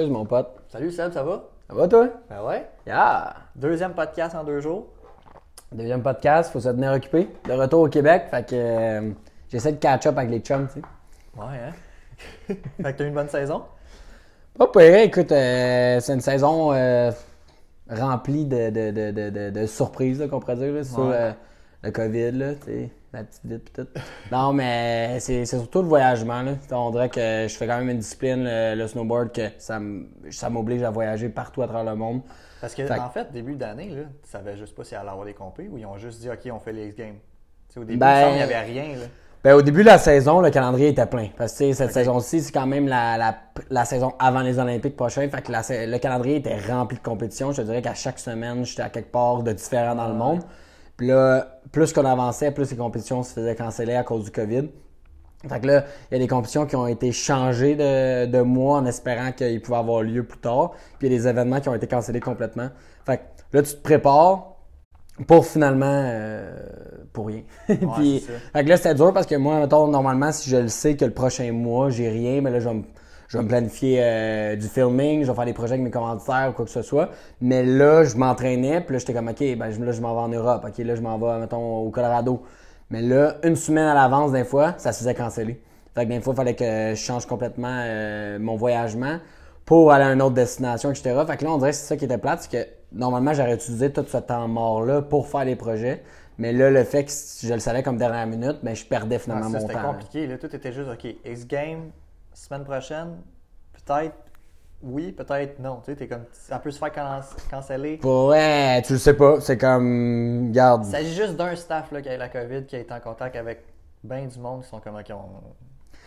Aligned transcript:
Marcus, 0.00 0.12
mon 0.12 0.24
pote. 0.24 0.48
Salut 0.68 0.90
Seb, 0.90 1.12
ça 1.12 1.22
va? 1.22 1.44
Ça 1.68 1.74
va, 1.74 1.86
toi? 1.86 2.08
Ben 2.30 2.42
ouais. 2.42 2.66
Yeah! 2.86 3.34
Deuxième 3.54 3.92
podcast 3.92 4.34
en 4.34 4.44
deux 4.44 4.60
jours. 4.60 4.86
Deuxième 5.72 6.02
podcast, 6.02 6.50
faut 6.50 6.60
se 6.60 6.70
tenir 6.70 6.92
occupé. 6.92 7.28
De 7.46 7.52
retour 7.52 7.82
au 7.82 7.88
Québec, 7.88 8.24
fait 8.30 8.48
que 8.48 8.54
euh, 8.54 9.10
j'essaie 9.50 9.72
de 9.72 9.76
catch-up 9.76 10.16
avec 10.16 10.30
les 10.30 10.40
chums, 10.40 10.68
tu 10.68 10.80
sais. 10.80 10.86
Ouais, 11.36 11.58
hein? 11.58 11.72
fait 12.82 12.92
que 12.92 12.98
t'as 12.98 13.04
eu 13.04 13.08
une 13.08 13.14
bonne 13.14 13.28
saison? 13.28 13.64
Pas 14.56 14.68
pire, 14.68 14.94
écoute, 15.00 15.32
euh, 15.32 16.00
c'est 16.00 16.14
une 16.14 16.20
saison 16.22 16.72
euh, 16.72 17.10
remplie 17.90 18.46
de, 18.46 18.70
de, 18.70 19.20
de, 19.20 19.50
de, 19.50 19.66
surprises, 19.66 20.26
qu'on 20.30 20.40
pourrait 20.40 20.56
dire, 20.56 20.72
là, 20.72 20.82
sur 20.84 20.98
Ouais. 21.00 21.14
euh, 21.14 21.32
le 21.82 21.90
COVID, 21.90 22.32
là, 22.32 22.54
tu 22.54 22.64
sais, 22.64 22.90
la 23.12 23.24
petite 23.24 23.44
vite. 23.44 23.80
Non, 24.30 24.52
mais 24.52 25.18
c'est 25.20 25.44
surtout 25.44 25.82
le 25.82 25.88
voyagement, 25.88 26.42
là. 26.42 26.52
On 26.70 26.90
dirait 26.90 27.08
que 27.08 27.46
je 27.48 27.54
fais 27.56 27.66
quand 27.66 27.78
même 27.78 27.90
une 27.90 27.98
discipline, 27.98 28.44
le, 28.44 28.74
le 28.76 28.86
snowboard, 28.86 29.32
que 29.32 29.48
ça 29.58 30.50
m'oblige 30.50 30.82
à 30.82 30.90
voyager 30.90 31.28
partout 31.28 31.62
à 31.62 31.66
travers 31.66 31.92
le 31.92 31.98
monde. 31.98 32.22
Parce 32.60 32.74
que, 32.74 32.86
Fait 32.86 32.98
en 32.98 33.08
fait, 33.10 33.32
début 33.32 33.56
d'année, 33.56 33.88
tu 34.22 34.30
savais 34.30 34.56
juste 34.56 34.74
pas 34.74 34.84
s'il 34.84 34.96
allait 34.96 35.08
avoir 35.08 35.24
des 35.26 35.34
compés 35.34 35.68
ou 35.68 35.78
ils 35.78 35.86
ont 35.86 35.96
juste 35.96 36.20
dit, 36.20 36.28
OK, 36.28 36.52
on 36.52 36.58
fait 36.60 36.72
les 36.72 36.88
X-Games. 36.88 37.16
Au 37.76 37.84
début, 37.84 37.98
Ben- 37.98 38.30
il 38.30 38.36
n'y 38.36 38.42
avait 38.42 38.60
rien, 38.60 38.96
là. 38.96 39.06
Ben, 39.42 39.54
au 39.54 39.62
début 39.62 39.80
de 39.80 39.86
la 39.86 39.96
saison, 39.96 40.40
le 40.42 40.50
calendrier 40.50 40.88
était 40.88 41.06
plein. 41.06 41.28
Parce 41.34 41.56
que 41.58 41.72
cette 41.72 41.92
saison-ci, 41.92 42.42
c'est 42.42 42.52
quand 42.52 42.66
même 42.66 42.86
la, 42.86 43.16
la, 43.16 43.34
la 43.70 43.86
saison 43.86 44.12
avant 44.18 44.40
les 44.40 44.58
Olympiques 44.58 44.96
prochains. 44.96 45.26
Fait 45.30 45.40
que 45.40 45.50
la 45.50 45.62
le 45.86 45.96
calendrier 45.98 46.36
était 46.36 46.58
rempli 46.58 46.98
de 46.98 47.02
compétitions. 47.02 47.50
Je 47.50 47.62
te 47.62 47.66
dirais 47.66 47.80
qu'à 47.80 47.94
chaque 47.94 48.18
semaine, 48.18 48.66
j'étais 48.66 48.82
à 48.82 48.90
quelque 48.90 49.10
part 49.10 49.42
de 49.42 49.52
différent 49.52 49.94
dans 49.94 50.08
le 50.08 50.14
monde. 50.14 50.42
Puis 50.98 51.06
là, 51.06 51.59
plus 51.72 51.92
qu'on 51.92 52.04
avançait, 52.04 52.50
plus 52.50 52.70
les 52.70 52.76
compétitions 52.76 53.22
se 53.22 53.32
faisaient 53.32 53.54
canceller 53.54 53.94
à 53.94 54.04
cause 54.04 54.24
du 54.24 54.30
COVID. 54.30 54.68
Fait 55.48 55.60
que 55.60 55.66
là, 55.66 55.84
il 56.10 56.14
y 56.14 56.16
a 56.16 56.18
des 56.18 56.28
compétitions 56.28 56.66
qui 56.66 56.76
ont 56.76 56.86
été 56.86 57.12
changées 57.12 57.74
de, 57.74 58.26
de 58.26 58.42
mois 58.42 58.78
en 58.78 58.86
espérant 58.86 59.32
qu'ils 59.32 59.62
pouvaient 59.62 59.78
avoir 59.78 60.02
lieu 60.02 60.22
plus 60.22 60.38
tard. 60.38 60.72
Puis 60.98 61.08
il 61.08 61.12
y 61.12 61.14
a 61.14 61.18
des 61.18 61.28
événements 61.28 61.60
qui 61.60 61.68
ont 61.70 61.74
été 61.74 61.86
cancellés 61.86 62.20
complètement. 62.20 62.68
Fait 63.06 63.18
que 63.18 63.56
là, 63.56 63.62
tu 63.62 63.74
te 63.74 63.80
prépares 63.80 64.50
pour 65.26 65.46
finalement 65.46 65.86
euh, 65.86 66.54
pour 67.12 67.28
rien. 67.28 67.42
Puis, 67.66 68.22
c'est 68.26 68.32
ça. 68.32 68.38
fait 68.52 68.64
que 68.64 68.68
là, 68.68 68.76
c'était 68.76 68.94
dur 68.94 69.12
parce 69.12 69.26
que 69.26 69.34
moi, 69.34 69.60
mettons, 69.60 69.88
normalement, 69.88 70.32
si 70.32 70.50
je 70.50 70.56
le 70.56 70.68
sais 70.68 70.96
que 70.96 71.04
le 71.04 71.12
prochain 71.12 71.52
mois, 71.52 71.90
j'ai 71.90 72.08
rien, 72.08 72.40
mais 72.40 72.50
là, 72.50 72.60
je 72.60 72.68
vais 72.68 72.74
me, 72.74 72.82
je 73.30 73.36
vais 73.38 73.44
me 73.44 73.48
planifier 73.48 73.98
euh, 74.02 74.56
du 74.56 74.66
filming, 74.66 75.22
je 75.22 75.28
vais 75.30 75.34
faire 75.36 75.44
des 75.44 75.52
projets 75.52 75.74
avec 75.74 75.84
mes 75.84 75.90
commanditaires 75.92 76.48
ou 76.50 76.52
quoi 76.52 76.64
que 76.64 76.70
ce 76.70 76.82
soit. 76.82 77.10
Mais 77.40 77.62
là, 77.64 78.02
je 78.02 78.16
m'entraînais, 78.16 78.80
puis 78.80 78.94
là, 78.94 78.98
j'étais 78.98 79.14
comme, 79.14 79.28
OK, 79.28 79.38
ben 79.38 79.68
là, 79.84 79.92
je 79.92 80.00
m'en 80.00 80.14
vais 80.14 80.20
en 80.20 80.28
Europe. 80.28 80.64
OK, 80.66 80.78
là, 80.78 80.96
je 80.96 81.00
m'en 81.00 81.16
vais, 81.16 81.38
mettons, 81.38 81.76
au 81.78 81.90
Colorado. 81.90 82.42
Mais 82.90 83.02
là, 83.02 83.36
une 83.44 83.54
semaine 83.54 83.86
à 83.86 83.94
l'avance, 83.94 84.32
des 84.32 84.42
fois, 84.42 84.74
ça 84.78 84.90
se 84.92 84.98
faisait 84.98 85.14
canceller. 85.14 85.62
Fait 85.94 86.06
que 86.06 86.10
des 86.10 86.20
fois, 86.20 86.32
il 86.34 86.36
fallait 86.36 86.54
que 86.56 86.90
je 86.90 87.00
change 87.00 87.24
complètement 87.26 87.82
euh, 87.84 88.38
mon 88.40 88.56
voyagement 88.56 89.18
pour 89.64 89.92
aller 89.92 90.06
à 90.06 90.12
une 90.12 90.22
autre 90.22 90.34
destination, 90.34 90.90
etc. 90.90 91.20
Fait 91.24 91.36
que 91.36 91.44
là, 91.44 91.52
on 91.52 91.58
dirait 91.58 91.70
que 91.70 91.76
c'est 91.76 91.86
ça 91.86 91.96
qui 91.96 92.06
était 92.06 92.18
plate, 92.18 92.40
c'est 92.42 92.50
que 92.64 92.68
normalement, 92.92 93.32
j'aurais 93.32 93.54
utilisé 93.54 93.92
tout 93.92 94.04
ce 94.08 94.16
temps 94.18 94.48
mort-là 94.48 95.02
pour 95.02 95.28
faire 95.28 95.44
les 95.44 95.54
projets. 95.54 96.02
Mais 96.38 96.52
là, 96.52 96.68
le 96.70 96.82
fait 96.82 97.04
que 97.04 97.10
je 97.12 97.52
le 97.54 97.60
savais 97.60 97.84
comme 97.84 97.96
dernière 97.96 98.26
minute, 98.26 98.56
ben, 98.64 98.74
je 98.74 98.84
perdais 98.84 99.16
Ah, 99.16 99.18
finalement 99.20 99.44
ça, 99.50 99.50
mon 99.50 99.60
c'était 99.60 99.74
temps. 99.74 99.82
là. 99.82 99.88
compliqué, 99.92 100.26
là. 100.26 100.38
Tout 100.38 100.56
était 100.56 100.72
juste, 100.72 100.88
OK, 100.92 101.14
X-Games, 101.24 101.90
semaine 102.40 102.64
prochaine, 102.64 103.16
peut-être 103.72 104.14
oui, 104.82 105.12
peut-être 105.12 105.58
non. 105.58 105.80
Tu 105.84 105.92
sais, 105.92 105.96
t'es 105.96 106.08
comme, 106.08 106.24
ça 106.32 106.58
peut 106.58 106.70
se 106.70 106.78
faire 106.78 106.90
can- 106.90 107.20
canceller. 107.50 108.00
Ouais, 108.02 108.80
tu 108.82 108.94
le 108.94 108.98
sais 108.98 109.12
pas. 109.12 109.38
C'est 109.40 109.58
comme, 109.58 110.50
garde. 110.52 110.84
Il 110.86 110.90
s'agit 110.90 111.14
juste 111.14 111.36
d'un 111.36 111.54
staff 111.54 111.92
là, 111.92 112.00
qui 112.00 112.08
a 112.08 112.14
eu 112.14 112.18
la 112.18 112.30
COVID, 112.30 112.64
qui 112.64 112.76
a 112.76 112.78
été 112.78 112.94
en 112.94 113.00
contact 113.00 113.36
avec 113.36 113.62
bien 114.02 114.24
du 114.24 114.38
monde 114.38 114.62
qui 114.62 114.68
sont 114.68 114.80
comme, 114.80 114.94
OK, 114.96 115.10
on... 115.10 115.42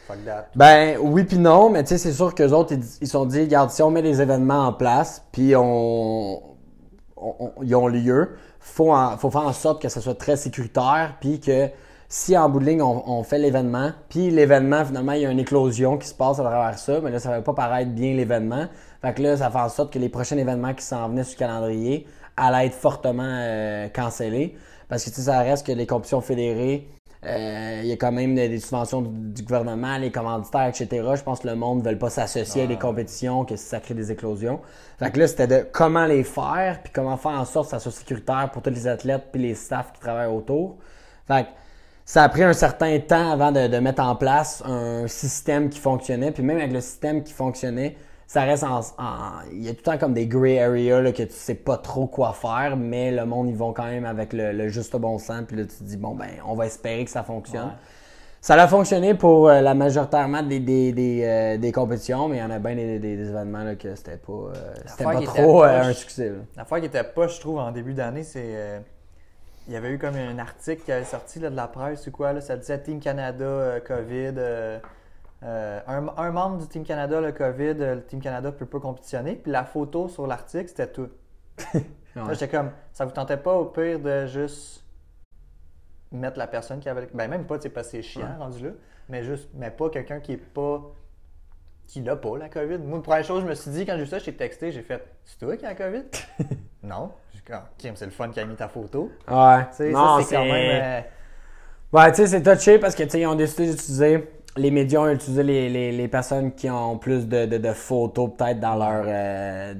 Fuck 0.07 0.25
that. 0.25 0.47
Ben 0.55 0.97
oui 0.99 1.23
puis 1.23 1.37
non, 1.37 1.69
mais 1.69 1.83
tu 1.83 1.89
sais, 1.89 1.97
c'est 1.99 2.11
sûr 2.11 2.33
qu'eux 2.33 2.49
autres, 2.51 2.73
ils 2.73 2.83
ils 3.01 3.05
se 3.07 3.11
sont 3.13 3.25
dit, 3.27 3.41
regarde, 3.41 3.69
si 3.69 3.81
on 3.83 3.91
met 3.91 4.01
des 4.01 4.21
événements 4.21 4.65
en 4.67 4.73
place, 4.73 5.23
puis 5.31 5.55
on, 5.55 6.43
on- 7.15 7.35
on- 7.39 7.53
ils 7.61 7.75
ont 7.75 7.87
lieu, 7.87 8.37
faut, 8.59 8.91
en- 8.91 9.17
faut 9.17 9.29
faire 9.29 9.45
en 9.45 9.53
sorte 9.53 9.81
que 9.83 9.87
ce 9.87 10.01
soit 10.01 10.15
très 10.17 10.35
sécuritaire, 10.35 11.15
puis 11.21 11.39
que 11.39 11.69
si 12.15 12.37
en 12.37 12.47
bout 12.47 12.59
de 12.59 12.65
ligne, 12.65 12.81
on, 12.83 13.09
on 13.09 13.23
fait 13.23 13.39
l'événement, 13.39 13.91
puis 14.07 14.29
l'événement, 14.29 14.85
finalement, 14.85 15.13
il 15.13 15.21
y 15.21 15.25
a 15.25 15.31
une 15.31 15.39
éclosion 15.39 15.97
qui 15.97 16.07
se 16.07 16.13
passe 16.13 16.37
à 16.37 16.43
travers 16.43 16.77
ça, 16.77 17.01
mais 17.01 17.09
là, 17.09 17.17
ça 17.17 17.31
va 17.31 17.41
pas 17.41 17.55
paraître 17.55 17.89
bien 17.89 18.13
l'événement. 18.13 18.67
Fait 19.01 19.15
que 19.15 19.23
là, 19.23 19.35
ça 19.35 19.49
fait 19.49 19.57
en 19.57 19.67
sorte 19.67 19.91
que 19.91 19.97
les 19.97 20.09
prochains 20.09 20.37
événements 20.37 20.75
qui 20.75 20.83
s'en 20.85 21.09
venaient 21.09 21.23
sur 21.23 21.37
le 21.37 21.39
calendrier 21.39 22.05
allaient 22.37 22.67
être 22.67 22.75
fortement 22.75 23.23
euh, 23.25 23.87
cancellés. 23.87 24.55
Parce 24.89 25.05
que 25.05 25.09
tu 25.09 25.15
sais, 25.15 25.21
ça 25.23 25.39
reste 25.39 25.65
que 25.65 25.71
les 25.71 25.87
compétitions 25.87 26.21
fédérées, 26.21 26.87
euh, 27.25 27.79
il 27.81 27.87
y 27.87 27.91
a 27.91 27.95
quand 27.95 28.11
même 28.11 28.35
des, 28.35 28.47
des 28.47 28.59
subventions 28.59 29.01
du, 29.01 29.31
du 29.31 29.41
gouvernement, 29.41 29.97
les 29.97 30.11
commanditaires, 30.11 30.67
etc. 30.67 30.87
Je 31.15 31.23
pense 31.23 31.39
que 31.39 31.47
le 31.47 31.55
monde 31.55 31.83
ne 31.83 31.89
veut 31.89 31.97
pas 31.97 32.11
s'associer 32.11 32.65
à 32.65 32.67
des 32.67 32.77
compétitions, 32.77 33.43
que 33.43 33.55
ça 33.55 33.79
crée 33.79 33.95
des 33.95 34.11
éclosions. 34.11 34.59
Fait 34.99 35.09
que 35.09 35.17
là, 35.17 35.27
c'était 35.27 35.47
de 35.47 35.65
comment 35.71 36.05
les 36.05 36.23
faire, 36.23 36.79
puis 36.83 36.93
comment 36.93 37.17
faire 37.17 37.31
en 37.31 37.45
sorte 37.45 37.71
que 37.71 37.71
ça 37.71 37.79
soit 37.79 37.91
sécuritaire 37.91 38.51
pour 38.53 38.61
tous 38.61 38.69
les 38.69 38.85
athlètes 38.85 39.29
puis 39.31 39.41
les 39.41 39.55
staffs 39.55 39.93
qui 39.93 39.99
travaillent 39.99 40.31
autour. 40.31 40.77
Fait 41.27 41.45
que 41.45 41.62
ça 42.05 42.23
a 42.23 42.29
pris 42.29 42.43
un 42.43 42.53
certain 42.53 42.99
temps 42.99 43.31
avant 43.31 43.51
de, 43.51 43.67
de 43.67 43.77
mettre 43.77 44.03
en 44.03 44.15
place 44.15 44.61
un 44.65 45.07
système 45.07 45.69
qui 45.69 45.79
fonctionnait. 45.79 46.31
Puis 46.31 46.43
même 46.43 46.57
avec 46.57 46.71
le 46.71 46.81
système 46.81 47.23
qui 47.23 47.33
fonctionnait, 47.33 47.95
ça 48.27 48.43
reste 48.43 48.63
en... 48.63 48.81
il 49.51 49.63
y 49.63 49.69
a 49.69 49.71
tout 49.71 49.77
le 49.77 49.83
temps 49.83 49.97
comme 49.97 50.13
des 50.13 50.27
gray 50.27 50.59
areas 50.59 51.01
là, 51.01 51.11
que 51.11 51.23
tu 51.23 51.33
sais 51.33 51.55
pas 51.55 51.77
trop 51.77 52.07
quoi 52.07 52.33
faire, 52.33 52.75
mais 52.77 53.11
le 53.11 53.25
monde, 53.25 53.47
ils 53.47 53.55
vont 53.55 53.73
quand 53.73 53.85
même 53.85 54.05
avec 54.05 54.33
le, 54.33 54.51
le 54.51 54.69
juste 54.69 54.95
bon 54.97 55.17
sens. 55.17 55.43
Puis 55.47 55.57
là, 55.57 55.63
tu 55.63 55.75
te 55.75 55.83
dis, 55.83 55.97
bon, 55.97 56.15
ben, 56.15 56.29
on 56.47 56.55
va 56.55 56.65
espérer 56.65 57.05
que 57.05 57.11
ça 57.11 57.23
fonctionne. 57.23 57.67
Ouais. 57.67 57.73
Ça 58.41 58.55
a 58.55 58.67
fonctionné 58.67 59.13
pour 59.13 59.47
euh, 59.47 59.61
la 59.61 59.73
majoritairement 59.73 60.43
des, 60.43 60.59
des, 60.59 60.91
des, 60.91 61.21
euh, 61.23 61.57
des 61.57 61.71
compétitions, 61.71 62.27
mais 62.27 62.37
il 62.37 62.39
y 62.41 62.43
en 62.43 62.51
a 62.51 62.59
bien 62.59 62.75
des, 62.75 63.29
événements 63.29 63.63
là, 63.63 63.75
que 63.75 63.95
c'était 63.95 64.17
pas, 64.17 64.33
euh, 64.33 64.73
c'était 64.85 65.05
pas 65.05 65.21
trop 65.21 65.63
un 65.63 65.93
succès. 65.93 66.33
L'affaire 66.57 66.79
qui 66.81 66.87
était 66.87 67.05
pas, 67.05 67.27
je 67.27 67.39
trouve, 67.39 67.59
en 67.59 67.71
début 67.71 67.93
d'année, 67.93 68.23
c'est. 68.23 68.81
Il 69.67 69.73
y 69.73 69.75
avait 69.75 69.91
eu 69.91 69.99
comme 69.99 70.15
un 70.15 70.37
article 70.39 70.83
qui 70.83 70.91
avait 70.91 71.05
sorti 71.05 71.39
là, 71.39 71.49
de 71.49 71.55
la 71.55 71.67
presse 71.67 72.05
ou 72.07 72.11
quoi, 72.11 72.33
là, 72.33 72.41
ça 72.41 72.57
disait 72.57 72.81
Team 72.81 72.99
Canada, 72.99 73.45
euh, 73.45 73.79
COVID. 73.79 74.33
euh, 74.37 74.79
euh, 75.43 75.79
un, 75.87 76.07
un 76.17 76.31
membre 76.31 76.59
du 76.59 76.67
Team 76.67 76.83
Canada, 76.83 77.19
le 77.19 77.31
COVID, 77.31 77.73
le 77.73 78.03
Team 78.05 78.21
Canada 78.21 78.51
peut 78.51 78.65
pas 78.65 78.79
compétitionner. 78.79 79.35
Puis 79.35 79.51
la 79.51 79.65
photo 79.65 80.07
sur 80.07 80.25
l'article, 80.25 80.69
c'était 80.69 80.87
tout. 80.87 81.09
Là, 82.15 82.33
j'étais 82.33 82.47
comme, 82.47 82.71
ça 82.91 83.05
vous 83.05 83.11
tentait 83.11 83.37
pas 83.37 83.55
au 83.55 83.65
pire 83.65 83.99
de 83.99 84.27
juste 84.27 84.85
mettre 86.11 86.37
la 86.37 86.45
personne 86.47 86.79
qui 86.79 86.87
avait. 86.87 87.07
Ben, 87.13 87.27
même 87.27 87.45
pas, 87.45 87.57
tu 87.57 87.63
sais, 87.63 87.69
parce 87.69 87.87
que 87.87 87.91
c'est 87.97 88.03
chiant 88.03 88.37
rendu 88.37 88.63
là, 88.65 88.71
mais 89.09 89.23
juste, 89.23 89.49
mais 89.55 89.71
pas 89.71 89.89
quelqu'un 89.89 90.19
qui 90.19 90.33
est 90.33 90.37
pas. 90.37 90.81
Qui 91.93 92.01
l'a 92.01 92.15
pas, 92.15 92.35
la 92.39 92.49
COVID. 92.49 92.79
Moi, 92.79 92.97
la 92.97 93.03
première 93.03 93.23
chose, 93.23 93.43
je 93.43 93.47
me 93.47 93.53
suis 93.53 93.69
dit, 93.69 93.85
quand 93.85 93.93
j'ai 93.95 94.03
vu 94.03 94.09
ça, 94.09 94.17
j'ai 94.17 94.33
texté, 94.33 94.71
j'ai 94.71 94.81
fait, 94.81 95.05
c'est 95.25 95.37
toi 95.37 95.55
qui 95.55 95.63
as 95.63 95.69
la 95.69 95.75
COVID? 95.75 96.03
non. 96.83 97.11
J'ai 97.33 97.39
dit, 97.39 97.59
Kim, 97.77 97.95
c'est 97.95 98.05
le 98.05 98.11
fun 98.11 98.29
qui 98.29 98.39
a 98.39 98.45
mis 98.45 98.55
ta 98.55 98.67
photo. 98.67 99.11
Ouais. 99.29 99.59
Tu 99.69 99.75
sais, 99.75 99.89
Non, 99.91 100.17
ça, 100.17 100.23
c'est 100.23 100.35
quand 100.35 100.43
même. 100.45 100.81
euh, 100.83 101.01
Ouais, 101.91 102.09
tu 102.11 102.15
sais, 102.17 102.27
c'est 102.27 102.41
touché 102.41 102.79
parce 102.79 102.95
que, 102.95 103.03
tu 103.03 103.09
sais, 103.11 103.19
ils 103.19 103.27
ont 103.27 103.35
décidé 103.35 103.69
d'utiliser, 103.69 104.27
les 104.55 104.69
médias 104.69 104.99
ont 104.99 105.09
utilisé 105.09 105.41
les, 105.41 105.69
les, 105.69 105.91
les 105.91 106.07
personnes 106.07 106.51
qui 106.53 106.69
ont 106.69 106.97
plus 106.97 107.27
de, 107.27 107.45
de, 107.45 107.57
de 107.57 107.71
photos 107.73 108.29
peut-être 108.37 108.59
dans 108.59 108.75
leur 108.75 109.03
euh, 109.07 109.73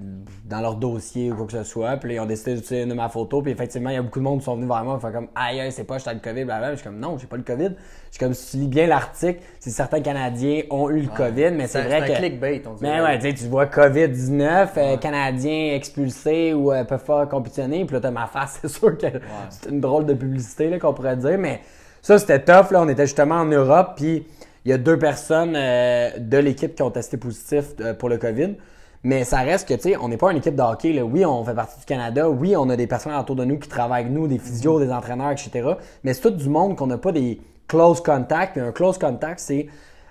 dans 0.45 0.61
leur 0.61 0.75
dossier 0.75 1.31
ou 1.31 1.35
quoi 1.35 1.45
que 1.45 1.51
ce 1.51 1.63
soit. 1.63 1.95
Puis 1.97 2.09
là, 2.09 2.15
ils 2.15 2.19
ont 2.19 2.25
décidé 2.25 2.55
d'utiliser 2.55 2.83
une 2.83 2.89
de 2.89 2.95
ma 2.95 3.07
photo. 3.07 3.41
Puis 3.41 3.51
effectivement, 3.51 3.91
il 3.91 3.95
y 3.95 3.97
a 3.97 4.01
beaucoup 4.01 4.19
de 4.19 4.23
monde 4.23 4.39
qui 4.39 4.45
sont 4.45 4.55
venus 4.55 4.67
vers 4.67 4.83
moi. 4.83 4.97
Ils 4.97 5.01
font 5.01 5.11
comme, 5.11 5.27
aïe, 5.35 5.59
aïe, 5.59 5.71
c'est 5.71 5.83
pas, 5.83 5.99
j'étais 5.99 6.13
le 6.15 6.19
COVID, 6.19 6.45
blablabla. 6.45 6.71
Je 6.71 6.75
suis 6.77 6.83
comme, 6.85 6.99
non, 6.99 7.17
j'ai 7.19 7.27
pas 7.27 7.37
le 7.37 7.43
COVID. 7.43 7.69
Je 7.69 8.17
suis 8.17 8.19
comme, 8.19 8.33
si 8.33 8.51
tu 8.51 8.63
lis 8.63 8.67
bien 8.67 8.87
l'article, 8.87 9.39
c'est 9.59 9.69
certains 9.69 10.01
Canadiens 10.01 10.63
ont 10.71 10.89
eu 10.89 11.01
le 11.01 11.07
COVID, 11.07 11.51
mais 11.51 11.67
c'est 11.67 11.83
vrai 11.83 12.01
un 12.01 12.07
que. 12.07 12.17
clickbait, 12.17 12.63
on 12.67 12.73
dirait. 12.73 13.01
Mais 13.01 13.01
ouais, 13.01 13.33
tu 13.33 13.45
vois 13.45 13.65
COVID-19, 13.65 14.67
euh, 14.77 14.97
Canadiens 14.97 15.73
expulsés 15.73 16.53
ou 16.53 16.71
euh, 16.71 16.83
peuvent 16.83 17.03
pas 17.03 17.25
compétitionner, 17.27 17.85
puis 17.85 17.95
là, 17.95 18.01
t'as 18.01 18.11
ma 18.11 18.27
face, 18.27 18.59
c'est 18.61 18.69
sûr 18.69 18.97
que 18.97 19.07
c'est 19.49 19.69
une 19.69 19.81
drôle 19.81 20.05
de 20.05 20.13
publicité 20.13 20.69
là, 20.69 20.79
qu'on 20.79 20.93
pourrait 20.93 21.17
dire, 21.17 21.37
mais 21.37 21.61
ça, 22.01 22.19
c'était 22.19 22.39
tough, 22.39 22.71
là, 22.71 22.81
on 22.81 22.89
était 22.89 23.05
justement 23.05 23.35
en 23.35 23.45
Europe, 23.45 23.93
puis 23.95 24.27
il 24.65 24.71
y 24.71 24.73
a 24.73 24.77
deux 24.77 24.97
personnes 24.97 25.53
euh, 25.55 26.11
de 26.17 26.37
l'équipe 26.37 26.75
qui 26.75 26.81
ont 26.81 26.91
testé 26.91 27.17
positif 27.17 27.65
euh, 27.79 27.93
pour 27.93 28.09
le 28.09 28.17
COVID, 28.17 28.55
mais 29.03 29.25
ça 29.25 29.39
reste 29.39 29.67
que, 29.67 29.73
tu 29.73 29.81
sais, 29.81 29.97
on 29.97 30.07
n'est 30.07 30.17
pas 30.17 30.31
une 30.31 30.37
équipe 30.37 30.55
de 30.55 30.61
hockey, 30.61 31.01
oui, 31.01 31.25
on 31.25 31.43
fait 31.43 31.53
partie 31.53 31.79
du 31.79 31.85
Canada, 31.85 32.29
oui, 32.29 32.55
on 32.55 32.69
a 32.69 32.75
des 32.75 32.87
personnes 32.87 33.13
autour 33.13 33.35
de 33.35 33.43
nous 33.43 33.59
qui 33.59 33.67
travaillent 33.67 34.03
avec 34.03 34.13
nous, 34.13 34.27
des 34.27 34.37
physios, 34.37 34.79
des 34.79 34.91
entraîneurs, 34.91 35.31
etc., 35.31 35.73
mais 36.03 36.13
c'est 36.13 36.21
tout 36.21 36.31
du 36.31 36.49
monde 36.49 36.77
qu'on 36.77 36.87
n'a 36.87 36.97
pas 36.97 37.11
des 37.11 37.41
close 37.67 38.01
contacts, 38.01 38.53
puis 38.53 38.61
un 38.61 38.71
close 38.71 38.97
contact, 38.97 39.39
c'est 39.39 39.67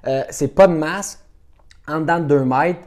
euh, 0.06 0.24
c'est 0.30 0.48
pas 0.48 0.66
de 0.66 0.74
masque, 0.74 1.20
en 1.86 2.00
dedans 2.00 2.18
de 2.18 2.24
2 2.24 2.44
mètres 2.44 2.80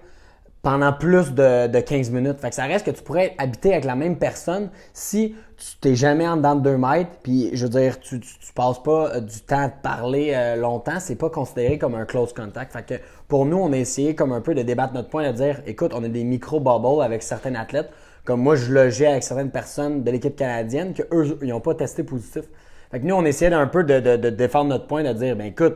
pendant 0.66 0.92
plus 0.92 1.32
de, 1.36 1.68
de 1.68 1.80
15 1.80 2.10
minutes. 2.10 2.40
Fait 2.40 2.50
que 2.50 2.56
ça 2.56 2.64
reste 2.64 2.88
que 2.88 2.92
tu 2.92 3.04
pourrais 3.04 3.36
habiter 3.38 3.72
avec 3.74 3.86
la 3.86 3.94
même 3.94 4.18
personne 4.18 4.72
si 4.94 5.36
tu 5.58 5.78
t'es 5.80 5.94
jamais 5.94 6.28
en 6.28 6.38
dedans 6.38 6.56
de 6.56 6.62
2 6.62 6.78
mètres, 6.78 7.12
puis 7.22 7.52
je 7.54 7.68
veux 7.68 7.80
dire, 7.80 8.00
tu, 8.00 8.20
tu, 8.20 8.54
passes 8.56 8.82
pas 8.82 9.14
euh, 9.14 9.20
du 9.20 9.42
temps 9.42 9.62
à 9.62 9.70
te 9.70 9.84
parler 9.84 10.32
euh, 10.34 10.56
longtemps, 10.56 11.00
c'est 11.00 11.18
pas 11.18 11.30
considéré 11.30 11.78
comme 11.78 11.94
un 11.94 12.06
close 12.06 12.34
contact. 12.34 12.74
Fait 12.74 12.84
que 12.84 12.96
pour 13.28 13.46
nous, 13.46 13.58
on 13.58 13.74
a 13.74 13.78
essayé 13.78 14.16
comme 14.16 14.32
un 14.32 14.42
peu 14.42 14.56
de 14.56 14.64
débattre 14.64 14.96
notre 14.96 15.10
point, 15.10 15.32
de 15.32 15.38
dire, 15.38 15.62
écoute, 15.68 15.92
on 15.94 16.04
a 16.04 16.08
des 16.08 16.24
micro-bubbles 16.24 17.04
avec 17.04 17.22
certains 17.22 17.54
athlètes, 17.54 17.92
comme 18.24 18.42
moi, 18.42 18.56
je 18.56 18.74
logeais 18.74 19.06
avec 19.06 19.22
certaines 19.22 19.52
personnes 19.52 20.04
de 20.04 20.10
l'équipe 20.10 20.36
canadienne, 20.36 20.96
que 20.96 21.04
eux, 21.12 21.38
ils 21.44 21.50
n'ont 21.50 21.60
pas 21.60 21.76
testé 21.76 22.04
positif. 22.04 22.46
Fait 22.90 23.00
que 23.00 23.06
nous, 23.06 23.14
on 23.14 23.24
essayait 23.24 23.54
un 23.54 23.68
peu 23.68 23.84
de, 23.84 24.00
de, 24.00 24.18
de 24.18 24.30
défendre 24.32 24.72
notre 24.72 24.88
point, 24.88 25.04
de 25.04 25.14
dire, 25.14 25.36
ben 25.36 25.46
écoute, 25.46 25.76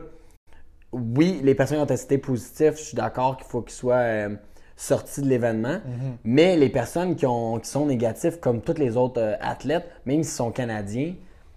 oui, 0.91 1.41
les 1.44 1.53
personnes 1.53 1.80
ont 1.80 1.86
testé 1.86 2.18
positif, 2.18 2.77
je 2.77 2.83
suis 2.83 2.97
d'accord 2.97 3.38
qu'il 3.38 3.45
faut 3.45 3.62
qu'ils 3.62 3.75
soient 3.75 3.95
euh, 3.95 4.30
sortis 4.80 5.22
de 5.22 5.28
l'événement. 5.28 5.80
Mais 6.24 6.56
les 6.56 6.70
personnes 6.70 7.16
qui, 7.16 7.26
ont, 7.26 7.60
qui 7.60 7.70
sont 7.70 7.86
négatifs, 7.86 8.40
comme 8.40 8.62
tous 8.62 8.78
les 8.78 8.96
autres 8.96 9.20
euh, 9.20 9.36
athlètes, 9.42 9.90
même 10.06 10.24
s'ils 10.24 10.34
sont 10.34 10.52
canadiens, 10.52 11.14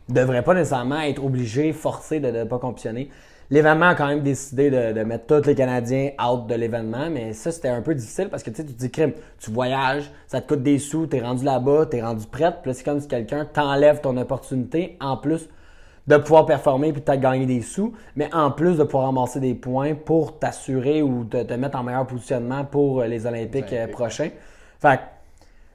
devraient 0.09 0.43
pas 0.43 0.55
nécessairement 0.55 1.01
être 1.01 1.25
obligés, 1.25 1.73
forcés 1.73 2.19
de 2.19 2.31
ne 2.31 2.45
pas 2.45 2.59
compétitionner. 2.59 3.09
L'événement 3.51 3.89
a 3.89 3.95
quand 3.95 4.09
même 4.09 4.23
décidé 4.23 4.71
de, 4.71 4.93
de 4.93 5.05
mettre 5.05 5.27
tous 5.27 5.47
les 5.47 5.55
Canadiens 5.55 6.11
out 6.21 6.47
de 6.47 6.55
l'événement, 6.55 7.11
mais 7.11 7.33
ça, 7.33 7.53
c'était 7.53 7.69
un 7.69 7.83
peu 7.83 7.95
difficile 7.95 8.29
parce 8.29 8.43
que 8.43 8.51
tu 8.51 8.57
sais, 8.57 8.65
tu 8.65 8.73
te 8.73 8.79
dis, 8.79 8.91
crime, 8.91 9.13
tu 9.39 9.51
voyages, 9.51 10.11
ça 10.27 10.41
te 10.41 10.49
coûte 10.49 10.63
des 10.63 10.79
sous, 10.79 11.07
t'es 11.07 11.21
rendu 11.21 11.45
là-bas, 11.45 11.87
t'es 11.87 12.03
rendu 12.03 12.27
prête, 12.27 12.57
puis 12.63 12.73
c'est 12.75 12.83
comme 12.83 12.99
si 12.99 13.09
quelqu'un 13.09 13.45
t'enlève 13.45 14.01
ton 14.01 14.17
opportunité, 14.17 14.97
en 15.01 15.17
plus 15.19 15.49
de 16.07 16.17
pouvoir 16.17 16.47
performer 16.47 16.93
puis 16.93 17.01
peut-être 17.01 17.21
gagner 17.21 17.47
des 17.47 17.61
sous, 17.61 17.93
mais 18.17 18.33
en 18.35 18.51
plus 18.51 18.77
de 18.77 18.85
pouvoir 18.85 19.07
ramasser 19.07 19.41
des 19.41 19.55
points 19.55 19.95
pour 19.95 20.39
t'assurer 20.39 21.03
ou 21.03 21.25
te, 21.25 21.43
te 21.43 21.55
mettre 21.55 21.79
en 21.79 21.83
meilleur 21.83 22.07
positionnement 22.07 22.65
pour 22.65 23.01
euh, 23.01 23.07
les 23.07 23.27
Olympiques 23.27 23.73
euh, 23.73 23.87
prochains. 23.87 24.31
Fait 24.81 24.97
que 24.97 25.03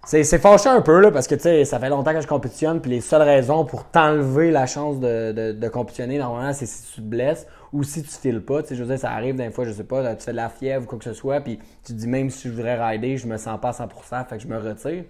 c'est, 0.06 0.24
c'est 0.24 0.40
fâchant 0.40 0.72
un 0.72 0.82
peu 0.82 1.02
là, 1.02 1.12
parce 1.12 1.28
que 1.28 1.36
tu 1.36 1.42
sais, 1.42 1.66
ça 1.66 1.80
fait 1.80 1.90
longtemps 1.90 2.14
que 2.14 2.22
je 2.22 2.28
compétitionne, 2.28 2.80
puis 2.80 2.92
les 2.92 3.02
seules 3.02 3.24
raisons 3.24 3.66
pour 3.66 3.86
t'enlever 3.86 4.52
la 4.52 4.66
chance 4.66 5.00
de, 5.00 5.32
de, 5.34 5.52
de 5.52 5.68
compétitionner, 5.68 6.18
normalement, 6.18 6.54
c'est 6.54 6.66
si 6.66 6.94
tu 6.94 7.02
te 7.02 7.08
blesses 7.08 7.46
ou 7.74 7.84
si 7.84 8.04
tu 8.04 8.10
files 8.10 8.42
pas. 8.42 8.62
Tu 8.62 8.70
sais, 8.70 8.76
je 8.76 8.84
veux 8.84 8.90
dire, 8.90 9.00
ça 9.00 9.12
arrive 9.12 9.36
des 9.36 9.50
fois, 9.50 9.66
je 9.66 9.72
sais 9.72 9.84
pas, 9.84 10.16
tu 10.16 10.24
fais 10.24 10.32
de 10.32 10.38
la 10.38 10.50
fièvre 10.50 10.84
ou 10.86 10.88
quoi 10.88 10.98
que 10.98 11.04
ce 11.04 11.14
soit, 11.14 11.42
puis 11.42 11.60
tu 11.84 11.94
te 11.94 11.98
dis 11.98 12.08
même 12.08 12.30
si 12.30 12.48
je 12.48 12.54
voudrais 12.54 12.82
rider, 12.82 13.18
je 13.18 13.28
me 13.28 13.38
sens 13.38 13.60
pas 13.60 13.70
à 13.70 13.86
100%, 13.86 14.28
fait 14.28 14.38
que 14.38 14.44
je 14.44 14.48
me 14.48 14.58
retire. 14.58 15.04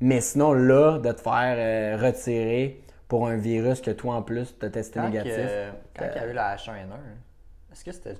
Mais 0.00 0.20
sinon, 0.20 0.52
là, 0.52 0.98
de 0.98 1.10
te 1.10 1.20
faire 1.20 1.56
euh, 1.56 1.96
retirer 2.00 2.80
pour 3.08 3.26
un 3.28 3.36
virus 3.36 3.80
que 3.80 3.90
toi 3.90 4.14
en 4.16 4.22
plus 4.22 4.56
t'as 4.58 4.70
testé 4.70 5.00
Quand, 5.00 5.06
négatif? 5.08 5.32
que- 5.34 5.70
quand 5.98 6.06
il 6.14 6.20
y 6.20 6.24
a 6.24 6.26
eu 6.28 6.32
la 6.32 6.54
H1N1, 6.56 7.72
est-ce 7.72 7.84
que 7.84 7.92
c'était. 7.92 8.14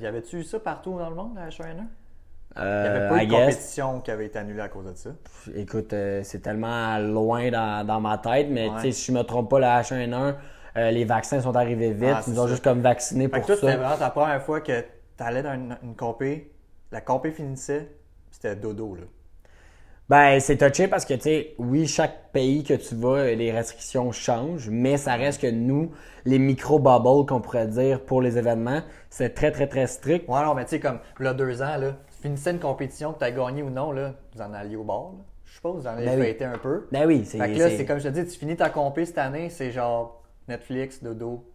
Y 0.00 0.06
avait-tu 0.06 0.38
eu 0.38 0.44
ça 0.44 0.58
partout 0.60 0.98
dans 0.98 1.08
le 1.10 1.16
monde, 1.16 1.34
la 1.36 1.48
H1N1? 1.48 1.86
Il 2.58 2.60
n'y 2.60 2.64
euh, 2.64 2.88
avait 2.88 3.08
pas 3.08 3.22
eu 3.22 3.26
de 3.26 3.32
compétition 3.32 4.00
qui 4.00 4.10
avait 4.10 4.26
été 4.26 4.38
annulée 4.38 4.60
à 4.62 4.68
cause 4.68 4.86
de 4.86 4.94
ça. 4.94 5.10
Écoute, 5.54 5.92
euh, 5.92 6.22
c'est 6.24 6.40
tellement 6.40 6.98
loin 6.98 7.50
dans, 7.50 7.86
dans 7.86 8.00
ma 8.00 8.16
tête, 8.18 8.48
mais 8.50 8.68
Ouais. 8.68 8.74
tu 8.76 8.80
sais, 8.80 8.92
si 8.92 9.12
je 9.12 9.16
me 9.18 9.22
trompe 9.22 9.50
pas, 9.50 9.60
la 9.60 9.80
H1N1, 9.82 10.36
euh, 10.76 10.90
les 10.90 11.04
vaccins 11.04 11.40
sont 11.40 11.54
arrivés 11.54 11.92
vite. 11.92 12.08
Ah, 12.14 12.22
ils 12.26 12.32
nous 12.32 12.40
ont 12.40 12.44
ça. 12.44 12.48
juste 12.48 12.64
comme 12.64 12.80
vacciné 12.80 13.28
Fait 13.28 13.30
pour 13.30 13.42
que 13.42 13.46
toi, 13.48 13.56
c'était 13.56 13.72
ça. 13.72 13.76
vraiment 13.76 13.96
ta 13.98 14.10
première 14.10 14.42
fois 14.42 14.60
que 14.62 14.80
tu 14.80 15.22
allais 15.22 15.42
dans 15.42 15.52
une, 15.54 15.76
une 15.82 15.96
compé, 15.96 16.50
la 16.92 17.00
compé 17.02 17.30
finissait, 17.30 17.88
c'était 18.30 18.56
dodo, 18.56 18.94
là. 18.94 19.02
Ben, 20.08 20.38
c'est 20.38 20.56
touché 20.56 20.86
parce 20.86 21.04
que, 21.04 21.14
tu 21.14 21.20
sais, 21.22 21.54
oui, 21.58 21.86
chaque 21.88 22.30
pays 22.32 22.62
que 22.62 22.74
tu 22.74 22.94
vas, 22.94 23.24
les 23.34 23.50
restrictions 23.50 24.12
changent, 24.12 24.68
mais 24.70 24.98
ça 24.98 25.14
reste 25.14 25.40
que 25.42 25.50
nous, 25.50 25.90
les 26.24 26.38
micro-bubbles 26.38 27.26
qu'on 27.26 27.40
pourrait 27.40 27.66
dire 27.66 28.00
pour 28.04 28.22
les 28.22 28.38
événements, 28.38 28.82
c'est 29.10 29.34
très, 29.34 29.50
très, 29.50 29.66
très 29.66 29.88
strict. 29.88 30.28
Ouais, 30.28 30.44
non, 30.44 30.54
mais 30.54 30.62
tu 30.64 30.70
sais, 30.70 30.80
comme, 30.80 31.00
là, 31.18 31.34
deux 31.34 31.60
ans, 31.60 31.76
là, 31.76 31.96
tu 32.14 32.22
finissais 32.22 32.52
une 32.52 32.60
compétition, 32.60 33.14
tu 33.18 33.24
as 33.24 33.32
gagné 33.32 33.62
ou 33.64 33.70
non, 33.70 33.90
là, 33.90 34.14
vous 34.34 34.42
en 34.42 34.54
alliez 34.54 34.76
au 34.76 34.84
bord, 34.84 35.14
là. 35.18 35.24
Je 35.44 35.54
suppose, 35.54 35.80
vous 35.82 35.86
en 35.88 35.92
avez 35.92 36.04
Ben 36.04 36.20
oui. 36.20 36.44
un 36.44 36.58
peu. 36.58 36.86
Ben 36.92 37.06
oui, 37.06 37.22
c'est. 37.24 37.38
Fait 37.38 37.52
que 37.52 37.58
là, 37.58 37.70
c'est- 37.70 37.78
c'est 37.78 37.84
comme 37.86 37.98
je 37.98 38.08
te 38.08 38.12
dis, 38.12 38.24
tu 38.26 38.38
finis 38.38 38.56
ta 38.56 38.68
compé 38.68 39.06
cette 39.06 39.18
année, 39.18 39.48
c'est 39.48 39.70
genre 39.70 40.22
Netflix, 40.48 41.02
dodo. 41.02 41.48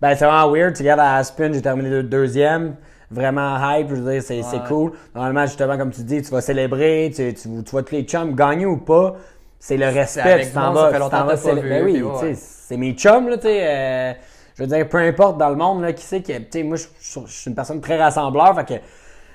Ben, 0.00 0.14
c'est 0.14 0.26
vraiment 0.26 0.50
weird. 0.52 0.74
Tu 0.76 0.82
regardes 0.82 1.00
à 1.00 1.16
Aspen, 1.16 1.52
j'ai 1.52 1.62
terminé 1.62 1.88
le 1.90 2.02
deuxième. 2.02 2.76
Vraiment 3.12 3.56
hype, 3.70 3.88
je 3.90 3.94
veux 3.96 4.12
dire, 4.12 4.22
c'est 4.22 4.40
Ouais. 4.40 4.58
cool. 4.68 4.92
Normalement, 5.14 5.46
justement, 5.46 5.76
comme 5.76 5.90
tu 5.90 6.02
dis, 6.02 6.22
tu 6.22 6.30
vas 6.30 6.40
célébrer, 6.40 7.12
tu, 7.14 7.34
tu, 7.34 7.48
tu 7.62 7.70
vois 7.70 7.82
tous 7.82 7.94
les 7.94 8.02
chums 8.04 8.34
gagner 8.34 8.66
ou 8.66 8.78
pas. 8.78 9.14
C'est 9.58 9.76
le 9.76 9.86
respect, 9.86 10.46
tu 10.46 10.52
t'en 10.52 10.72
vas, 10.72 10.92
tu 10.92 10.98
t'en 10.98 11.36
célébrer. 11.36 11.68
Ben 11.68 11.84
oui, 11.84 12.02
ouais. 12.02 12.34
c'est 12.34 12.76
mes 12.76 12.92
chums, 12.94 13.28
là, 13.28 13.36
tu 13.36 13.42
sais. 13.44 13.60
euh, 13.62 14.12
je 14.56 14.62
veux 14.64 14.68
dire, 14.68 14.88
peu 14.88 14.98
importe 14.98 15.38
dans 15.38 15.48
le 15.50 15.56
monde, 15.56 15.82
là, 15.82 15.92
qui 15.92 16.04
sait 16.04 16.20
que, 16.20 16.32
tu 16.36 16.44
sais, 16.50 16.62
moi, 16.62 16.76
je 16.76 16.84
je- 17.00 17.20
je 17.26 17.32
suis 17.32 17.48
une 17.50 17.54
personne 17.54 17.80
très 17.80 17.96
rassembleur, 17.96 18.54
fait 18.56 18.64
que 18.66 18.74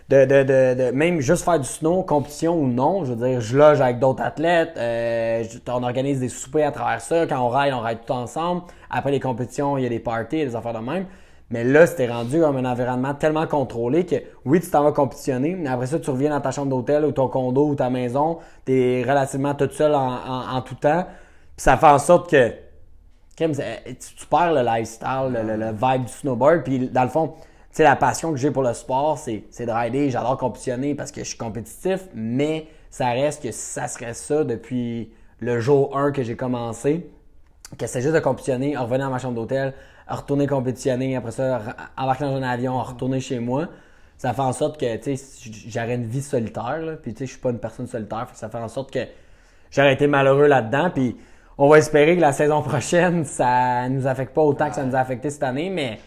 de, 0.09 0.25
de, 0.25 0.43
de, 0.43 0.85
de 0.85 0.91
même 0.91 1.19
juste 1.21 1.43
faire 1.43 1.59
du 1.59 1.67
snow, 1.67 2.01
compétition 2.03 2.55
ou 2.55 2.67
non, 2.67 3.03
je 3.05 3.13
veux 3.13 3.27
dire, 3.27 3.41
je 3.41 3.57
loge 3.57 3.81
avec 3.81 3.99
d'autres 3.99 4.23
athlètes, 4.23 4.73
euh, 4.77 5.43
je- 5.43 5.59
on 5.71 5.83
organise 5.83 6.19
des 6.19 6.29
soupers 6.29 6.67
à 6.67 6.71
travers 6.71 7.01
ça, 7.01 7.25
quand 7.27 7.39
on 7.39 7.49
ride, 7.49 7.73
on 7.73 7.81
ride 7.81 7.99
tout 8.05 8.13
ensemble. 8.13 8.61
Après 8.89 9.11
les 9.11 9.19
compétitions, 9.19 9.77
il 9.77 9.83
y 9.83 9.85
a 9.85 9.89
des 9.89 9.99
parties, 9.99 10.45
des 10.45 10.55
affaires 10.55 10.73
de 10.73 10.79
même. 10.79 11.05
Mais 11.49 11.63
là, 11.63 11.87
c'était 11.87 12.11
rendu 12.11 12.41
comme 12.41 12.57
un 12.57 12.65
environnement 12.65 13.13
tellement 13.13 13.47
contrôlé 13.47 14.05
que 14.05 14.15
oui, 14.43 14.59
tu 14.59 14.69
t'en 14.69 14.83
vas 14.83 14.91
compétitionner, 14.91 15.55
mais 15.55 15.69
après 15.69 15.87
ça, 15.87 15.97
tu 15.99 16.09
reviens 16.09 16.29
dans 16.29 16.41
ta 16.41 16.51
chambre 16.51 16.69
d'hôtel 16.69 17.05
ou 17.05 17.11
ton 17.11 17.29
condo 17.29 17.69
ou 17.69 17.75
ta 17.75 17.89
maison, 17.89 18.39
tu 18.65 18.73
es 18.73 19.03
relativement 19.03 19.55
toute 19.55 19.71
seule 19.71 19.95
en, 19.95 20.61
tout 20.61 20.75
temps. 20.75 21.05
Puis 21.55 21.63
ça 21.63 21.77
fait 21.77 21.87
en 21.87 21.99
sorte 21.99 22.29
que 22.29 22.53
c'est- 23.37 23.97
tu, 24.17 24.25
perds 24.25 24.53
le 24.53 24.61
lifestyle, 24.61 25.31
le, 25.31 25.71
vibe 25.71 26.05
du 26.05 26.11
snowboard. 26.11 26.63
Puis 26.63 26.89
dans 26.89 27.03
le 27.03 27.09
fond, 27.09 27.35
tu 27.73 27.81
la 27.83 27.95
passion 27.95 28.31
que 28.31 28.37
j'ai 28.37 28.51
pour 28.51 28.63
le 28.63 28.73
sport, 28.73 29.17
c'est 29.17 29.65
de 29.65 29.71
rider. 29.71 30.09
J'adore 30.09 30.37
compétitionner 30.37 30.95
parce 30.95 31.11
que 31.11 31.21
je 31.21 31.29
suis 31.29 31.37
compétitif, 31.37 32.07
mais 32.13 32.67
ça 32.89 33.09
reste 33.11 33.43
que 33.43 33.51
ça 33.51 33.87
serait 33.87 34.13
ça 34.15 34.43
depuis 34.43 35.13
le 35.39 35.59
jour 35.59 35.95
1 35.95 36.11
que 36.11 36.23
j'ai 36.23 36.35
commencé. 36.35 37.09
Que 37.77 37.85
c'est 37.85 38.01
juste 38.01 38.15
de 38.15 38.19
compétitionner, 38.19 38.75
revenir 38.75 39.05
dans 39.05 39.11
ma 39.11 39.19
chambre 39.19 39.35
d'hôtel, 39.35 39.73
retourner 40.07 40.47
compétitionner, 40.47 41.15
après 41.15 41.31
ça, 41.31 41.61
embarquer 41.97 42.25
dans 42.25 42.35
un 42.35 42.43
avion, 42.43 42.81
retourner 42.81 43.19
chez 43.19 43.39
moi. 43.39 43.67
Ça 44.17 44.33
fait 44.33 44.41
en 44.41 44.53
sorte 44.53 44.79
que, 44.79 44.95
tu 44.97 45.15
sais, 45.15 45.51
j'aurais 45.67 45.95
une 45.95 46.07
vie 46.07 46.21
solitaire, 46.21 46.79
là. 46.79 46.93
Puis, 46.93 47.13
tu 47.13 47.19
sais, 47.19 47.25
je 47.25 47.31
suis 47.31 47.39
pas 47.39 47.51
une 47.51 47.59
personne 47.59 47.87
solitaire. 47.87 48.27
Ça 48.33 48.49
fait 48.49 48.57
en 48.57 48.67
sorte 48.67 48.91
que 48.91 49.05
j'aurais 49.69 49.93
été 49.93 50.07
malheureux 50.07 50.47
là-dedans. 50.47 50.89
Puis, 50.89 51.15
on 51.57 51.69
va 51.69 51.77
espérer 51.77 52.15
que 52.15 52.21
la 52.21 52.31
saison 52.31 52.61
prochaine, 52.61 53.25
ça 53.25 53.87
nous 53.89 54.07
affecte 54.07 54.33
pas 54.33 54.41
autant 54.41 54.69
que 54.69 54.75
ça 54.75 54.83
nous 54.83 54.95
a 54.95 54.99
affecté 54.99 55.29
cette 55.29 55.43
année. 55.43 55.69
Mais, 55.69 55.99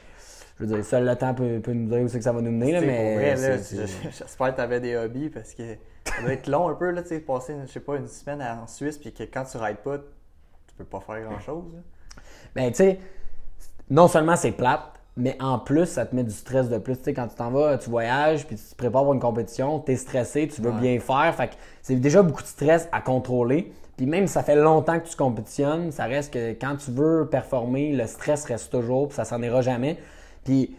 je 0.59 0.65
veux 0.65 0.75
dire, 0.75 0.85
seul 0.85 1.05
le 1.05 1.15
temps 1.15 1.35
peut, 1.35 1.61
peut 1.61 1.73
nous 1.73 1.89
dire 1.89 2.01
où 2.01 2.09
c'est 2.09 2.19
que 2.19 2.25
ça 2.25 2.33
va 2.33 2.41
nous 2.41 2.51
mener, 2.51 2.73
là. 2.73 2.81
Mais, 2.81 3.37
j'espère 3.37 4.51
que 4.51 4.57
tu 4.57 4.61
avais 4.61 4.81
des 4.81 4.97
hobbies 4.97 5.29
parce 5.29 5.55
que 5.55 5.77
ça 6.05 6.21
doit 6.23 6.33
être 6.33 6.49
long 6.49 6.69
un 6.69 6.75
peu, 6.75 6.91
là, 6.91 7.03
tu 7.03 7.09
sais, 7.09 7.21
passer, 7.21 7.55
je 7.65 7.71
sais 7.71 7.81
pas, 7.81 7.97
une 7.97 8.09
semaine 8.09 8.43
en 8.43 8.67
Suisse 8.67 8.99
puis 8.99 9.13
que 9.13 9.23
quand 9.23 9.45
tu 9.45 9.57
rides 9.57 9.79
pas, 9.79 9.99
tu 9.99 10.75
peux 10.77 10.85
pas 10.85 11.01
faire 11.01 11.21
grand-chose. 11.23 11.77
Ben, 12.55 12.71
tu 12.71 12.77
sais, 12.77 12.99
non 13.91 14.09
seulement 14.09 14.37
c'est 14.37 14.53
plate, 14.53 14.83
mais 15.17 15.37
en 15.41 15.59
plus, 15.59 15.87
ça 15.87 16.07
te 16.07 16.15
met 16.15 16.23
du 16.23 16.31
stress 16.31 16.69
de 16.69 16.79
plus. 16.79 16.97
Tu 16.97 17.05
sais, 17.05 17.15
quand 17.15 17.27
tu 17.27 17.35
t'en 17.35 17.51
vas, 17.51 17.77
tu 17.77 17.91
voyages, 17.91 18.47
puis 18.47 18.57
tu 18.57 18.63
te 18.63 18.75
prépares 18.77 19.03
pour 19.03 19.13
une 19.13 19.21
compétition, 19.21 19.81
tu 19.81 19.93
es 19.93 19.97
stressé, 19.97 20.49
tu 20.49 20.63
veux 20.63 20.71
Ouais. 20.71 20.81
bien 20.81 21.01
faire. 21.01 21.35
Fait 21.35 21.49
que 21.49 21.55
c'est 21.83 21.97
déjà 21.97 22.23
beaucoup 22.23 22.43
de 22.43 22.47
stress 22.47 22.89
à 22.93 23.01
contrôler. 23.01 23.73
Puis 23.97 24.07
même 24.07 24.27
si 24.27 24.33
ça 24.33 24.43
fait 24.43 24.55
longtemps 24.57 24.99
que 24.99 25.07
tu 25.07 25.17
compétitionnes, 25.17 25.91
ça 25.91 26.05
reste 26.05 26.33
que 26.33 26.53
quand 26.53 26.77
tu 26.77 26.91
veux 26.93 27.29
performer, 27.31 27.93
le 27.93 28.07
stress 28.07 28.45
reste 28.47 28.71
toujours, 28.71 29.09
puis 29.09 29.17
ça 29.17 29.25
s'en 29.25 29.43
ira 29.43 29.61
jamais. 29.61 29.99
Puis 30.45 30.75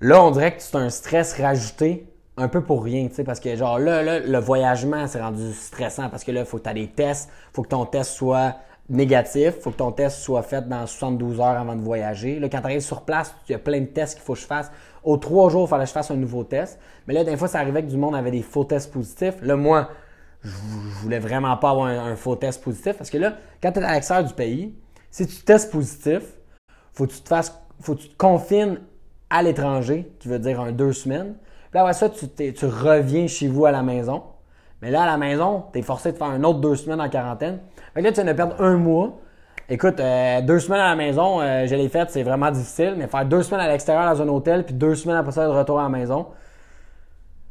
là, 0.00 0.22
on 0.22 0.30
dirait 0.30 0.54
que 0.54 0.62
c'est 0.62 0.76
un 0.76 0.90
stress 0.90 1.40
rajouté 1.40 2.06
un 2.36 2.48
peu 2.48 2.62
pour 2.62 2.84
rien, 2.84 3.08
tu 3.08 3.14
sais, 3.16 3.24
parce 3.24 3.40
que 3.40 3.54
genre 3.56 3.78
là, 3.78 4.02
là, 4.02 4.20
le 4.20 4.38
voyagement, 4.38 5.06
c'est 5.08 5.20
rendu 5.20 5.52
stressant 5.52 6.08
parce 6.08 6.22
que 6.24 6.30
là, 6.32 6.40
il 6.40 6.46
faut 6.46 6.58
que 6.58 6.62
tu 6.64 6.70
aies 6.70 6.74
des 6.74 6.86
tests, 6.86 7.28
faut 7.52 7.62
que 7.62 7.68
ton 7.68 7.84
test 7.84 8.12
soit 8.12 8.54
négatif, 8.90 9.60
faut 9.60 9.70
que 9.70 9.76
ton 9.76 9.92
test 9.92 10.18
soit 10.18 10.42
fait 10.42 10.68
dans 10.68 10.86
72 10.86 11.40
heures 11.40 11.46
avant 11.46 11.76
de 11.76 11.80
voyager. 11.80 12.40
Là, 12.40 12.48
quand 12.48 12.60
tu 12.60 12.66
arrives 12.66 12.80
sur 12.80 13.02
place, 13.02 13.34
il 13.48 13.52
y 13.52 13.54
a 13.54 13.58
plein 13.58 13.80
de 13.80 13.86
tests 13.86 14.14
qu'il 14.14 14.24
faut 14.24 14.34
que 14.34 14.40
je 14.40 14.46
fasse. 14.46 14.70
Aux 15.04 15.16
trois 15.16 15.48
jours, 15.48 15.66
il 15.66 15.70
fallait 15.70 15.84
que 15.84 15.88
je 15.88 15.94
fasse 15.94 16.10
un 16.10 16.16
nouveau 16.16 16.44
test. 16.44 16.78
Mais 17.06 17.14
là, 17.14 17.24
des 17.24 17.36
fois, 17.36 17.48
ça 17.48 17.60
arrivait 17.60 17.82
que 17.82 17.88
du 17.88 17.96
monde 17.96 18.16
avait 18.16 18.32
des 18.32 18.42
faux 18.42 18.64
tests 18.64 18.92
positifs. 18.92 19.36
Là, 19.42 19.56
moi, 19.56 19.88
je 20.42 20.50
voulais 21.02 21.20
vraiment 21.20 21.56
pas 21.56 21.70
avoir 21.70 21.86
un, 21.86 22.16
faux 22.16 22.34
test 22.36 22.62
positif 22.62 22.96
parce 22.96 23.10
que 23.10 23.18
là, 23.18 23.34
quand 23.62 23.72
tu 23.72 23.80
es 23.80 23.84
à 23.84 23.92
l'extérieur 23.94 24.26
du 24.26 24.34
pays, 24.34 24.74
si 25.10 25.26
tu 25.26 25.36
testes 25.42 25.70
positif, 25.70 26.22
faut 26.92 27.06
que 27.06 27.12
tu 27.12 27.20
te 27.20 27.28
fasses, 27.28 27.56
faut 27.80 27.94
que 27.94 28.00
tu 28.00 28.08
te 28.08 28.16
confines 28.16 28.80
à 29.28 29.42
l'étranger, 29.42 30.12
qui 30.18 30.28
veut 30.28 30.38
dire 30.40 30.60
un 30.60 30.72
deux 30.72 30.92
semaines. 30.92 31.34
Puis 31.70 31.78
là, 31.78 31.82
après 31.82 31.94
ça, 31.94 32.10
tu 32.10 32.66
reviens 32.66 33.28
chez 33.28 33.46
vous 33.46 33.64
à 33.66 33.70
la 33.70 33.82
maison. 33.82 34.24
Mais 34.82 34.90
là, 34.90 35.02
à 35.02 35.06
la 35.06 35.18
maison, 35.18 35.64
tu 35.72 35.78
es 35.78 35.82
forcé 35.82 36.10
de 36.12 36.16
faire 36.16 36.28
un 36.28 36.42
autre 36.42 36.58
deux 36.58 36.74
semaines 36.74 37.00
en 37.00 37.08
quarantaine. 37.08 37.60
Fait 37.94 38.00
que 38.00 38.06
là, 38.06 38.12
tu 38.12 38.20
viens 38.22 38.30
de 38.32 38.36
perdre 38.36 38.56
un 38.60 38.76
mois. 38.76 39.18
Écoute, 39.68 40.00
euh, 40.00 40.40
deux 40.40 40.58
semaines 40.58 40.80
à 40.80 40.88
la 40.90 40.96
maison, 40.96 41.40
euh, 41.40 41.66
je 41.66 41.74
l'ai 41.76 41.88
fait, 41.88 42.10
c'est 42.10 42.24
vraiment 42.24 42.50
difficile, 42.50 42.94
mais 42.96 43.06
faire 43.06 43.24
deux 43.24 43.42
semaines 43.44 43.60
à 43.64 43.68
l'extérieur 43.68 44.04
dans 44.12 44.20
un 44.20 44.28
hôtel, 44.28 44.64
puis 44.64 44.74
deux 44.74 44.96
semaines 44.96 45.16
après 45.16 45.30
ça 45.32 45.44
de 45.44 45.50
retour 45.50 45.78
à 45.78 45.84
la 45.84 45.88
maison. 45.88 46.26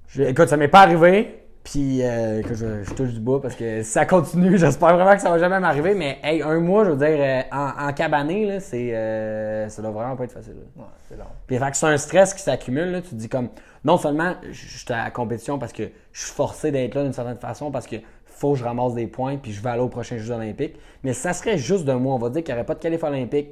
Je- 0.08 0.24
écoute, 0.24 0.50
ça 0.50 0.58
m'est 0.58 0.68
pas 0.68 0.82
arrivé. 0.82 1.36
Puis 1.62 2.00
euh, 2.02 2.42
que 2.42 2.56
je, 2.56 2.84
je 2.84 2.94
touche 2.94 3.10
du 3.14 3.20
bois 3.20 3.42
parce 3.42 3.54
que 3.54 3.84
si 3.84 3.92
ça 3.92 4.06
continue, 4.06 4.58
j'espère 4.58 4.96
vraiment 4.96 5.14
que 5.14 5.22
ça 5.22 5.30
va 5.30 5.38
jamais 5.38 5.60
m'arriver. 5.60 5.94
Mais 5.94 6.18
hey, 6.24 6.42
un 6.42 6.60
mois, 6.60 6.86
je 6.86 6.92
veux 6.92 6.98
dire, 6.98 7.18
euh, 7.20 7.42
en, 7.52 7.88
en 7.90 7.94
cabané, 7.94 8.46
là, 8.46 8.60
c'est, 8.60 9.68
ça 9.70 9.82
doit 9.82 9.92
vraiment 9.92 10.16
pas 10.16 10.24
être 10.24 10.32
facile. 10.32 10.54
là. 10.56 10.82
Ouais, 10.84 10.90
c'est 11.08 11.18
long. 11.18 11.26
Puis 11.48 11.58
fait 11.58 11.70
que 11.72 11.78
c'est 11.78 11.86
un 11.86 11.98
stress 11.98 12.34
qui 12.34 12.42
s'accumule. 12.42 12.92
Là. 12.92 13.02
Tu 13.02 13.10
te 13.10 13.16
dis 13.16 13.30
comme, 13.30 13.50
non 13.84 13.98
seulement 13.98 14.36
je 14.50 14.54
suis 14.78 14.86
à 14.94 15.04
la 15.04 15.12
compétition 15.12 15.60
parce 15.60 15.74
que 15.74 15.84
je 16.12 16.22
suis 16.26 16.32
forcé 16.34 16.72
d'être 16.72 16.96
là 16.96 17.04
d'une 17.04 17.14
certaine 17.14 17.38
façon 17.38 17.72
parce 17.72 17.86
que 17.88 17.98
faut 18.40 18.54
que 18.54 18.60
je 18.60 18.64
ramasse 18.64 18.94
des 18.94 19.08
points 19.08 19.38
puis 19.38 19.52
je 19.52 19.62
vais 19.62 19.70
aller 19.70 19.82
aux 19.82 19.90
prochains 19.90 20.18
Jeux 20.18 20.32
olympiques. 20.32 20.76
Mais 21.04 21.14
ça 21.14 21.34
serait 21.34 21.58
juste 21.58 21.86
de 21.86 21.94
moi. 21.94 22.16
On 22.16 22.18
va 22.18 22.30
dire 22.30 22.44
qu'il 22.44 22.54
n'y 22.54 22.60
aurait 22.60 22.66
pas 22.66 22.76
de 22.76 22.80
qualif 22.80 23.04
olympique. 23.04 23.50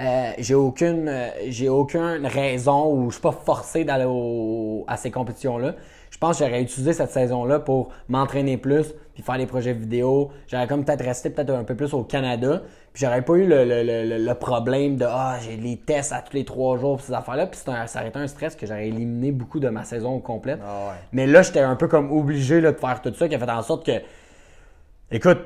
Euh, 0.00 0.32
j'ai 0.38 0.54
aucune 0.54 1.08
euh, 1.08 1.28
j'ai 1.48 1.68
aucune 1.68 2.26
raison 2.26 2.92
ou 2.92 3.10
je 3.10 3.14
suis 3.14 3.22
pas 3.22 3.32
forcé 3.32 3.84
d'aller 3.84 4.06
à 4.86 4.96
ces 4.96 5.10
compétitions 5.10 5.58
là. 5.58 5.74
Je 6.10 6.16
pense 6.16 6.38
que 6.38 6.44
j'aurais 6.44 6.62
utilisé 6.62 6.92
cette 6.92 7.10
saison 7.10 7.44
là 7.44 7.60
pour 7.60 7.90
m'entraîner 8.08 8.56
plus 8.56 8.94
puis 9.20 9.26
faire 9.26 9.38
des 9.38 9.46
projets 9.46 9.72
vidéo. 9.72 10.30
J'aurais 10.48 10.66
comme 10.66 10.84
peut-être 10.84 11.04
resté 11.04 11.30
peut-être 11.30 11.50
un 11.50 11.64
peu 11.64 11.74
plus 11.74 11.92
au 11.92 12.02
Canada. 12.04 12.62
Puis 12.92 13.04
j'aurais 13.04 13.22
pas 13.22 13.34
eu 13.34 13.46
le, 13.46 13.64
le, 13.64 13.82
le, 13.82 14.18
le 14.18 14.34
problème 14.34 14.96
de 14.96 15.04
ah 15.08 15.36
j'ai 15.40 15.56
les 15.56 15.76
tests 15.76 16.12
à 16.12 16.22
tous 16.22 16.34
les 16.34 16.44
trois 16.44 16.76
jours 16.76 16.96
pis 16.96 17.04
ces 17.04 17.12
affaires-là. 17.12 17.46
Puis 17.46 17.60
un, 17.66 17.86
ça 17.86 18.00
aurait 18.00 18.08
été 18.08 18.18
un 18.18 18.26
stress 18.26 18.56
que 18.56 18.66
j'aurais 18.66 18.88
éliminé 18.88 19.30
beaucoup 19.30 19.60
de 19.60 19.68
ma 19.68 19.84
saison 19.84 20.18
complète. 20.18 20.58
Ah 20.64 20.88
ouais. 20.88 20.94
Mais 21.12 21.26
là, 21.26 21.42
j'étais 21.42 21.60
un 21.60 21.76
peu 21.76 21.86
comme 21.86 22.10
obligé 22.10 22.60
là, 22.60 22.72
de 22.72 22.78
faire 22.78 23.00
tout 23.02 23.14
ça, 23.14 23.28
qui 23.28 23.34
a 23.34 23.38
fait 23.38 23.50
en 23.50 23.62
sorte 23.62 23.86
que. 23.86 24.00
Écoute, 25.10 25.38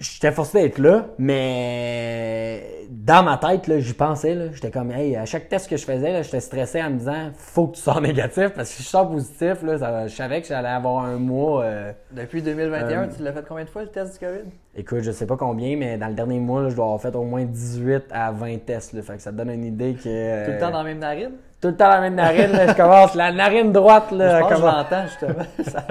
j'étais 0.00 0.32
forcé 0.32 0.62
d'être 0.62 0.78
là, 0.78 1.06
mais 1.18 2.62
dans 2.90 3.22
ma 3.22 3.36
tête, 3.38 3.66
là, 3.68 3.78
j'y 3.78 3.92
pensais. 3.92 4.34
Là, 4.34 4.46
j'étais 4.52 4.70
comme, 4.70 4.90
hey, 4.90 5.14
à 5.16 5.24
chaque 5.26 5.48
test 5.48 5.68
que 5.68 5.76
je 5.76 5.84
faisais, 5.84 6.12
là, 6.12 6.22
j'étais 6.22 6.40
stressé 6.40 6.82
en 6.82 6.90
me 6.90 6.98
disant, 6.98 7.30
faut 7.36 7.68
que 7.68 7.76
tu 7.76 7.82
sors 7.82 8.00
négatif, 8.00 8.48
parce 8.54 8.70
que 8.70 8.76
si 8.76 8.82
je 8.82 8.88
sors 8.88 9.08
positif, 9.08 9.62
là, 9.62 9.78
ça- 9.78 10.06
je 10.08 10.14
savais 10.14 10.40
que 10.40 10.48
j'allais 10.48 10.68
avoir 10.68 11.04
un 11.04 11.18
mois. 11.18 11.62
euh, 11.64 11.92
Depuis 12.12 12.42
2021, 12.42 13.02
Euh, 13.02 13.06
tu 13.16 13.22
l'as 13.22 13.32
fait 13.32 13.44
combien 13.46 13.64
de 13.64 13.70
fois 13.70 13.82
le 13.82 13.88
test 13.88 14.14
du 14.14 14.26
COVID? 14.26 14.50
écoute, 14.74 15.00
je 15.00 15.10
sais 15.12 15.26
pas 15.26 15.36
combien, 15.36 15.76
mais 15.76 15.98
dans 15.98 16.08
le 16.08 16.14
dernier 16.14 16.40
mois, 16.40 16.62
là, 16.62 16.68
je 16.70 16.74
dois 16.76 16.86
avoir 16.86 17.00
fait 17.00 17.14
au 17.14 17.24
moins 17.24 17.44
18 17.44 18.04
à 18.10 18.32
20 18.32 18.58
tests. 18.64 18.92
Là, 18.94 19.02
fait 19.02 19.16
que 19.16 19.22
ça 19.22 19.30
te 19.30 19.36
donne 19.36 19.50
une 19.50 19.64
idée 19.64 19.94
que. 19.94 20.08
euh, 20.08 20.46
Tout 20.46 20.52
le 20.52 20.58
temps 20.58 20.70
dans 20.70 20.78
la 20.78 20.84
même 20.84 20.98
narine? 20.98 21.32
Tout 21.60 21.68
le 21.68 21.76
temps 21.76 21.88
la 21.88 22.00
même 22.00 22.14
narine, 22.14 22.52
là, 22.52 22.68
je 22.68 22.72
commence, 22.72 23.14
la 23.14 23.32
narine 23.32 23.70
droite, 23.70 24.12
là. 24.12 24.36
je 24.36 24.40
pense 24.40 24.50
que 24.50 24.56
je 24.56 24.62
l'entends 24.62 25.06
justement. 25.06 25.44
Ça- 25.70 25.84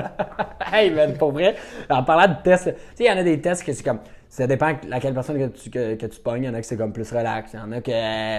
hey, 0.73 0.89
man, 0.89 1.13
pour 1.13 1.31
vrai, 1.31 1.55
en 1.89 2.03
parlant 2.03 2.33
de 2.33 2.41
tests, 2.43 2.65
tu 2.65 2.71
sais, 2.95 3.03
il 3.03 3.05
y 3.05 3.11
en 3.11 3.17
a 3.17 3.23
des 3.23 3.39
tests 3.39 3.63
que 3.63 3.73
c'est 3.73 3.83
comme. 3.83 3.99
Ça 4.29 4.45
dépend 4.45 4.73
de 4.73 4.89
laquelle 4.89 5.13
personne 5.13 5.39
que 5.39 5.57
tu, 5.57 5.69
que, 5.69 5.95
que 5.95 6.05
tu 6.05 6.19
pognes. 6.19 6.43
Il 6.43 6.45
y 6.47 6.49
en 6.49 6.53
a 6.53 6.61
qui 6.61 6.67
c'est 6.67 6.77
comme 6.77 6.93
plus 6.93 7.11
relax. 7.11 7.51
Il 7.53 7.59
y 7.59 7.61
en 7.61 7.71
a 7.71 7.81
qui 7.81 7.91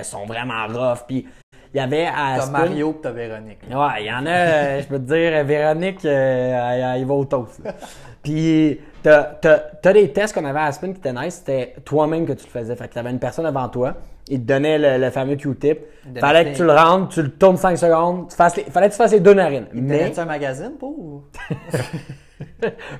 sont 0.08 0.24
vraiment 0.24 0.66
rough. 0.68 1.04
Puis 1.06 1.26
il 1.72 1.76
y 1.76 1.80
avait 1.80 2.06
à. 2.06 2.36
T'as 2.38 2.50
Mario 2.50 2.92
pis 2.92 3.00
t'as 3.02 3.10
Véronique. 3.10 3.58
Ouais, 3.68 4.00
il 4.00 4.06
y 4.06 4.12
en 4.12 4.26
a, 4.26 4.30
euh, 4.30 4.82
je 4.82 4.86
peux 4.86 4.98
te 4.98 5.12
dire, 5.14 5.44
Véronique, 5.44 6.04
euh, 6.04 6.72
elle, 6.72 7.00
elle 7.00 7.06
va 7.06 7.14
au 7.14 7.24
toast. 7.24 7.60
Puis, 8.22 8.80
t'as, 9.02 9.22
t'as, 9.24 9.58
t'as 9.58 9.92
des 9.92 10.12
tests 10.12 10.34
qu'on 10.34 10.44
avait 10.44 10.58
à 10.58 10.64
Aspen 10.64 10.92
qui 10.92 10.98
étaient 11.00 11.12
nice, 11.12 11.34
c'était 11.44 11.74
toi-même 11.84 12.26
que 12.26 12.32
tu 12.32 12.44
le 12.44 12.50
faisais. 12.50 12.76
Fait 12.76 12.88
que 12.88 12.94
t'avais 12.94 13.10
une 13.10 13.18
personne 13.18 13.46
avant 13.46 13.68
toi, 13.68 13.94
il 14.28 14.40
te 14.40 14.46
donnait 14.46 14.78
le, 14.78 15.04
le 15.04 15.10
fameux 15.10 15.36
Q-tip. 15.36 15.78
Fallait 16.18 16.52
que 16.52 16.56
tu 16.56 16.64
le 16.64 16.72
rentres, 16.72 17.08
tu 17.14 17.22
le 17.22 17.30
tournes 17.30 17.56
5 17.56 17.76
secondes, 17.76 18.28
tu 18.28 18.36
fasses 18.36 18.56
les- 18.56 18.64
fallait 18.64 18.86
que 18.88 18.92
tu 18.92 18.98
fasses 18.98 19.12
les 19.12 19.20
deux 19.20 19.34
narines. 19.34 19.66
Il 19.74 19.82
Mais, 19.82 20.18
un 20.18 20.24
magazine 20.24 20.72
pour 20.78 20.98
ou? 20.98 21.24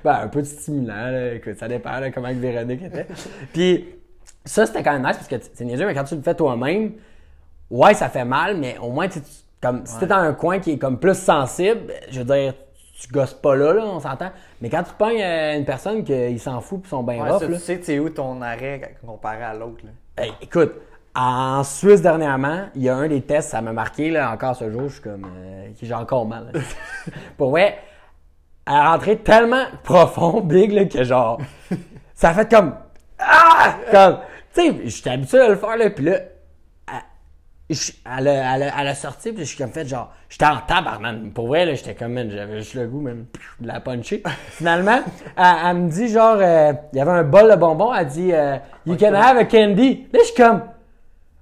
ben, 0.04 0.20
un 0.22 0.28
peu 0.28 0.40
de 0.40 0.46
stimulant, 0.46 0.94
là. 1.10 1.34
Écoute, 1.34 1.56
ça 1.58 1.68
dépend, 1.68 1.98
là, 1.98 2.10
comment 2.10 2.28
que 2.28 2.34
Véronique 2.34 2.82
était. 2.82 3.06
Puis, 3.52 3.86
ça, 4.44 4.66
c'était 4.66 4.82
quand 4.82 4.92
même 4.92 5.02
nice 5.06 5.16
parce 5.16 5.28
que 5.28 5.36
c'est 5.54 5.64
niaiseux, 5.64 5.86
mais 5.86 5.94
quand 5.94 6.04
tu 6.04 6.16
le 6.16 6.22
fais 6.22 6.34
toi-même, 6.34 6.92
ouais, 7.70 7.94
ça 7.94 8.08
fait 8.08 8.24
mal, 8.24 8.56
mais 8.56 8.76
au 8.78 8.90
moins, 8.90 9.08
tu- 9.08 9.20
comme, 9.62 9.82
si 9.84 9.98
t'es 9.98 10.06
dans 10.06 10.16
un 10.16 10.32
coin 10.32 10.58
qui 10.58 10.72
est 10.72 10.78
comme 10.78 10.98
plus 10.98 11.14
sensible, 11.16 11.92
je 12.10 12.20
veux 12.20 12.24
dire, 12.24 12.54
tu 13.00 13.08
gosses 13.12 13.34
pas 13.34 13.56
là, 13.56 13.72
là, 13.72 13.82
on 13.84 13.98
s'entend. 13.98 14.30
Mais 14.60 14.68
quand 14.68 14.82
tu 14.82 14.92
pognes 14.96 15.22
euh, 15.22 15.56
une 15.56 15.64
personne 15.64 16.04
qui 16.04 16.38
s'en 16.38 16.60
fout 16.60 16.82
pis 16.82 16.88
sont 16.90 17.02
bien 17.02 17.22
Ouais, 17.22 17.30
rough, 17.30 17.40
ça, 17.40 17.48
là, 17.48 17.56
tu 17.56 17.62
sais, 17.62 17.80
c'est 17.82 17.98
où 17.98 18.10
ton 18.10 18.42
arrêt 18.42 18.96
comparé 19.04 19.42
à 19.42 19.54
l'autre? 19.54 19.84
Hey, 20.18 20.32
écoute, 20.42 20.72
en 21.14 21.64
Suisse 21.64 22.02
dernièrement, 22.02 22.66
il 22.74 22.82
y 22.82 22.88
a 22.88 22.96
un 22.96 23.08
des 23.08 23.22
tests, 23.22 23.50
ça 23.50 23.62
m'a 23.62 23.72
marqué 23.72 24.10
là, 24.10 24.30
encore 24.30 24.54
ce 24.54 24.70
jour, 24.70 24.88
je 24.88 24.94
suis 24.94 25.02
comme 25.02 25.24
euh, 25.24 25.68
j'ai 25.80 25.94
encore 25.94 26.26
mal. 26.26 26.52
Pour 27.38 27.50
vrai, 27.50 27.78
elle 28.66 28.74
est 28.74 28.80
rentrée 28.80 29.16
tellement 29.18 29.64
profond, 29.82 30.40
big 30.44 30.72
là, 30.72 30.84
que 30.84 31.02
genre 31.02 31.40
ça 32.14 32.30
a 32.30 32.34
fait 32.34 32.50
comme 32.50 32.74
ah 33.18 33.76
comme 33.90 34.18
tu 34.54 34.60
sais, 34.60 34.76
j'étais 34.84 35.10
habitué 35.10 35.40
à 35.40 35.48
le 35.48 35.56
faire 35.56 35.76
là, 35.76 35.90
puis 35.90 36.04
là 36.04 36.18
je- 37.74 37.92
elle 38.18 38.28
a, 38.28 38.56
elle, 38.56 38.62
a, 38.64 38.80
elle 38.80 38.88
a 38.88 38.94
sorti, 38.94 39.32
puis 39.32 39.44
je 39.44 39.48
suis 39.48 39.58
comme 39.58 39.70
fait 39.72 39.86
genre 39.86 40.12
j'étais 40.28 40.46
en 40.46 40.58
tabarnak. 40.66 41.32
Pour 41.34 41.48
vrai 41.48 41.66
là, 41.66 41.74
j'étais 41.74 41.94
comme 41.94 42.12
man, 42.12 42.30
j'avais 42.30 42.58
juste 42.58 42.74
le 42.74 42.86
goût 42.86 43.00
même 43.00 43.26
de 43.60 43.66
la 43.68 43.80
puncher. 43.80 44.22
Finalement, 44.50 45.00
elle, 45.36 45.44
elle 45.66 45.76
me 45.76 45.88
dit 45.90 46.08
genre 46.08 46.36
euh, 46.40 46.72
il 46.92 46.98
y 46.98 47.00
avait 47.00 47.10
un 47.10 47.24
bol 47.24 47.50
de 47.50 47.56
bonbons, 47.56 47.94
elle 47.94 48.06
dit 48.06 48.32
euh, 48.32 48.56
you 48.86 48.96
can 48.96 49.14
have 49.14 49.36
a 49.36 49.44
candy. 49.44 50.06
Là, 50.12 50.18
je 50.20 50.26
suis 50.26 50.34
comme 50.34 50.62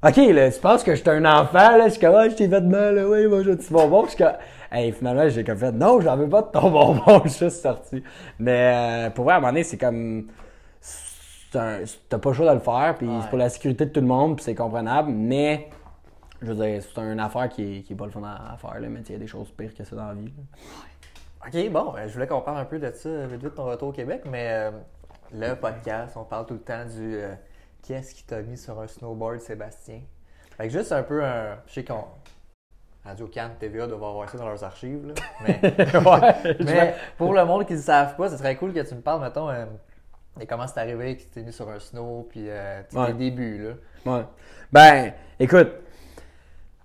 OK, 0.01 0.17
là, 0.17 0.49
tu 0.53 0.61
penses 0.61 0.85
que 0.85 0.95
j'étais 0.95 1.11
un 1.11 1.25
enfant, 1.25 1.77
là? 1.77 1.87
Je 1.87 1.91
suis 1.95 2.01
comme, 2.01 2.15
ah, 2.15 2.29
je 2.29 2.35
t'ai 2.37 2.49
fait 2.49 2.61
de 2.61 2.69
mal, 2.69 2.95
là, 2.95 3.09
oui, 3.09 3.27
moi, 3.27 3.43
j'ai 3.43 3.51
un 3.51 3.57
petit 3.57 3.73
bonbon. 3.73 4.05
Je 4.05 4.11
suis 4.11 4.19
comme, 4.19 4.35
hey, 4.71 4.93
finalement, 4.93 5.29
j'ai 5.29 5.43
comme 5.43 5.59
fait, 5.59 5.73
non, 5.73 6.01
j'en 6.01 6.17
veux 6.17 6.29
pas 6.29 6.43
de 6.43 6.47
ton 6.53 6.71
bonbon, 6.71 7.21
je 7.25 7.31
suis 7.31 7.47
juste 7.47 7.63
sorti. 7.63 8.05
Mais, 8.39 9.07
euh, 9.09 9.11
pour 9.11 9.25
vrai, 9.25 9.35
à 9.35 9.37
un 9.39 9.41
moment 9.41 9.51
donné, 9.53 9.65
c'est 9.65 9.77
comme, 9.77 10.27
t'as 11.51 12.19
pas 12.19 12.29
le 12.31 12.33
choix 12.33 12.49
de 12.51 12.55
le 12.55 12.61
faire, 12.61 12.95
puis 12.97 13.09
c'est 13.23 13.29
pour 13.29 13.39
la 13.39 13.49
sécurité 13.49 13.87
de 13.87 13.91
tout 13.91 14.01
le 14.01 14.07
monde, 14.07 14.37
puis 14.37 14.45
c'est 14.45 14.55
comprenable, 14.55 15.11
mais, 15.11 15.69
je 16.42 16.52
veux 16.52 16.54
dire, 16.54 16.83
c'est 16.83 17.00
une 17.00 17.21
affaire 17.21 17.49
qui 17.49 17.78
est, 17.78 17.83
qui 17.83 17.92
est 17.92 17.97
pas 17.97 18.07
le 18.07 18.11
fun 18.12 18.23
à, 18.25 18.52
à 18.52 18.57
faire, 18.57 18.78
là, 18.80 18.88
mais 18.88 19.00
il 19.00 19.12
y 19.12 19.14
a 19.14 19.18
des 19.18 19.26
choses 19.26 19.50
pires 19.52 19.75
que 19.75 19.85
ça 19.85 19.97
dans 19.97 20.07
la 20.09 20.14
vie. 20.14 20.26
là. 20.37 21.47
Ok, 21.47 21.71
bon, 21.71 21.95
euh, 21.97 22.07
je 22.09 22.12
voulais 22.14 22.26
qu'on 22.26 22.40
parle 22.40 22.59
un 22.59 22.64
peu 22.64 22.78
de 22.78 22.90
ça, 22.90 23.26
vite 23.26 23.42
vite, 23.42 23.54
ton 23.54 23.64
retour 23.66 23.88
au 23.88 23.92
Québec, 23.92 24.23
mais 24.28 24.49
euh, 24.50 24.71
le 25.33 25.54
podcast, 25.54 26.16
on 26.16 26.25
parle 26.25 26.47
tout 26.47 26.54
le 26.54 26.61
temps 26.61 26.85
du 26.85 27.14
euh, 27.16 27.35
qu'est-ce 27.87 28.14
qui 28.14 28.25
t'a 28.25 28.42
mis 28.42 28.57
sur 28.59 28.78
un 28.80 28.87
snowboard, 28.88 29.38
Sébastien? 29.40 30.00
Fait 30.57 30.64
que 30.66 30.73
juste 30.73 30.90
un 30.92 31.02
peu 31.04 31.25
un. 31.25 31.57
Je 31.66 31.75
sais 31.75 31.85
qu'on. 31.85 32.04
Radio 33.04 33.26
Cannes, 33.28 33.52
TVA 33.59 33.87
doivent 33.87 34.02
avoir 34.04 34.28
ça 34.28 34.37
dans 34.37 34.49
leurs 34.49 34.62
archives, 34.64 35.07
là. 35.07 35.14
Mais, 35.47 35.61
ouais, 35.62 36.57
mais 36.64 36.95
pour 37.16 37.33
le 37.33 37.45
monde 37.45 37.64
qui 37.66 37.75
ne 37.75 37.78
savent 37.78 38.16
pas, 38.16 38.28
ce 38.28 38.37
serait 38.37 38.57
cool 38.57 38.73
que 38.75 38.80
tu 38.80 38.95
me 38.95 39.00
parles, 39.00 39.23
mettons, 39.23 39.49
euh, 39.49 39.64
de 40.38 40.45
comment 40.45 40.66
c'est 40.66 40.80
arrivé 40.80 41.16
que 41.16 41.23
tu 41.23 41.28
t'es 41.28 41.42
mis 41.42 41.52
sur 41.52 41.68
un 41.71 41.78
snow, 41.78 42.26
puis 42.28 42.47
euh, 42.49 42.83
Ouais. 42.92 43.07
tes 43.07 43.12
débuts, 43.14 43.68
là. 44.04 44.12
Ouais. 44.12 44.25
Ben, 44.73 45.12
écoute, 45.38 45.68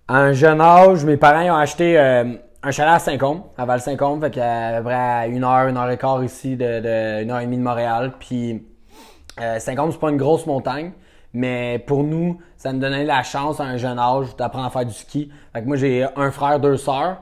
à 0.07 0.17
un 0.17 0.33
jeune 0.33 0.62
âge, 0.62 1.05
mes 1.05 1.17
parents 1.17 1.55
ont 1.55 1.57
acheté 1.57 1.98
euh, 1.98 2.36
un 2.62 2.72
chalet 2.72 2.93
à 2.93 3.00
Saint-Côme, 3.00 3.43
à 3.57 3.65
Val-Saint-Côme, 3.65 4.22
fait 4.22 4.31
qu'à 4.31 4.77
peu 4.77 4.83
près 4.83 4.93
à 4.93 5.27
une 5.27 5.43
heure, 5.43 5.67
une 5.67 5.77
heure 5.77 5.89
et 5.89 5.98
quart 5.98 6.24
ici, 6.24 6.55
de, 6.57 7.22
une 7.24 7.31
heure 7.31 7.39
et 7.39 7.45
demie 7.45 7.57
de 7.57 7.63
Montréal. 7.63 8.13
Puis 8.19 8.65
euh, 9.39 9.60
Saint-Côme, 9.60 9.91
c'est 9.91 10.00
pas 10.00 10.10
une 10.10 10.17
grosse 10.17 10.45
montagne, 10.45 10.91
mais 11.33 11.83
pour 11.88 12.03
nous, 12.03 12.39
ça 12.57 12.74
nous 12.74 12.79
donnait 12.79 13.05
la 13.05 13.24
chance 13.24 13.60
à 13.60 13.63
un 13.63 13.77
jeune 13.77 13.98
âge 13.98 14.36
d'apprendre 14.36 14.65
à 14.65 14.69
faire 14.69 14.86
du 14.86 14.93
ski. 14.93 15.31
Fait 15.53 15.62
que 15.62 15.67
moi, 15.67 15.77
j'ai 15.77 16.05
un 16.15 16.31
frère, 16.31 16.60
deux 16.60 16.77
sœurs, 16.77 17.22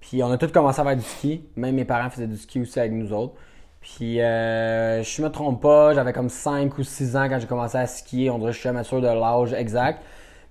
puis 0.00 0.22
on 0.22 0.30
a 0.30 0.36
tous 0.36 0.52
commencé 0.52 0.80
à 0.80 0.84
faire 0.84 0.96
du 0.96 1.02
ski. 1.02 1.44
Même 1.56 1.74
mes 1.74 1.84
parents 1.84 2.10
faisaient 2.10 2.26
du 2.26 2.36
ski 2.36 2.60
aussi 2.60 2.78
avec 2.78 2.92
nous 2.92 3.12
autres. 3.12 3.34
Puis, 3.80 4.20
euh, 4.20 5.02
je 5.02 5.22
me 5.22 5.28
trompe 5.30 5.62
pas, 5.62 5.94
j'avais 5.94 6.12
comme 6.12 6.28
5 6.28 6.76
ou 6.76 6.82
6 6.82 7.16
ans 7.16 7.28
quand 7.28 7.38
j'ai 7.38 7.46
commencé 7.46 7.78
à 7.78 7.86
skier. 7.86 8.28
On 8.28 8.38
dirait 8.38 8.50
que 8.50 8.58
je 8.58 8.68
suis 8.68 8.84
sûr 8.84 9.00
de 9.00 9.06
l'âge 9.06 9.54
exact. 9.54 10.02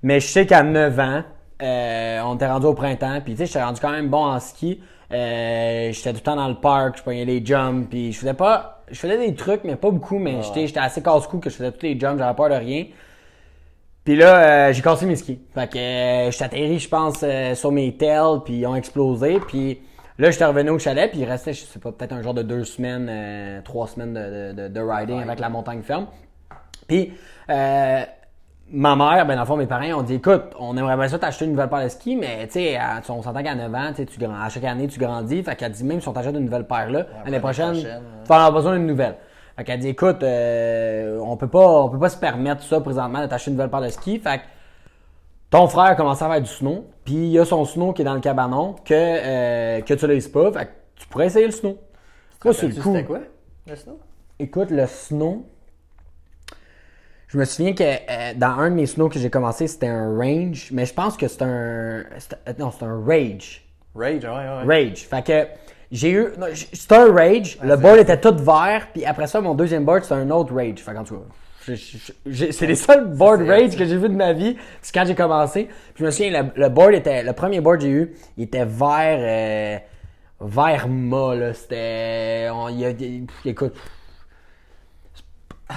Mais 0.01 0.19
je 0.19 0.27
sais 0.27 0.45
qu'à 0.45 0.63
9 0.63 0.99
ans, 0.99 1.23
euh, 1.61 2.21
on 2.25 2.35
était 2.35 2.47
rendu 2.47 2.65
au 2.65 2.73
printemps. 2.73 3.19
Puis, 3.23 3.33
tu 3.33 3.39
sais, 3.39 3.45
j'étais 3.45 3.63
rendu 3.63 3.79
quand 3.81 3.91
même 3.91 4.09
bon 4.09 4.25
en 4.25 4.39
ski. 4.39 4.81
Euh, 5.11 5.91
j'étais 5.91 6.11
tout 6.11 6.17
le 6.17 6.23
temps 6.23 6.35
dans 6.35 6.49
le 6.49 6.55
parc, 6.55 6.97
je 6.97 7.03
prenais 7.03 7.25
les 7.25 7.45
jumps. 7.45 7.87
Puis, 7.89 8.13
je 8.13 8.19
faisais 8.19 8.33
pas... 8.33 8.83
Je 8.89 8.97
faisais 8.97 9.17
des 9.17 9.35
trucs, 9.35 9.65
mais 9.65 9.75
pas 9.75 9.91
beaucoup. 9.91 10.17
Mais 10.17 10.41
j'étais 10.41 10.65
j'étais 10.65 10.79
assez 10.79 11.03
casse-cou 11.03 11.39
que 11.39 11.49
je 11.49 11.55
faisais 11.55 11.71
tous 11.73 11.85
les 11.85 11.99
jumps, 11.99 12.17
j'avais 12.17 12.35
peur 12.35 12.49
de 12.49 12.55
rien. 12.55 12.85
Puis 14.05 14.15
là, 14.15 14.69
euh, 14.69 14.71
j'ai 14.71 14.81
cassé 14.81 15.05
mes 15.05 15.17
skis. 15.17 15.41
Fait 15.53 15.69
que 15.69 15.77
euh, 15.77 16.31
j'étais 16.31 16.45
atterri, 16.45 16.79
je 16.79 16.87
pense, 16.87 17.19
euh, 17.23 17.53
sur 17.53 17.73
mes 17.73 17.97
tails, 17.97 18.39
puis 18.45 18.59
ils 18.59 18.65
ont 18.65 18.75
explosé. 18.75 19.41
Puis 19.45 19.81
là, 20.17 20.31
j'étais 20.31 20.45
revenu 20.45 20.69
au 20.69 20.79
chalet, 20.79 21.11
puis 21.11 21.19
il 21.19 21.25
restait, 21.25 21.51
je 21.51 21.65
sais 21.65 21.79
pas, 21.79 21.91
peut-être 21.91 22.13
un 22.13 22.21
genre 22.21 22.33
de 22.33 22.43
deux 22.43 22.63
semaines, 22.63 23.07
euh, 23.09 23.61
trois 23.63 23.87
semaines 23.87 24.13
de, 24.13 24.53
de, 24.53 24.61
de, 24.61 24.67
de 24.69 24.79
riding 24.79 25.21
avec 25.21 25.41
la 25.41 25.49
montagne 25.49 25.81
ferme. 25.81 26.07
Puis 26.87 27.11
euh, 27.49 28.03
ma 28.71 28.95
mère, 28.95 29.25
ben 29.25 29.35
dans 29.35 29.41
le 29.41 29.47
fond, 29.47 29.55
mes 29.57 29.65
parents 29.67 29.99
ont 29.99 30.03
dit, 30.03 30.15
écoute, 30.15 30.43
on 30.59 30.75
aimerait 30.77 30.97
bien 30.97 31.07
ça 31.07 31.17
t'acheter 31.19 31.45
une 31.45 31.51
nouvelle 31.51 31.69
paire 31.69 31.83
de 31.83 31.89
skis, 31.89 32.15
mais 32.15 32.45
tu 32.47 32.53
sais, 32.53 32.77
on 33.09 33.21
s'entend 33.21 33.41
qu'à 33.43 33.55
9 33.55 33.73
ans, 33.73 33.91
tu 33.95 34.19
grand- 34.19 34.41
à 34.41 34.49
chaque 34.49 34.63
année, 34.65 34.87
tu 34.87 34.99
grandis. 34.99 35.41
Fait 35.43 35.55
qu'elle 35.55 35.71
dit, 35.71 35.83
même 35.83 36.01
si 36.01 36.07
on 36.07 36.13
t'achète 36.13 36.35
une 36.35 36.45
nouvelle 36.45 36.65
paire 36.67 36.89
là, 36.89 37.05
l'année 37.25 37.39
prochaine, 37.39 37.73
tu 37.75 37.83
vas 37.83 38.35
en 38.35 38.37
avoir 38.39 38.51
besoin 38.53 38.73
d'une 38.77 38.87
nouvelle. 38.87 39.15
Fait 39.55 39.63
qu'elle 39.63 39.79
dit, 39.79 39.89
écoute, 39.89 40.21
euh, 40.23 41.19
on 41.23 41.35
peut 41.37 41.47
pas, 41.47 41.83
on 41.83 41.89
peut 41.89 41.97
pas 41.99 42.09
se 42.09 42.17
permettre 42.17 42.61
ça 42.63 42.79
présentement 42.81 43.21
de 43.21 43.25
t'acheter 43.27 43.49
une 43.51 43.57
nouvelle 43.57 43.71
paire 43.71 43.81
de 43.81 43.89
skis. 43.89 44.19
Fait 44.19 44.39
que 44.39 44.43
ton 45.49 45.67
frère 45.67 45.85
a 45.85 45.95
commencé 45.95 46.23
à 46.23 46.29
faire 46.29 46.41
du 46.41 46.49
snow, 46.49 46.85
puis 47.05 47.13
il 47.15 47.27
y 47.31 47.39
a 47.39 47.45
son 47.45 47.63
snow 47.65 47.93
qui 47.93 48.01
est 48.01 48.05
dans 48.05 48.13
le 48.13 48.19
cabanon 48.19 48.75
que, 48.85 48.93
euh, 48.93 49.81
que 49.81 49.93
tu 49.93 50.05
l'utilises 50.05 50.27
pas. 50.27 50.51
Fait 50.51 50.65
que 50.65 50.71
tu 50.97 51.07
pourrais 51.07 51.27
essayer 51.27 51.45
le 51.45 51.51
snow. 51.53 51.77
Moi, 52.43 52.53
sur 52.53 52.67
le 52.67 52.75
coup, 52.75 52.93
C'était 52.93 53.05
quoi, 53.05 53.19
le 53.65 53.75
snow? 53.75 53.99
écoute, 54.39 54.69
le 54.71 54.85
snow, 54.85 55.45
je 57.27 57.37
me 57.37 57.45
souviens 57.45 57.73
que 57.73 57.83
euh, 57.83 58.33
dans 58.35 58.59
un 58.59 58.69
de 58.69 58.75
mes 58.75 58.85
snows 58.85 59.09
que 59.09 59.19
j'ai 59.19 59.29
commencé, 59.29 59.67
c'était 59.67 59.87
un 59.87 60.15
range, 60.17 60.69
mais 60.71 60.85
je 60.85 60.93
pense 60.93 61.17
que 61.17 61.27
c'est 61.27 61.41
un. 61.41 61.47
euh, 61.47 62.03
Non, 62.57 62.71
c'est 62.71 62.85
un 62.85 63.03
rage. 63.05 63.65
Rage, 63.95 64.23
ouais, 64.23 64.29
ouais. 64.29 64.63
Rage. 64.89 65.07
Fait 65.09 65.25
que 65.25 65.47
j'ai 65.91 66.11
eu. 66.11 66.27
C'était 66.73 66.95
un 66.95 67.13
rage. 67.13 67.57
le 67.63 67.75
board 67.75 67.97
était 67.99 68.19
tout 68.19 68.35
vert. 68.37 68.87
Puis 68.93 69.05
après 69.05 69.27
ça, 69.27 69.41
mon 69.41 69.55
deuxième 69.55 69.83
board, 69.85 70.03
c'était 70.03 70.15
un 70.15 70.29
autre 70.31 70.53
rage. 70.55 70.79
Fait 70.79 70.93
qu'en 70.93 71.03
tout 71.03 71.15
cas, 71.17 71.73
c'est 71.75 72.65
les 72.67 72.75
seuls 72.75 73.07
board 73.13 73.41
rage 73.41 73.75
que 73.75 73.83
j'ai 73.85 73.97
vu 73.97 74.07
de 74.07 74.15
ma 74.15 74.31
vie. 74.33 74.55
C'est 74.81 74.93
quand 74.93 75.05
j'ai 75.05 75.15
commencé. 75.15 75.65
Puis 75.65 75.95
je 76.01 76.05
me 76.05 76.11
souviens, 76.11 76.43
le, 76.43 76.61
le 76.61 76.69
board 76.69 76.93
était. 76.93 77.23
Le 77.23 77.33
premier 77.33 77.59
board 77.59 77.77
que 77.79 77.83
j'ai 77.83 77.89
eu, 77.91 78.13
il 78.37 78.43
était 78.45 78.63
vert. 78.65 79.17
euh, 79.19 79.77
vert 80.39 80.87
là. 80.87 81.53
C'était. 81.53 82.47
on- 82.53 82.69
il 82.69 82.79
y 82.79 82.85
a- 82.85 82.89
il- 82.91 83.25
écoute. 83.45 83.73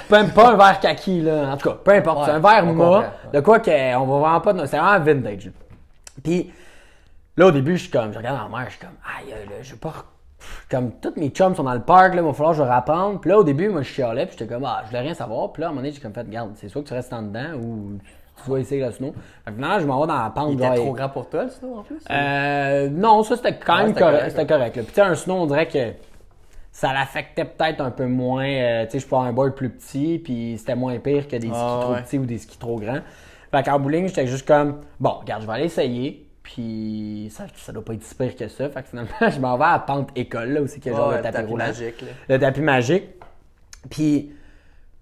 Pas, 0.08 0.24
pas 0.24 0.52
un 0.52 0.56
vert 0.56 0.80
kaki, 0.80 1.20
là. 1.22 1.52
En 1.52 1.56
tout 1.56 1.68
cas, 1.68 1.76
peu 1.82 1.90
importe. 1.92 2.18
Ouais, 2.20 2.24
c'est 2.26 2.30
un 2.32 2.66
comprend, 2.66 2.98
ouais. 3.00 3.06
De 3.32 3.40
quoi 3.40 3.58
que, 3.58 3.96
on 3.96 4.06
va 4.06 4.18
vraiment 4.18 4.40
pas. 4.40 4.66
C'est 4.66 4.78
vraiment 4.78 5.04
vintage. 5.04 5.50
Puis 6.22 6.52
là, 7.36 7.46
au 7.46 7.50
début, 7.50 7.76
je 7.76 7.82
suis 7.82 7.90
comme, 7.90 8.12
je 8.12 8.18
regarde 8.18 8.50
ma 8.50 8.58
mère, 8.58 8.66
je 8.66 8.76
suis 8.76 8.80
comme, 8.80 8.96
aïe, 9.18 9.30
là, 9.30 9.56
je 9.62 9.72
veux 9.72 9.78
pas. 9.78 9.92
comme 10.70 10.92
tous 11.00 11.14
mes 11.16 11.30
chums 11.30 11.54
sont 11.56 11.64
dans 11.64 11.74
le 11.74 11.80
parc, 11.82 12.14
là, 12.14 12.22
il 12.22 12.26
va 12.26 12.32
falloir 12.32 12.52
que 12.52 12.58
je 12.58 12.62
rapprendre. 12.62 13.20
Puis 13.20 13.30
là, 13.30 13.38
au 13.38 13.44
début, 13.44 13.68
moi, 13.68 13.82
je 13.82 13.88
chialais, 13.88 14.26
puis 14.26 14.36
j'étais 14.38 14.52
comme, 14.52 14.64
ah, 14.64 14.82
je 14.84 14.88
voulais 14.88 15.00
rien 15.00 15.14
savoir. 15.14 15.52
Puis 15.52 15.60
là, 15.62 15.66
à 15.66 15.70
un 15.70 15.72
moment 15.72 15.82
donné, 15.82 15.92
j'ai 15.94 16.00
comme 16.00 16.14
fait, 16.14 16.28
garde, 16.28 16.52
c'est 16.56 16.68
soit 16.68 16.82
que 16.82 16.88
tu 16.88 16.94
restes 16.94 17.12
en 17.12 17.22
dedans 17.22 17.54
ou 17.60 17.98
tu 18.44 18.50
vas 18.50 18.58
essayer 18.58 18.84
le 18.84 18.92
snow. 18.92 19.12
Fait 19.44 19.50
que 19.50 19.56
finalement, 19.56 19.80
je 19.80 19.86
m'en 19.86 20.00
vais 20.00 20.06
dans 20.06 20.22
la 20.22 20.30
pente. 20.30 20.52
Il 20.52 20.62
était 20.62 20.74
trop 20.76 20.92
grand 20.92 21.08
pour 21.08 21.28
toi, 21.28 21.44
le 21.44 21.50
snow, 21.50 21.78
en 21.78 21.82
plus? 21.82 21.98
euh, 22.10 22.88
non, 22.90 23.22
ça 23.22 23.36
c'était 23.36 23.56
quand 23.56 23.78
même 23.78 23.94
correct. 23.94 24.30
C'était 24.30 24.46
correct. 24.46 24.72
Puis 24.72 24.86
tu 24.86 24.94
sais, 24.94 25.00
un 25.02 25.14
snow, 25.14 25.34
on 25.34 25.46
dirait 25.46 25.66
que 25.66 25.92
ça 26.72 26.92
l'affectait 26.92 27.44
peut-être 27.44 27.80
un 27.80 27.90
peu 27.90 28.06
moins. 28.06 28.46
euh, 28.46 28.84
tu 28.86 28.92
sais, 28.92 28.98
je 29.00 29.06
peux 29.06 29.14
avoir 29.16 29.28
un 29.28 29.32
board 29.32 29.54
plus 29.54 29.70
petit, 29.70 30.20
puis 30.22 30.56
c'était 30.58 30.74
moins 30.76 30.98
pire 30.98 31.26
que 31.28 31.36
des 31.36 31.48
skis 31.48 31.56
Ah, 31.56 31.78
trop 31.82 31.92
ouais. 31.94 32.02
petits 32.02 32.18
ou 32.18 32.26
des 32.26 32.38
skis 32.38 32.58
trop 32.58 32.78
grands. 32.78 33.00
Fait 33.50 33.62
qu'en 33.64 33.80
bowling, 33.80 34.06
j'étais 34.06 34.26
juste 34.28 34.46
comme, 34.46 34.80
bon, 35.00 35.10
regarde, 35.20 35.42
je 35.42 35.46
vais 35.46 35.52
aller 35.54 35.64
essayer. 35.64 36.26
Puis 36.42 37.28
ça, 37.30 37.44
ça 37.56 37.72
doit 37.72 37.84
pas 37.84 37.94
être 37.94 38.02
si 38.02 38.14
pire 38.14 38.34
que 38.36 38.48
ça. 38.48 38.68
Fait 38.70 38.82
que 38.82 38.88
finalement, 38.88 39.10
je 39.30 39.38
m'en 39.40 39.56
vais 39.58 39.64
à 39.64 39.72
la 39.72 39.78
pente 39.80 40.10
école, 40.16 40.50
là 40.52 40.62
aussi, 40.62 40.80
que 40.80 40.90
genre 40.90 41.08
Ouais, 41.08 41.16
le 41.16 41.22
tapis, 41.22 41.34
tapis 41.36 41.48
roulant. 41.50 41.66
magique, 41.66 42.00
là. 42.02 42.08
Le 42.28 42.38
tapis 42.38 42.60
magique. 42.60 43.04
Puis 43.90 44.32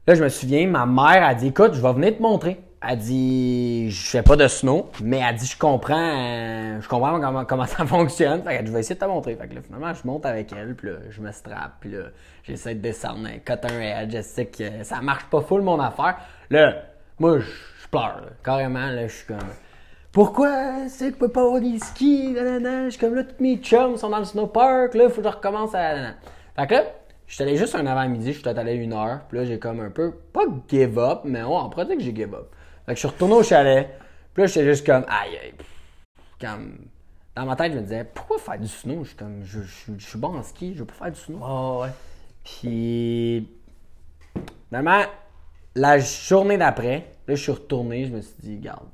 là, 0.06 0.14
je 0.14 0.22
me 0.24 0.28
souviens, 0.28 0.66
ma 0.66 0.86
mère 0.86 1.24
a 1.26 1.34
dit 1.34 1.48
Écoute, 1.48 1.74
je 1.74 1.80
vais 1.82 1.92
venir 1.92 2.16
te 2.16 2.22
montrer. 2.22 2.58
Elle 2.80 2.98
dit 2.98 3.90
Je 3.90 4.10
fais 4.10 4.22
pas 4.22 4.36
de 4.36 4.46
snow, 4.46 4.90
mais 5.02 5.18
elle 5.18 5.34
dit 5.34 5.46
Je 5.46 5.58
comprends, 5.58 5.96
euh, 5.96 6.80
je 6.80 6.88
comprends 6.88 7.20
comment, 7.20 7.44
comment 7.44 7.66
ça 7.66 7.84
fonctionne. 7.86 8.42
Fait 8.42 8.60
dit 8.62 8.66
Je 8.66 8.72
vais 8.72 8.80
essayer 8.80 8.94
de 8.94 9.00
te 9.00 9.04
montrer. 9.06 9.34
Fait 9.34 9.48
que 9.48 9.54
là, 9.54 9.60
finalement, 9.62 9.92
je 9.94 10.06
monte 10.06 10.26
avec 10.26 10.52
elle, 10.52 10.74
puis 10.74 10.88
là, 10.88 10.96
je 11.10 11.20
me 11.20 11.32
strappe, 11.32 11.72
puis 11.80 11.90
là, 11.90 12.04
j'essaie 12.44 12.74
de 12.74 12.80
descendre 12.80 13.26
un 13.26 13.80
edge. 13.80 14.12
Je 14.12 14.22
sais 14.22 14.46
que 14.46 14.84
ça 14.84 15.00
marche 15.00 15.24
pas 15.24 15.40
full 15.40 15.62
mon 15.62 15.80
affaire. 15.80 16.18
Là, 16.50 16.74
moi, 17.18 17.40
je 17.40 17.88
pleure, 17.90 18.22
carrément. 18.44 18.86
Là, 18.86 19.08
je 19.08 19.12
suis 19.12 19.26
comme 19.26 19.38
pourquoi 20.12 20.88
c'est 20.88 21.08
que 21.08 21.14
je 21.14 21.18
peux 21.18 21.28
pas 21.28 21.42
avoir 21.42 21.60
des 21.60 21.78
skis? 21.78 22.32
Nanana? 22.32 22.86
Je 22.86 22.90
suis 22.90 22.98
comme 22.98 23.14
là, 23.14 23.24
tous 23.24 23.42
mes 23.42 23.58
chums 23.58 23.96
sont 23.96 24.08
dans 24.08 24.18
le 24.18 24.24
snowpark, 24.24 24.94
là, 24.94 25.08
faut 25.10 25.20
que 25.20 25.28
je 25.28 25.32
recommence 25.32 25.74
à. 25.74 26.14
Fait 26.56 26.66
que 26.66 26.74
là, 26.74 26.84
je 27.26 27.34
suis 27.34 27.42
allé 27.44 27.56
juste 27.56 27.74
un 27.74 27.86
avant-midi, 27.86 28.32
je 28.32 28.38
suis 28.38 28.48
allé 28.48 28.74
une 28.74 28.94
heure, 28.94 29.20
puis 29.28 29.38
là, 29.38 29.44
j'ai 29.44 29.58
comme 29.58 29.80
un 29.80 29.90
peu, 29.90 30.12
pas 30.32 30.44
give 30.68 30.98
up, 30.98 31.20
mais 31.24 31.42
on 31.42 31.68
pourrait 31.68 31.84
dire 31.84 31.96
que 31.96 32.02
j'ai 32.02 32.14
give 32.14 32.34
up. 32.34 32.48
Fait 32.88 32.94
que 32.94 33.00
je 33.00 33.06
suis 33.06 33.08
retourné 33.08 33.34
au 33.34 33.42
chalet, 33.42 33.86
puis 34.32 34.42
là, 34.42 34.46
j'étais 34.46 34.64
juste 34.64 34.86
comme, 34.86 35.04
aïe, 35.08 35.36
aïe, 35.42 35.52
comme. 36.40 36.78
Dans 37.36 37.44
ma 37.44 37.54
tête, 37.54 37.72
je 37.72 37.76
me 37.76 37.82
disais, 37.82 38.02
pourquoi 38.02 38.38
faire 38.38 38.58
du 38.58 38.66
snow? 38.66 39.04
Je 39.04 39.08
suis 39.08 39.16
comme, 39.18 39.44
je, 39.44 39.60
je- 39.60 39.92
je 39.98 40.06
suis 40.06 40.18
bon 40.18 40.34
en 40.38 40.42
ski, 40.42 40.72
je 40.72 40.78
veux 40.80 40.86
pas 40.86 40.94
faire 40.94 41.12
du 41.12 41.20
snow. 41.20 41.38
Oh, 41.42 41.80
ouais. 41.82 41.90
Puis, 42.42 43.46
finalement, 44.68 45.02
la 45.74 45.98
journée 45.98 46.56
d'après, 46.56 47.12
là, 47.26 47.34
je 47.34 47.42
suis 47.42 47.52
retourné, 47.52 48.06
je 48.06 48.12
me 48.14 48.22
suis 48.22 48.34
dit, 48.40 48.56
garde, 48.56 48.88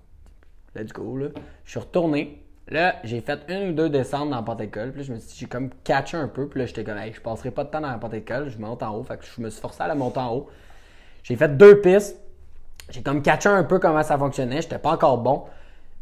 let's 0.75 0.93
go, 0.93 1.17
là. 1.17 1.29
Je 1.65 1.71
suis 1.71 1.79
retourné. 1.79 2.43
Là, 2.67 2.97
j'ai 3.05 3.21
fait 3.21 3.39
une 3.49 3.69
ou 3.69 3.73
deux 3.75 3.91
descentes 3.91 4.29
dans 4.31 4.37
la 4.37 4.43
porte 4.43 4.61
école. 4.61 4.91
Puis 4.91 5.03
là, 5.03 5.07
je 5.07 5.13
me 5.13 5.19
suis 5.21 5.29
dit, 5.29 5.37
j'ai 5.39 5.47
comme 5.47 5.71
catché 5.85 6.17
un 6.17 6.27
peu. 6.27 6.49
Puis 6.49 6.59
là, 6.59 6.67
j'étais 6.67 6.83
comme, 6.83 6.99
hey, 6.99 7.13
je 7.13 7.21
passerai 7.21 7.53
pas 7.53 7.63
de 7.63 7.71
temps 7.71 7.81
dans 7.81 7.91
la 7.93 7.99
porte 7.99 8.15
école. 8.15 8.49
Je 8.51 8.59
monte 8.59 8.83
en 8.83 8.97
haut. 8.97 9.05
Fait 9.05 9.19
que 9.19 9.25
je 9.25 9.41
me 9.41 9.49
suis 9.51 9.61
forcé 9.61 9.83
à 9.83 9.87
la 9.87 9.95
monter 9.95 10.19
en 10.19 10.35
haut. 10.35 10.51
J'ai 11.23 11.37
fait 11.37 11.57
deux 11.57 11.81
pistes. 11.81 12.19
J'ai 12.91 13.03
comme 13.03 13.23
catché 13.23 13.49
un 13.49 13.65
peu 13.65 13.79
comment 13.79 14.03
ça 14.03 14.19
fonctionnait. 14.19 14.63
J'étais 14.63 14.79
pas 14.79 14.93
encore 14.93 15.19
bon. 15.19 15.45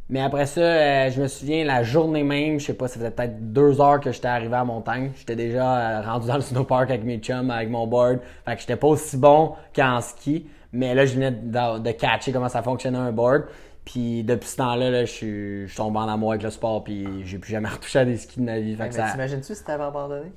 Mais 0.08 0.20
après 0.20 0.46
ça, 0.46 0.60
euh, 0.60 1.10
je 1.10 1.22
me 1.22 1.26
souviens, 1.28 1.64
la 1.64 1.82
journée 1.82 2.22
même, 2.22 2.60
je 2.60 2.66
sais 2.66 2.74
pas, 2.74 2.86
ça 2.88 2.96
faisait 2.96 3.10
peut-être 3.10 3.52
deux 3.52 3.80
heures 3.80 4.00
que 4.00 4.12
j'étais 4.12 4.28
arrivé 4.28 4.52
à 4.54 4.58
la 4.58 4.64
montagne. 4.64 5.12
J'étais 5.16 5.36
déjà 5.36 6.00
euh, 6.00 6.02
rendu 6.02 6.26
dans 6.26 6.34
le 6.34 6.42
snowpark 6.42 6.90
avec 6.90 7.04
mes 7.04 7.18
chums, 7.18 7.50
avec 7.50 7.70
mon 7.70 7.86
board. 7.86 8.18
Fait 8.44 8.54
que 8.54 8.60
j'étais 8.60 8.76
pas 8.76 8.88
aussi 8.88 9.16
bon 9.16 9.54
qu'en 9.74 10.00
ski. 10.00 10.46
Mais 10.72 10.94
là, 10.94 11.06
je 11.06 11.14
venais 11.14 11.30
de, 11.30 11.78
de 11.78 11.90
catcher 11.92 12.32
comment 12.32 12.48
ça 12.48 12.62
fonctionnait 12.62 12.98
un 12.98 13.12
board. 13.12 13.44
Puis 13.84 14.22
depuis 14.22 14.48
ce 14.48 14.56
temps-là, 14.56 14.90
là, 14.90 15.04
je 15.04 15.10
suis 15.10 15.68
je 15.68 15.76
tombé 15.76 15.98
en 15.98 16.08
amour 16.08 16.32
avec 16.32 16.42
le 16.42 16.50
sport. 16.50 16.84
Puis 16.84 17.24
j'ai 17.24 17.38
plus 17.38 17.52
jamais 17.52 17.68
retouché 17.70 18.00
à 18.00 18.04
des 18.04 18.16
skis 18.16 18.40
de 18.40 18.44
ma 18.44 18.58
vie. 18.58 18.76
Fait 18.76 18.82
Mais 18.82 18.88
que 18.90 18.94
ça... 18.94 19.10
t'imagines-tu 19.12 19.54
si 19.54 19.64
t'avais 19.64 19.84
abandonné? 19.84 20.30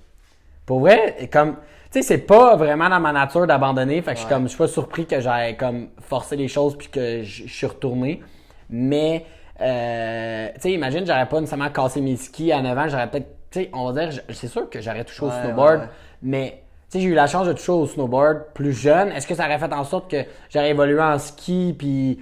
Pour 0.65 0.79
vrai, 0.79 1.29
comme, 1.31 1.55
tu 1.91 1.99
sais, 1.99 2.01
c'est 2.01 2.17
pas 2.19 2.55
vraiment 2.55 2.89
dans 2.89 2.99
ma 2.99 3.11
nature 3.11 3.45
d'abandonner. 3.47 4.01
Fait 4.01 4.11
que 4.11 4.17
je 4.17 4.21
suis 4.21 4.29
comme, 4.29 4.43
je 4.43 4.49
suis 4.49 4.57
pas 4.57 4.67
surpris 4.67 5.05
que 5.05 5.19
j'aille 5.19 5.55
comme 5.57 5.89
forcer 6.01 6.35
les 6.35 6.47
choses 6.47 6.77
puis 6.77 6.87
que 6.87 7.21
je 7.23 7.47
suis 7.47 7.67
retourné. 7.67 8.21
Mais, 8.69 9.25
euh, 9.61 10.47
tu 10.55 10.61
sais, 10.61 10.71
imagine, 10.71 11.05
j'aurais 11.05 11.27
pas 11.27 11.39
nécessairement 11.39 11.69
cassé 11.69 12.01
mes 12.01 12.15
skis 12.17 12.51
à 12.51 12.61
9 12.61 12.77
ans. 12.77 12.87
J'aurais 12.87 13.09
peut-être, 13.09 13.27
tu 13.51 13.59
sais, 13.61 13.69
on 13.73 13.91
va 13.91 14.05
dire, 14.07 14.21
c'est 14.29 14.47
sûr 14.47 14.69
que 14.69 14.81
j'aurais 14.81 15.03
touché 15.03 15.23
au 15.23 15.27
Ouais, 15.29 15.41
snowboard. 15.41 15.75
ouais, 15.75 15.85
ouais. 15.85 15.89
Mais, 16.23 16.61
tu 16.89 16.97
sais, 16.97 16.99
j'ai 17.03 17.09
eu 17.09 17.13
la 17.13 17.27
chance 17.27 17.47
de 17.47 17.53
toucher 17.53 17.71
au 17.71 17.85
snowboard 17.85 18.45
plus 18.55 18.73
jeune. 18.73 19.09
Est-ce 19.11 19.27
que 19.27 19.35
ça 19.35 19.45
aurait 19.45 19.59
fait 19.59 19.71
en 19.73 19.83
sorte 19.83 20.09
que 20.09 20.17
j'aurais 20.49 20.71
évolué 20.71 20.99
en 20.99 21.19
ski 21.19 21.75
puis 21.77 22.19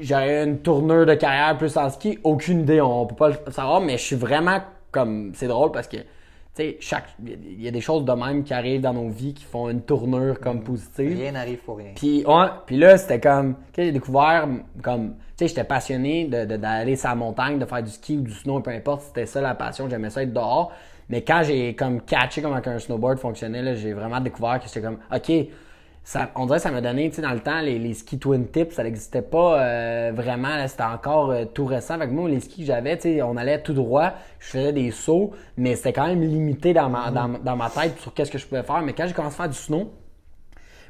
j'aurais 0.00 0.42
eu 0.42 0.46
une 0.46 0.58
tournure 0.60 1.04
de 1.04 1.14
carrière 1.14 1.56
plus 1.58 1.76
en 1.76 1.90
ski? 1.90 2.18
Aucune 2.24 2.60
idée. 2.60 2.80
On 2.80 3.04
peut 3.06 3.14
pas 3.14 3.28
le 3.28 3.52
savoir. 3.52 3.80
Mais 3.82 3.98
je 3.98 4.02
suis 4.02 4.16
vraiment 4.16 4.60
comme, 4.90 5.32
c'est 5.34 5.48
drôle 5.48 5.70
parce 5.70 5.86
que, 5.88 5.98
sais, 6.62 6.76
chaque, 6.80 7.08
il 7.26 7.60
y 7.62 7.68
a 7.68 7.70
des 7.70 7.80
choses 7.80 8.04
de 8.04 8.12
même 8.12 8.44
qui 8.44 8.54
arrivent 8.54 8.80
dans 8.80 8.94
nos 8.94 9.08
vies 9.08 9.34
qui 9.34 9.44
font 9.44 9.68
une 9.68 9.82
tournure 9.82 10.38
comme 10.40 10.62
positive. 10.62 11.18
Rien 11.18 11.32
n'arrive 11.32 11.58
pour 11.58 11.78
rien. 11.78 11.92
Puis, 11.96 12.24
ouais, 12.26 12.46
puis 12.66 12.76
là, 12.76 12.96
c'était 12.96 13.20
comme, 13.20 13.56
j'ai 13.76 13.92
découvert, 13.92 14.46
comme, 14.82 15.14
tu 15.14 15.16
sais, 15.36 15.48
j'étais 15.48 15.64
passionné 15.64 16.26
de- 16.26 16.44
de- 16.44 16.56
d'aller 16.56 16.96
sur 16.96 17.08
la 17.08 17.14
montagne, 17.16 17.58
de 17.58 17.64
faire 17.64 17.82
du 17.82 17.90
ski 17.90 18.18
ou 18.18 18.22
du 18.22 18.32
snow, 18.32 18.60
peu 18.60 18.70
importe, 18.70 19.02
c'était 19.02 19.26
ça 19.26 19.40
la 19.40 19.54
passion, 19.54 19.88
j'aimais 19.88 20.10
ça 20.10 20.22
être 20.22 20.32
dehors. 20.32 20.72
Mais 21.08 21.22
quand 21.22 21.42
j'ai 21.44 21.74
comme 21.74 22.00
catché 22.00 22.40
comment 22.40 22.60
un 22.64 22.78
snowboard 22.78 23.18
fonctionnait, 23.18 23.60
là, 23.62 23.74
j'ai 23.74 23.92
vraiment 23.92 24.20
découvert 24.20 24.58
que 24.60 24.68
c'était 24.68 24.80
comme, 24.86 24.98
OK, 25.14 25.32
ça, 26.06 26.30
on 26.36 26.44
dirait 26.44 26.58
que 26.58 26.62
ça 26.62 26.70
m'a 26.70 26.82
donné, 26.82 27.08
tu 27.08 27.16
sais, 27.16 27.22
dans 27.22 27.32
le 27.32 27.40
temps, 27.40 27.60
les, 27.62 27.78
les 27.78 27.94
skis 27.94 28.18
twin 28.18 28.46
tips, 28.46 28.74
ça 28.74 28.84
n'existait 28.84 29.22
pas 29.22 29.58
euh, 29.58 30.12
vraiment, 30.14 30.54
là, 30.54 30.68
c'était 30.68 30.82
encore 30.82 31.30
euh, 31.30 31.46
tout 31.46 31.64
récent. 31.64 31.98
Fait 31.98 32.06
que 32.06 32.12
moi, 32.12 32.28
les 32.28 32.40
skis 32.40 32.60
que 32.60 32.66
j'avais, 32.66 32.96
tu 32.96 33.14
sais, 33.14 33.22
on 33.22 33.38
allait 33.38 33.62
tout 33.62 33.72
droit, 33.72 34.12
je 34.38 34.48
faisais 34.48 34.72
des 34.74 34.90
sauts, 34.90 35.32
mais 35.56 35.76
c'était 35.76 35.94
quand 35.94 36.06
même 36.06 36.20
limité 36.20 36.74
dans 36.74 36.90
ma, 36.90 37.10
dans, 37.10 37.28
dans 37.42 37.56
ma 37.56 37.70
tête 37.70 37.98
sur 38.00 38.12
qu'est-ce 38.12 38.30
que 38.30 38.36
je 38.36 38.46
pouvais 38.46 38.62
faire. 38.62 38.82
Mais 38.82 38.92
quand 38.92 39.06
j'ai 39.06 39.14
commencé 39.14 39.36
à 39.36 39.44
faire 39.44 39.48
du 39.48 39.56
snow, 39.56 39.92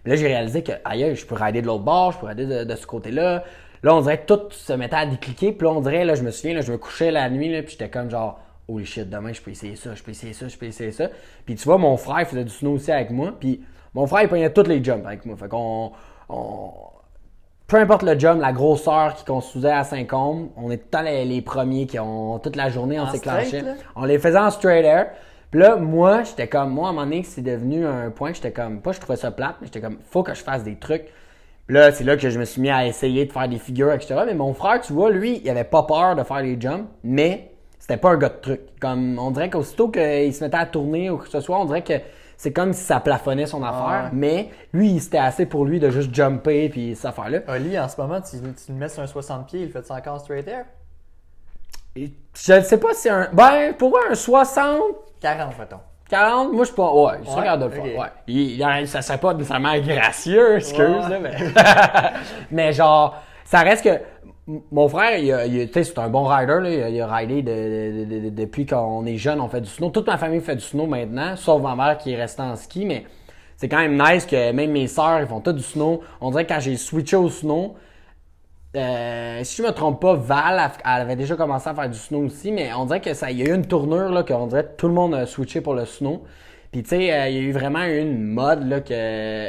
puis 0.03 0.11
là, 0.11 0.17
j'ai 0.17 0.27
réalisé 0.27 0.65
que, 0.65 0.73
aïe, 0.85 1.15
je 1.15 1.25
peux 1.25 1.37
rider 1.37 1.63
de 1.63 1.67
l'autre 1.67 1.85
bord, 1.85 2.11
je 2.11 2.19
peux 2.19 2.27
rider 2.27 2.47
de, 2.47 2.65
de 2.65 2.75
ce 2.75 2.85
côté-là. 2.85 3.45
Là, 3.85 3.95
on 3.95 4.01
dirait 4.01 4.19
que 4.19 4.35
tout 4.35 4.51
se 4.51 4.73
mettait 4.73 4.97
à 4.97 5.07
décliquer. 5.07 5.53
Puis 5.53 5.65
là, 5.65 5.73
on 5.73 5.81
dirait, 5.81 6.05
là, 6.05 6.17
je 6.17 6.23
me 6.23 6.33
souviens, 6.33 6.57
là, 6.57 6.61
je 6.61 6.73
me 6.73 6.77
couchais 6.79 7.13
la 7.13 7.31
nuit, 7.31 7.51
là, 7.51 7.63
puis 7.63 7.73
j'étais 7.73 7.89
comme 7.89 8.11
genre, 8.11 8.41
holy 8.67 8.85
shit, 8.85 9.09
demain, 9.09 9.33
je 9.33 9.41
peux 9.41 9.53
essayer 9.53 9.77
ça, 9.77 9.95
je 9.95 10.03
peux 10.03 10.11
essayer 10.11 10.33
ça, 10.33 10.49
je 10.49 10.57
peux 10.57 10.67
essayer 10.67 10.91
ça. 10.91 11.09
Puis 11.47 11.55
tu 11.55 11.65
vois, 11.65 11.79
mon 11.79 11.97
frère 11.97 12.27
faisait 12.27 12.45
du 12.45 12.51
snow 12.51 12.73
aussi 12.73 12.91
avec 12.91 13.11
moi. 13.11 13.33
Puis 13.39 13.61
mon 13.95 14.07
frère, 14.07 14.23
il 14.23 14.29
prenait 14.29 14.53
tous 14.53 14.67
les 14.69 14.83
jumps 14.83 15.05
avec 15.07 15.25
moi. 15.27 15.37
Fait 15.37 15.49
qu'on. 15.49 15.93
on- 16.29 16.71
peu 17.67 17.79
importe 17.79 18.03
le 18.03 18.19
jump, 18.19 18.41
la 18.43 18.53
grosseur 18.53 19.15
qui 19.15 19.25
construisait 19.25 19.71
à 19.71 19.85
Saint-Côme, 19.85 20.51
on 20.57 20.71
est 20.71 20.91
tout 20.91 20.99
les, 21.03 21.25
les 21.25 21.41
premiers 21.41 21.87
qui 21.87 21.99
ont 21.99 22.39
toute 22.39 22.57
la 22.57 22.69
journée, 22.69 23.01
on 23.01 23.05
En 23.05 23.11
s'éclenchait. 23.11 23.63
On 23.97 24.05
les 24.05 24.19
faisait 24.19 24.39
en 24.39 24.51
straight 24.51 24.85
air. 24.85 25.11
Puis 25.51 25.61
là, 25.61 25.77
moi, 25.77 26.25
j'étais 26.25 26.47
comme, 26.47 26.71
moi, 26.71 26.89
à 26.89 26.91
un 26.91 26.93
moment 26.93 27.07
donné, 27.07 27.23
c'est 27.23 27.41
devenu 27.41 27.87
un 27.87 28.11
point 28.11 28.31
que 28.31 28.37
j'étais 28.37 28.53
comme, 28.53 28.81
pas 28.83 28.93
je 28.93 29.01
trouvais 29.01 29.17
ça 29.17 29.31
plate, 29.31 29.57
mais 29.61 29.69
j'étais 29.69 29.81
comme, 29.81 29.97
faut 30.11 30.23
que 30.23 30.35
je 30.35 30.43
fasse 30.43 30.63
des 30.63 30.77
trucs. 30.77 31.05
Puis 31.67 31.75
là, 31.75 31.91
c'est 31.91 32.05
là 32.05 32.17
que 32.19 32.29
je 32.29 32.39
me 32.39 32.45
suis 32.45 32.61
mis 32.61 32.71
à 32.71 32.87
essayer 32.87 33.25
de 33.25 33.33
faire 33.33 33.49
des 33.49 33.59
figures, 33.59 33.93
etc. 33.93 34.15
Mais 34.27 34.35
mon 34.35 34.53
frère, 34.53 34.81
tu 34.83 34.93
vois, 34.93 35.11
lui, 35.11 35.41
il 35.43 35.49
avait 35.49 35.65
pas 35.65 35.85
peur 35.85 36.17
de 36.17 36.23
faire 36.23 36.43
les 36.43 36.61
jumps, 36.61 36.87
mais 37.03 37.51
c'était 37.79 37.97
pas 37.97 38.11
un 38.11 38.19
gars 38.19 38.29
de 38.29 38.41
truc. 38.43 38.61
Comme, 38.79 39.19
on 39.19 39.31
dirait 39.31 39.49
qu'aussitôt 39.49 39.89
qu'il 39.89 40.35
se 40.35 40.45
mettait 40.45 40.59
à 40.59 40.67
tourner 40.67 41.09
ou 41.09 41.17
que 41.17 41.29
ce 41.31 41.41
soit, 41.41 41.59
on 41.59 41.65
dirait 41.65 41.83
que 41.83 41.95
c'est 42.37 42.53
comme 42.53 42.73
si 42.73 42.83
ça 42.83 43.01
plafonnait 43.01 43.47
son 43.47 43.63
affaire. 43.63 44.05
ouais. 44.05 44.11
Mais 44.13 44.51
lui, 44.73 44.99
c'était 45.01 45.19
assez 45.19 45.47
pour 45.47 45.65
lui 45.65 45.81
de 45.81 45.91
juste 45.91 46.15
jumper 46.15 46.69
puis 46.69 46.95
cette 46.97 47.07
affaire-là. 47.07 47.41
Oli, 47.49 47.79
en 47.79 47.89
ce 47.89 48.01
moment, 48.01 48.21
tu, 48.21 48.37
tu 48.39 48.73
le 48.73 48.75
mets 48.79 48.89
sur 48.89 49.03
un 49.03 49.07
60 49.07 49.47
pieds, 49.47 49.63
il 49.63 49.71
fait 49.71 49.85
ça 49.85 49.95
encore 49.95 50.21
straight 50.21 50.47
air? 50.49 50.65
Et 51.97 52.13
je 52.37 52.53
ne 52.55 52.61
sais 52.61 52.79
pas 52.79 52.93
si 52.93 53.09
un. 53.09 53.29
Ben, 53.33 53.73
pour 53.79 53.91
moi, 53.91 54.01
un 54.11 54.15
60, 54.15 54.81
40, 55.21 55.59
mettons. 55.59 55.81
40, 56.09 56.53
moi 56.53 56.65
je 56.65 56.67
suis 56.67 56.75
pas. 56.77 56.93
Ouais, 56.93 57.13
je 57.23 57.29
suis 57.29 57.39
Ouais, 57.39 57.45
capable 57.45 57.63
de 57.63 57.69
le 57.69 57.73
faire. 57.83 57.85
ok. 57.95 58.01
Ouais. 58.03 58.09
Il, 58.27 58.61
il- 58.61 58.89
ça 58.89 59.01
serait 59.01 59.19
pas 59.19 59.33
nécessairement 59.33 59.79
gracieux, 59.79 60.57
excuse, 60.57 60.79
Ouais. 60.79 61.09
là, 61.09 61.19
mais. 61.21 61.33
mais 62.51 62.73
genre, 62.73 63.23
ça 63.45 63.61
reste 63.61 63.85
que. 63.85 64.01
Mon 64.47 64.89
frère, 64.89 65.19
il, 65.19 65.33
a- 65.33 65.47
il 65.47 65.71
c'est 65.73 65.99
un 65.99 66.09
bon 66.11 66.25
rider, 66.25 66.59
là. 66.61 66.89
Il, 66.91 67.01
a, 67.01 67.09
a 67.11 67.17
ridé 67.17 67.43
de- 67.43 67.51
de- 67.51 68.05
de- 68.05 68.21
de- 68.25 68.29
depuis 68.31 68.67
qu'on 68.67 69.07
est 69.07 69.17
jeune, 69.17 69.41
on 69.41 69.49
fait 69.49 69.63
du 69.63 69.69
snow. 69.71 69.89
Toute 69.91 70.07
ma 70.07 70.19
famille 70.19 70.41
fait 70.41 70.57
du 70.57 70.63
snow 70.65 70.87
maintenant, 70.87 71.35
sauf 71.37 71.63
ma 71.63 71.75
mère 71.75 71.97
qui 71.97 72.13
est 72.13 72.17
restée 72.17 72.43
en 72.43 72.55
ski, 72.57 72.85
mais 72.85 73.05
c'est 73.57 73.69
quand 73.71 73.79
même 73.79 73.97
nice 73.97 74.27
que 74.27 74.53
même 74.53 74.73
mes 74.73 74.87
sœurs, 74.87 75.21
ils 75.21 75.27
font 75.27 75.41
tout 75.41 75.53
du 75.53 75.63
snow. 75.63 76.03
On 76.21 76.31
dirait 76.31 76.45
que 76.45 76.53
quand 76.53 76.61
j'ai 76.61 76.77
switché 76.77 77.17
au 77.17 77.31
snow, 77.31 77.75
euh, 78.77 79.41
si 79.45 79.63
je 79.63 79.67
me 79.67 79.73
trompe 79.73 80.01
pas, 80.01 80.15
Val, 80.15 80.61
elle- 80.85 80.91
avait 81.03 81.17
déjà 81.17 81.37
commencé 81.37 81.69
à 81.69 81.75
faire 81.75 81.89
du 81.89 81.99
snow 81.99 82.25
aussi, 82.25 82.51
mais 82.53 82.73
on 82.75 82.85
dirait 82.87 83.01
que 83.01 83.11
y 83.33 83.43
a 83.43 83.47
eu 83.47 83.55
une 83.55 83.67
tournure 83.67 84.11
là, 84.11 84.25
qu'on 84.25 84.47
dirait 84.49 84.65
que 84.65 84.77
tout 84.77 84.89
le 84.89 84.95
monde 84.95 85.15
a 85.15 85.27
switché 85.27 85.61
pour 85.61 85.75
le 85.75 85.85
snow. 85.87 86.25
Puis 86.73 86.83
tu 86.83 86.91
sais, 86.91 87.13
euh, 87.13 87.29
il 87.29 87.37
y 87.37 87.39
a 87.39 87.43
eu 87.43 87.53
vraiment 87.53 87.85
une 87.85 88.23
mode 88.25 88.69
là 88.69 88.81
que 88.81 89.49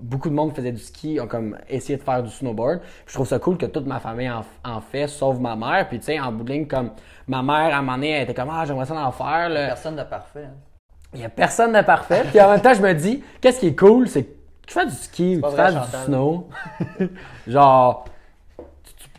beaucoup 0.00 0.28
de 0.28 0.34
monde 0.34 0.54
faisait 0.54 0.72
du 0.72 0.80
ski, 0.80 1.18
ont 1.20 1.26
comme 1.26 1.56
essayé 1.68 1.96
de 1.98 2.02
faire 2.02 2.22
du 2.22 2.30
snowboard. 2.30 2.80
Puis 2.80 2.90
je 3.08 3.14
trouve 3.14 3.26
ça 3.26 3.38
cool 3.38 3.56
que 3.58 3.66
toute 3.66 3.86
ma 3.86 4.00
famille 4.00 4.30
en, 4.30 4.42
en 4.64 4.80
fait, 4.80 5.06
sauf 5.08 5.38
ma 5.38 5.56
mère. 5.56 5.88
Puis 5.88 5.98
tu 5.98 6.06
sais, 6.06 6.20
en 6.20 6.32
bout 6.32 6.44
de 6.44 6.52
ligne, 6.52 6.66
comme 6.66 6.90
ma 7.28 7.42
mère 7.42 7.74
à 7.74 7.78
un 7.78 7.82
moment 7.82 7.94
donné, 7.96 8.10
elle 8.10 8.22
était 8.24 8.34
comme 8.34 8.50
ah 8.52 8.64
j'aimerais 8.66 8.86
ça 8.86 8.94
en 8.94 9.12
faire. 9.12 9.48
là. 9.48 9.66
Personne 9.68 9.96
de 9.96 10.02
parfait. 10.02 10.44
hein. 10.46 10.54
Il 11.14 11.20
y 11.20 11.24
a 11.24 11.28
personne 11.28 11.72
de 11.72 11.80
parfait. 11.82 12.24
Puis 12.28 12.40
en 12.40 12.50
même 12.50 12.60
temps, 12.60 12.74
je 12.74 12.82
me 12.82 12.92
dis, 12.92 13.22
qu'est-ce 13.40 13.60
qui 13.60 13.68
est 13.68 13.78
cool, 13.78 14.08
c'est 14.08 14.24
que 14.24 14.32
tu 14.66 14.74
fais 14.74 14.84
du 14.86 14.92
ski 14.92 15.36
ou 15.36 15.40
tu 15.50 15.56
fais 15.56 15.62
du 15.72 15.78
snow. 16.06 16.48
Genre, 17.46 18.04
tu- 18.56 18.64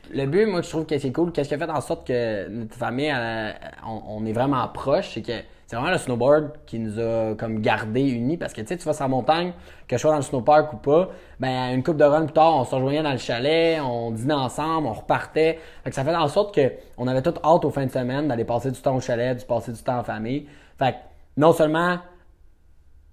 tu- 0.10 0.14
le 0.18 0.26
but, 0.26 0.46
moi, 0.46 0.62
je 0.62 0.70
trouve 0.70 0.86
que 0.86 0.98
c'est 0.98 1.12
cool. 1.12 1.32
Qu'est-ce 1.32 1.50
qui 1.50 1.56
a 1.56 1.58
fait 1.58 1.70
en 1.70 1.82
sorte 1.82 2.06
que 2.08 2.48
notre 2.50 2.76
famille, 2.76 3.06
elle, 3.08 3.56
on, 3.88 4.02
on 4.22 4.26
est 4.26 4.34
vraiment 4.34 4.68
proche, 4.68 5.12
c'est 5.14 5.22
que, 5.22 5.32
c'est 5.68 5.76
vraiment 5.76 5.92
le 5.92 5.98
snowboard 5.98 6.52
qui 6.66 6.78
nous 6.80 7.00
a 7.00 7.34
comme 7.36 7.60
gardé 7.60 8.02
unis 8.02 8.38
parce 8.38 8.54
que 8.54 8.62
tu 8.62 8.68
sais, 8.68 8.78
tu 8.78 8.86
vas 8.86 8.94
sur 8.94 9.04
la 9.04 9.08
montagne, 9.08 9.54
que 9.88 9.98
je 9.98 10.02
sois 10.02 10.12
dans 10.12 10.18
le 10.18 10.24
snowpark 10.24 10.74
ou 10.74 10.78
pas, 10.78 11.10
ben 11.40 11.74
une 11.74 11.84
coupe 11.84 11.98
de 11.98 12.04
run 12.04 12.26
plus 12.26 12.34
tard, 12.34 12.56
on 12.56 12.64
se 12.64 12.76
rejoignait 12.76 13.04
dans 13.04 13.12
le 13.12 13.18
chalet, 13.18 13.80
on 13.82 14.12
dînait 14.12 14.34
ensemble, 14.34 14.88
on 14.88 14.94
repartait. 14.94 15.60
Fait 15.84 15.90
que 15.90 15.96
ça 15.96 16.04
fait 16.04 16.16
en 16.16 16.28
sorte 16.28 16.54
que 16.54 16.72
on 16.98 17.08
avait 17.08 17.22
toute 17.22 17.40
hâte 17.44 17.66
aux 17.66 17.72
fins 17.72 17.86
de 17.86 17.92
semaine 17.92 18.28
d'aller 18.28 18.46
passer 18.46 18.72
du 18.72 18.80
temps 18.80 18.96
au 18.96 19.00
chalet, 19.02 19.40
de 19.40 19.44
passer 19.44 19.72
du 19.72 19.82
temps 19.82 19.98
en 19.98 20.04
famille. 20.04 20.48
Fait 20.78 20.92
que 20.94 20.98
non 21.38 21.52
seulement 21.52 21.98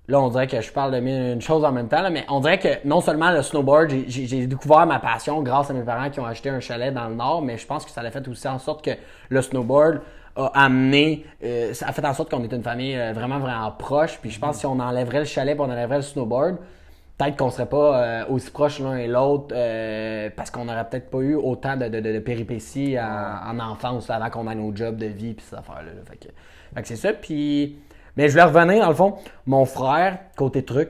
Là, 0.08 0.20
on 0.20 0.28
dirait 0.30 0.48
que 0.48 0.60
je 0.60 0.72
parle 0.72 0.90
de 0.90 0.98
une 0.98 1.40
chose 1.40 1.64
en 1.64 1.70
même 1.70 1.88
temps, 1.88 2.02
là, 2.02 2.10
mais 2.10 2.24
on 2.28 2.40
dirait 2.40 2.58
que 2.58 2.84
non 2.84 3.00
seulement 3.00 3.30
le 3.30 3.40
snowboard, 3.40 3.88
j'ai- 4.08 4.46
découvert 4.48 4.84
ma 4.84 4.98
passion 4.98 5.40
grâce 5.42 5.70
à 5.70 5.74
mes 5.74 5.84
parents 5.84 6.10
qui 6.10 6.18
ont 6.18 6.26
acheté 6.26 6.50
un 6.50 6.58
chalet 6.58 6.92
dans 6.92 7.08
le 7.08 7.14
nord, 7.14 7.40
mais 7.40 7.56
je 7.56 7.64
pense 7.66 7.84
que 7.84 7.90
ça 7.92 8.00
a 8.00 8.10
fait 8.10 8.26
aussi 8.26 8.48
en 8.48 8.58
sorte 8.58 8.84
que 8.84 8.90
le 9.28 9.40
snowboard 9.40 10.00
a 10.36 10.46
amené, 10.64 11.24
euh, 11.44 11.74
ça 11.74 11.88
a 11.88 11.92
fait 11.92 12.04
en 12.04 12.14
sorte 12.14 12.30
qu'on 12.30 12.42
était 12.44 12.56
une 12.56 12.62
famille 12.62 12.96
euh, 12.96 13.12
vraiment, 13.12 13.38
vraiment 13.38 13.70
proche. 13.72 14.18
Puis 14.20 14.30
je 14.30 14.38
pense 14.38 14.56
que 14.56 14.60
si 14.60 14.66
on 14.66 14.78
enlèverait 14.78 15.20
le 15.20 15.24
chalet 15.24 15.56
et 15.56 15.60
on 15.60 15.64
enlèverait 15.64 15.96
le 15.96 16.02
snowboard, 16.02 16.56
peut-être 17.18 17.36
qu'on 17.36 17.50
serait 17.50 17.68
pas 17.68 18.02
euh, 18.02 18.24
aussi 18.30 18.50
proches 18.50 18.80
l'un 18.80 18.96
et 18.96 19.06
l'autre 19.06 19.54
parce 20.34 20.50
qu'on 20.50 20.64
n'aurait 20.64 20.88
peut-être 20.88 21.10
pas 21.10 21.18
eu 21.18 21.34
autant 21.34 21.76
de, 21.76 21.88
de, 21.88 22.18
péripéties 22.18 22.98
en, 22.98 23.58
en 23.58 23.60
enfance 23.60 24.08
avant 24.10 24.30
qu'on 24.30 24.50
ait 24.50 24.54
nos 24.54 24.74
jobs 24.74 24.96
de 24.96 25.06
vie 25.06 25.34
puis 25.34 25.44
ces 25.48 25.56
affaires-là. 25.56 25.92
là. 25.94 26.02
Fait 26.08 26.16
que, 26.16 26.28
fait 26.74 26.82
que 26.82 26.88
c'est 26.88 26.96
ça. 26.96 27.12
Puis, 27.12 27.76
mais 28.16 28.28
je 28.28 28.32
voulais 28.32 28.44
revenir 28.44 28.82
dans 28.82 28.88
le 28.88 28.94
fond. 28.94 29.14
Mon 29.46 29.64
frère, 29.64 30.18
côté 30.36 30.64
truc, 30.64 30.88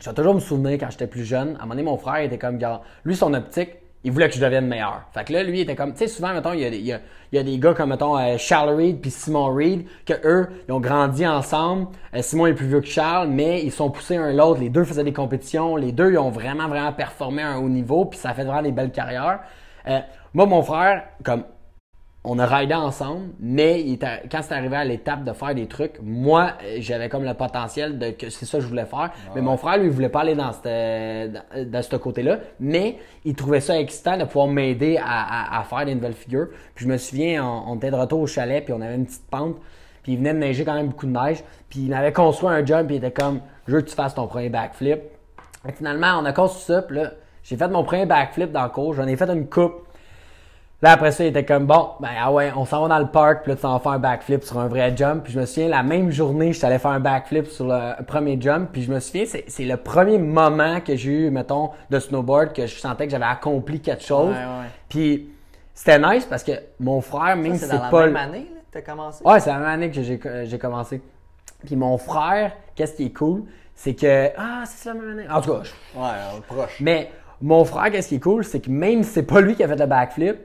je 0.00 0.10
vais 0.10 0.14
toujours 0.14 0.34
me 0.34 0.40
souvenir 0.40 0.78
quand 0.78 0.90
j'étais 0.90 1.06
plus 1.06 1.24
jeune. 1.24 1.56
À 1.56 1.58
un 1.58 1.62
moment 1.62 1.70
donné, 1.70 1.82
mon 1.82 1.96
frère 1.96 2.16
était 2.16 2.38
comme, 2.38 2.58
lui, 3.04 3.16
son 3.16 3.32
optique, 3.34 3.70
il 4.06 4.12
voulait 4.12 4.28
que 4.28 4.36
je 4.36 4.40
devienne 4.40 4.68
meilleur. 4.68 5.02
Fait 5.12 5.24
que 5.24 5.32
là, 5.32 5.42
lui, 5.42 5.58
il 5.58 5.62
était 5.62 5.74
comme, 5.74 5.92
tu 5.92 5.98
sais, 5.98 6.06
souvent, 6.06 6.32
mettons, 6.32 6.52
il 6.52 6.60
y 6.60 6.64
a, 6.64 6.70
des- 6.70 6.78
il 6.78 6.86
y 7.32 7.38
a, 7.38 7.42
des 7.42 7.58
gars 7.58 7.74
comme, 7.74 7.90
mettons, 7.90 8.16
euh, 8.16 8.36
Charles 8.38 8.70
Reed 8.76 9.00
puis 9.00 9.10
Simon 9.10 9.52
Reed, 9.52 9.84
que 10.06 10.14
eux, 10.24 10.48
ils 10.68 10.72
ont 10.72 10.78
grandi 10.78 11.26
ensemble. 11.26 11.88
Euh, 12.14 12.22
Simon 12.22 12.46
est 12.46 12.54
plus 12.54 12.68
vieux 12.68 12.80
que 12.80 12.86
Charles, 12.86 13.26
mais 13.28 13.64
ils 13.64 13.72
sont 13.72 13.90
poussés 13.90 14.16
un 14.16 14.32
l'autre. 14.32 14.60
Les 14.60 14.68
deux 14.68 14.84
faisaient 14.84 15.02
des 15.02 15.12
compétitions. 15.12 15.74
Les 15.74 15.90
deux, 15.90 16.12
ils 16.12 16.18
ont 16.18 16.30
vraiment, 16.30 16.68
vraiment 16.68 16.92
performé 16.92 17.42
à 17.42 17.48
un 17.50 17.56
haut 17.58 17.68
niveau, 17.68 18.04
puis 18.04 18.16
ça 18.16 18.30
a 18.30 18.34
fait 18.34 18.44
vraiment 18.44 18.62
des 18.62 18.70
belles 18.70 18.92
carrières. 18.92 19.40
Euh, 19.88 19.98
moi, 20.32 20.46
mon 20.46 20.62
frère, 20.62 21.02
comme, 21.24 21.42
on 22.28 22.38
a 22.40 22.44
ridé 22.46 22.74
ensemble, 22.74 23.28
mais 23.40 23.80
il 23.82 23.98
quand 23.98 24.40
c'est 24.42 24.52
arrivé 24.52 24.76
à 24.76 24.84
l'étape 24.84 25.22
de 25.24 25.32
faire 25.32 25.54
des 25.54 25.66
trucs, 25.66 25.94
moi, 26.02 26.52
euh, 26.64 26.76
j'avais 26.80 27.08
comme 27.08 27.24
le 27.24 27.34
potentiel 27.34 27.98
de 27.98 28.10
que 28.10 28.28
c'est 28.30 28.44
ça 28.46 28.58
que 28.58 28.64
je 28.64 28.68
voulais 28.68 28.84
faire. 28.84 29.12
Mais 29.34 29.40
mon 29.40 29.56
frère, 29.56 29.78
lui, 29.78 29.84
il 29.86 29.90
voulait 29.90 30.08
pas 30.08 30.20
aller 30.22 30.34
dans 30.34 30.52
ce 30.52 31.28
dans, 31.28 31.70
dans 31.70 31.82
ce 31.82 31.96
côté-là, 31.96 32.38
mais 32.60 32.96
il 33.24 33.34
trouvait 33.34 33.60
ça 33.60 33.78
excitant 33.78 34.16
de 34.18 34.24
pouvoir 34.24 34.48
m'aider 34.48 34.98
à, 34.98 35.04
à- 35.04 35.60
à 35.60 35.62
faire 35.64 35.86
des 35.86 35.94
nouvelles 35.94 36.14
figures. 36.14 36.48
Puis 36.74 36.84
je 36.84 36.90
me 36.90 36.98
souviens, 36.98 37.44
on, 37.46 37.72
on 37.72 37.76
était 37.76 37.90
de 37.90 37.96
retour 37.96 38.20
au 38.20 38.26
chalet, 38.26 38.64
puis 38.64 38.72
on 38.74 38.80
avait 38.80 38.96
une 38.96 39.06
petite 39.06 39.26
pente, 39.30 39.56
puis 40.02 40.12
il 40.14 40.18
venait 40.18 40.34
de 40.34 40.38
neiger 40.38 40.64
quand 40.64 40.74
même 40.74 40.88
beaucoup 40.88 41.06
de 41.06 41.12
neige, 41.12 41.44
puis 41.68 41.80
il 41.86 41.94
avait 41.94 42.12
construit 42.12 42.50
un 42.50 42.64
job, 42.66 42.86
puis 42.86 42.96
il 42.96 42.98
était 43.04 43.12
comme, 43.12 43.40
je 43.68 43.76
veux 43.76 43.80
que 43.82 43.88
tu 43.88 43.94
fasses 43.94 44.14
ton 44.14 44.26
premier 44.26 44.48
backflip. 44.50 45.00
Et 45.68 45.72
finalement, 45.72 46.18
on 46.20 46.24
a 46.24 46.32
construit 46.32 46.64
ça, 46.64 46.82
puis 46.82 46.96
là, 46.96 47.12
j'ai 47.44 47.56
fait 47.56 47.68
mon 47.68 47.84
premier 47.84 48.06
backflip 48.06 48.50
dans 48.50 48.64
le 48.64 48.70
cours, 48.70 48.94
j'en 48.94 49.06
ai 49.06 49.16
fait 49.16 49.30
une 49.30 49.48
coupe. 49.48 49.85
Là, 50.82 50.92
après 50.92 51.10
ça, 51.10 51.24
il 51.24 51.28
était 51.28 51.44
comme, 51.44 51.64
bon, 51.64 51.92
ben, 52.00 52.10
ah 52.20 52.30
ouais, 52.30 52.52
on 52.54 52.66
s'en 52.66 52.82
va 52.82 52.88
dans 52.88 52.98
le 52.98 53.06
parc, 53.10 53.42
puis 53.44 53.50
là, 53.52 53.56
tu 53.56 53.62
s'en 53.62 53.72
vas 53.72 53.78
faire 53.78 53.92
un 53.92 53.98
backflip 53.98 54.44
sur 54.44 54.58
un 54.58 54.68
vrai 54.68 54.94
jump. 54.94 55.24
Puis 55.24 55.32
je 55.32 55.40
me 55.40 55.46
souviens, 55.46 55.68
la 55.70 55.82
même 55.82 56.10
journée, 56.10 56.52
je 56.52 56.66
allé 56.66 56.78
faire 56.78 56.90
un 56.90 57.00
backflip 57.00 57.46
sur 57.46 57.66
le 57.66 58.02
premier 58.04 58.38
jump. 58.38 58.68
Puis 58.72 58.82
je 58.82 58.92
me 58.92 59.00
souviens, 59.00 59.24
c'est 59.24 59.64
le 59.64 59.76
premier 59.78 60.18
moment 60.18 60.80
que 60.80 60.94
j'ai 60.94 61.10
eu, 61.12 61.30
mettons, 61.30 61.70
de 61.88 61.98
snowboard, 61.98 62.52
que 62.52 62.66
je 62.66 62.76
sentais 62.78 63.06
que 63.06 63.10
j'avais 63.12 63.24
accompli 63.24 63.80
quelque 63.80 64.04
chose. 64.04 64.28
Ouais, 64.34 64.34
ouais. 64.34 64.66
Puis 64.90 65.30
c'était 65.72 65.98
nice 65.98 66.26
parce 66.26 66.44
que 66.44 66.52
mon 66.78 67.00
frère, 67.00 67.36
même 67.36 67.54
si 67.54 67.60
C'est 67.60 67.68
dans 67.74 67.82
la 67.82 67.88
pas... 67.88 68.06
même 68.06 68.16
année 68.16 68.46
là, 68.54 68.60
que 68.66 68.72
tu 68.72 68.78
as 68.78 68.82
commencé? 68.82 69.24
Ouais, 69.24 69.40
c'est 69.40 69.50
la 69.50 69.58
même 69.58 69.68
année 69.68 69.90
que 69.90 70.02
j'ai 70.02 70.58
commencé. 70.58 71.00
Puis 71.64 71.74
mon 71.76 71.96
frère, 71.96 72.52
qu'est-ce 72.74 72.96
qui 72.96 73.06
est 73.06 73.16
cool, 73.16 73.44
c'est 73.74 73.94
que... 73.94 74.28
Ah, 74.36 74.62
c'est 74.66 74.90
la 74.90 74.94
même 74.94 75.10
année. 75.18 75.24
En 75.30 75.40
tout 75.40 75.52
cas, 75.54 75.62
je- 75.62 75.98
Ouais, 75.98 76.08
on 76.34 76.38
est 76.38 76.42
proche. 76.42 76.76
mais 76.80 77.10
mon 77.40 77.64
frère, 77.64 77.90
qu'est-ce 77.90 78.08
qui 78.08 78.16
est 78.16 78.20
cool, 78.20 78.44
c'est 78.44 78.60
que 78.60 78.68
même 78.70 79.02
si 79.02 79.10
c'est 79.12 79.22
pas 79.22 79.40
lui 79.40 79.54
qui 79.54 79.64
a 79.64 79.68
fait 79.68 79.76
le 79.76 79.86
backflip, 79.86 80.36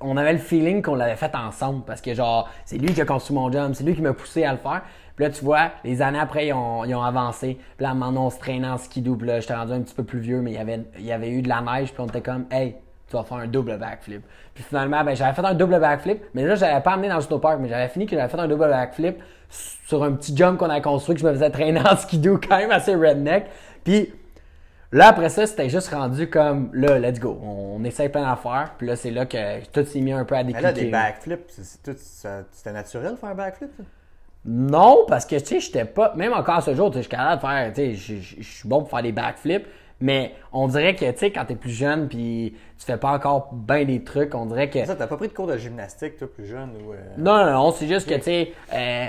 on 0.00 0.16
avait 0.16 0.32
le 0.32 0.38
feeling 0.38 0.82
qu'on 0.82 0.94
l'avait 0.94 1.16
fait 1.16 1.34
ensemble 1.34 1.84
parce 1.84 2.00
que 2.00 2.14
genre 2.14 2.48
c'est 2.64 2.78
lui 2.78 2.92
qui 2.92 3.00
a 3.00 3.04
construit 3.04 3.36
mon 3.36 3.50
jump, 3.50 3.74
c'est 3.74 3.84
lui 3.84 3.94
qui 3.94 4.02
m'a 4.02 4.12
poussé 4.12 4.44
à 4.44 4.52
le 4.52 4.58
faire. 4.58 4.82
Puis 5.16 5.24
là 5.24 5.30
tu 5.30 5.44
vois, 5.44 5.70
les 5.84 6.00
années 6.00 6.18
après 6.18 6.46
ils 6.48 6.52
ont, 6.52 7.02
avancé. 7.02 7.58
Puis 7.76 7.82
là 7.82 7.90
à 7.90 7.92
un 7.92 7.94
moment 7.94 8.26
on 8.26 8.30
se 8.30 8.38
traînait 8.38 8.68
en 8.68 8.78
skidoo. 8.78 9.16
Puis 9.16 9.26
là 9.26 9.40
j'étais 9.40 9.54
rendu 9.54 9.72
un 9.72 9.80
petit 9.80 9.94
peu 9.94 10.04
plus 10.04 10.20
vieux, 10.20 10.40
mais 10.40 10.52
il 10.52 10.54
y 10.54 10.60
avait 10.60 10.80
il 10.98 11.04
y 11.04 11.12
avait 11.12 11.30
eu 11.30 11.42
de 11.42 11.48
la 11.48 11.60
neige. 11.60 11.92
Puis 11.92 12.02
on 12.02 12.06
était 12.06 12.22
comme 12.22 12.46
hey 12.50 12.76
tu 13.08 13.16
vas 13.16 13.24
faire 13.24 13.38
un 13.38 13.46
double 13.46 13.76
backflip. 13.78 14.22
Puis 14.54 14.64
finalement 14.64 15.04
ben 15.04 15.14
j'avais 15.14 15.34
fait 15.34 15.44
un 15.44 15.54
double 15.54 15.78
backflip, 15.80 16.22
mais 16.34 16.44
là 16.44 16.54
j'avais 16.54 16.80
pas 16.80 16.92
amené 16.92 17.08
dans 17.08 17.16
le 17.16 17.22
snowpark, 17.22 17.58
mais 17.60 17.68
j'avais 17.68 17.88
fini 17.88 18.06
que 18.06 18.16
j'avais 18.16 18.28
fait 18.28 18.40
un 18.40 18.48
double 18.48 18.68
backflip 18.68 19.16
sur 19.86 20.02
un 20.02 20.12
petit 20.12 20.34
jump 20.34 20.58
qu'on 20.58 20.70
avait 20.70 20.80
construit 20.80 21.14
que 21.14 21.20
je 21.20 21.26
me 21.26 21.32
faisais 21.32 21.50
traîner 21.50 21.80
en 21.80 21.96
skidoo 21.96 22.38
quand 22.38 22.56
même 22.56 22.70
assez 22.70 22.94
redneck. 22.94 23.46
Puis 23.84 24.12
Là, 24.92 25.08
après 25.08 25.30
ça, 25.30 25.46
c'était 25.46 25.70
juste 25.70 25.88
rendu 25.88 26.28
comme, 26.28 26.70
là, 26.74 26.98
let's 26.98 27.18
go. 27.18 27.40
On 27.42 27.82
essaye 27.84 28.10
plein 28.10 28.28
d'affaires. 28.28 28.74
Puis 28.76 28.86
là, 28.86 28.94
c'est 28.94 29.10
là 29.10 29.24
que 29.24 29.64
tout 29.66 29.84
s'est 29.86 30.00
mis 30.00 30.12
un 30.12 30.24
peu 30.26 30.34
à 30.34 30.38
Mais 30.44 30.52
décliquer. 30.52 30.62
là, 30.62 30.72
des 30.72 30.90
backflips, 30.90 31.50
c'était 31.50 32.72
naturel 32.72 33.12
de 33.12 33.16
faire 33.16 33.30
un 33.30 33.34
backflip? 33.34 33.70
Non, 34.44 35.04
parce 35.08 35.24
que, 35.24 35.36
tu 35.36 35.46
sais, 35.46 35.60
j'étais 35.60 35.84
pas... 35.86 36.12
Même 36.14 36.32
encore 36.34 36.56
à 36.56 36.60
ce 36.60 36.74
jour, 36.74 36.90
tu 36.90 36.94
sais, 36.96 37.02
je 37.04 37.08
suis 37.08 37.16
capable 37.16 37.40
de 37.40 37.46
faire... 37.46 37.72
Tu 37.72 37.96
sais, 37.96 38.22
je 38.38 38.42
suis 38.42 38.68
bon 38.68 38.80
pour 38.80 38.90
faire 38.90 39.02
des 39.02 39.12
backflips. 39.12 39.66
Mais 40.00 40.34
on 40.52 40.66
dirait 40.66 40.96
que, 40.96 41.08
tu 41.12 41.18
sais, 41.18 41.30
quand 41.30 41.44
t'es 41.44 41.54
plus 41.54 41.70
jeune 41.70 42.08
puis 42.08 42.56
tu 42.76 42.84
fais 42.84 42.96
pas 42.96 43.12
encore 43.12 43.50
bien 43.52 43.84
des 43.84 44.02
trucs, 44.02 44.34
on 44.34 44.46
dirait 44.46 44.68
que... 44.68 44.84
Ça, 44.84 44.96
t'as 44.96 45.06
pas 45.06 45.16
pris 45.16 45.28
de 45.28 45.32
cours 45.32 45.46
de 45.46 45.56
gymnastique, 45.56 46.16
toi, 46.18 46.28
plus 46.30 46.44
jeune? 46.44 46.70
Ou, 46.84 46.92
euh, 46.92 46.96
Non, 47.16 47.44
non, 47.46 47.52
non, 47.52 47.70
c'est 47.70 47.86
juste 47.86 48.08
que, 48.08 48.16
tu 48.16 48.22
sais, 48.22 48.52
euh, 48.74 49.06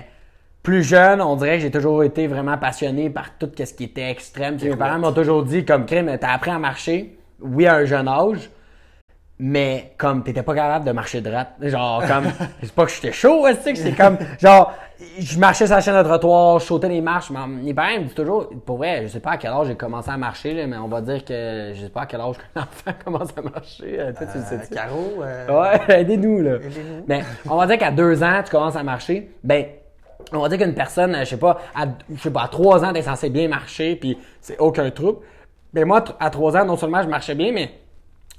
plus 0.64 0.82
jeune, 0.84 1.22
on 1.22 1.36
dirait 1.36 1.58
que 1.58 1.64
j'ai 1.64 1.72
toujours 1.72 2.04
été 2.04 2.26
vraiment 2.28 2.58
passionné 2.58 3.10
par 3.10 3.38
tout 3.38 3.50
ce 3.58 3.74
qui 3.74 3.84
était 3.84 4.10
extrême. 4.10 4.58
Mes 4.62 4.76
parents 4.78 5.00
m'ont 5.00 5.12
toujours 5.12 5.44
dit, 5.44 5.66
comme 5.66 5.86
crime, 5.86 6.10
t'as 6.20 6.32
appris 6.32 6.52
à 6.52 6.58
marcher, 6.60 7.18
oui, 7.42 7.68
à 7.68 7.76
un 7.76 7.86
jeune 7.86 8.08
âge, 8.08 8.50
mais 9.40 9.94
comme 9.98 10.24
t'étais 10.24 10.44
pas 10.44 10.56
capable 10.56 10.86
de 10.86 10.92
marcher 10.94 11.20
droit. 11.20 11.48
Genre, 11.62 12.04
comme, 12.08 12.26
c'est 12.64 12.72
pas 12.72 12.86
que 12.86 12.92
j'étais 12.92 13.12
chaud, 13.12 13.46
tu 13.50 13.56
sais, 13.62 13.74
que 13.74 13.80
c'est 13.80 13.92
comme, 13.92 14.18
genre, 14.40 14.74
je 15.20 15.38
marchais 15.38 15.66
sur 15.66 15.76
la 15.76 15.82
chaîne 15.82 15.98
de 15.98 16.04
trottoir, 16.04 16.60
je 16.60 16.66
sautais 16.66 16.88
les 16.88 17.02
marches. 17.02 17.30
mais 17.30 17.46
Mes 17.46 17.74
parents 17.74 17.98
me 17.98 18.04
disent 18.06 18.14
toujours, 18.14 18.48
pour 18.66 18.78
vrai, 18.78 19.02
je 19.04 19.08
sais 19.10 19.20
pas 19.20 19.32
à 19.32 19.38
quel 19.38 19.52
âge 19.52 19.68
j'ai 19.68 19.76
commencé 19.76 20.10
à 20.12 20.16
marcher, 20.18 20.54
là, 20.54 20.66
mais 20.66 20.78
on 20.78 20.88
va 20.88 21.02
dire 21.02 21.26
que 21.26 21.74
je 21.76 21.82
sais 21.82 21.90
pas 21.90 22.04
à 22.04 22.06
quel 22.06 22.22
âge 22.22 22.36
qu'un 22.38 22.62
enfant 22.62 22.92
commence 23.04 23.30
à 23.36 23.42
marcher. 23.42 24.00
euh, 24.00 24.14
tu 24.18 24.24
sais, 24.26 24.58
tu 24.66 24.74
euh? 24.74 24.76
Caro? 24.78 25.14
euh, 25.24 25.62
Ouais, 25.62 25.82
aidez-nous, 26.02 26.42
là. 26.42 26.52
Aidez-nous. 26.56 27.04
Mais 27.08 27.22
on 27.50 27.58
va 27.58 27.68
dire 27.68 27.78
qu'à 27.80 27.92
deux 27.92 28.24
ans, 28.24 28.42
tu 28.46 28.52
commences 28.52 28.78
à 28.78 28.84
marcher. 28.84 29.30
Ben, 29.44 29.66
on 30.32 30.40
va 30.40 30.50
dire 30.50 30.58
qu'une 30.58 30.74
personne, 30.74 31.16
je 31.20 31.26
sais 31.26 31.38
pas, 31.38 31.60
à, 31.76 31.86
je 32.14 32.22
sais 32.22 32.32
pas, 32.32 32.44
à 32.44 32.48
trois 32.48 32.84
ans, 32.84 32.94
t'es 32.94 33.02
censé 33.02 33.30
bien 33.30 33.48
marcher, 33.48 33.96
puis 33.96 34.18
c'est 34.42 34.58
aucun 34.60 34.90
trouble. 34.92 35.20
Ben 35.74 35.86
moi, 35.86 36.04
à 36.20 36.30
trois 36.30 36.56
ans, 36.56 36.66
non 36.66 36.78
seulement 36.78 37.02
je 37.02 37.08
marchais 37.08 37.36
bien, 37.36 37.52
mais 37.52 37.72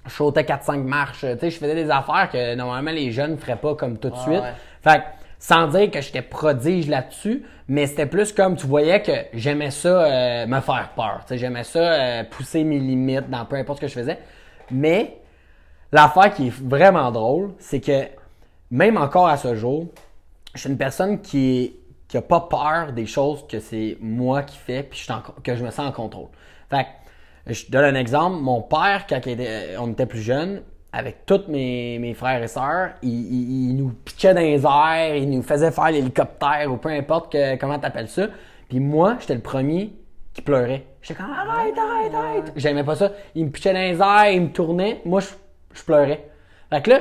je 0.07 0.13
sautais 0.13 0.43
4-5 0.43 0.83
marches. 0.83 1.21
Tu 1.21 1.39
sais, 1.39 1.51
je 1.51 1.59
faisais 1.59 1.75
des 1.75 1.91
affaires 1.91 2.29
que 2.31 2.55
normalement 2.55 2.91
les 2.91 3.11
jeunes 3.11 3.33
ne 3.33 3.37
feraient 3.37 3.57
pas 3.57 3.75
comme 3.75 3.99
tout 3.99 4.11
de 4.11 4.17
suite. 4.17 4.41
ouais. 4.41 4.53
Fait 4.83 4.99
que, 4.99 5.05
sans 5.39 5.67
dire 5.69 5.91
que 5.91 6.01
j'étais 6.01 6.23
prodige 6.23 6.89
là-dessus, 6.89 7.45
mais 7.69 7.87
c'était 7.87 8.07
plus 8.07 8.33
comme 8.33 8.57
tu 8.57 8.67
voyais 8.67 9.03
que 9.03 9.13
j'aimais 9.35 9.71
ça 9.71 9.89
euh, 9.89 10.47
me 10.47 10.61
faire 10.61 10.91
peur. 10.95 11.21
Tu 11.23 11.29
sais, 11.29 11.39
j'aimais 11.39 11.65
ça 11.65 11.79
euh, 11.79 12.25
pousser 12.25 12.65
mes 12.65 12.79
limites 12.79 13.29
dans 13.29 13.45
peu 13.45 13.57
importe 13.57 13.79
ce 13.79 13.83
que 13.83 13.89
je 13.89 13.95
faisais. 13.95 14.19
Mais 14.71 15.19
l'affaire 15.93 16.33
qui 16.33 16.49
est 16.49 16.63
vraiment 16.63 17.11
drôle, 17.11 17.53
c'est 17.59 17.81
que 17.81 18.07
même 18.71 18.97
encore 18.97 19.29
à 19.29 19.37
ce 19.37 19.55
jour, 19.55 19.87
je 20.55 20.61
suis 20.61 20.71
une 20.71 20.79
personne 20.79 21.21
qui 21.21 21.63
est 21.65 21.73
qui 22.07 22.19
a 22.19 22.23
pas 22.23 22.41
peur 22.41 22.93
des 22.93 23.07
choses 23.07 23.47
que 23.49 23.59
c'est 23.59 23.97
moi 24.01 24.43
qui 24.43 24.57
fais 24.59 24.83
puis 24.83 25.07
que 25.43 25.57
je 25.57 25.65
me 25.65 25.71
sens 25.71 25.89
en 25.89 25.93
contrôle. 25.93 26.29
Fait 26.71 26.87
que, 27.47 27.53
je 27.55 27.71
donne 27.71 27.97
un 27.97 27.99
exemple. 27.99 28.37
Mon 28.37 28.61
père, 28.61 29.07
quand 29.09 29.27
était- 29.27 29.75
on 29.81 29.91
était 29.91 30.07
plus 30.07 30.21
jeune, 30.21 30.63
avec 30.93 31.27
tous 31.27 31.49
mes, 31.49 31.99
mes 31.99 32.15
frères 32.15 32.41
et 32.43 32.47
sœurs, 32.47 32.91
il 33.03 33.75
nous 33.75 33.89
pitchait 34.05 34.33
dans 34.35 34.41
les 34.43 34.65
airs, 34.65 35.17
il 35.17 35.29
nous 35.31 35.43
faisait 35.43 35.73
faire 35.73 35.91
l'hélicoptère 35.91 36.71
ou 36.71 36.77
peu 36.77 36.91
importe 36.91 37.33
que, 37.33 37.57
comment 37.57 37.79
t'appelles 37.81 38.09
ça. 38.09 38.29
Puis 38.69 38.79
moi, 38.79 39.17
j'étais 39.19 39.35
le 39.35 39.41
premier 39.41 39.93
qui 40.35 40.43
pleurait. 40.43 40.85
J'étais 41.03 41.21
comme 41.21 41.33
arrête, 41.33 41.75
arrête, 41.77 42.15
arrête. 42.15 42.53
J'aimais 42.55 42.85
pas 42.85 42.95
ça. 42.97 43.11
Il 43.35 43.47
me 43.47 43.51
pitchait 43.51 43.73
dans 43.73 43.81
les 43.81 44.01
airs, 44.01 44.31
il 44.31 44.43
me 44.43 44.53
tournait. 44.53 45.01
Moi, 45.05 45.21
je, 45.21 45.29
je 45.73 45.83
pleurais. 45.83 46.29
Fait 46.71 46.83
que 46.83 46.91
là, 46.91 47.01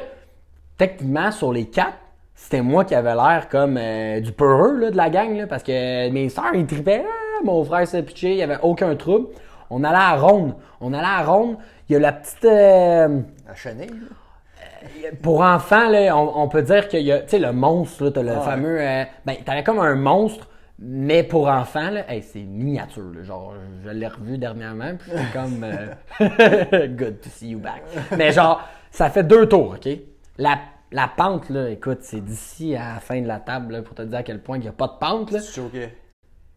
techniquement, 0.77 1.31
sur 1.31 1.53
les 1.53 1.65
quatre, 1.69 1.97
c'était 2.35 2.61
moi 2.61 2.83
qui 2.85 2.95
avais 2.95 3.13
l'air 3.15 3.47
comme 3.49 3.77
euh, 3.77 4.19
du 4.19 4.31
peureux 4.31 4.77
là, 4.77 4.91
de 4.91 4.97
la 4.97 5.09
gang, 5.09 5.35
là, 5.37 5.47
parce 5.47 5.63
que 5.63 6.09
mes 6.09 6.29
sœurs, 6.29 6.53
ils 6.55 6.65
tripaient, 6.65 7.05
Ah, 7.07 7.41
mon 7.43 7.63
frère 7.63 7.87
s'est 7.87 8.03
pitché, 8.03 8.31
il 8.31 8.35
n'y 8.37 8.43
avait 8.43 8.59
aucun 8.61 8.95
trouble. 8.95 9.27
On 9.69 9.83
allait 9.83 9.95
à 9.97 10.15
Ronde. 10.15 10.53
On 10.81 10.93
allait 10.93 11.05
à 11.05 11.23
Ronde. 11.23 11.57
Il 11.89 11.93
y 11.93 11.95
a 11.95 11.99
la 11.99 12.11
petite... 12.13 12.45
euh, 12.45 13.19
À 13.49 13.55
chenille, 13.55 13.87
là. 13.89 15.09
pour 15.21 15.41
enfants, 15.41 15.89
là, 15.89 16.15
on, 16.17 16.41
on 16.43 16.47
peut 16.47 16.61
dire 16.61 16.87
qu'il 16.87 17.01
y 17.01 17.11
a, 17.11 17.19
tu 17.19 17.29
sais, 17.29 17.39
le 17.39 17.51
monstre, 17.53 18.05
là, 18.05 18.11
t'as 18.11 18.21
le 18.23 18.31
Ouais. 18.31 18.41
fameux, 18.41 18.77
euh, 18.81 19.03
ben, 19.25 19.35
t'avais 19.45 19.63
comme 19.63 19.79
un 19.79 19.95
monstre, 19.95 20.47
mais 20.79 21.23
pour 21.23 21.47
enfants, 21.47 21.89
là, 21.91 22.01
hey, 22.11 22.21
c'est 22.21 22.39
miniature, 22.41 23.11
là, 23.15 23.23
genre, 23.23 23.53
je 23.85 23.89
l'ai 23.89 24.07
revu 24.07 24.37
dernièrement, 24.37 24.91
puis 24.99 25.11
j'étais 25.11 25.31
comme, 25.33 25.63
euh, 25.63 26.87
good 26.87 27.21
to 27.21 27.29
see 27.29 27.49
you 27.49 27.59
back. 27.59 27.83
Mais 28.17 28.31
genre, 28.31 28.61
ça 28.91 29.09
fait 29.09 29.23
deux 29.23 29.47
tours, 29.47 29.75
ok? 29.77 29.89
La, 30.37 30.57
La 30.93 31.07
pente, 31.07 31.49
là, 31.49 31.71
écoute, 31.71 31.99
c'est 32.01 32.23
d'ici 32.23 32.75
à 32.75 32.93
la 32.93 32.99
fin 32.99 33.19
de 33.19 33.27
la 33.27 33.39
table, 33.39 33.73
là, 33.73 33.81
pour 33.81 33.95
te 33.95 34.03
dire 34.03 34.19
à 34.19 34.21
quel 34.21 34.39
point 34.39 34.57
il 34.57 34.61
n'y 34.61 34.67
a 34.67 34.71
pas 34.71 34.85
de 34.85 34.99
pente, 34.99 35.31
là. 35.31 35.41
Choqué. 35.41 35.89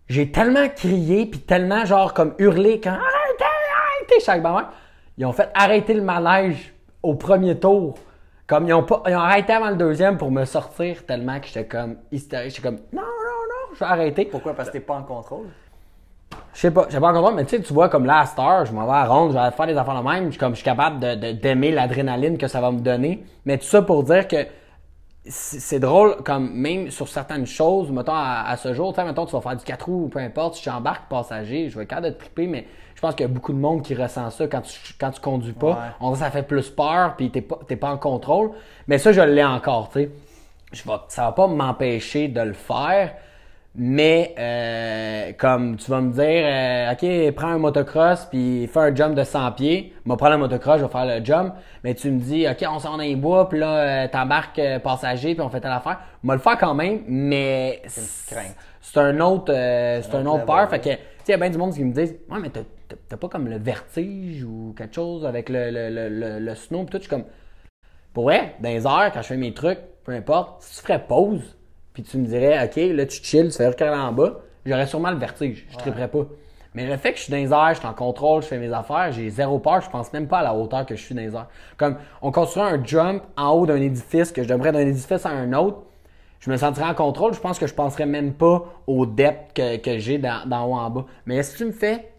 J'ai 0.09 0.31
tellement 0.31 0.69
crié, 0.69 1.25
puis 1.25 1.41
tellement, 1.41 1.87
genre, 1.87 2.13
comme 2.13 2.35
hurlé 2.39 2.79
quand 2.79 2.91
arrêtez, 2.91 3.45
arrêtez, 3.45 4.21
chaque 4.21 4.43
moment. 4.43 4.65
Ils 5.17 5.25
ont 5.25 5.33
fait 5.33 5.49
arrêter 5.55 5.95
le 5.95 6.03
manège 6.03 6.75
au 7.03 7.15
premier 7.15 7.59
tour. 7.59 7.95
Comme 8.47 8.69
ils 8.69 8.75
ont, 8.75 8.83
pas, 8.83 9.03
ils 9.07 9.15
ont 9.15 9.21
arrêté 9.21 9.55
avant 9.55 9.71
le 9.71 9.77
deuxième 9.77 10.19
pour 10.19 10.31
me 10.31 10.45
sortir 10.45 11.07
tellement 11.07 11.41
que 11.41 11.47
j'étais 11.47 11.67
comme 11.67 11.97
hystérique. 12.13 12.51
J'étais 12.51 12.69
comme 12.69 12.81
non, 12.93 13.01
non, 13.01 13.07
non, 13.07 13.75
je 13.75 13.79
vais 13.79 13.87
arrêter. 13.87 14.27
Pourquoi? 14.27 14.53
Parce 14.53 14.69
que 14.69 14.75
t'es 14.75 14.81
pas 14.81 14.97
en 14.97 15.03
contrôle? 15.03 15.47
Je 16.57 16.63
sais 16.63 16.71
pas, 16.71 16.87
j'ai 16.89 16.99
pas 16.99 17.11
encore 17.11 17.35
mais 17.35 17.45
tu 17.45 17.55
sais, 17.55 17.63
tu 17.63 17.75
vois, 17.75 17.91
comme 17.91 18.07
là, 18.07 18.21
à 18.21 18.25
Star, 18.25 18.65
je 18.65 18.73
m'en 18.73 18.87
vais 18.87 18.93
à 18.93 19.05
ronde, 19.05 19.33
je 19.33 19.39
vais 19.39 19.51
faire 19.51 19.67
des 19.67 19.77
affaires 19.77 20.03
de 20.03 20.09
même, 20.09 20.25
je 20.25 20.31
suis 20.31 20.39
comme, 20.39 20.53
je 20.53 20.57
suis 20.57 20.65
capable 20.65 20.99
de, 21.01 21.33
d'aimer 21.33 21.71
l'adrénaline 21.71 22.39
que 22.39 22.49
ça 22.49 22.63
va 22.63 22.71
me 22.71 22.81
donner. 22.81 23.23
Mais 23.45 23.59
tout 23.59 23.67
ça 23.67 23.83
pour 23.83 24.03
dire 24.05 24.27
que 24.27 24.39
c'est 25.27 25.81
drôle, 25.81 26.17
comme 26.25 26.51
même 26.55 26.91
sur 26.91 27.09
certaines 27.09 27.45
choses, 27.45 27.91
mettons 27.91 28.15
à, 28.15 28.45
à 28.47 28.57
ce 28.57 28.73
jour, 28.73 28.95
tu 28.95 29.01
sais, 29.01 29.07
mettons, 29.07 29.27
tu 29.27 29.33
vas 29.33 29.43
faire 29.43 29.57
du 29.57 29.65
4 29.65 29.85
roues 29.85 30.05
ou 30.05 30.09
peu 30.09 30.19
importe, 30.19 30.55
si 30.55 30.63
j'embarque 30.63 31.11
passager, 31.11 31.69
je 31.69 31.77
vais 31.77 31.83
être 31.83 31.91
capable 31.91 32.07
de 32.07 32.13
te 32.15 32.21
triper, 32.21 32.47
mais 32.47 32.67
je 32.95 33.03
pense 33.03 33.15
qu'il 33.15 33.27
y 33.27 33.29
a 33.29 33.33
beaucoup 33.33 33.53
de 33.53 33.59
monde 33.59 33.83
qui 33.83 33.95
ressent 33.95 34.31
ça 34.31 34.47
quand 34.47 34.63
tu, 34.63 34.95
quand 34.99 35.11
tu 35.11 35.21
conduis 35.21 35.53
pas. 35.53 35.73
Ouais. 35.73 35.77
On 36.01 36.13
dirait 36.13 36.21
que 36.21 36.25
ça 36.25 36.31
fait 36.31 36.47
plus 36.47 36.71
peur, 36.71 37.17
puis 37.19 37.31
t'es 37.31 37.43
pas, 37.43 37.59
t'es 37.69 37.77
pas 37.77 37.91
en 37.91 37.99
contrôle. 37.99 38.53
Mais 38.89 38.97
ça, 38.97 39.13
je 39.13 39.21
l'ai 39.21 39.45
encore, 39.45 39.91
tu 39.91 40.05
sais. 40.05 40.11
Je 40.73 40.83
vais, 40.85 40.97
ça 41.09 41.25
va 41.25 41.33
pas 41.33 41.49
m'empêcher 41.49 42.29
de 42.29 42.41
le 42.41 42.55
faire. 42.55 43.13
Mais 43.79 44.35
euh, 44.39 45.33
comme 45.37 45.77
tu 45.77 45.91
vas 45.91 46.01
me 46.01 46.11
dire, 46.11 46.23
euh, 46.25 46.93
ok, 46.93 47.35
prends 47.35 47.49
un 47.49 47.59
motocross 47.59 48.25
puis 48.25 48.67
fais 48.69 48.81
un 48.81 48.95
jump 48.95 49.15
de 49.15 49.23
100 49.23 49.53
pieds. 49.53 49.93
Moi, 50.07 50.17
prends 50.17 50.31
le 50.31 50.39
motocross, 50.39 50.79
je 50.81 50.85
vais 50.87 50.91
faire 50.91 51.05
le 51.05 51.23
jump. 51.25 51.55
Mais 51.85 51.95
tu 51.95 52.11
me 52.11 52.19
dis, 52.19 52.47
ok, 52.49 52.65
on 52.71 52.79
s'en 52.79 52.93
dans 52.97 53.03
les 53.03 53.17
bois, 53.17 53.49
puis 53.51 53.59
là, 53.59 54.05
euh, 54.05 54.09
t'embarques 54.09 54.59
euh, 54.59 54.79
passager, 54.79 55.35
puis 55.35 55.43
on 55.43 55.51
fait 55.51 55.61
telle 55.61 55.73
affaire. 55.73 55.99
On 56.25 56.29
va 56.29 56.35
le 56.35 56.41
faire 56.41 56.57
quand 56.57 56.75
même, 56.75 57.03
mais 57.07 57.83
c'est 58.81 59.01
un 59.01 59.21
autre, 59.21 59.53
c'est 59.53 60.15
un 60.15 60.25
autre 60.27 60.45
peur. 60.47 60.71
Fait 60.71 60.79
que, 60.79 60.85
tu 60.89 60.91
sais, 60.95 60.99
il 61.29 61.31
y 61.33 61.35
a 61.35 61.37
bien 61.37 61.51
du 61.51 61.59
monde 61.59 61.75
qui 61.75 61.85
me 61.85 61.93
disent, 61.93 62.15
ouais, 62.31 62.39
mais 62.41 62.51
t'as- 62.51 63.17
pas 63.17 63.29
comme 63.29 63.49
le 63.49 63.59
vertige 63.59 64.45
ou 64.45 64.75
quelque 64.77 64.95
chose 64.95 65.27
avec 65.27 65.49
le, 65.49 65.71
le, 65.71 65.91
le, 65.91 66.09
le, 66.09 66.39
le 66.39 66.55
snow, 66.55 66.85
puis 66.85 66.91
tout. 66.93 66.97
Je 66.99 67.03
suis 67.03 67.11
comme, 67.11 67.25
pour 68.15 68.25
vrai, 68.25 68.55
dans 68.61 68.69
les 68.69 68.87
heures, 68.87 69.13
quand 69.13 69.23
je 69.23 69.29
fais 69.29 69.37
mes 69.37 69.53
trucs, 69.55 69.81
peu 70.05 70.13
importe, 70.13 70.63
si 70.63 70.77
tu 70.77 70.83
ferais 70.87 71.05
pause, 71.07 71.56
puis 71.97 72.03
tu 72.03 72.19
me 72.19 72.27
dirais, 72.27 72.63
OK, 72.63 72.77
là, 72.95 73.07
tu 73.07 73.25
chill, 73.25 73.49
tu 73.49 73.57
fais 73.57 73.69
reculer 73.69 73.89
en 73.89 74.13
bas, 74.13 74.41
j'aurais 74.67 74.87
sûrement 74.87 75.11
le 75.11 75.17
vertige. 75.17 75.67
Je 75.71 75.79
triperais 75.79 76.09
pas. 76.09 76.27
Mais 76.75 76.87
le 76.87 76.95
fait 76.99 77.13
que 77.13 77.17
je 77.17 77.23
suis 77.23 77.31
dans 77.31 77.39
les 77.39 77.51
airs, 77.51 77.73
je 77.73 77.79
suis 77.79 77.87
en 77.87 77.95
contrôle, 77.95 78.43
je 78.43 78.49
fais 78.49 78.59
mes 78.59 78.71
affaires, 78.71 79.13
j'ai 79.13 79.31
zéro 79.31 79.59
peur, 79.59 79.81
je 79.81 79.89
pense 79.89 80.13
même 80.13 80.29
pas 80.29 80.41
à 80.41 80.43
la 80.43 80.55
hauteur 80.55 80.85
que 80.85 80.95
je 80.95 81.01
suis 81.01 81.15
dans 81.15 81.23
les 81.23 81.35
airs. 81.35 81.47
Comme, 81.79 81.97
on 82.21 82.31
construit 82.33 82.63
un 82.63 82.85
jump 82.85 83.23
en 83.39 83.53
haut 83.53 83.65
d'un 83.65 83.81
édifice, 83.81 84.31
que 84.31 84.43
je 84.43 84.49
devrais 84.49 84.73
d'un 84.73 84.81
édifice 84.81 85.25
à 85.25 85.31
un 85.31 85.55
autre, 85.55 85.79
je 86.41 86.51
me 86.51 86.59
sentirais 86.59 86.91
en 86.91 86.95
contrôle, 86.95 87.33
je 87.33 87.41
pense 87.41 87.59
que 87.59 87.67
je 87.67 87.73
penserais 87.73 88.05
même 88.05 88.35
pas 88.35 88.63
au 88.87 89.07
depth 89.07 89.55
que, 89.55 89.79
que 89.79 89.99
j'ai 89.99 90.19
d'en 90.19 90.67
haut 90.67 90.75
en 90.75 90.91
bas. 90.91 91.07
Mais 91.25 91.43
si 91.43 91.57
tu 91.57 91.65
me 91.65 91.73
fais 91.73 92.13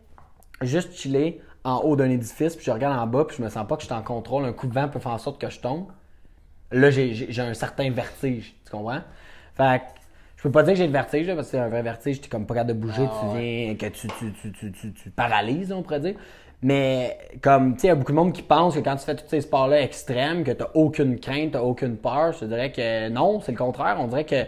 juste 0.63 0.91
chiller 0.93 1.39
en 1.63 1.81
haut 1.81 1.95
d'un 1.95 2.09
édifice, 2.09 2.55
puis 2.55 2.65
je 2.65 2.71
regarde 2.71 2.97
en 2.97 3.05
bas, 3.05 3.25
puis 3.25 3.37
je 3.37 3.43
me 3.43 3.49
sens 3.49 3.67
pas 3.67 3.75
que 3.75 3.83
je 3.83 3.85
suis 3.85 3.95
en 3.95 4.01
contrôle, 4.01 4.43
un 4.43 4.53
coup 4.53 4.65
de 4.65 4.73
vent 4.73 4.87
peut 4.87 4.97
faire 4.97 5.11
en 5.11 5.19
sorte 5.19 5.39
que 5.39 5.51
je 5.51 5.59
tombe, 5.59 5.85
là, 6.71 6.89
j'ai 6.89 7.41
un 7.41 7.53
certain 7.53 7.91
vertige. 7.91 8.55
Tu 8.65 8.71
comprends? 8.71 9.01
Fait 9.57 9.79
que, 9.79 9.85
je 10.37 10.43
peux 10.43 10.51
pas 10.51 10.63
dire 10.63 10.73
que 10.73 10.77
j'ai 10.77 10.87
le 10.87 10.93
vertige, 10.93 11.27
là, 11.27 11.35
parce 11.35 11.47
que 11.47 11.51
c'est 11.51 11.59
un 11.59 11.69
vrai 11.69 11.81
vertige, 11.81 12.21
t'es 12.21 12.29
comme 12.29 12.45
pas 12.45 12.53
capable 12.55 12.73
de 12.75 12.79
bouger, 12.79 13.09
Ah, 13.09 13.17
tu 13.17 13.25
viens, 13.25 13.75
que 13.75 13.87
tu, 13.87 14.07
tu, 14.11 14.31
tu, 14.33 14.51
tu, 14.51 14.71
tu, 14.71 14.93
tu 14.93 15.09
te 15.11 15.15
paralyses, 15.15 15.71
on 15.71 15.81
pourrait 15.83 15.99
dire. 15.99 16.15
Mais, 16.61 17.17
comme, 17.41 17.75
tu 17.75 17.81
sais, 17.81 17.87
il 17.87 17.89
y 17.89 17.91
a 17.91 17.95
beaucoup 17.95 18.11
de 18.11 18.17
monde 18.17 18.33
qui 18.33 18.41
pense 18.43 18.75
que 18.75 18.79
quand 18.79 18.95
tu 18.95 19.05
fais 19.05 19.15
tous 19.15 19.27
ces 19.27 19.41
sports-là 19.41 19.81
extrêmes, 19.81 20.43
que 20.43 20.51
t'as 20.51 20.69
aucune 20.73 21.19
crainte, 21.19 21.51
t'as 21.53 21.61
aucune 21.61 21.97
peur, 21.97 22.33
je 22.33 22.39
te 22.39 22.45
dirais 22.45 22.71
que 22.71 23.09
non, 23.09 23.41
c'est 23.41 23.51
le 23.51 23.57
contraire. 23.57 23.97
On 23.99 24.07
dirait 24.07 24.25
que 24.25 24.43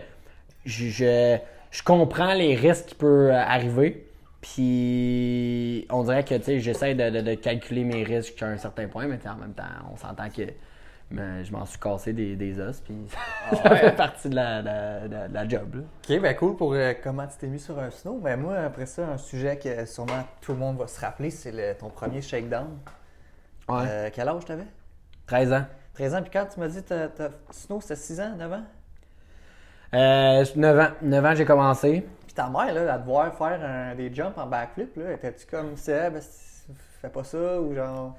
je, 0.65 0.87
je, 0.89 1.37
je 1.71 1.83
comprends 1.83 2.33
les 2.33 2.55
risques 2.55 2.87
qui 2.87 2.95
peuvent 2.95 3.31
arriver. 3.31 4.05
Puis 4.41 5.85
on 5.89 6.03
dirait 6.03 6.23
que 6.23 6.35
tu 6.35 6.43
sais, 6.43 6.59
j'essaie 6.59 6.95
de, 6.95 7.09
de- 7.09 7.21
de 7.21 7.33
calculer 7.35 7.83
mes 7.83 8.03
risques 8.03 8.41
à 8.41 8.47
un 8.47 8.57
certain 8.57 8.87
point, 8.87 9.07
mais 9.07 9.17
tu 9.19 9.27
en 9.27 9.35
même 9.35 9.53
temps, 9.53 9.63
on 9.91 9.97
s'entend 9.97 10.29
que 10.29 10.43
ben, 11.11 11.43
je 11.43 11.51
m'en 11.51 11.65
suis 11.65 11.79
cassé 11.79 12.13
des, 12.13 12.35
des 12.35 12.59
os, 12.59 12.79
puis 12.81 12.95
ça 13.63 13.75
fait 13.75 13.95
partie 13.95 14.29
de 14.29 14.35
la, 14.35 15.47
job. 15.47 15.75
là. 15.75 15.81
Ok, 15.81 16.21
ben 16.21 16.35
cool 16.35 16.55
pour 16.55 16.73
euh, 16.73 16.93
comment 17.03 17.25
tu 17.25 17.37
t'es 17.37 17.47
mis 17.47 17.59
sur 17.59 17.79
un 17.79 17.89
snow. 17.89 18.19
Mais 18.23 18.37
moi, 18.37 18.57
après 18.57 18.85
ça, 18.85 19.07
un 19.07 19.17
sujet 19.17 19.57
que 19.57 19.85
sûrement 19.85 20.23
tout 20.41 20.51
le 20.53 20.59
monde 20.59 20.77
va 20.77 20.87
se 20.87 20.99
rappeler, 20.99 21.31
c'est 21.31 21.75
ton 21.77 21.89
premier 21.89 22.21
shakedown. 22.21 22.77
Ouais. 23.67 23.83
Euh, 23.87 24.09
quel 24.13 24.27
âge 24.29 24.45
t'avais? 24.45 24.67
13 25.27 25.53
ans. 25.53 25.65
13 25.93 26.15
ans, 26.15 26.21
puis 26.21 26.31
quand 26.31 26.45
tu 26.45 26.59
m'as 26.59 26.67
dit 26.67 26.83
que 26.83 27.09
snow, 27.51 27.81
c'était 27.81 27.95
6 27.95 28.21
ans, 28.21 28.35
9 28.37 28.53
ans? 28.53 28.63
Euh, 29.95 30.45
9 30.55 30.79
ans. 30.79 30.91
9 31.01 31.25
ans, 31.25 31.35
j'ai 31.35 31.45
commencé. 31.45 32.07
Puis 32.25 32.33
ta 32.35 32.47
mère, 32.49 32.73
là, 32.73 32.93
à 32.93 32.97
devoir 32.99 33.33
faire 33.33 33.59
un- 33.63 33.95
des 33.95 34.13
jumps 34.13 34.37
en 34.37 34.45
backflip, 34.45 34.95
là, 34.95 35.13
étais-tu 35.13 35.45
comme 35.47 35.75
Seb, 35.75 36.19
fais 37.01 37.09
pas 37.09 37.23
ça, 37.23 37.59
ou 37.59 37.73
genre... 37.73 38.15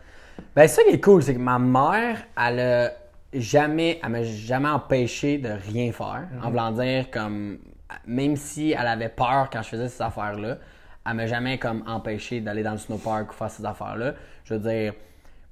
Ben, 0.55 0.69
ça 0.69 0.83
qui 0.83 0.91
est 0.91 1.01
cool, 1.01 1.23
c'est 1.23 1.35
que 1.35 1.41
ma 1.41 1.59
mère, 1.59 2.19
elle 2.37 2.61
a 2.61 2.93
jamais, 3.33 4.01
elle 4.03 4.11
m'a 4.11 4.23
jamais 4.23 4.69
empêché 4.69 5.39
de 5.39 5.51
rien 5.51 5.93
faire. 5.93 6.29
En 6.43 6.51
voulant 6.51 6.73
dire, 6.73 7.11
comme, 7.11 7.59
même 8.07 8.37
si 8.37 8.73
elle 8.73 8.87
avait 8.87 9.09
peur 9.09 9.49
quand 9.53 9.63
je 9.63 9.69
faisais 9.69 9.89
ces 9.89 10.03
affaires-là, 10.03 10.59
elle 11.07 11.15
m'a 11.15 11.27
jamais, 11.27 11.59
comme, 11.59 11.83
empêché 11.87 12.41
d'aller 12.41 12.63
dans 12.63 12.73
le 12.73 12.79
snowpark 12.79 13.31
ou 13.31 13.35
faire 13.35 13.51
ces 13.51 13.65
affaires-là. 13.65 14.15
Je 14.45 14.55
veux 14.55 14.61
dire, 14.61 14.95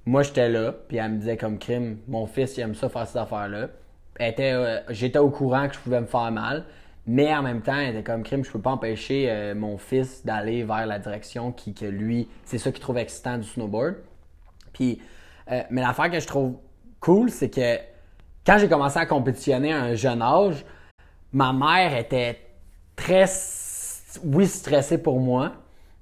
moi, 0.05 0.23
j'étais 0.23 0.49
là, 0.49 0.73
puis 0.87 0.97
elle 0.97 1.11
me 1.11 1.17
disait, 1.17 1.37
comme 1.37 1.57
crime, 1.57 1.97
mon 2.07 2.25
fils, 2.25 2.57
il 2.57 2.61
aime 2.61 2.75
ça 2.75 2.89
faire 2.89 3.07
ces 3.07 3.17
affaires-là. 3.17 3.67
Euh, 4.21 4.79
J'étais 4.89 5.19
au 5.19 5.29
courant 5.29 5.67
que 5.67 5.75
je 5.75 5.79
pouvais 5.79 6.01
me 6.01 6.05
faire 6.05 6.31
mal. 6.31 6.65
Mais 7.07 7.33
en 7.33 7.41
même 7.41 7.61
temps, 7.61 7.75
elle 7.75 7.95
était 7.95 8.03
comme 8.03 8.21
crime, 8.21 8.43
je 8.43 8.51
peux 8.51 8.59
pas 8.59 8.69
empêcher 8.71 9.27
euh, 9.29 9.55
mon 9.55 9.79
fils 9.79 10.23
d'aller 10.23 10.63
vers 10.63 10.85
la 10.85 10.99
direction 10.99 11.51
qui, 11.51 11.73
que 11.73 11.85
lui, 11.85 12.27
c'est 12.45 12.59
ça 12.59 12.71
qu'il 12.71 12.81
trouve 12.81 12.99
excitant 12.99 13.37
du 13.37 13.47
snowboard. 13.47 13.95
Euh, 14.81 15.63
mais 15.69 15.81
l'affaire 15.81 16.09
que 16.11 16.19
je 16.19 16.27
trouve 16.27 16.57
cool, 16.99 17.29
c'est 17.29 17.49
que 17.49 17.77
quand 18.45 18.57
j'ai 18.57 18.69
commencé 18.69 18.97
à 18.97 19.05
compétitionner 19.05 19.73
à 19.73 19.81
un 19.81 19.95
jeune 19.95 20.21
âge, 20.21 20.65
ma 21.33 21.53
mère 21.53 21.95
était 21.95 22.39
très, 22.95 23.25
oui, 24.23 24.47
stressée 24.47 25.01
pour 25.01 25.19
moi, 25.19 25.53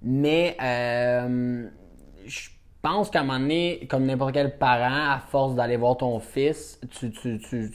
mais 0.02 0.56
euh, 0.62 1.68
je 2.26 2.50
pense 2.82 3.10
qu'à 3.10 3.22
un 3.22 3.24
moment 3.24 3.40
donné, 3.40 3.88
comme 3.90 4.06
n'importe 4.06 4.34
quel 4.34 4.58
parent, 4.58 5.14
à 5.14 5.20
force 5.20 5.56
d'aller 5.56 5.78
voir 5.78 5.98
ton 5.98 6.20
fils, 6.20 6.80
tu, 6.92 7.12
tu, 7.12 7.40
tu, 7.40 7.72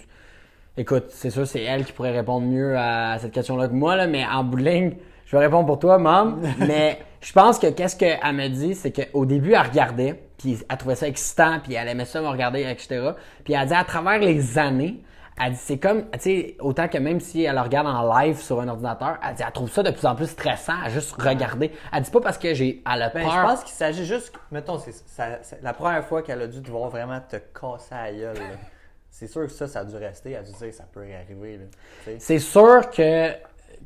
Écoute, 0.76 1.06
c'est 1.10 1.28
sûr, 1.28 1.46
c'est 1.46 1.62
elle 1.62 1.84
qui 1.84 1.92
pourrait 1.92 2.12
répondre 2.12 2.46
mieux 2.46 2.78
à 2.78 3.18
cette 3.18 3.32
question-là 3.32 3.68
que 3.68 3.74
moi, 3.74 4.06
mais 4.06 4.24
en 4.24 4.42
bout 4.42 4.56
de 4.56 4.64
ligne, 4.64 4.92
je 5.32 5.38
vais 5.38 5.44
répondre 5.46 5.64
pour 5.64 5.78
toi, 5.78 5.96
maman. 5.96 6.36
mais 6.58 6.98
je 7.22 7.32
pense 7.32 7.58
que 7.58 7.68
qu'est-ce 7.68 7.96
qu'elle 7.96 8.20
me 8.34 8.48
dit, 8.48 8.74
c'est 8.74 8.92
qu'au 8.92 9.24
début, 9.24 9.54
elle 9.54 9.66
regardait, 9.66 10.22
puis 10.36 10.58
elle 10.68 10.76
trouvait 10.76 10.94
ça 10.94 11.08
excitant, 11.08 11.58
puis 11.58 11.72
elle 11.72 11.88
aimait 11.88 12.04
ça 12.04 12.20
me 12.20 12.28
regarder, 12.28 12.60
etc. 12.68 13.12
Puis 13.42 13.54
elle 13.54 13.66
dit 13.66 13.72
à 13.72 13.82
travers 13.84 14.18
les 14.18 14.58
années, 14.58 15.00
elle 15.42 15.52
dit 15.52 15.58
c'est 15.58 15.78
comme, 15.78 16.02
tu 16.10 16.18
sais, 16.20 16.56
autant 16.60 16.86
que 16.86 16.98
même 16.98 17.18
si 17.18 17.44
elle 17.44 17.54
le 17.54 17.62
regarde 17.62 17.86
en 17.86 18.14
live 18.18 18.36
sur 18.36 18.60
un 18.60 18.68
ordinateur, 18.68 19.16
elle 19.26 19.34
dit 19.34 19.42
elle 19.46 19.52
trouve 19.52 19.70
ça 19.70 19.82
de 19.82 19.90
plus 19.90 20.04
en 20.04 20.14
plus 20.14 20.26
stressant 20.26 20.74
à 20.84 20.90
juste 20.90 21.12
regarder. 21.12 21.72
Elle 21.94 22.02
dit 22.02 22.10
pas 22.10 22.20
parce 22.20 22.36
que 22.36 22.52
j'ai, 22.52 22.82
elle 22.92 23.00
a 23.00 23.08
Ben, 23.08 23.22
peur. 23.22 23.32
je 23.32 23.40
pense 23.40 23.64
qu'il 23.64 23.72
s'agit 23.74 24.04
juste, 24.04 24.34
mettons, 24.50 24.78
c'est 24.78 25.62
la 25.62 25.72
première 25.72 26.04
fois 26.04 26.20
qu'elle 26.20 26.42
a 26.42 26.46
dû 26.46 26.60
devoir 26.60 26.90
vraiment 26.90 27.20
te 27.26 27.36
casser 27.36 27.94
la 27.94 28.12
gueule. 28.12 28.34
là. 28.36 28.56
C'est 29.08 29.26
sûr 29.28 29.42
que 29.46 29.52
ça, 29.52 29.66
ça 29.66 29.80
a 29.80 29.84
dû 29.84 29.96
rester. 29.96 30.32
Elle 30.32 30.36
a 30.38 30.42
dû 30.42 30.52
dire 30.52 30.74
ça 30.74 30.84
peut 30.92 31.06
y 31.08 31.14
arriver. 31.14 31.60
C'est 32.18 32.38
sûr 32.38 32.90
que 32.90 33.30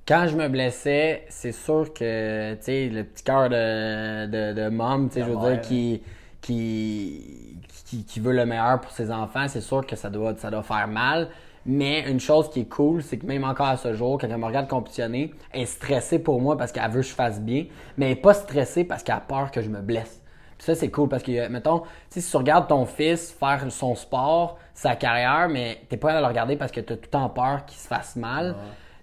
quand 0.07 0.27
je 0.29 0.37
me 0.37 0.49
blessais, 0.49 1.25
c'est 1.29 1.53
sûr 1.53 1.93
que, 1.93 2.55
tu 2.55 2.63
sais, 2.63 2.89
le 2.89 3.05
petit 3.05 3.25
cœur 3.25 3.49
de, 3.49 4.27
de, 4.27 4.53
de 4.53 4.69
mom, 4.69 5.09
tu 5.09 5.15
sais, 5.15 5.27
je 5.27 5.31
veux 5.31 5.37
dire, 5.37 5.61
qui, 5.61 6.03
qui, 6.41 7.59
qui, 7.85 8.05
qui 8.05 8.21
veut 8.21 8.33
le 8.33 8.47
meilleur 8.47 8.81
pour 8.81 8.93
ses 8.93 9.11
enfants, 9.11 9.47
c'est 9.49 9.61
sûr 9.61 9.85
que 9.85 9.97
ça 9.97 10.09
doit, 10.09 10.37
ça 10.37 10.51
doit 10.51 10.63
faire 10.63 10.87
mal. 10.87 11.29
Mais 11.69 12.09
une 12.09 12.21
chose 12.21 12.49
qui 12.49 12.61
est 12.61 12.69
cool, 12.69 13.03
c'est 13.03 13.19
que 13.19 13.27
même 13.27 13.43
encore 13.43 13.67
à 13.67 13.77
ce 13.77 13.93
jour, 13.93 14.19
quand 14.21 14.29
elle 14.31 14.37
me 14.37 14.47
regarde 14.47 14.69
compétitionner, 14.69 15.35
elle 15.51 15.63
est 15.63 15.67
stressée 15.67 16.21
pour 16.21 16.41
moi 16.41 16.57
parce 16.57 16.71
qu'elle 16.71 16.89
veut 16.91 17.01
que 17.01 17.07
je 17.09 17.13
fasse 17.13 17.41
bien, 17.41 17.67
mais 17.97 18.07
elle 18.07 18.13
n'est 18.13 18.21
pas 18.21 18.35
stressée 18.35 18.85
parce 18.85 19.03
qu'elle 19.03 19.17
a 19.17 19.21
peur 19.21 19.51
que 19.51 19.61
je 19.61 19.69
me 19.69 19.81
blesse. 19.81 20.23
Puis 20.57 20.65
ça, 20.65 20.77
c'est 20.77 20.91
cool 20.91 21.09
parce 21.09 21.25
que, 21.25 21.49
mettons, 21.49 21.83
si 22.09 22.23
tu 22.23 22.37
regardes 22.37 22.69
ton 22.69 22.87
fils 22.87 23.33
faire 23.33 23.65
son 23.71 23.97
sport, 23.97 24.59
sa 24.73 24.95
carrière, 24.95 25.49
mais 25.51 25.81
t'es 25.89 25.97
pas 25.97 26.13
à 26.13 26.21
le 26.21 26.27
regarder 26.27 26.57
parce 26.57 26.71
que 26.71 26.81
tu 26.81 26.93
as 26.93 26.97
tout 26.97 27.03
le 27.03 27.11
temps 27.11 27.29
peur 27.29 27.67
qu'il 27.67 27.79
se 27.79 27.89
fasse 27.89 28.15
mal. 28.15 28.55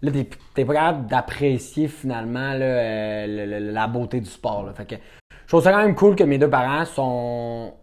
Là, 0.04 0.12
t'es- 0.12 0.30
t'es 0.54 0.66
pas 0.66 0.74
capable 0.74 1.08
d'apprécier 1.08 1.88
finalement 1.88 2.54
là, 2.54 2.66
euh, 2.66 3.26
le- 3.28 3.60
le- 3.60 3.72
la 3.72 3.88
beauté 3.88 4.20
du 4.20 4.30
sport. 4.30 4.64
là. 4.64 4.74
Fait 4.74 4.86
que 4.86 4.96
je 5.32 5.48
trouve 5.48 5.64
ça 5.64 5.72
quand 5.72 5.78
même 5.82 5.96
cool 5.96 6.16
que 6.16 6.24
mes 6.26 6.38
deux 6.38 6.50
parents 6.50 6.86
sont, 6.86 7.74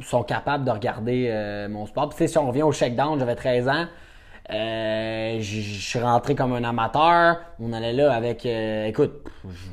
sont 0.00 0.22
capables 0.22 0.64
de 0.64 0.70
regarder 0.70 1.28
euh, 1.30 1.68
mon 1.68 1.84
sport. 1.86 2.08
Puis, 2.10 2.16
tu 2.18 2.24
sais, 2.24 2.28
si 2.28 2.38
on 2.38 2.46
revient 2.48 2.62
au 2.62 2.72
shakedown, 2.72 3.18
j'avais 3.18 3.34
13 3.34 3.68
ans. 3.68 3.86
Euh, 4.52 5.38
je 5.40 5.60
suis 5.60 5.98
rentré 5.98 6.36
comme 6.36 6.52
un 6.52 6.62
amateur. 6.62 7.38
On 7.58 7.72
allait 7.72 7.92
là 7.92 8.12
avec. 8.14 8.46
euh, 8.46 8.84
écoute, 8.86 9.24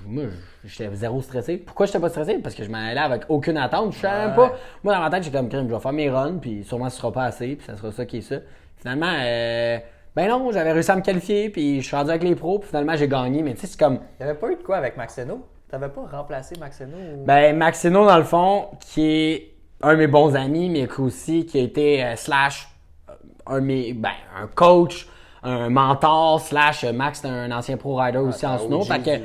moi, 0.08 0.24
j'étais 0.66 0.90
zéro 0.96 1.22
stressé. 1.22 1.58
Pourquoi 1.58 1.86
j'étais 1.86 2.00
pas 2.00 2.10
stressé? 2.10 2.40
Parce 2.40 2.56
que 2.56 2.64
je 2.64 2.72
m'en 2.72 2.80
allais 2.80 3.00
avec 3.00 3.24
aucune 3.30 3.58
attente. 3.58 3.94
Je 3.94 4.00
savais 4.00 4.30
même 4.30 4.40
Ouais. 4.40 4.50
pas. 4.50 4.56
Moi, 4.84 4.94
dans 4.96 5.02
ma 5.02 5.10
tête, 5.12 5.24
j'étais 5.24 5.38
comme 5.38 5.50
crime, 5.50 5.68
je 5.70 5.74
vais 5.76 5.80
faire 5.80 5.94
mes 5.94 6.10
runs, 6.10 6.40
puis 6.42 6.64
sûrement 6.64 6.90
ce 6.90 6.98
sera 6.98 7.12
pas 7.12 7.26
assez, 7.26 7.56
puis 7.56 7.66
ça 7.68 7.78
sera 7.78 7.92
ça 7.92 8.06
qui 8.08 8.18
est 8.18 8.22
ça. 8.22 8.38
finalement, 8.82 9.14
euh, 9.22 9.78
ben 10.16 10.28
non, 10.30 10.52
j'avais 10.52 10.72
réussi 10.72 10.92
à 10.92 10.96
me 10.96 11.02
qualifier, 11.02 11.50
puis 11.50 11.82
je 11.82 11.88
suis 11.88 11.96
rendu 11.96 12.10
avec 12.12 12.24
les 12.24 12.36
pros, 12.36 12.60
puis 12.60 12.70
finalement, 12.70 12.96
j'ai 12.96 13.08
gagné. 13.08 13.42
Mais 13.42 13.54
tu 13.56 13.62
sais, 13.62 13.68
c'est 13.68 13.80
comme. 13.80 14.00
Il 14.20 14.24
n'y 14.26 14.30
avait 14.30 14.40
pas 14.40 14.52
eu 14.52 14.56
de 14.56 14.62
quoi 14.64 14.78
avec 14.78 14.96
Maxeno? 14.98 15.42
T'avais 15.70 15.90
pas 15.90 16.06
remplacé 16.12 16.56
Maxeno? 16.60 16.96
Ou... 16.96 17.26
Ben, 17.26 17.58
Maxino, 17.58 18.06
dans 18.06 18.18
le 18.18 18.24
fond, 18.24 18.68
qui 18.80 19.06
est 19.08 19.50
un 19.82 19.94
de 19.94 19.98
mes 19.98 20.08
bons 20.08 20.36
amis, 20.36 20.70
mais 20.70 20.88
qui 20.88 21.02
aussi, 21.02 21.46
qui 21.46 21.60
a 21.60 21.64
été 21.64 22.04
euh, 22.04 22.16
slash 22.16 22.68
euh, 23.10 23.14
un, 23.48 23.56
de 23.60 23.66
mes- 23.66 23.94
ben, 23.94 24.12
un 24.40 24.48
coach, 24.48 25.08
un 25.42 25.70
mentor, 25.70 26.40
slash 26.42 26.84
euh, 26.84 26.94
Max, 26.94 27.20
c'est 27.22 27.28
un 27.28 27.52
ancien 27.52 27.76
pro 27.78 27.96
rider 27.98 28.20
aussi 28.20 28.46
en 28.46 28.58
snow. 28.60 28.82
OG, 28.82 28.86
Fait 28.88 29.00
que, 29.00 29.10
ouais. 29.10 29.18
tu 29.20 29.24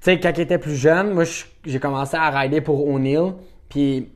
sais, 0.00 0.20
quand 0.20 0.32
il 0.36 0.40
était 0.42 0.58
plus 0.58 0.76
jeune, 0.76 1.12
moi, 1.14 1.24
j'ai 1.64 1.80
commencé 1.80 2.16
à 2.16 2.28
rider 2.30 2.60
pour 2.60 2.86
O'Neill. 2.86 3.32
Puis, 3.70 4.10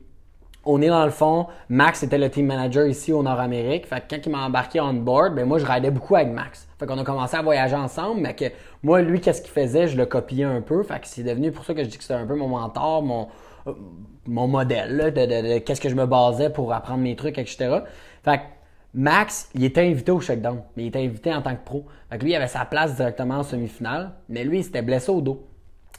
O'Neill, 0.63 0.91
dans 0.91 1.05
le 1.05 1.11
fond, 1.11 1.47
Max 1.69 2.03
était 2.03 2.19
le 2.19 2.29
team 2.29 2.45
manager 2.45 2.85
ici 2.85 3.11
au 3.11 3.23
Nord-Amérique. 3.23 3.87
Fait 3.87 4.01
que 4.01 4.15
quand 4.15 4.21
il 4.25 4.31
m'a 4.31 4.45
embarqué 4.45 4.79
on 4.79 4.93
board, 4.93 5.33
ben 5.33 5.45
moi, 5.45 5.57
je 5.57 5.65
ridais 5.65 5.89
beaucoup 5.89 6.15
avec 6.15 6.29
Max. 6.29 6.67
Fait 6.79 6.85
qu'on 6.85 6.99
a 6.99 7.03
commencé 7.03 7.35
à 7.35 7.41
voyager 7.41 7.75
ensemble, 7.75 8.21
mais 8.21 8.35
que 8.35 8.45
moi, 8.83 9.01
lui, 9.01 9.21
qu'est-ce 9.21 9.41
qu'il 9.41 9.51
faisait, 9.51 9.87
je 9.87 9.97
le 9.97 10.05
copiais 10.05 10.43
un 10.43 10.61
peu. 10.61 10.83
Fait 10.83 10.99
que 10.99 11.07
c'est 11.07 11.23
devenu 11.23 11.51
pour 11.51 11.65
ça 11.65 11.73
que 11.73 11.83
je 11.83 11.89
dis 11.89 11.97
que 11.97 12.03
c'était 12.03 12.13
un 12.13 12.27
peu 12.27 12.35
mon 12.35 12.47
mentor, 12.47 13.01
mon, 13.01 13.27
euh, 13.67 13.73
modèle, 14.27 15.11
de, 15.15 15.57
qu'est-ce 15.59 15.81
que 15.81 15.89
je 15.89 15.95
me 15.95 16.05
basais 16.05 16.51
pour 16.51 16.71
apprendre 16.73 17.01
mes 17.01 17.15
trucs, 17.15 17.39
etc. 17.39 17.79
Max, 18.93 19.49
il 19.55 19.63
était 19.63 19.81
invité 19.81 20.11
au 20.11 20.19
shakedown, 20.19 20.63
mais 20.75 20.83
il 20.83 20.87
était 20.87 20.99
invité 20.99 21.33
en 21.33 21.41
tant 21.41 21.55
que 21.55 21.63
pro. 21.63 21.85
Fait 22.09 22.17
lui, 22.17 22.31
il 22.31 22.35
avait 22.35 22.47
sa 22.47 22.65
place 22.65 22.95
directement 22.95 23.35
en 23.35 23.43
semi-finale, 23.43 24.11
mais 24.27 24.43
lui, 24.43 24.59
il 24.59 24.63
s'était 24.63 24.81
blessé 24.81 25.11
au 25.11 25.21
dos. 25.21 25.47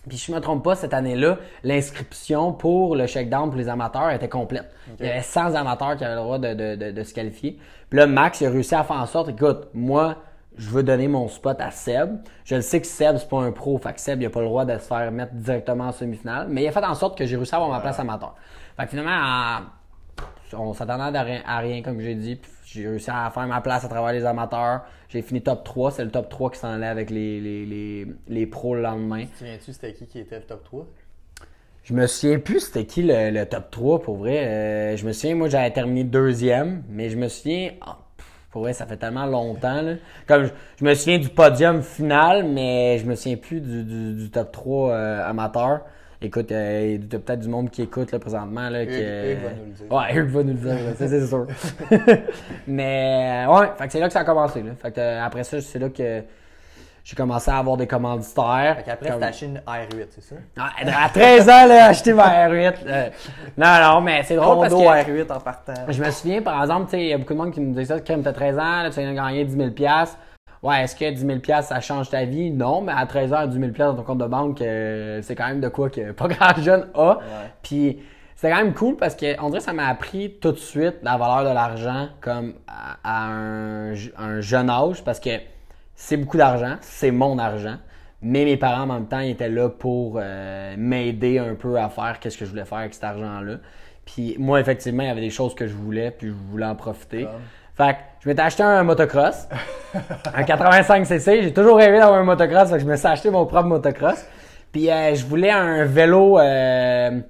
Puis 0.08 0.18
je 0.18 0.32
me 0.32 0.40
trompe 0.40 0.64
pas, 0.64 0.74
cette 0.74 0.94
année-là, 0.94 1.38
l'inscription 1.62 2.52
pour 2.52 2.96
le 2.96 3.06
shakedown 3.06 3.48
pour 3.50 3.58
les 3.58 3.68
amateurs 3.68 4.10
était 4.10 4.28
complète. 4.28 4.70
Il 4.98 5.06
y 5.06 5.08
avait 5.10 5.22
100 5.22 5.54
amateurs 5.54 5.96
qui 5.96 6.04
avaient 6.04 6.14
le 6.16 6.20
droit 6.20 6.38
de, 6.38 6.54
de- 6.54 6.74
de- 6.76 6.90
de 6.90 7.02
se 7.04 7.14
qualifier. 7.14 7.58
Puis 7.90 7.98
là, 7.98 8.06
Max, 8.06 8.40
il 8.40 8.46
a 8.46 8.50
réussi 8.50 8.74
à 8.74 8.82
faire 8.84 8.96
en 8.96 9.06
sorte, 9.06 9.28
écoute, 9.28 9.68
moi, 9.74 10.16
je 10.58 10.68
veux 10.70 10.82
donner 10.82 11.08
mon 11.08 11.28
spot 11.28 11.60
à 11.60 11.70
Seb. 11.70 12.18
Je 12.44 12.56
le 12.56 12.60
sais 12.62 12.80
que 12.80 12.86
Seb, 12.86 13.16
c'est 13.18 13.28
pas 13.28 13.38
un 13.40 13.52
pro, 13.52 13.78
fait 13.78 13.92
que 13.94 14.00
Seb, 14.00 14.20
il 14.22 14.26
a 14.26 14.30
pas 14.30 14.40
le 14.40 14.46
droit 14.46 14.64
de 14.64 14.72
se 14.78 14.84
faire 14.84 15.10
mettre 15.12 15.34
directement 15.34 15.84
en 15.84 15.92
semi-finale. 15.92 16.48
Mais 16.50 16.62
il 16.64 16.68
a 16.68 16.72
fait 16.72 16.84
en 16.84 16.94
sorte 16.94 17.16
que 17.16 17.24
j'ai 17.24 17.36
réussi 17.36 17.54
à 17.54 17.58
avoir 17.58 17.70
ma 17.70 17.80
place 17.80 17.98
amateur. 18.00 18.34
Fait 18.76 18.84
que 18.84 18.90
finalement, 18.90 19.12
en- 19.12 19.60
on 20.52 20.72
s'attendait 20.74 21.16
à 21.18 21.22
rien, 21.22 21.42
à 21.46 21.58
rien, 21.58 21.82
comme 21.82 22.00
j'ai 22.00 22.14
dit. 22.14 22.40
J'ai 22.64 22.88
réussi 22.88 23.10
à 23.10 23.30
faire 23.30 23.46
ma 23.46 23.60
place 23.60 23.84
à 23.84 23.88
travers 23.88 24.12
les 24.12 24.24
amateurs. 24.24 24.82
J'ai 25.08 25.20
fini 25.22 25.42
top 25.42 25.62
3. 25.64 25.90
C'est 25.92 26.04
le 26.04 26.10
top 26.10 26.28
3 26.28 26.50
qui 26.50 26.58
s'en 26.58 26.68
allait 26.68 26.86
avec 26.86 27.10
les, 27.10 27.40
les, 27.40 27.66
les, 27.66 28.06
les 28.28 28.46
pros 28.46 28.74
le 28.74 28.82
lendemain. 28.82 29.24
Tu 29.26 29.38
souviens-tu 29.38 29.72
c'était 29.72 29.92
qui 29.92 30.06
qui 30.06 30.18
était 30.20 30.36
le 30.36 30.44
top 30.44 30.64
3? 30.64 30.86
Je 31.84 31.94
me 31.94 32.06
souviens 32.06 32.38
plus 32.38 32.60
c'était 32.60 32.86
qui 32.86 33.02
le, 33.02 33.30
le 33.30 33.44
top 33.46 33.70
3 33.70 34.02
pour 34.02 34.16
vrai. 34.16 34.46
Euh, 34.46 34.96
je 34.96 35.06
me 35.06 35.12
souviens, 35.12 35.34
moi 35.34 35.48
j'avais 35.48 35.70
terminé 35.70 36.04
deuxième, 36.04 36.82
mais 36.88 37.10
je 37.10 37.16
me 37.18 37.28
souviens. 37.28 37.72
ah, 37.82 37.98
pff, 38.16 38.26
pour 38.50 38.62
vrai, 38.62 38.72
ça 38.72 38.86
fait 38.86 38.96
tellement 38.96 39.26
longtemps. 39.26 39.82
Là. 39.82 39.94
Comme 40.26 40.44
je, 40.44 40.50
je 40.78 40.84
me 40.84 40.94
souviens 40.94 41.18
du 41.18 41.28
podium 41.28 41.82
final, 41.82 42.44
mais 42.44 42.98
je 42.98 43.04
me 43.06 43.14
souviens 43.16 43.36
plus 43.36 43.60
du, 43.60 43.84
du, 43.84 44.14
du 44.14 44.30
top 44.30 44.52
3 44.52 44.90
euh, 44.92 45.28
amateur. 45.28 45.80
Écoute, 46.24 46.52
euh, 46.52 46.96
il 47.00 47.12
y 47.12 47.16
a 47.16 47.18
peut-être 47.18 47.40
du 47.40 47.48
monde 47.48 47.70
qui 47.70 47.82
écoute 47.82 48.12
là, 48.12 48.18
présentement. 48.18 48.68
Là, 48.68 48.86
qui, 48.86 48.92
euh, 48.94 49.34
va 49.42 49.50
nous 49.50 49.64
le 49.66 49.72
dire. 49.72 49.92
Ouais, 49.92 50.14
Hugues 50.14 50.30
va 50.30 50.42
nous 50.44 50.52
le 50.52 50.54
dire, 50.54 50.94
c'est 50.96 51.26
sûr. 51.26 51.46
mais 52.66 53.44
euh, 53.46 53.52
ouais, 53.60 53.66
fait 53.76 53.86
que 53.86 53.92
c'est 53.92 54.00
là 54.00 54.06
que 54.06 54.12
ça 54.12 54.20
a 54.20 54.24
commencé. 54.24 54.62
Là. 54.62 54.72
Fait 54.80 54.92
que, 54.92 55.00
euh, 55.00 55.24
après 55.24 55.42
ça, 55.44 55.60
c'est 55.60 55.78
là 55.78 55.88
que 55.88 56.22
j'ai 57.04 57.16
commencé 57.16 57.50
à 57.50 57.58
avoir 57.58 57.76
des 57.76 57.86
commanditaires. 57.88 58.74
Fait 58.76 58.82
qu'après, 58.84 59.10
Comme- 59.10 59.20
t'as 59.20 59.26
acheté 59.26 59.46
une 59.46 59.58
R8, 59.58 60.06
c'est 60.10 60.22
ça? 60.22 60.36
ah, 60.58 60.70
À 61.04 61.08
13 61.08 61.48
ans, 61.48 61.66
là, 61.66 61.86
acheter 61.86 62.12
ma 62.12 62.28
R8. 62.48 62.74
euh, 62.86 63.08
non, 63.58 63.66
non, 63.82 64.00
mais 64.00 64.22
c'est 64.22 64.36
drôle 64.36 64.60
parce 64.68 64.72
que 64.74 64.78
R8 65.10 65.32
en 65.32 65.40
partant. 65.40 65.74
je 65.88 66.02
me 66.02 66.10
souviens, 66.10 66.40
par 66.42 66.62
exemple, 66.62 66.94
il 66.96 67.06
y 67.08 67.12
a 67.12 67.18
beaucoup 67.18 67.34
de 67.34 67.38
monde 67.38 67.52
qui 67.52 67.60
me 67.60 67.74
dit 67.74 67.84
ça, 67.86 67.98
quand 68.00 68.22
t'as 68.22 68.32
13 68.32 68.58
ans, 68.58 68.82
là, 68.84 68.90
tu 68.90 69.00
viens 69.00 69.10
de 69.10 69.16
gagner 69.16 69.44
10 69.44 69.56
000 69.56 69.70
Ouais, 70.62 70.82
est-ce 70.82 70.94
que 70.94 71.10
10 71.10 71.26
000 71.44 71.62
ça 71.62 71.80
change 71.80 72.10
ta 72.10 72.24
vie? 72.24 72.50
Non, 72.50 72.82
mais 72.82 72.92
à 72.94 73.04
13 73.04 73.32
ans, 73.32 73.46
10 73.46 73.58
000 73.58 73.72
dans 73.76 73.94
ton 73.94 74.02
compte 74.02 74.18
de 74.18 74.26
banque, 74.26 74.62
euh, 74.62 75.20
c'est 75.22 75.34
quand 75.34 75.48
même 75.48 75.60
de 75.60 75.68
quoi 75.68 75.90
que 75.90 76.12
pas 76.12 76.28
grand 76.28 76.60
jeune 76.62 76.86
a. 76.94 77.18
Puis 77.62 77.98
c'est 78.36 78.48
quand 78.50 78.56
même 78.56 78.72
cool 78.72 78.96
parce 78.96 79.16
que 79.16 79.40
on 79.40 79.48
dirait 79.48 79.58
que 79.58 79.64
ça 79.64 79.72
m'a 79.72 79.88
appris 79.88 80.34
tout 80.40 80.52
de 80.52 80.58
suite 80.58 80.96
la 81.02 81.16
valeur 81.16 81.48
de 81.48 81.54
l'argent 81.54 82.08
comme 82.20 82.54
à, 82.68 82.98
à 83.02 83.32
un, 83.32 83.94
un 84.16 84.40
jeune 84.40 84.70
âge 84.70 85.02
parce 85.02 85.18
que 85.20 85.30
c'est 85.94 86.16
beaucoup 86.16 86.36
d'argent, 86.36 86.76
c'est 86.80 87.10
mon 87.10 87.38
argent. 87.38 87.76
Mais 88.22 88.44
mes 88.44 88.56
parents, 88.56 88.82
en 88.82 88.86
même 88.86 89.08
temps, 89.08 89.18
ils 89.18 89.30
étaient 89.30 89.48
là 89.48 89.68
pour 89.68 90.18
euh, 90.20 90.74
m'aider 90.78 91.38
un 91.38 91.56
peu 91.56 91.76
à 91.76 91.88
faire 91.88 92.20
qu'est-ce 92.20 92.38
que 92.38 92.44
je 92.44 92.50
voulais 92.50 92.64
faire 92.64 92.78
avec 92.78 92.94
cet 92.94 93.02
argent-là. 93.02 93.56
Puis 94.04 94.36
moi, 94.38 94.60
effectivement, 94.60 95.02
il 95.02 95.08
y 95.08 95.10
avait 95.10 95.20
des 95.20 95.30
choses 95.30 95.54
que 95.54 95.66
je 95.66 95.74
voulais, 95.74 96.12
puis 96.12 96.28
je 96.28 96.32
voulais 96.32 96.66
en 96.66 96.76
profiter. 96.76 97.24
Comme? 97.24 97.32
Fait 97.84 97.94
que 97.94 97.98
je 98.20 98.28
m'étais 98.28 98.42
acheté 98.42 98.62
un 98.62 98.82
motocross, 98.84 99.48
un 100.34 100.42
85cc. 100.42 101.42
J'ai 101.42 101.52
toujours 101.52 101.76
rêvé 101.76 101.98
d'avoir 101.98 102.20
un 102.20 102.24
motocross, 102.24 102.68
fait 102.70 102.76
que 102.76 102.82
je 102.82 102.86
me 102.86 102.96
suis 102.96 103.06
acheté 103.08 103.30
mon 103.30 103.44
propre 103.46 103.66
motocross. 103.68 104.24
Puis 104.70 104.90
euh, 104.90 105.14
je 105.14 105.24
voulais 105.26 105.50
un 105.50 105.84
vélo, 105.84 106.38
euh, 106.38 107.20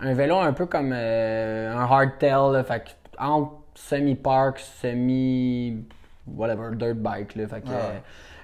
un 0.00 0.14
vélo 0.14 0.36
un 0.36 0.52
peu 0.52 0.66
comme 0.66 0.92
euh, 0.94 1.74
un 1.74 1.82
hardtail, 1.82 2.52
là, 2.52 2.62
fait 2.62 2.80
que 2.84 2.90
entre 3.18 3.52
semi-park, 3.74 4.58
semi 4.58 5.84
whatever 6.26 6.76
dirt 6.76 6.96
bike 6.96 7.34
là, 7.34 7.48
fait 7.48 7.60
que 7.62 7.68
Ah. 7.70 7.92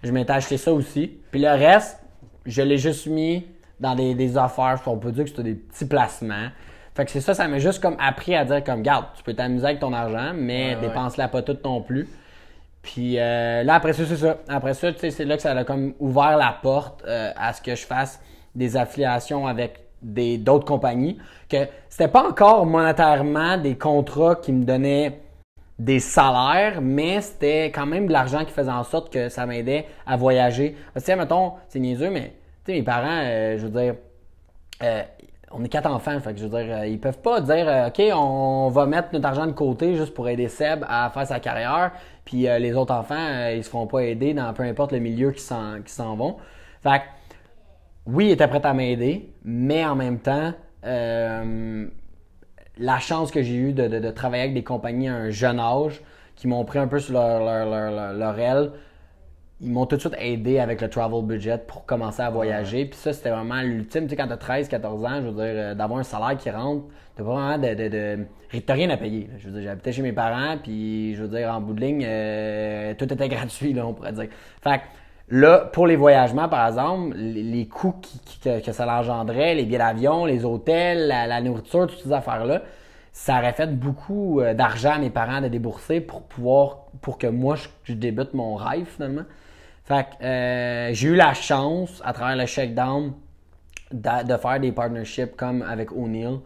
je 0.03 0.11
m'étais 0.11 0.33
acheté 0.33 0.57
ça 0.57 0.73
aussi. 0.73 1.19
Puis 1.31 1.41
le 1.41 1.51
reste, 1.51 2.01
je 2.47 2.63
l'ai 2.63 2.79
juste 2.79 3.07
mis 3.07 3.47
dans 3.79 3.95
des, 3.95 4.15
des 4.15 4.37
affaires, 4.39 4.81
on 4.87 4.97
peut 4.97 5.13
dire 5.13 5.25
que 5.25 5.31
c'était 5.31 5.43
des 5.45 5.55
petits 5.55 5.85
placements. 5.85 6.49
Fait 6.99 7.05
que 7.05 7.13
c'est 7.13 7.21
ça, 7.21 7.33
ça 7.33 7.47
m'a 7.47 7.61
juste 7.61 7.81
comme 7.81 7.95
appris 8.01 8.35
à 8.35 8.45
dire 8.45 8.65
comme 8.65 8.83
garde, 8.83 9.05
tu 9.17 9.23
peux 9.23 9.33
t'amuser 9.33 9.67
avec 9.67 9.79
ton 9.79 9.93
argent, 9.93 10.33
mais 10.35 10.71
Ouais, 10.71 10.75
ouais. 10.75 10.89
dépense-la 10.89 11.29
pas 11.29 11.43
toute 11.43 11.65
non 11.65 11.81
plus. 11.81 12.09
Puis 12.83 13.21
euh, 13.21 13.63
là, 13.63 13.75
après 13.75 13.93
ça, 13.93 14.05
c'est 14.05 14.17
ça. 14.17 14.39
Après 14.49 14.75
ça, 14.75 14.93
tu 14.93 14.99
sais, 14.99 15.11
c'est 15.13 15.25
là 15.25 15.37
que 15.37 15.43
ça 15.43 15.53
a 15.53 15.63
comme 15.63 15.95
ouvert 16.01 16.37
la 16.37 16.59
porte 16.61 17.05
euh, 17.07 17.31
à 17.37 17.53
ce 17.53 17.63
que 17.63 17.77
je 17.77 17.87
fasse 17.87 18.21
des 18.57 18.77
affiliations 18.77 19.47
avec 19.47 19.79
des 20.03 20.39
d'autres 20.39 20.65
compagnies. 20.65 21.19
Que 21.49 21.69
c'était 21.89 22.09
pas 22.09 22.29
encore 22.29 22.67
monétairement 22.67 23.59
des 23.59 23.79
contrats 23.79 24.35
qui 24.35 24.51
me 24.53 24.65
donnaient 24.65 25.21
des 25.79 26.01
salaires, 26.01 26.81
mais 26.83 27.21
c'était 27.21 27.67
quand 27.67 27.87
même 27.87 28.09
de 28.09 28.13
l'argent 28.13 28.45
qui 28.45 28.51
faisait 28.51 28.73
en 28.73 28.83
sorte 28.83 29.13
que 29.13 29.29
ça 29.29 29.47
m'aidait 29.47 29.87
à 30.05 30.17
voyager. 30.17 30.75
Parce 30.93 31.07
que, 31.07 31.13
mettons, 31.13 31.53
c'est 31.69 31.79
niaiseux, 31.79 32.11
mais 32.11 32.33
tu 32.65 32.73
sais, 32.73 32.73
mes 32.73 32.83
parents, 32.83 33.07
euh, 33.23 33.57
je 33.57 33.67
veux 33.69 33.81
dire, 33.81 33.95
euh, 34.83 35.03
on 35.51 35.65
est 35.65 35.69
quatre 35.69 35.91
enfants, 35.91 36.21
fait 36.21 36.37
je 36.37 36.47
veux 36.47 36.63
dire, 36.63 36.77
euh, 36.77 36.87
ils 36.87 37.01
peuvent 37.01 37.19
pas 37.19 37.41
dire, 37.41 37.69
euh, 37.69 37.89
OK, 37.89 38.01
on 38.15 38.69
va 38.69 38.87
mettre 38.87 39.09
notre 39.13 39.27
argent 39.27 39.47
de 39.47 39.53
côté 39.53 39.97
juste 39.97 40.15
pour 40.15 40.29
aider 40.29 40.49
Seb 40.49 40.85
à 40.89 41.11
faire 41.11 41.27
sa 41.27 41.41
carrière, 41.41 41.93
puis 42.25 42.49
euh, 42.49 42.59
les 42.59 42.75
autres 42.75 42.95
enfants, 42.95 43.49
ils 43.55 43.65
se 43.65 43.71
feront 43.71 43.87
pas 43.87 44.01
aider 44.01 44.35
dans 44.35 44.53
peu 44.53 44.63
importe 44.63 44.93
le 44.93 44.99
milieu 44.99 45.33
qui 45.33 45.43
s'en, 45.43 45.83
qui 45.83 45.93
s'en 45.93 46.17
vont. 46.17 46.37
Fait 46.83 47.03
oui, 48.07 48.27
ils 48.27 48.31
étaient 48.33 48.49
prêts 48.49 48.65
à 48.65 48.75
m'aider, 48.75 49.33
mais 49.45 49.85
en 49.85 49.95
même 49.95 50.19
temps, 50.19 50.53
la 50.83 51.85
chance 53.01 53.31
que 53.31 53.43
j'ai 53.43 53.55
eue 53.55 53.73
de, 53.73 54.11
travailler 54.11 54.45
avec 54.45 54.55
des 54.55 54.65
compagnies 54.65 55.09
à 55.09 55.15
un 55.15 55.31
jeune 55.31 55.61
âge 55.61 56.01
qui 56.37 56.49
m'ont 56.49 56.65
pris 56.65 56.79
un 56.79 56.87
peu 56.87 57.01
sur 57.01 57.15
leur, 57.15 57.41
leur, 57.41 57.67
leur, 57.67 57.91
leur- 57.91 58.13
leur 58.15 58.39
aile, 58.39 58.71
ils 59.61 59.71
m'ont 59.71 59.87
tout 59.87 59.97
de 59.97 60.01
suite 60.01 60.15
aidé 60.19 60.59
avec 60.61 60.81
le 60.81 60.89
travel 60.89 61.25
budget 61.25 61.59
pour 61.59 61.85
commencer 61.85 62.23
à 62.23 62.31
voyager. 62.31 62.85
Puis 62.87 62.99
ça, 62.99 63.13
c'était 63.13 63.31
vraiment 63.31 63.61
l'ultime. 63.63 64.05
Tu 64.05 64.11
sais, 64.11 64.17
quand 64.17 64.29
t'as 64.29 64.37
13, 64.37 64.69
14 64.69 65.05
ans, 65.05 65.17
je 65.21 65.27
veux 65.29 65.33
dire, 65.33 65.43
euh, 65.45 65.75
d'avoir 65.75 65.99
un 66.01 66.05
salaire 66.05 66.37
qui 66.39 66.49
rentre, 66.51 66.85
t'as 67.17 67.25
pas 67.25 67.31
vraiment 67.31 67.59
de. 67.59 67.75
de, 67.75 67.89
de 67.89 68.27
t'as 68.65 68.75
rien 68.75 68.89
à 68.91 68.97
payer. 68.97 69.27
là. 69.31 69.35
Je 69.39 69.49
veux 69.49 69.55
dire, 69.55 69.63
j'habitais 69.65 69.93
chez 69.93 70.03
mes 70.03 70.13
parents, 70.13 70.57
puis 70.63 71.15
je 71.17 71.23
veux 71.23 71.29
dire, 71.29 71.53
en 71.53 71.61
bout 71.61 71.75
de 71.75 71.81
ligne, 71.81 72.05
euh, 72.07 72.95
tout 72.95 73.13
était 73.13 73.29
gratuit, 73.29 73.73
là, 73.73 73.87
on 73.87 73.95
pourrait 73.95 74.13
dire. 74.13 74.29
Fait 74.63 74.79
que 74.79 74.83
là, 75.37 75.59
pour 75.73 75.87
les 75.87 75.97
voyagements, 75.97 76.49
par 76.49 76.67
exemple, 76.69 77.17
les, 77.17 77.43
les 77.43 77.67
coûts 77.69 77.95
qui- 78.01 78.21
qui- 78.21 78.41
que, 78.41 78.61
que 78.65 78.73
ça 78.73 78.87
engendrait, 78.99 79.55
les 79.57 79.65
billets 79.65 79.79
d'avion, 79.79 80.25
les 80.25 80.45
hôtels, 80.45 81.09
la, 81.09 81.27
la 81.27 81.41
nourriture, 81.41 81.87
toutes 81.89 82.01
ces 82.01 82.13
affaires-là, 82.13 82.63
ça 83.13 83.39
aurait 83.39 83.53
fait 83.53 83.75
beaucoup 83.77 84.41
euh, 84.41 84.55
d'argent 84.55 84.93
à 84.93 84.99
mes 84.99 85.11
parents 85.11 85.41
de 85.41 85.49
débourser 85.49 86.01
pour 86.01 86.23
pouvoir, 86.23 86.87
pour 87.03 87.19
que 87.19 87.27
moi, 87.27 87.57
je, 87.57 87.69
je 87.85 87.93
débute 87.95 88.35
mon 88.35 88.55
rêve, 88.55 88.87
finalement. 88.87 89.25
Fait 89.89 90.05
que 90.05 90.23
euh, 90.23 90.93
j'ai 90.93 91.09
eu 91.09 91.15
la 91.15 91.33
chance, 91.33 92.03
à 92.05 92.13
travers 92.13 92.37
le 92.37 92.45
shakedown, 92.45 93.15
de, 93.91 94.27
de 94.27 94.37
faire 94.37 94.61
des 94.61 94.71
partnerships 94.71 95.35
comme 95.35 95.63
avec 95.63 95.93
O'Neill, 95.93 96.41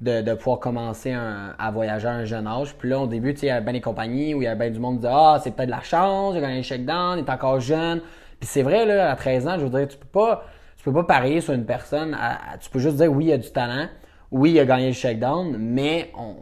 de, 0.00 0.20
de 0.20 0.34
pouvoir 0.34 0.58
commencer 0.58 1.12
à 1.12 1.70
voyager 1.70 2.08
à 2.08 2.12
un 2.12 2.24
jeune 2.24 2.48
âge. 2.48 2.74
Puis 2.74 2.88
là, 2.88 2.98
au 2.98 3.06
début, 3.06 3.34
il 3.34 3.44
y 3.44 3.50
avait 3.50 3.62
bien 3.62 3.74
des 3.74 3.80
compagnies 3.80 4.34
où 4.34 4.42
il 4.42 4.46
y 4.46 4.48
avait 4.48 4.58
bien 4.58 4.70
du 4.70 4.80
monde 4.80 4.94
qui 4.96 5.02
disait 5.02 5.12
Ah, 5.14 5.38
c'est 5.40 5.52
peut-être 5.52 5.68
de 5.68 5.74
la 5.74 5.82
chance, 5.82 6.34
il 6.34 6.38
a 6.38 6.40
gagné 6.40 6.56
le 6.56 6.62
shakedown, 6.62 7.18
il 7.18 7.24
est 7.24 7.30
encore 7.30 7.60
jeune. 7.60 8.00
Puis 8.40 8.48
c'est 8.48 8.62
vrai, 8.62 8.84
là, 8.84 9.12
à 9.12 9.14
13 9.14 9.46
ans, 9.46 9.58
je 9.58 9.64
veux 9.64 9.70
dire, 9.70 9.86
tu 9.86 9.96
peux 9.96 10.06
pas, 10.06 10.44
tu 10.76 10.82
peux 10.82 10.92
pas 10.92 11.04
parier 11.04 11.40
sur 11.40 11.54
une 11.54 11.66
personne. 11.66 12.16
tu 12.60 12.68
peux 12.68 12.80
juste 12.80 12.96
dire 12.96 13.12
oui, 13.12 13.26
il 13.26 13.32
a 13.32 13.38
du 13.38 13.50
talent, 13.52 13.86
oui, 14.32 14.50
il 14.50 14.58
a 14.58 14.64
gagné 14.64 14.88
le 14.88 14.92
shakedown, 14.92 15.56
mais 15.56 16.10
on, 16.18 16.34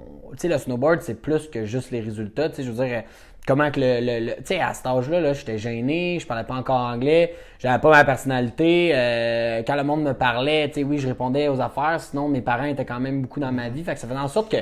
le 0.42 0.58
snowboard, 0.58 1.02
c'est 1.02 1.20
plus 1.20 1.48
que 1.48 1.66
juste 1.66 1.90
les 1.90 2.00
résultats. 2.00 2.48
Je 2.56 2.70
veux 2.70 2.86
dire, 2.86 3.04
comment 3.46 3.70
que 3.70 3.80
le, 3.80 4.00
le- 4.00 4.26
le- 4.26 4.36
tu 4.36 4.46
sais, 4.46 4.60
à 4.60 4.74
cet 4.74 4.86
âge-là, 4.86 5.20
là, 5.20 5.32
j'étais 5.32 5.58
gêné, 5.58 6.18
je 6.20 6.26
parlais 6.26 6.44
pas 6.44 6.54
encore 6.54 6.80
anglais, 6.80 7.34
j'avais 7.58 7.80
pas 7.80 7.90
ma 7.90 8.04
personnalité. 8.04 8.90
euh, 8.94 9.62
quand 9.66 9.76
le 9.76 9.84
monde 9.84 10.02
me 10.02 10.12
parlait, 10.12 10.68
tu 10.68 10.74
sais, 10.80 10.84
oui, 10.84 10.98
je 10.98 11.08
répondais 11.08 11.48
aux 11.48 11.60
affaires, 11.60 12.00
sinon 12.00 12.28
mes 12.28 12.40
parents 12.42 12.64
étaient 12.64 12.84
quand 12.84 13.00
même 13.00 13.22
beaucoup 13.22 13.40
dans 13.40 13.52
ma 13.52 13.68
vie. 13.68 13.84
Fait 13.84 13.94
que 13.94 14.00
ça 14.00 14.08
faisait 14.08 14.18
en 14.18 14.28
sorte 14.28 14.50
que 14.50 14.58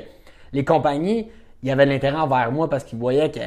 les 0.52 0.64
compagnies, 0.64 1.28
il 1.62 1.70
y 1.70 1.74
de 1.74 1.82
l'intérêt 1.82 2.16
envers 2.18 2.52
moi 2.52 2.68
parce 2.68 2.84
qu'ils 2.84 2.98
voyaient 2.98 3.30
que 3.30 3.40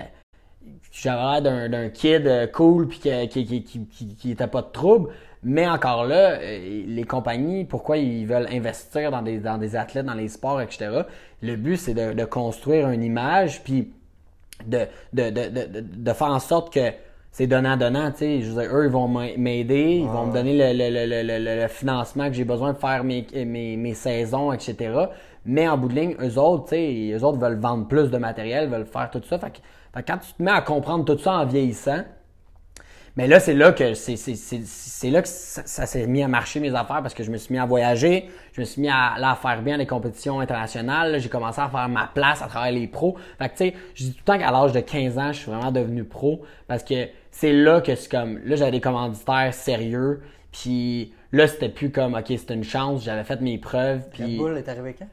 j'avais 0.91 1.41
l'air 1.41 1.69
d'un, 1.69 1.89
kid 1.89 2.27
euh, 2.27 2.47
cool 2.47 2.87
puis 2.87 2.99
qui, 2.99 3.27
qui, 3.29 3.63
qui, 3.63 3.85
qui, 3.87 4.15
qui 4.15 4.31
était 4.31 4.47
pas 4.47 4.61
de 4.61 4.71
trouble. 4.71 5.09
Mais 5.43 5.67
encore 5.67 6.05
là, 6.05 6.31
euh, 6.41 6.83
les 6.87 7.03
compagnies, 7.03 7.63
pourquoi 7.63 7.97
ils 7.97 8.25
veulent 8.25 8.47
investir 8.51 9.11
dans 9.11 9.21
des, 9.21 9.37
dans 9.37 9.57
des 9.57 9.75
athlètes, 9.75 10.05
dans 10.05 10.13
les 10.15 10.27
sports, 10.29 10.61
etc. 10.61 11.01
Le 11.41 11.55
but, 11.55 11.77
c'est 11.77 11.93
de, 11.93 12.13
de 12.13 12.25
construire 12.25 12.89
une 12.89 13.03
image, 13.03 13.63
puis 13.63 13.91
de, 14.65 14.79
de, 15.13 15.29
de, 15.29 15.49
de, 15.49 15.81
de 15.81 16.13
faire 16.13 16.27
en 16.27 16.39
sorte 16.39 16.73
que 16.73 16.91
c'est 17.31 17.47
donnant-donnant, 17.47 18.11
tu 18.11 18.17
sais. 18.19 18.41
Je 18.41 18.51
veux 18.51 18.61
dire, 18.61 18.75
eux, 18.75 18.85
ils 18.85 18.91
vont 18.91 19.07
m'a- 19.07 19.37
m'aider, 19.37 19.99
ils 20.03 20.09
vont 20.09 20.25
me 20.27 20.33
donner 20.33 20.53
le, 20.57 20.73
le, 20.73 20.89
le, 21.05 21.23
le, 21.23 21.37
le- 21.39 21.61
le 21.61 21.67
financement 21.67 22.27
que 22.27 22.33
j'ai 22.33 22.45
besoin 22.45 22.73
de 22.73 22.77
faire 22.77 23.03
mes, 23.03 23.25
mes, 23.45 23.77
mes 23.77 23.93
saisons, 23.93 24.51
etc. 24.53 25.09
Mais 25.45 25.67
en 25.67 25.77
bout 25.77 25.87
de 25.89 25.95
ligne, 25.95 26.15
eux 26.21 26.37
autres, 26.39 26.65
tu 26.65 26.69
sais, 26.71 27.11
eux 27.15 27.23
autres 27.23 27.37
veulent 27.37 27.59
vendre 27.59 27.87
plus 27.87 28.09
de 28.09 28.17
matériel, 28.17 28.69
veulent 28.69 28.85
faire 28.85 29.09
tout 29.11 29.21
ça. 29.23 29.37
Fait 29.39 29.51
que, 29.51 29.57
fait 29.93 30.03
que 30.03 30.11
quand 30.11 30.17
tu 30.17 30.33
te 30.33 30.41
mets 30.43 30.51
à 30.51 30.61
comprendre 30.61 31.05
tout 31.05 31.17
ça 31.21 31.33
en 31.39 31.45
vieillissant, 31.45 32.01
mais 33.17 33.27
là, 33.27 33.39
c'est 33.39 33.55
là 33.55 33.71
que 33.71 33.95
c'est, 33.95 34.15
c'est, 34.15 35.09
là 35.09 35.23
que 35.23 35.27
ça, 35.27 35.63
ça 35.65 35.85
s'est 35.87 36.05
mis 36.05 36.21
à 36.21 36.27
marcher 36.27 36.59
mes 36.59 36.69
affaires 36.75 37.01
parce 37.01 37.15
que 37.15 37.23
je 37.23 37.31
me 37.31 37.37
suis 37.37 37.51
mis 37.51 37.59
à 37.59 37.65
voyager, 37.65 38.29
je 38.53 38.61
me 38.61 38.65
suis 38.65 38.79
mis 38.79 38.89
à, 38.89 39.15
là, 39.17 39.31
à 39.31 39.35
faire 39.35 39.63
bien 39.63 39.75
les 39.75 39.87
compétitions 39.87 40.39
internationales, 40.39 41.11
là, 41.11 41.17
j'ai 41.17 41.27
commencé 41.27 41.59
à 41.59 41.67
faire 41.67 41.89
ma 41.89 42.05
place 42.13 42.43
à 42.43 42.47
travers 42.47 42.71
les 42.71 42.85
pros. 42.85 43.17
Fait 43.39 43.49
que 43.49 43.57
tu 43.57 43.57
sais, 43.57 43.73
je 43.95 44.03
dis 44.03 44.11
tout 44.11 44.19
le 44.19 44.23
temps 44.23 44.37
qu'à 44.37 44.51
l'âge 44.51 44.71
de 44.71 44.81
15 44.81 45.17
ans, 45.17 45.33
je 45.33 45.39
suis 45.39 45.51
vraiment 45.51 45.71
devenu 45.71 46.03
pro 46.03 46.43
parce 46.67 46.83
que 46.83 47.07
c'est 47.31 47.53
là 47.53 47.81
que 47.81 47.95
c'est 47.95 48.09
comme 48.09 48.39
là 48.45 48.55
j'avais 48.55 48.71
des 48.71 48.81
commanditaires 48.81 49.51
sérieux, 49.51 50.21
puis 50.51 51.11
là 51.31 51.47
c'était 51.47 51.69
plus 51.69 51.89
comme 51.89 52.13
OK, 52.13 52.25
c'était 52.27 52.53
une 52.53 52.63
chance, 52.63 53.03
j'avais 53.03 53.23
fait 53.23 53.41
mes 53.41 53.57
preuves, 53.57 54.01
Red 54.01 54.11
puis 54.11 54.37
Bull 54.37 54.57
est 54.57 54.69
arrivé 54.69 54.95
quand? 54.97 55.07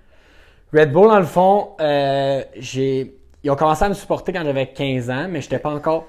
Red 0.75 0.93
Bull, 0.93 1.09
dans 1.09 1.21
le 1.21 1.25
fond, 1.25 1.71
euh, 1.81 2.43
j'ai. 2.57 3.17
Ils 3.45 3.51
ont 3.51 3.57
commencé 3.57 3.85
à 3.85 3.89
me 3.89 3.95
supporter 3.95 4.33
quand 4.33 4.43
j'avais 4.43 4.67
15 4.67 5.09
ans, 5.11 5.27
mais 5.31 5.41
j'étais 5.41 5.59
pas 5.59 5.71
encore. 5.71 6.09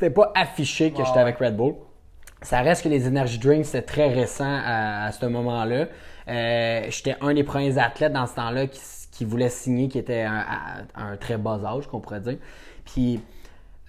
C'était 0.00 0.14
pas 0.14 0.32
affiché 0.34 0.92
que 0.92 1.04
j'étais 1.04 1.18
avec 1.18 1.36
Red 1.36 1.56
Bull. 1.58 1.74
Ça 2.40 2.62
reste 2.62 2.84
que 2.84 2.88
les 2.88 3.06
energy 3.06 3.38
drinks, 3.38 3.66
c'était 3.66 3.82
très 3.82 4.08
récent 4.08 4.48
à, 4.48 5.04
à 5.04 5.12
ce 5.12 5.26
moment-là. 5.26 5.88
Euh, 6.26 6.82
j'étais 6.88 7.16
un 7.20 7.34
des 7.34 7.44
premiers 7.44 7.76
athlètes 7.76 8.14
dans 8.14 8.26
ce 8.26 8.34
temps-là 8.36 8.66
qui, 8.66 8.80
qui 9.12 9.26
voulait 9.26 9.50
signer, 9.50 9.88
qui 9.88 9.98
était 9.98 10.22
un- 10.22 10.38
à, 10.48 10.78
à 10.94 11.04
un 11.04 11.16
très 11.18 11.36
bas 11.36 11.60
âge, 11.66 11.86
qu'on 11.86 12.00
pourrait 12.00 12.20
dire. 12.20 12.38
Puis 12.86 13.20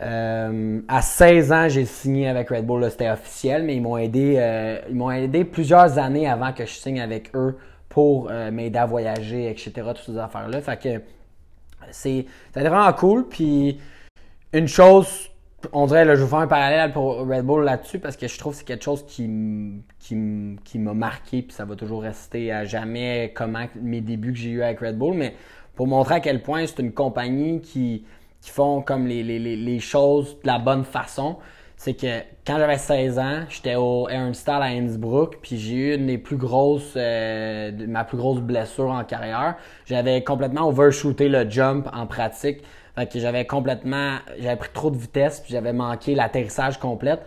euh, 0.01 0.82
à 0.89 1.01
16 1.01 1.53
ans, 1.53 1.70
j'ai 1.70 1.86
signé 1.86 2.28
avec 2.28 2.49
Red 2.49 2.66
Bull, 2.66 2.82
là, 2.82 2.89
c'était 2.89 3.09
officiel, 3.09 3.64
mais 3.64 3.78
ils 3.78 3.82
m'ont 3.82 3.95
aidé, 3.97 4.36
euh, 4.38 4.82
ils 4.89 4.95
m'ont 4.95 5.12
aidé 5.12 5.45
plusieurs 5.45 5.97
années 5.97 6.28
avant 6.28 6.51
que 6.51 6.66
je 6.66 6.74
signe 6.74 6.99
avec 6.99 7.34
eux 7.38 7.57
pour 7.88 8.28
euh, 8.30 8.51
m'aider 8.51 8.80
à 8.80 8.86
voyager, 8.86 9.49
etc. 9.49 9.72
Toutes 9.95 9.99
ces 10.14 10.18
affaires-là. 10.18 10.59
Fait 10.59 10.78
que 10.78 11.01
c'est, 11.91 12.26
c'était 12.53 12.68
vraiment 12.68 12.91
cool. 12.91 13.30
Puis 13.30 13.80
une 14.51 14.68
chose, 14.68 15.30
on 15.74 15.86
dirait, 15.86 16.05
là, 16.05 16.16
je 16.16 16.24
vais 16.24 16.30
faire 16.30 16.39
un 16.39 16.47
parallèle 16.47 16.91
pour 16.91 17.20
Red 17.28 17.45
Bull 17.45 17.64
là-dessus 17.64 17.99
parce 17.99 18.18
que 18.18 18.28
je 18.28 18.38
trouve 18.38 18.53
que 18.53 18.59
c'est 18.59 18.66
quelque 18.66 18.84
chose 18.84 19.05
qui, 19.05 19.30
qui, 19.99 20.80
m'a 20.80 20.93
marqué, 20.93 21.41
puis 21.41 21.53
ça 21.53 21.66
va 21.66 21.76
toujours 21.76 22.01
rester 22.01 22.51
à 22.51 22.66
jamais 22.66 23.32
comment 23.36 23.66
mes 23.82 24.01
débuts 24.01 24.34
que 24.34 24.39
j'ai 24.39 24.49
eu 24.49 24.64
avec 24.64 24.80
Red 24.80 24.97
Bull, 24.97 25.16
mais 25.16 25.36
pour 25.76 25.88
montrer 25.88 26.16
à 26.16 26.20
quel 26.20 26.41
point 26.41 26.66
c'est 26.68 26.80
une 26.80 26.93
compagnie 26.93 27.62
qui, 27.62 28.05
qui 28.41 28.49
font 28.49 28.82
comme 28.82 29.07
les, 29.07 29.24
les, 29.24 29.39
les, 29.39 29.80
choses 29.80 30.38
de 30.41 30.47
la 30.47 30.59
bonne 30.59 30.84
façon. 30.84 31.38
C'est 31.78 31.95
que 31.95 32.20
quand 32.45 32.57
j'avais 32.59 32.78
16 32.78 33.18
ans, 33.18 33.39
j'étais 33.49 33.76
au 33.76 34.07
Ernstall 34.07 34.62
à 34.62 34.68
Innsbruck, 34.68 35.39
puis 35.41 35.57
j'ai 35.57 35.74
eu 35.76 35.95
une 35.95 36.05
des 36.07 36.20
plus 36.20 36.38
grosses, 36.38 36.93
euh, 36.95 37.72
ma 37.88 38.03
plus 38.03 38.18
grosse 38.18 38.39
blessure 38.39 38.91
en 38.91 39.03
carrière. 39.03 39.55
J'avais 39.86 40.24
complètement 40.24 40.68
overshooté 40.68 41.28
le 41.28 41.49
jump 41.49 41.89
en 41.91 42.05
pratique. 42.05 42.64
Fait 42.96 43.12
que 43.12 43.20
j'avais 43.20 43.46
complètement, 43.46 44.18
j'avais 44.39 44.56
pris 44.58 44.70
trop 44.74 44.92
de 44.92 44.98
vitesse, 44.98 45.39
puis 45.39 45.54
j'avais 45.54 45.74
manqué 45.74 46.16
l'atterrissage 46.16 46.78
complète. 46.78 47.22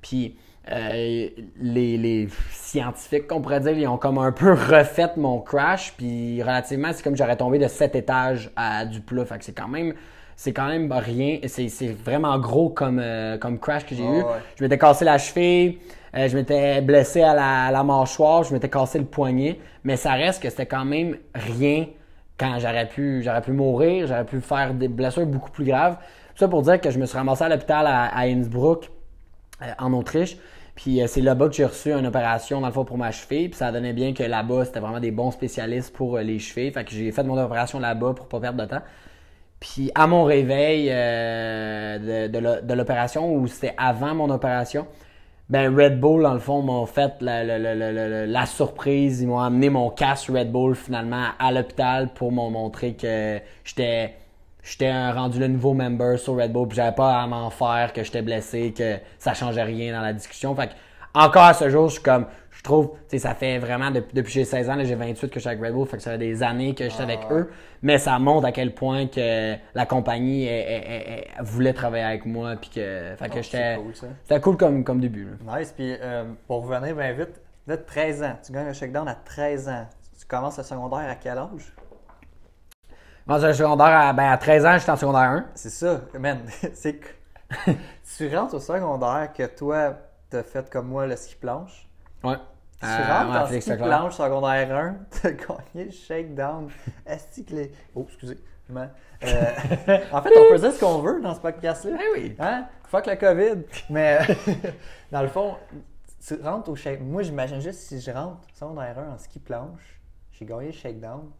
Puis 0.00 0.36
euh, 0.70 1.28
les, 1.60 1.96
les 1.96 2.28
scientifiques, 2.50 3.26
qu'on 3.26 3.40
pourrait 3.40 3.60
dire, 3.60 3.72
ils 3.72 3.88
ont 3.88 3.96
comme 3.96 4.18
un 4.18 4.32
peu 4.32 4.52
refait 4.52 5.10
mon 5.16 5.40
crash, 5.40 5.94
puis 5.96 6.42
relativement, 6.42 6.90
c'est 6.92 7.02
comme 7.02 7.16
j'aurais 7.16 7.36
tombé 7.36 7.58
de 7.58 7.66
7 7.66 7.96
étages 7.96 8.50
à 8.56 8.84
du 8.84 9.00
plat. 9.00 9.24
Fait 9.24 9.38
que 9.38 9.44
c'est 9.44 9.52
quand 9.52 9.68
même, 9.68 9.94
c'est 10.36 10.52
quand 10.52 10.68
même 10.68 10.92
rien. 10.92 11.38
C'est, 11.46 11.88
vraiment 12.04 12.38
gros 12.38 12.70
comme, 12.70 13.00
euh, 13.02 13.36
comme 13.38 13.58
crash 13.58 13.84
que 13.84 13.94
j'ai 13.94 14.04
eu. 14.04 14.22
ouais. 14.22 14.24
Je 14.56 14.62
m'étais 14.62 14.78
cassé 14.78 15.04
la 15.04 15.18
cheville, 15.18 15.78
euh, 16.14 16.28
je 16.28 16.36
m'étais 16.36 16.80
blessé 16.82 17.22
à 17.22 17.34
la, 17.34 17.66
à 17.66 17.70
la 17.72 17.82
mâchoire, 17.82 18.44
je 18.44 18.52
m'étais 18.52 18.68
cassé 18.68 18.98
le 18.98 19.06
poignet, 19.06 19.58
mais 19.82 19.96
ça 19.96 20.12
reste 20.12 20.42
que 20.42 20.50
c'était 20.50 20.66
quand 20.66 20.84
même 20.84 21.16
rien 21.34 21.86
quand 22.40 22.58
j'aurais 22.58 22.88
pu, 22.88 23.22
j'aurais 23.22 23.42
pu 23.42 23.52
mourir, 23.52 24.06
j'aurais 24.06 24.24
pu 24.24 24.40
faire 24.40 24.72
des 24.72 24.88
blessures 24.88 25.26
beaucoup 25.26 25.50
plus 25.50 25.66
graves. 25.66 25.96
Tout 26.34 26.38
ça 26.38 26.48
pour 26.48 26.62
dire 26.62 26.80
que 26.80 26.90
je 26.90 26.98
me 26.98 27.04
suis 27.04 27.18
ramassé 27.18 27.44
à 27.44 27.50
l'hôpital 27.50 27.86
à, 27.86 28.18
Innsbruck, 28.20 28.90
euh, 29.60 29.66
en 29.78 29.92
Autriche. 29.92 30.38
Puis 30.74 31.02
euh, 31.02 31.06
c'est 31.06 31.20
là-bas 31.20 31.48
que 31.48 31.54
j'ai 31.54 31.66
reçu 31.66 31.92
une 31.92 32.06
opération 32.06 32.62
dans 32.62 32.68
le 32.68 32.72
fond 32.72 32.86
pour 32.86 32.96
ma 32.96 33.10
cheville. 33.10 33.50
Puis 33.50 33.58
ça 33.58 33.70
donnait 33.70 33.92
bien 33.92 34.14
que 34.14 34.22
là-bas, 34.22 34.64
c'était 34.64 34.80
vraiment 34.80 35.00
des 35.00 35.10
bons 35.10 35.30
spécialistes 35.30 35.94
pour 35.94 36.16
euh, 36.16 36.22
les 36.22 36.38
chevilles. 36.38 36.72
Fait 36.72 36.82
que 36.82 36.92
j'ai 36.92 37.12
fait 37.12 37.24
mon 37.24 37.36
opération 37.36 37.78
là-bas 37.78 38.14
pour 38.14 38.26
pas 38.26 38.40
perdre 38.40 38.62
de 38.62 38.68
temps. 38.68 38.82
Puis 39.60 39.90
à 39.94 40.06
mon 40.06 40.24
réveil 40.24 40.88
de, 40.88 42.28
de 42.28 42.74
l'opération, 42.74 43.34
ou 43.34 43.46
c'était 43.46 43.74
avant 43.76 44.14
mon 44.14 44.30
opération, 44.30 44.86
ben 45.50 45.76
Red 45.76 45.98
Bull, 46.00 46.22
dans 46.22 46.32
le 46.32 46.38
fond, 46.40 46.62
m'ont 46.62 46.86
fait 46.86 47.12
la, 47.20 47.42
la- 47.44 47.58
la- 47.58 47.74
la- 48.26 48.46
surprise. 48.46 49.20
Ils 49.20 49.26
m'ont 49.26 49.40
amené 49.40 49.68
mon 49.68 49.90
casque 49.90 50.28
Red 50.28 50.50
Bull 50.52 50.76
finalement 50.76 51.24
à 51.38 51.50
l'hôpital 51.52 52.08
pour 52.14 52.30
m'en 52.30 52.50
montrer 52.50 52.94
que 52.94 53.40
j'étais 53.64 54.14
j'étais 54.62 55.10
rendu 55.10 55.40
le 55.40 55.48
nouveau 55.48 55.72
member 55.74 56.18
sur 56.18 56.36
Red 56.36 56.52
Bull, 56.52 56.68
puis 56.68 56.76
j'avais 56.76 56.94
pas 56.94 57.20
à 57.20 57.26
m'en 57.26 57.50
faire, 57.50 57.92
que 57.92 58.04
j'étais 58.04 58.22
blessé, 58.22 58.72
que 58.76 58.96
ça 59.18 59.34
changeait 59.34 59.62
rien 59.64 59.92
dans 59.92 60.02
la 60.02 60.12
discussion. 60.12 60.54
Fait 60.54 60.68
que, 60.68 60.72
encore 61.14 61.42
à 61.44 61.54
ce 61.54 61.68
jour, 61.68 61.88
je 61.88 61.94
suis 61.94 62.02
comme, 62.02 62.26
je 62.60 62.64
trouve, 62.64 62.90
tu 63.08 63.16
sais, 63.16 63.18
ça 63.20 63.34
fait 63.34 63.58
vraiment, 63.58 63.90
depuis, 63.90 64.12
depuis 64.12 64.26
que 64.28 64.34
j'ai 64.34 64.44
16 64.44 64.68
ans, 64.68 64.76
j'ai 64.82 64.94
28 64.94 65.28
que 65.30 65.36
je 65.36 65.40
suis 65.40 65.48
avec 65.48 65.64
Red 65.64 65.72
Bull, 65.72 65.86
fait 65.86 65.96
que 65.96 66.02
ça 66.02 66.10
fait 66.10 66.18
des 66.18 66.42
années 66.42 66.74
que 66.74 66.90
j'étais 66.90 67.02
avec 67.02 67.20
eux, 67.30 67.50
mais 67.80 67.96
ça 67.96 68.18
montre 68.18 68.46
à 68.46 68.52
quel 68.52 68.74
point 68.74 69.06
que 69.06 69.54
la 69.74 69.86
compagnie 69.86 70.44
elle- 70.44 70.66
elle- 70.68 71.02
elle- 71.06 71.24
elle 71.38 71.44
voulait 71.44 71.72
travailler 71.72 72.04
avec 72.04 72.26
moi, 72.26 72.56
puis 72.60 72.68
que, 72.68 73.14
fait 73.18 73.28
que 73.30 73.38
Ah, 73.38 73.40
j'étais, 73.40 73.74
c'est 73.76 73.76
cool, 73.82 73.94
ça. 73.96 74.06
c'était 74.24 74.40
cool 74.42 74.56
comme, 74.58 74.84
comme 74.84 75.00
début. 75.00 75.26
là. 75.46 75.58
Nice. 75.58 75.72
Puis 75.74 75.96
euh, 76.02 76.24
pour 76.46 76.66
revenir 76.68 76.94
bien 76.94 77.12
vite, 77.14 77.40
là, 77.66 77.78
13 77.78 78.22
ans. 78.22 78.36
Tu 78.44 78.52
gagnes 78.52 78.68
un 78.68 78.72
shakedown 78.74 79.08
à 79.08 79.14
13 79.14 79.66
ans. 79.70 79.86
Tu 80.18 80.26
commences 80.26 80.58
le 80.58 80.64
secondaire 80.64 81.08
à 81.08 81.14
quel 81.14 81.38
âge? 81.38 81.72
Moi, 83.26 83.38
au 83.38 83.52
secondaire, 83.54 83.86
à, 83.86 84.12
ben, 84.12 84.30
à 84.32 84.36
13 84.36 84.66
ans, 84.66 84.76
j'étais 84.78 84.90
en 84.90 84.96
secondaire 84.96 85.22
1. 85.22 85.44
C'est 85.54 85.70
ça, 85.70 86.02
man. 86.18 86.40
c'est 86.74 86.96
que 86.96 87.06
tu 88.18 88.36
rentres 88.36 88.54
au 88.54 88.60
secondaire 88.60 89.30
que 89.34 89.46
toi, 89.46 89.96
t'as 90.28 90.42
fait 90.42 90.68
comme 90.68 90.88
moi 90.88 91.06
le 91.06 91.16
ski 91.16 91.36
planche. 91.36 91.86
Ouais. 92.22 92.36
Tu 92.80 92.86
rentres 92.86 93.30
ouais, 93.30 93.38
en 93.38 93.46
Félix 93.46 93.64
ski 93.64 93.72
Leclerc. 93.72 93.88
planche 93.88 94.14
secondaire 94.14 94.74
1, 94.74 94.96
t'as 95.22 95.30
gagné 95.32 95.84
le 95.86 95.90
shakedown? 95.90 96.70
Est-ce 97.06 97.42
que 97.42 97.54
les... 97.54 97.72
Oh, 97.94 98.06
excusez. 98.08 98.38
Euh, 98.72 98.86
en 100.12 100.22
fait, 100.22 100.30
on 100.36 100.48
peut 100.52 100.58
dire 100.58 100.72
ce 100.72 100.80
qu'on 100.80 100.98
veut 101.00 101.20
dans 101.20 101.34
ce 101.34 101.40
podcast-là. 101.40 101.98
Eh 102.00 102.18
oui. 102.20 102.36
Hein? 102.38 102.66
Fuck 102.86 103.06
la 103.06 103.16
COVID. 103.16 103.62
Mais 103.90 104.20
dans 105.12 105.22
le 105.22 105.28
fond, 105.28 105.56
tu 106.26 106.34
rentres 106.42 106.70
au 106.70 106.76
shake. 106.76 107.00
Moi, 107.00 107.22
j'imagine 107.22 107.60
juste 107.60 107.80
si 107.80 108.00
je 108.00 108.10
rentre 108.10 108.38
secondaire 108.54 108.98
1 108.98 109.14
en 109.14 109.18
ski 109.18 109.38
planche, 109.40 110.00
j'ai 110.32 110.44
gagné 110.44 110.66
le 110.66 110.72
shakedown. 110.72 111.30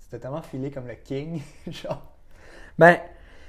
C'était 0.00 0.18
tellement 0.18 0.42
filé 0.42 0.70
comme 0.70 0.86
le 0.86 0.94
king. 0.94 1.40
Genre, 1.66 2.02
Ben, 2.78 2.98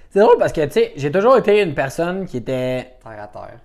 c'est 0.10 0.20
drôle 0.20 0.38
parce 0.38 0.54
que, 0.54 0.66
tu 0.66 0.72
sais, 0.72 0.94
j'ai 0.96 1.12
toujours 1.12 1.38
été 1.38 1.62
une 1.62 1.74
personne 1.74 2.26
qui 2.26 2.38
était 2.38 2.98
terre 3.04 3.24
à 3.24 3.28
terre. 3.28 3.60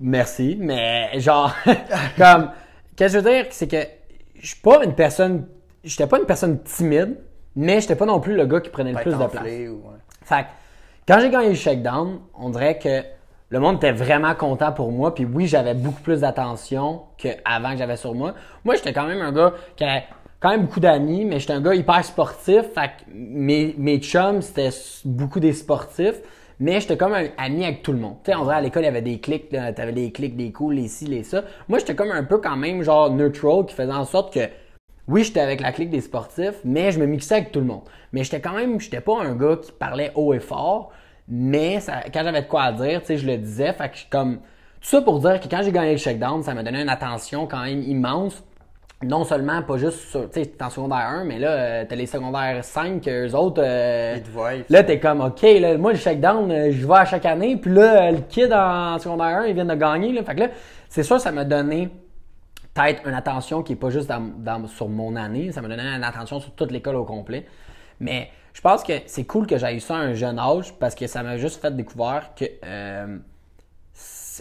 Merci, 0.00 0.56
mais 0.60 1.18
genre, 1.20 1.54
comme, 2.16 2.50
qu'est-ce 2.96 3.14
que 3.14 3.20
je 3.20 3.24
veux 3.24 3.30
dire, 3.30 3.46
c'est 3.50 3.68
que 3.68 3.82
je 4.40 4.46
suis 4.46 4.60
pas 4.60 4.84
une 4.84 4.94
personne, 4.94 5.46
j'étais 5.82 6.06
pas 6.06 6.18
une 6.18 6.26
personne 6.26 6.62
timide, 6.62 7.16
mais 7.56 7.80
j'étais 7.80 7.96
pas 7.96 8.06
non 8.06 8.20
plus 8.20 8.36
le 8.36 8.46
gars 8.46 8.60
qui 8.60 8.70
prenait 8.70 8.92
le 8.92 8.98
plus 8.98 9.12
de 9.12 9.26
place. 9.26 9.44
ou. 9.68 9.82
Fait 10.22 10.42
que, 10.42 10.48
quand 11.06 11.20
j'ai 11.20 11.30
gagné 11.30 11.48
le 11.48 11.54
shakedown, 11.54 12.20
on 12.34 12.50
dirait 12.50 12.78
que 12.78 13.02
le 13.50 13.60
monde 13.60 13.76
était 13.76 13.92
vraiment 13.92 14.34
content 14.34 14.72
pour 14.72 14.92
moi, 14.92 15.14
puis 15.14 15.24
oui, 15.24 15.46
j'avais 15.46 15.74
beaucoup 15.74 16.02
plus 16.02 16.20
d'attention 16.20 17.02
qu'avant 17.16 17.72
que 17.72 17.78
j'avais 17.78 17.96
sur 17.96 18.14
moi. 18.14 18.34
Moi, 18.64 18.74
j'étais 18.74 18.92
quand 18.92 19.06
même 19.06 19.22
un 19.22 19.32
gars 19.32 19.54
qui 19.74 19.84
avait 19.84 20.04
quand 20.40 20.50
même 20.50 20.62
beaucoup 20.62 20.80
d'amis, 20.80 21.24
mais 21.24 21.40
j'étais 21.40 21.52
un 21.52 21.60
gars 21.60 21.74
hyper 21.74 22.04
sportif, 22.04 22.62
fait 22.74 22.88
que 22.88 23.10
mes, 23.12 23.74
mes 23.76 23.98
chums, 23.98 24.40
c'était 24.42 24.70
beaucoup 25.04 25.40
des 25.40 25.52
sportifs, 25.52 26.20
mais 26.60 26.80
j'étais 26.80 26.96
comme 26.96 27.12
un 27.12 27.26
ami 27.36 27.64
avec 27.64 27.82
tout 27.82 27.92
le 27.92 27.98
monde. 27.98 28.16
Tu 28.24 28.30
sais, 28.30 28.36
on 28.36 28.44
dirait 28.44 28.56
à 28.56 28.60
l'école, 28.60 28.82
il 28.82 28.86
y 28.86 28.88
avait 28.88 29.02
des 29.02 29.20
clics, 29.20 29.48
t'avais 29.48 29.92
des 29.92 30.12
clics, 30.12 30.36
des 30.36 30.52
coups, 30.52 30.74
les 30.74 30.88
ci, 30.88 31.06
les 31.06 31.22
ça. 31.22 31.42
Moi, 31.68 31.78
j'étais 31.78 31.94
comme 31.94 32.10
un 32.10 32.24
peu 32.24 32.38
quand 32.38 32.56
même 32.56 32.82
genre 32.82 33.10
neutral, 33.10 33.66
qui 33.66 33.74
faisait 33.74 33.92
en 33.92 34.04
sorte 34.04 34.32
que 34.32 34.48
oui, 35.08 35.24
j'étais 35.24 35.40
avec 35.40 35.60
la 35.60 35.72
clique 35.72 35.90
des 35.90 36.02
sportifs, 36.02 36.60
mais 36.64 36.92
je 36.92 37.00
me 37.00 37.06
mixais 37.06 37.36
avec 37.36 37.52
tout 37.52 37.60
le 37.60 37.66
monde. 37.66 37.82
Mais 38.12 38.24
j'étais 38.24 38.40
quand 38.40 38.52
même, 38.52 38.78
j'étais 38.80 39.00
pas 39.00 39.20
un 39.20 39.34
gars 39.34 39.56
qui 39.56 39.72
parlait 39.72 40.12
haut 40.14 40.34
et 40.34 40.40
fort, 40.40 40.92
mais 41.28 41.78
quand 42.12 42.22
j'avais 42.22 42.42
de 42.42 42.46
quoi 42.46 42.62
à 42.62 42.72
dire, 42.72 43.00
tu 43.00 43.06
sais, 43.06 43.16
je 43.18 43.26
le 43.26 43.38
disais. 43.38 43.72
Fait 43.72 43.88
que 43.88 43.98
comme 44.10 44.36
tout 44.36 44.88
ça 44.88 45.00
pour 45.02 45.18
dire 45.20 45.40
que 45.40 45.48
quand 45.48 45.62
j'ai 45.62 45.72
gagné 45.72 45.92
le 45.92 45.98
shakedown, 45.98 46.42
ça 46.42 46.54
m'a 46.54 46.62
donné 46.62 46.82
une 46.82 46.88
attention 46.88 47.46
quand 47.46 47.64
même 47.64 47.82
immense. 47.82 48.44
Non 49.02 49.22
seulement 49.24 49.62
pas 49.62 49.76
juste 49.76 50.10
sur, 50.10 50.28
tu 50.28 50.40
sais, 50.40 50.46
t'es 50.46 50.64
en 50.64 50.70
secondaire 50.70 51.06
1, 51.08 51.24
mais 51.24 51.38
là, 51.38 51.48
euh, 51.50 51.84
t'as 51.88 51.94
les 51.94 52.06
secondaires 52.06 52.64
5, 52.64 53.06
eux 53.08 53.32
autres, 53.34 53.62
euh, 53.64 54.14
Ils 54.16 54.22
te 54.22 54.30
voient, 54.30 54.50
puis- 54.50 54.64
là, 54.68 54.82
t'es 54.82 54.98
comme, 54.98 55.20
OK, 55.20 55.42
là, 55.42 55.78
moi, 55.78 55.92
le 55.92 55.98
shakedown, 55.98 56.50
euh, 56.50 56.72
je 56.72 56.84
vais 56.86 56.94
à 56.94 57.04
chaque 57.04 57.24
année, 57.26 57.56
puis 57.56 57.72
là, 57.72 58.08
euh, 58.08 58.10
le 58.12 58.18
kid 58.28 58.52
en 58.52 58.98
secondaire 58.98 59.38
1, 59.38 59.46
il 59.46 59.54
vient 59.54 59.64
de 59.64 59.74
gagner, 59.76 60.12
là. 60.12 60.24
Fait 60.24 60.34
que 60.34 60.40
là, 60.40 60.48
c'est 60.88 61.04
sûr, 61.04 61.20
ça 61.20 61.30
m'a 61.30 61.44
donné 61.44 61.90
peut-être 62.74 63.06
une 63.06 63.14
attention 63.14 63.62
qui 63.62 63.74
est 63.74 63.76
pas 63.76 63.90
juste 63.90 64.08
dans- 64.08 64.32
dans- 64.36 64.66
sur 64.66 64.88
mon 64.88 65.14
année, 65.14 65.52
ça 65.52 65.62
m'a 65.62 65.68
donné 65.68 65.82
une 65.82 66.02
attention 66.04 66.40
sur 66.40 66.52
toute 66.52 66.72
l'école 66.72 66.96
au 66.96 67.04
complet. 67.04 67.46
Mais 68.00 68.30
je 68.52 68.60
pense 68.60 68.82
que 68.82 68.92
c'est 69.06 69.24
cool 69.24 69.46
que 69.46 69.58
j'aille 69.58 69.80
ça 69.80 69.94
à 69.96 69.98
un 69.98 70.14
jeune 70.14 70.38
âge 70.40 70.74
parce 70.78 70.94
que 70.96 71.06
ça 71.06 71.22
m'a 71.22 71.36
juste 71.36 71.60
fait 71.60 71.74
découvrir 71.74 72.30
que 72.36 72.44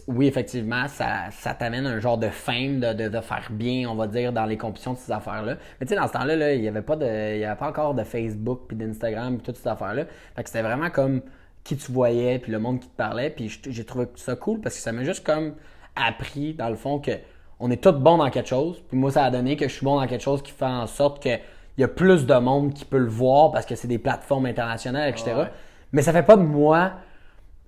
oui, 0.08 0.28
effectivement, 0.28 0.88
ça, 0.88 1.30
ça 1.32 1.54
t'amène 1.54 1.86
un 1.86 2.00
genre 2.00 2.18
de 2.18 2.30
fame 2.30 2.80
de, 2.80 2.94
de, 2.94 3.10
de 3.10 3.20
faire 3.22 3.48
bien, 3.52 3.90
on 3.90 3.96
va 3.96 4.08
dire, 4.08 4.34
dans 4.34 4.46
les 4.46 4.58
compétitions 4.58 4.94
de 4.94 4.98
ces 4.98 5.12
affaires-là. 5.12 5.56
Mais 5.80 5.86
tu 5.86 5.94
sais, 5.94 6.00
dans 6.00 6.08
ce 6.08 6.14
temps-là, 6.14 6.36
là, 6.36 6.54
il 6.54 6.62
n'y 6.62 6.68
avait, 6.68 6.82
pas 6.82 6.96
de- 6.96 7.36
il 7.36 7.40
y 7.40 7.46
avait 7.46 7.56
pas 7.58 7.68
encore 7.70 7.94
de 7.94 8.04
Facebook, 8.04 8.62
puis 8.68 8.78
d'Instagram, 8.78 9.36
puis 9.38 9.44
toutes 9.46 9.58
ces 9.58 9.68
affaires-là. 9.68 10.06
Fait 10.36 10.44
que 10.44 10.50
c'était 10.50 10.62
vraiment 10.64 10.90
comme 10.90 11.22
qui 11.64 11.76
tu 11.78 11.92
voyais, 11.92 12.40
puis 12.40 12.52
le 12.52 12.60
monde 12.60 12.80
qui 12.80 12.88
te 12.88 12.96
parlait. 12.96 13.30
Puis 13.30 13.60
j'ai 13.68 13.84
trouvé 13.86 14.08
ça 14.16 14.36
cool 14.36 14.62
parce 14.62 14.76
que 14.76 14.82
ça 14.82 14.92
m'a 14.92 15.04
juste 15.04 15.26
comme 15.26 15.54
appris, 15.96 16.54
dans 16.54 16.70
le 16.70 16.76
fond, 16.76 17.00
que 17.00 17.12
on 17.60 17.72
est 17.72 17.82
tous 17.84 17.92
bons 17.92 18.18
dans 18.18 18.30
quelque 18.30 18.50
chose. 18.50 18.82
Puis 18.88 18.98
moi, 18.98 19.12
ça 19.12 19.26
a 19.26 19.32
donné 19.32 19.56
que 19.58 19.68
je 19.68 19.74
suis 19.74 19.84
bon 19.86 20.00
dans 20.00 20.08
quelque 20.08 20.22
chose 20.22 20.42
qui 20.44 20.52
fait 20.52 20.66
en 20.66 20.88
sorte 20.88 21.22
que 21.24 21.30
il 21.78 21.82
y 21.82 21.84
a 21.84 21.88
plus 21.88 22.26
de 22.26 22.34
monde 22.36 22.74
qui 22.74 22.86
peut 22.86 22.98
le 22.98 23.08
voir 23.10 23.52
parce 23.52 23.66
que 23.66 23.76
c'est 23.76 23.88
des 23.88 24.00
plateformes 24.00 24.46
internationales, 24.48 25.10
etc. 25.10 25.34
Ouais. 25.38 25.52
Mais 25.92 26.02
ça 26.02 26.12
fait 26.12 26.24
pas 26.24 26.36
de 26.36 26.42
moi 26.42 26.94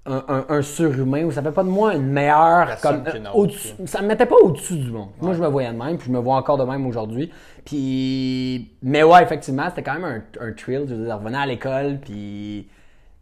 un, 0.10 0.24
un- 0.28 0.46
un 0.50 0.62
surhumain 0.62 1.24
ou 1.24 1.32
ça 1.32 1.42
fait 1.42 1.52
pas 1.52 1.64
de 1.64 1.70
moi 1.70 1.94
une 1.96 2.08
meilleure 2.12 2.66
Personne 2.68 3.04
comme 3.04 3.26
euh, 3.26 3.30
au-dessus- 3.34 3.74
ça 3.86 4.02
me 4.02 4.08
mettait 4.08 4.26
pas 4.26 4.36
au-dessus 4.42 4.76
du 4.78 4.92
monde. 4.92 5.10
Moi 5.22 5.34
je 5.34 5.40
me 5.42 5.48
voyais 5.48 5.72
de 5.72 5.78
même 5.78 5.98
puis 5.98 6.08
je 6.08 6.12
me 6.12 6.20
vois 6.20 6.36
encore 6.36 6.58
de 6.58 6.64
même 6.64 6.86
aujourd'hui. 6.88 7.32
Puis 7.66 8.72
mais 8.82 9.04
ouais 9.04 9.24
effectivement 9.24 9.66
c'était 9.70 9.84
quand 9.84 9.94
même 10.00 10.24
un, 10.40 10.48
un 10.48 10.52
thrill. 10.54 10.86
Je 10.90 10.96
veux 10.96 11.06
dire, 11.06 11.18
revenais 11.18 11.38
à 11.38 11.46
l'école 11.46 12.00
puis 12.04 12.68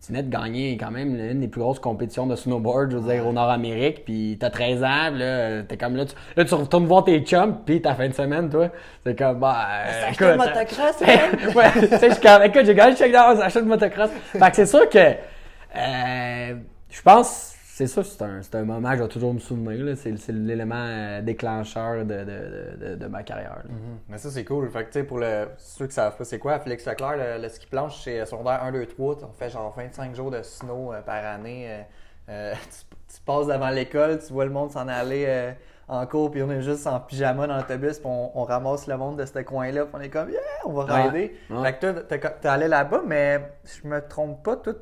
tu 0.06 0.12
venais 0.14 0.24
de 0.24 0.30
gagner 0.30 0.78
quand 0.78 0.92
même 0.92 1.18
l'une 1.18 1.42
des 1.42 1.48
plus 1.48 1.60
grosses 1.60 1.80
compétitions 1.80 2.28
de 2.28 2.36
snowboard, 2.36 2.92
je 2.92 2.98
veux 2.98 3.12
dire, 3.12 3.28
au 3.28 3.34
Nord-Amérique, 3.34 4.06
puis 4.06 4.38
t'as 4.40 4.52
13 4.52 4.84
ans, 4.84 5.10
là, 5.12 5.64
t'es 5.64 5.76
comme 5.76 5.96
là, 5.96 6.06
tu, 6.06 6.14
là, 6.38 6.46
tu 6.46 6.54
retournes 6.54 6.86
voir 6.86 7.04
tes 7.04 7.20
chums, 7.22 7.58
puis 7.66 7.82
ta 7.82 7.96
fin 7.96 8.08
de 8.08 8.14
semaine, 8.14 8.48
toi, 8.48 8.70
c'est 9.04 9.18
comme, 9.18 9.40
bah, 9.40 9.58
euh, 9.88 10.10
écoute, 10.12 10.38
motocross, 10.38 11.02
euh, 11.02 11.54
ouais, 11.56 11.72
tu 11.74 11.98
sais, 11.98 12.10
je 12.10 12.14
suis 12.14 12.22
comme, 12.22 12.44
écoute, 12.44 12.62
j'ai 12.66 12.76
gagné 12.76 12.92
le 12.92 12.98
check-down, 12.98 13.38
j'achète 13.38 13.64
une 13.64 13.70
motocross. 13.70 14.12
Fait 14.32 14.50
que 14.52 14.56
c'est 14.56 14.66
sûr 14.68 14.88
que, 14.88 14.98
euh, 15.00 16.54
je 16.90 17.02
pense, 17.02 17.54
c'est 17.66 17.88
sûr, 17.88 18.06
c'est 18.06 18.22
un, 18.24 18.42
un 18.54 18.64
moment 18.66 18.92
que 18.92 18.98
je 18.98 19.04
vais 19.04 19.08
toujours 19.10 19.34
me 19.34 19.40
souvenir, 19.40 19.84
là, 19.86 19.96
c'est, 19.96 20.16
c'est 20.18 20.32
l'élément 20.32 20.76
euh, 20.78 21.22
déclencheur 21.22 22.06
de, 22.06 22.24
de, 22.24 22.96
de, 22.96 23.08
ma 23.08 23.22
carrière. 23.24 23.58
là. 23.66 23.72
Mais 24.10 24.18
ça, 24.18 24.32
c'est 24.32 24.46
cool. 24.46 24.70
Fait 24.72 24.82
que, 24.86 24.88
tu 24.92 24.94
sais, 25.00 25.04
pour 25.04 25.20
le, 25.20 25.50
ceux 25.58 25.86
qui 25.88 25.94
savent 25.94 26.18
pas, 26.18 26.24
c'est 26.26 26.40
quoi, 26.40 26.60
Félix 26.60 26.86
Leclerc, 26.88 27.18
le, 27.18 27.42
le 27.42 27.50
ski 27.50 27.68
planche, 27.68 28.02
c'est 28.04 28.26
secondaire 28.26 28.64
1, 28.64 28.72
2, 28.72 28.86
3. 28.88 29.16
On 29.24 29.32
fait 29.34 29.50
genre 29.52 29.72
25 29.78 30.16
jours 30.16 30.32
de 30.32 30.42
snow 30.42 30.92
euh, 30.94 31.02
par 31.02 31.24
année. 31.24 31.66
euh, 31.70 31.82
euh, 32.30 32.54
tu, 33.10 33.16
tu 33.16 33.22
passes 33.22 33.48
devant 33.48 33.70
l'école, 33.70 34.20
tu 34.26 34.34
vois 34.34 34.46
le 34.46 34.52
monde 34.52 34.72
s'en 34.72 34.88
aller 34.88 35.26
euh, 35.28 35.52
en 35.88 36.06
cours, 36.08 36.32
puis 36.32 36.42
on 36.42 36.52
est 36.52 36.62
juste 36.64 36.88
en 36.88 37.00
pyjama 37.00 37.46
dans 37.48 37.58
l'autobus, 37.58 38.00
puis 38.00 38.08
on, 38.08 38.38
on 38.38 38.44
ramasse 38.44 38.88
le 38.88 38.98
monde 38.98 39.20
de 39.20 39.26
ce 39.26 39.40
coin-là, 39.40 39.86
puis 39.86 39.94
on 39.96 40.02
est 40.02 40.10
comme, 40.10 40.30
yeah, 40.32 40.40
on 40.66 40.74
va 40.74 40.86
rider. 41.04 41.36
Ouais. 41.50 41.64
Fait 41.64 41.74
que 41.80 41.92
toi, 41.92 42.20
t'es- 42.42 42.48
allé 42.48 42.68
là-bas, 42.68 43.04
mais 43.06 43.40
je 43.64 43.88
me 43.88 44.02
trompe 44.06 44.44
pas, 44.44 44.58
toi, 44.58 44.74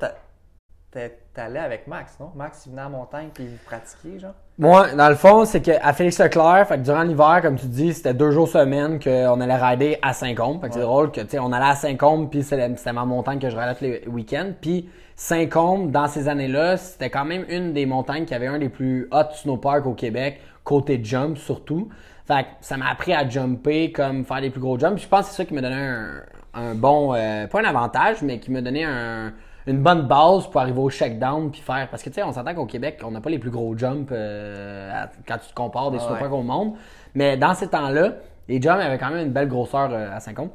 t'es 0.90 1.18
allé 1.38 1.58
avec 1.58 1.86
Max, 1.86 2.16
non? 2.20 2.30
Max, 2.34 2.64
il 2.66 2.70
venait 2.70 2.82
à 2.82 2.88
montagne, 2.88 3.28
puis 3.32 3.44
il 3.44 3.56
pratiquait, 3.58 4.18
genre? 4.18 4.34
Moi, 4.58 4.94
dans 4.94 5.08
le 5.08 5.14
fond, 5.14 5.44
c'est 5.44 5.60
qu'à 5.60 5.92
Félix 5.92 6.18
Leclerc, 6.18 6.66
fait 6.66 6.78
que 6.78 6.82
durant 6.82 7.02
l'hiver, 7.02 7.40
comme 7.42 7.56
tu 7.56 7.66
dis, 7.66 7.92
c'était 7.92 8.14
deux 8.14 8.30
jours 8.30 8.48
semaine 8.48 8.98
qu'on 8.98 9.40
allait 9.40 9.56
rider 9.56 9.98
à 10.00 10.12
Saint-Côme. 10.14 10.60
Fait 10.60 10.68
que 10.68 10.74
c'est 10.74 10.80
drôle 10.80 11.12
que, 11.12 11.20
tu 11.20 11.28
sais, 11.30 11.38
on 11.38 11.52
allait 11.52 11.70
à 11.70 11.74
Saint-Côme, 11.74 12.30
puis 12.30 12.42
c'était 12.42 12.92
ma 12.92 13.04
montagne 13.04 13.38
que 13.38 13.50
je 13.50 13.56
tous 13.74 13.82
les 13.84 14.04
week-ends. 14.08 14.52
Puis 14.60 14.88
Saint-Côme, 15.14 15.90
dans 15.90 16.08
ces 16.08 16.28
années-là, 16.28 16.76
c'était 16.78 17.10
quand 17.10 17.24
même 17.24 17.44
une 17.48 17.72
des 17.72 17.86
montagnes 17.86 18.24
qui 18.24 18.34
avait 18.34 18.46
un 18.46 18.58
des 18.58 18.68
plus 18.68 19.08
hot 19.12 19.32
snowparks 19.34 19.86
au 19.86 19.94
Québec, 19.94 20.40
côté 20.64 21.00
jump 21.02 21.36
surtout. 21.36 21.90
Fait 22.26 22.42
que 22.42 22.48
ça 22.60 22.76
m'a 22.76 22.88
appris 22.90 23.12
à 23.12 23.28
jumper, 23.28 23.92
comme 23.92 24.24
faire 24.24 24.40
les 24.40 24.50
plus 24.50 24.60
gros 24.60 24.78
jumps. 24.78 24.94
Puis 24.94 25.04
je 25.04 25.08
pense 25.08 25.26
que 25.26 25.30
c'est 25.32 25.36
ça 25.36 25.44
qui 25.44 25.54
m'a 25.54 25.60
donné 25.60 25.76
un, 25.76 26.22
un 26.54 26.74
bon, 26.74 27.14
euh, 27.14 27.46
pas 27.46 27.60
un 27.60 27.64
avantage, 27.64 28.22
mais 28.22 28.40
qui 28.40 28.50
m'a 28.50 28.62
donné 28.62 28.84
un- 28.84 29.32
une 29.66 29.82
bonne 29.82 30.06
base 30.06 30.46
pour 30.46 30.60
arriver 30.60 30.78
au 30.80 30.90
shakedown 30.90 31.50
puis 31.50 31.60
faire. 31.60 31.88
Parce 31.90 32.02
que 32.02 32.08
tu 32.08 32.14
sais, 32.14 32.22
on 32.22 32.32
s'entend 32.32 32.54
qu'au 32.54 32.66
Québec, 32.66 33.00
on 33.04 33.10
n'a 33.10 33.20
pas 33.20 33.30
les 33.30 33.38
plus 33.38 33.50
gros 33.50 33.76
jumps 33.76 34.08
euh, 34.12 34.90
à- 35.04 35.10
quand 35.26 35.38
tu 35.38 35.48
te 35.48 35.54
compares 35.54 35.90
des 35.90 35.98
Ah 36.00 36.12
ouais. 36.12 36.28
au 36.28 36.42
monde. 36.42 36.74
Mais 37.14 37.36
dans 37.36 37.54
ces 37.54 37.68
temps-là, 37.68 38.12
les 38.48 38.60
jumps 38.62 38.80
avaient 38.80 38.98
quand 38.98 39.10
même 39.10 39.26
une 39.26 39.32
belle 39.32 39.48
grosseur 39.48 39.88
euh, 39.92 40.14
à 40.14 40.20
50. 40.20 40.50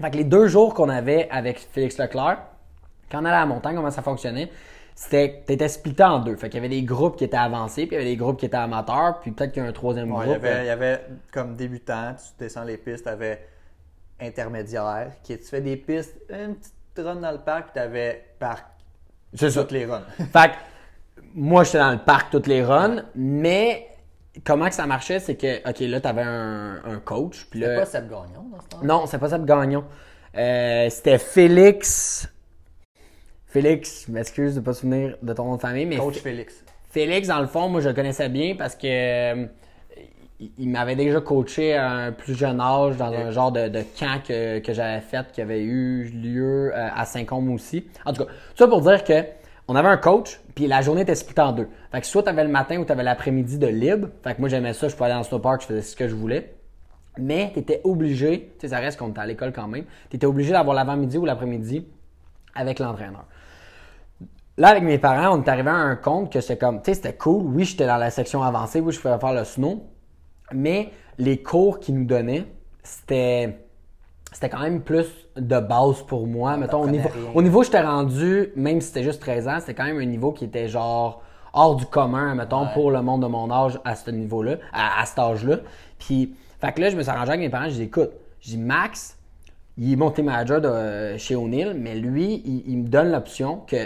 Fait 0.00 0.10
que 0.10 0.16
les 0.16 0.24
deux 0.24 0.46
jours 0.48 0.74
qu'on 0.74 0.88
avait 0.88 1.28
avec 1.30 1.58
Félix 1.58 1.98
Leclerc, 1.98 2.38
quand 3.10 3.20
on 3.20 3.24
allait 3.24 3.36
à 3.36 3.40
la 3.40 3.46
montagne, 3.46 3.74
comment 3.76 3.90
ça 3.90 4.02
fonctionnait, 4.02 4.50
c'était 4.94 5.42
t'étais 5.46 5.68
splitté 5.68 6.02
en 6.02 6.18
deux. 6.18 6.36
Fait 6.36 6.48
qu'il 6.48 6.56
y 6.56 6.64
avait 6.64 6.68
des 6.68 6.82
groupes 6.82 7.16
qui 7.16 7.24
étaient 7.24 7.36
avancés, 7.36 7.86
puis 7.86 7.94
il 7.96 7.98
y 8.00 8.02
avait 8.02 8.10
des 8.10 8.16
groupes 8.16 8.38
qui 8.38 8.46
étaient 8.46 8.56
amateurs, 8.56 9.20
puis 9.20 9.30
peut-être 9.30 9.52
qu'il 9.52 9.62
y 9.62 9.66
a 9.66 9.68
un 9.68 9.72
troisième 9.72 10.10
Ouais, 10.12 10.24
il, 10.24 10.28
y 10.30 10.32
groupe. 10.32 10.44
euh, 10.44 10.50
avait, 10.52 10.64
il 10.64 10.66
y 10.66 10.70
avait 10.70 11.00
comme 11.32 11.54
débutant, 11.54 12.14
tu 12.16 12.24
descends 12.44 12.64
les 12.64 12.76
pistes, 12.76 13.04
tu 13.04 13.08
avais 13.08 13.40
intermédiaire, 14.20 15.12
qui 15.22 15.38
tu 15.38 15.44
fais 15.44 15.60
des 15.60 15.76
pistes, 15.76 16.16
une 16.30 16.56
petite 16.56 16.74
run 17.02 17.16
dans 17.16 17.32
le 17.32 17.38
parc, 17.38 17.72
tu 17.72 17.78
avais 17.78 18.24
parc, 18.38 18.66
C'est 19.34 19.50
ça. 19.50 19.62
toutes 19.62 19.72
les 19.72 19.84
runs. 19.86 20.02
Fait 20.32 20.48
que 20.48 20.54
moi, 21.34 21.64
j'étais 21.64 21.78
dans 21.78 21.92
le 21.92 21.98
parc 21.98 22.30
toutes 22.30 22.46
les 22.46 22.62
runs, 22.64 23.04
mais 23.14 23.86
comment 24.44 24.68
que 24.68 24.74
ça 24.74 24.86
marchait, 24.86 25.18
c'est 25.20 25.36
que, 25.36 25.68
OK, 25.68 25.80
là, 25.80 26.00
t'avais 26.00 26.22
un, 26.22 26.80
un 26.84 26.98
coach, 26.98 27.46
C'est 27.52 27.58
là... 27.58 27.76
pas 27.80 27.86
Seb 27.86 28.08
Gagnon 28.08 28.48
dans 28.52 28.60
ce 28.60 28.68
temps 28.68 28.78
Non, 28.82 29.06
c'est 29.06 29.18
pas 29.18 29.28
Seb 29.28 29.44
Gagnon. 29.44 29.84
Euh, 30.36 30.88
c'était 30.90 31.18
Félix... 31.18 32.28
Félix, 33.46 34.04
je 34.06 34.12
m'excuse 34.12 34.54
de 34.56 34.60
pas 34.60 34.74
se 34.74 34.80
souvenir 34.80 35.16
de 35.22 35.32
ton 35.32 35.46
nom 35.46 35.56
de 35.56 35.60
famille, 35.60 35.86
mais 35.86 35.96
Coach 35.96 36.18
Félix. 36.18 36.62
Félix, 36.90 37.28
dans 37.28 37.40
le 37.40 37.46
fond, 37.46 37.68
moi, 37.70 37.80
je 37.80 37.88
le 37.88 37.94
connaissais 37.94 38.28
bien 38.28 38.54
parce 38.56 38.74
que 38.76 38.86
euh, 38.86 39.46
il- 40.40 40.50
il 40.58 40.68
m'avait 40.68 40.96
déjà 40.96 41.20
coaché 41.20 41.74
à 41.74 41.90
un 41.90 42.12
plus 42.12 42.34
jeune 42.34 42.60
âge 42.60 42.96
dans 42.96 43.12
un 43.12 43.30
genre 43.30 43.52
de, 43.52 43.68
de 43.68 43.82
camp 43.98 44.20
que, 44.26 44.58
que 44.60 44.72
j'avais 44.72 45.00
fait 45.00 45.30
qui 45.32 45.40
avait 45.40 45.62
eu 45.62 46.04
lieu 46.04 46.72
euh, 46.74 46.88
à 46.94 47.04
Saint-Côme 47.04 47.50
aussi. 47.52 47.86
En 48.04 48.12
tout 48.12 48.24
cas, 48.24 48.30
tout 48.30 48.56
ça 48.56 48.68
pour 48.68 48.80
dire 48.82 49.02
que 49.04 49.24
on 49.70 49.76
avait 49.76 49.88
un 49.88 49.98
coach, 49.98 50.40
puis 50.54 50.66
la 50.66 50.80
journée 50.80 51.02
était 51.02 51.14
splittée 51.14 51.42
en 51.42 51.52
deux. 51.52 51.68
Fait 51.92 52.00
que 52.00 52.06
soit 52.06 52.22
tu 52.22 52.30
avais 52.30 52.42
le 52.44 52.48
matin 52.50 52.78
ou 52.78 52.86
tu 52.86 52.92
avais 52.92 53.02
l'après-midi 53.02 53.58
de 53.58 53.66
libre. 53.66 54.08
Fait 54.24 54.34
que 54.34 54.40
moi, 54.40 54.48
j'aimais 54.48 54.72
ça, 54.72 54.88
je 54.88 54.94
pouvais 54.94 55.06
aller 55.06 55.12
dans 55.14 55.18
le 55.18 55.24
snowpark, 55.24 55.60
je 55.60 55.66
faisais 55.66 55.82
ce 55.82 55.94
que 55.94 56.08
je 56.08 56.14
voulais. 56.14 56.54
Mais 57.18 57.50
tu 57.52 57.58
étais 57.58 57.82
obligé, 57.84 58.52
tu 58.58 58.60
sais, 58.60 58.68
ça 58.68 58.78
reste 58.78 58.98
qu'on 58.98 59.10
était 59.10 59.20
à 59.20 59.26
l'école 59.26 59.52
quand 59.52 59.68
même, 59.68 59.84
tu 60.08 60.16
étais 60.16 60.24
obligé 60.26 60.52
d'avoir 60.52 60.74
l'avant-midi 60.74 61.18
ou 61.18 61.26
l'après-midi 61.26 61.84
avec 62.54 62.78
l'entraîneur. 62.78 63.26
Là, 64.56 64.68
avec 64.68 64.82
mes 64.84 64.98
parents, 64.98 65.36
on 65.38 65.42
est 65.42 65.48
arrivé 65.48 65.68
à 65.68 65.74
un 65.74 65.96
compte 65.96 66.32
que 66.32 66.40
c'était 66.40 66.56
comme, 66.56 66.78
tu 66.80 66.86
sais, 66.86 66.94
c'était 66.94 67.14
cool. 67.14 67.42
Oui, 67.44 67.64
j'étais 67.64 67.86
dans 67.86 67.96
la 67.98 68.10
section 68.10 68.42
avancée, 68.42 68.80
oui, 68.80 68.92
je 68.92 69.00
pouvais 69.00 69.18
faire 69.18 69.34
le 69.34 69.44
snow. 69.44 69.84
Mais 70.52 70.90
les 71.18 71.42
cours 71.42 71.80
qu'ils 71.80 71.94
nous 71.96 72.04
donnaient, 72.04 72.44
c'était, 72.82 73.58
c'était 74.32 74.48
quand 74.48 74.60
même 74.60 74.82
plus 74.82 75.06
de 75.36 75.60
base 75.60 76.02
pour 76.06 76.26
moi. 76.26 76.56
Mettons, 76.56 76.82
au 76.82 76.88
niveau, 76.88 77.08
rien. 77.08 77.30
au 77.34 77.42
niveau 77.42 77.60
où 77.60 77.64
j'étais 77.64 77.80
rendu, 77.80 78.52
même 78.56 78.80
si 78.80 78.88
c'était 78.88 79.02
juste 79.02 79.20
13 79.20 79.48
ans, 79.48 79.56
c'était 79.60 79.74
quand 79.74 79.84
même 79.84 79.98
un 79.98 80.04
niveau 80.06 80.32
qui 80.32 80.44
était 80.44 80.68
genre 80.68 81.22
hors 81.52 81.76
du 81.76 81.86
commun, 81.86 82.34
mettons, 82.34 82.62
Ouais. 82.64 82.72
pour 82.74 82.90
le 82.90 83.02
monde 83.02 83.22
de 83.22 83.26
mon 83.26 83.50
âge 83.50 83.78
à 83.84 83.94
ce 83.94 84.10
niveau-là, 84.10 84.56
à, 84.72 85.00
à 85.00 85.06
cet 85.06 85.18
âge-là. 85.18 85.58
Puis, 85.98 86.34
fait 86.60 86.72
que 86.72 86.80
là, 86.80 86.90
je 86.90 86.96
me 86.96 87.02
suis 87.02 87.10
arrangé 87.10 87.28
avec 87.30 87.40
mes 87.40 87.48
parents, 87.50 87.68
je 87.68 87.74
dis, 87.74 87.82
écoute, 87.84 88.10
je 88.40 88.50
dis, 88.50 88.58
Max, 88.58 89.16
il 89.76 89.92
est 89.92 89.96
mon 89.96 90.10
team 90.10 90.26
manager 90.26 90.60
de, 90.60 91.16
chez 91.16 91.36
O'Neill, 91.36 91.74
mais 91.78 91.94
lui, 91.94 92.42
il, 92.44 92.64
il 92.66 92.78
me 92.78 92.88
donne 92.88 93.10
l'option 93.12 93.58
que 93.66 93.76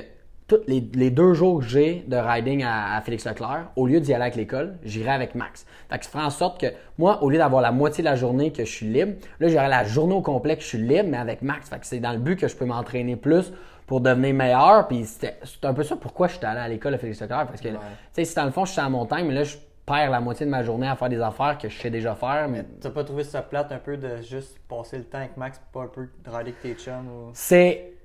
tous 0.53 0.61
les, 0.67 0.81
les 0.95 1.11
deux 1.11 1.33
jours 1.35 1.61
que 1.61 1.67
j'ai 1.67 2.05
de 2.07 2.17
riding 2.17 2.63
à, 2.63 2.97
à 2.97 3.01
Félix 3.01 3.27
Leclerc, 3.27 3.71
au 3.77 3.87
lieu 3.87 4.01
d'y 4.01 4.13
aller 4.13 4.23
avec 4.23 4.37
l'école, 4.37 4.77
j'irai 4.85 5.11
avec 5.11 5.35
Max. 5.35 5.67
Fait 5.91 5.99
que 5.99 6.05
ça 6.05 6.11
ferait 6.11 6.25
en 6.25 6.31
sorte 6.31 6.61
que 6.61 6.67
moi, 6.99 7.23
au 7.23 7.31
lieu 7.31 7.39
d'avoir 7.39 7.63
la 7.63 7.73
moitié 7.73 8.03
de 8.03 8.09
la 8.09 8.17
journée 8.17 8.53
que 8.53 8.65
je 8.65 8.71
suis 8.71 8.87
libre, 8.87 9.15
là, 9.41 9.49
j'aurai 9.49 9.69
la 9.69 9.85
journée 9.85 10.15
au 10.15 10.23
complet 10.23 10.57
que 10.57 10.63
je 10.63 10.69
suis 10.69 10.79
libre, 10.79 11.09
mais 11.09 11.17
avec 11.17 11.43
Max. 11.43 11.69
Fait 11.69 11.79
que 11.79 11.87
c'est 11.87 12.01
dans 12.01 12.13
le 12.13 12.19
but 12.19 12.39
que 12.39 12.49
je 12.49 12.57
peux 12.57 12.67
m'entraîner 12.67 13.17
plus 13.17 13.53
pour 13.87 14.01
devenir 14.01 14.35
meilleur. 14.35 14.89
Puis 14.89 15.05
c'est 15.05 15.35
un 15.63 15.75
peu 15.75 15.83
ça 15.83 15.97
pourquoi 15.97 16.29
je 16.29 16.37
suis 16.37 16.45
allé 16.45 16.61
à 16.61 16.69
l'école 16.69 16.95
à 16.95 16.99
Félix 16.99 17.21
Leclerc. 17.21 17.47
Parce 17.47 17.61
que, 17.61 17.69
tu 17.69 17.75
sais, 18.13 18.25
si 18.25 18.35
dans 18.35 18.45
le 18.45 18.51
fond, 18.51 18.65
je 18.65 18.73
suis 18.73 18.81
à 18.81 18.85
la 18.85 18.91
montagne, 18.91 19.27
mais 19.27 19.35
là, 19.35 19.45
je 19.45 19.57
perds 19.87 20.11
la 20.11 20.21
moitié 20.21 20.47
de 20.47 20.51
ma 20.51 20.63
journée 20.63 20.87
à 20.87 20.97
faire 20.97 21.09
des 21.09 21.21
affaires 21.21 21.59
que 21.59 21.69
je 21.69 21.79
sais 21.79 21.91
déjà 21.91 22.15
faire. 22.15 22.49
mais 22.49 22.65
T'as 22.81 22.91
pas 22.91 23.05
trouvé 23.05 23.25
ça 23.25 23.43
plate 23.43 23.73
un 23.73 23.79
peu 23.79 23.97
de 23.97 24.19
juste 24.23 24.59
passer 24.69 24.99
le 24.99 25.05
temps 25.05 25.19
avec 25.19 25.37
Max, 25.37 25.61
pas 25.73 25.83
un 25.83 25.89
peu 25.89 26.03
de 26.03 26.31
rider 26.31 26.51
avec 26.51 26.61
tes 26.61 26.75
chums 26.75 27.09
ou... 27.09 27.31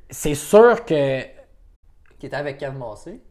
C'est 0.09 0.35
sûr 0.35 0.85
que 0.85 1.21
Qui 2.19 2.25
était 2.25 2.35
avec 2.35 2.57
Kev 2.57 2.77
Massé? 2.77 3.21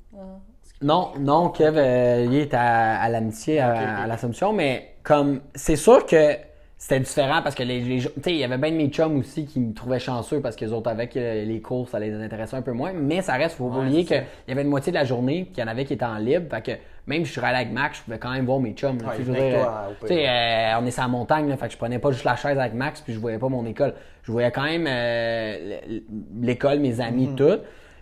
Non, 0.82 1.12
non, 1.18 1.48
Kev, 1.50 1.76
euh, 1.78 2.26
il 2.28 2.34
est 2.36 2.54
à, 2.54 3.00
à 3.00 3.08
l'amitié, 3.08 3.60
à, 3.60 3.70
Ok, 3.70 3.76
ok. 3.80 3.88
à 4.02 4.06
l'Assomption, 4.06 4.52
mais 4.52 4.94
comme 5.02 5.40
c'est 5.54 5.76
sûr 5.76 6.04
que 6.04 6.36
c'était 6.78 7.00
différent 7.00 7.40
parce 7.42 7.54
que 7.54 7.62
les, 7.62 7.80
les 7.80 8.00
tu 8.00 8.08
sais, 8.22 8.32
il 8.32 8.36
y 8.36 8.44
avait 8.44 8.58
bien 8.58 8.70
de 8.70 8.76
mes 8.76 8.88
chums 8.88 9.16
aussi 9.18 9.46
qui 9.46 9.58
me 9.60 9.72
trouvaient 9.72 9.98
chanceux 9.98 10.40
parce 10.42 10.54
que 10.56 10.64
les 10.66 10.72
autres 10.74 10.90
avec 10.90 11.16
euh, 11.16 11.44
les 11.46 11.60
cours, 11.62 11.88
ça 11.88 11.98
les 11.98 12.12
intéressait 12.12 12.56
un 12.56 12.62
peu 12.62 12.72
moins. 12.72 12.92
Mais 12.92 13.22
ça 13.22 13.32
reste, 13.34 13.56
faut 13.56 13.68
pas 13.70 13.76
Ouais, 13.78 13.84
oublier 13.86 14.04
qu'il 14.04 14.22
y 14.48 14.52
avait 14.52 14.60
une 14.62 14.68
moitié 14.68 14.92
de 14.92 14.98
la 14.98 15.04
journée, 15.04 15.44
puis 15.44 15.54
il 15.56 15.60
y 15.60 15.62
en 15.62 15.68
avait 15.68 15.86
qui 15.86 15.94
étaient 15.94 16.04
en 16.04 16.18
libre. 16.18 16.54
Fait 16.54 16.62
que 16.62 16.72
même 17.06 17.24
si 17.24 17.32
je 17.32 17.32
suis 17.32 17.40
allé 17.40 17.56
avec 17.56 17.72
Max, 17.72 17.98
je 17.98 18.02
pouvais 18.04 18.18
quand 18.18 18.30
même 18.32 18.44
voir 18.44 18.60
mes 18.60 18.72
chums. 18.72 18.98
là. 19.00 19.08
Ouais, 19.08 19.14
je 19.18 19.32
toi, 19.32 19.40
euh, 19.40 20.10
euh, 20.10 20.72
on 20.80 20.86
est 20.86 20.90
sur 20.90 21.02
la 21.02 21.08
montagne, 21.08 21.48
là, 21.48 21.56
fait 21.56 21.66
que 21.68 21.72
je 21.72 21.78
prenais 21.78 21.98
pas 21.98 22.10
juste 22.10 22.24
la 22.24 22.36
chaise 22.36 22.58
avec 22.58 22.74
Max, 22.74 23.00
puis 23.00 23.14
je 23.14 23.18
voyais 23.18 23.38
pas 23.38 23.48
mon 23.48 23.64
école. 23.64 23.94
Je 24.24 24.30
voyais 24.30 24.50
quand 24.50 24.64
même 24.64 24.86
euh, 24.86 25.78
l'école, 26.38 26.80
mes 26.80 27.00
amis, 27.00 27.28
Mhm. 27.28 27.36
tout. 27.36 27.58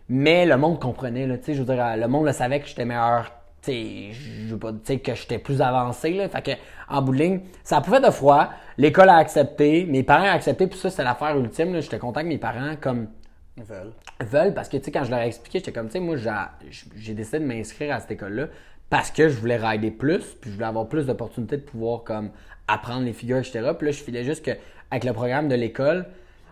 Mais 0.08 0.44
le 0.46 0.56
monde 0.56 0.80
comprenait, 0.80 1.26
là, 1.26 1.38
tu 1.38 1.44
sais, 1.44 1.54
je 1.54 1.62
veux 1.62 1.74
dire, 1.74 1.96
le 1.96 2.06
monde 2.08 2.26
le 2.26 2.32
savait 2.32 2.60
que 2.60 2.66
j'étais 2.66 2.84
meilleur, 2.84 3.30
tu 3.62 3.72
sais, 3.72 4.12
je 4.12 4.52
veux 4.52 4.58
pas, 4.58 4.72
sais, 4.84 4.98
que 4.98 5.14
j'étais 5.14 5.38
plus 5.38 5.62
avancé, 5.62 6.10
là. 6.12 6.28
Fait 6.28 6.42
que, 6.42 6.50
en 6.88 7.00
bout 7.00 7.12
de 7.12 7.18
ligne, 7.18 7.40
ça 7.62 7.80
fait 7.82 8.00
de 8.00 8.10
froid. 8.10 8.50
L'école 8.76 9.08
a 9.08 9.16
accepté, 9.16 9.86
mes 9.86 10.02
parents 10.02 10.24
ont 10.26 10.34
accepté, 10.34 10.66
puis 10.66 10.78
ça, 10.78 10.90
c'était 10.90 11.04
l'affaire 11.04 11.38
ultime, 11.38 11.72
là. 11.72 11.80
J'étais 11.80 11.98
content 11.98 12.20
que 12.20 12.26
mes 12.26 12.38
parents, 12.38 12.74
comme, 12.80 13.08
veulent. 13.56 13.92
veulent 14.20 14.52
parce 14.52 14.68
que 14.68 14.76
tu 14.76 14.84
sais 14.84 14.90
quand 14.90 15.04
je 15.04 15.10
leur 15.12 15.20
ai 15.20 15.28
expliqué 15.28 15.60
j'étais 15.60 15.70
comme 15.70 15.86
tu 15.86 15.92
sais 15.92 16.00
moi 16.00 16.16
j'ai- 16.16 16.86
j'ai 16.96 17.14
décidé 17.14 17.38
de 17.38 17.44
m'inscrire 17.44 17.94
à 17.94 18.00
cette 18.00 18.10
école 18.10 18.32
là 18.34 18.46
parce 18.90 19.12
que 19.12 19.28
je 19.28 19.38
voulais 19.38 19.56
rider 19.56 19.92
plus 19.92 20.24
puis 20.40 20.50
je 20.50 20.54
voulais 20.56 20.66
avoir 20.66 20.88
plus 20.88 21.06
d'opportunités 21.06 21.58
de 21.58 21.62
pouvoir 21.62 22.02
comme 22.02 22.30
apprendre 22.66 23.04
les 23.04 23.12
figures 23.12 23.38
etc 23.38 23.70
puis 23.78 23.86
là 23.86 23.92
je 23.92 24.02
filais 24.02 24.24
juste 24.24 24.44
que 24.44 24.50
avec 24.90 25.04
le 25.04 25.12
programme 25.12 25.46
de 25.46 25.54
l'école 25.54 26.06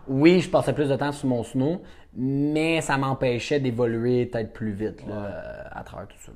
oui 0.08 0.40
je 0.40 0.50
passais 0.50 0.72
plus 0.72 0.88
de 0.88 0.96
temps 0.96 1.12
sur 1.12 1.28
mon 1.28 1.42
snow 1.42 1.82
mais 2.14 2.80
ça 2.80 2.98
m'empêchait 2.98 3.60
d'évoluer 3.60 4.26
peut-être 4.26 4.52
plus 4.52 4.72
vite 4.72 5.06
là, 5.06 5.14
euh, 5.14 5.62
à 5.70 5.82
travers 5.82 6.08
tout 6.08 6.16
ça 6.24 6.32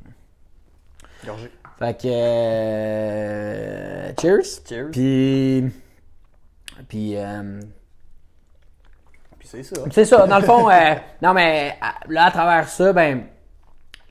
Gorgé. 1.24 1.50
fait 1.78 2.00
que 2.00 2.08
euh, 2.08 4.12
cheers 4.20 4.60
Cheers. 4.68 4.90
puis 4.90 5.64
puis 6.88 7.16
euh, 7.16 7.60
Puis 9.38 9.48
c'est 9.48 9.62
ça. 9.62 9.76
c'est 9.90 10.04
ça, 10.04 10.26
dans 10.26 10.38
le 10.38 10.44
fond, 10.44 10.70
euh, 10.70 10.94
non 11.22 11.32
mais 11.32 11.78
là, 12.08 12.26
à 12.26 12.30
travers 12.30 12.68
ça, 12.68 12.92
ben, 12.92 13.24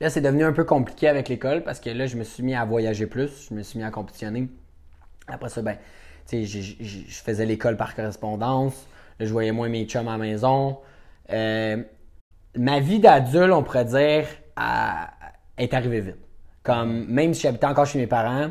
là, 0.00 0.10
c'est 0.10 0.20
devenu 0.20 0.44
un 0.44 0.52
peu 0.52 0.64
compliqué 0.64 1.08
avec 1.08 1.28
l'école 1.28 1.62
parce 1.62 1.80
que 1.80 1.90
là, 1.90 2.06
je 2.06 2.16
me 2.16 2.24
suis 2.24 2.42
mis 2.42 2.54
à 2.54 2.64
voyager 2.64 3.06
plus, 3.06 3.46
je 3.48 3.54
me 3.54 3.62
suis 3.62 3.78
mis 3.78 3.84
à 3.84 3.90
compétitionner. 3.90 4.48
Après 5.28 5.48
ça, 5.48 5.62
ben, 5.62 5.76
tu 6.28 6.46
sais, 6.46 6.62
je 6.80 7.22
faisais 7.22 7.46
l'école 7.46 7.76
par 7.76 7.94
correspondance, 7.94 8.88
je 9.20 9.30
voyais 9.32 9.52
moins 9.52 9.68
mes 9.68 9.84
chums 9.86 10.08
à 10.08 10.12
la 10.12 10.18
maison. 10.18 10.78
Euh, 11.32 11.82
ma 12.56 12.80
vie 12.80 13.00
d'adulte, 13.00 13.52
on 13.52 13.62
pourrait 13.62 13.84
dire, 13.84 14.26
est 15.58 15.74
arrivée 15.74 16.00
vite. 16.00 16.16
Comme, 16.62 17.06
même 17.06 17.32
si 17.34 17.42
j'habitais 17.42 17.66
encore 17.66 17.86
chez 17.86 17.98
mes 17.98 18.06
parents, 18.06 18.50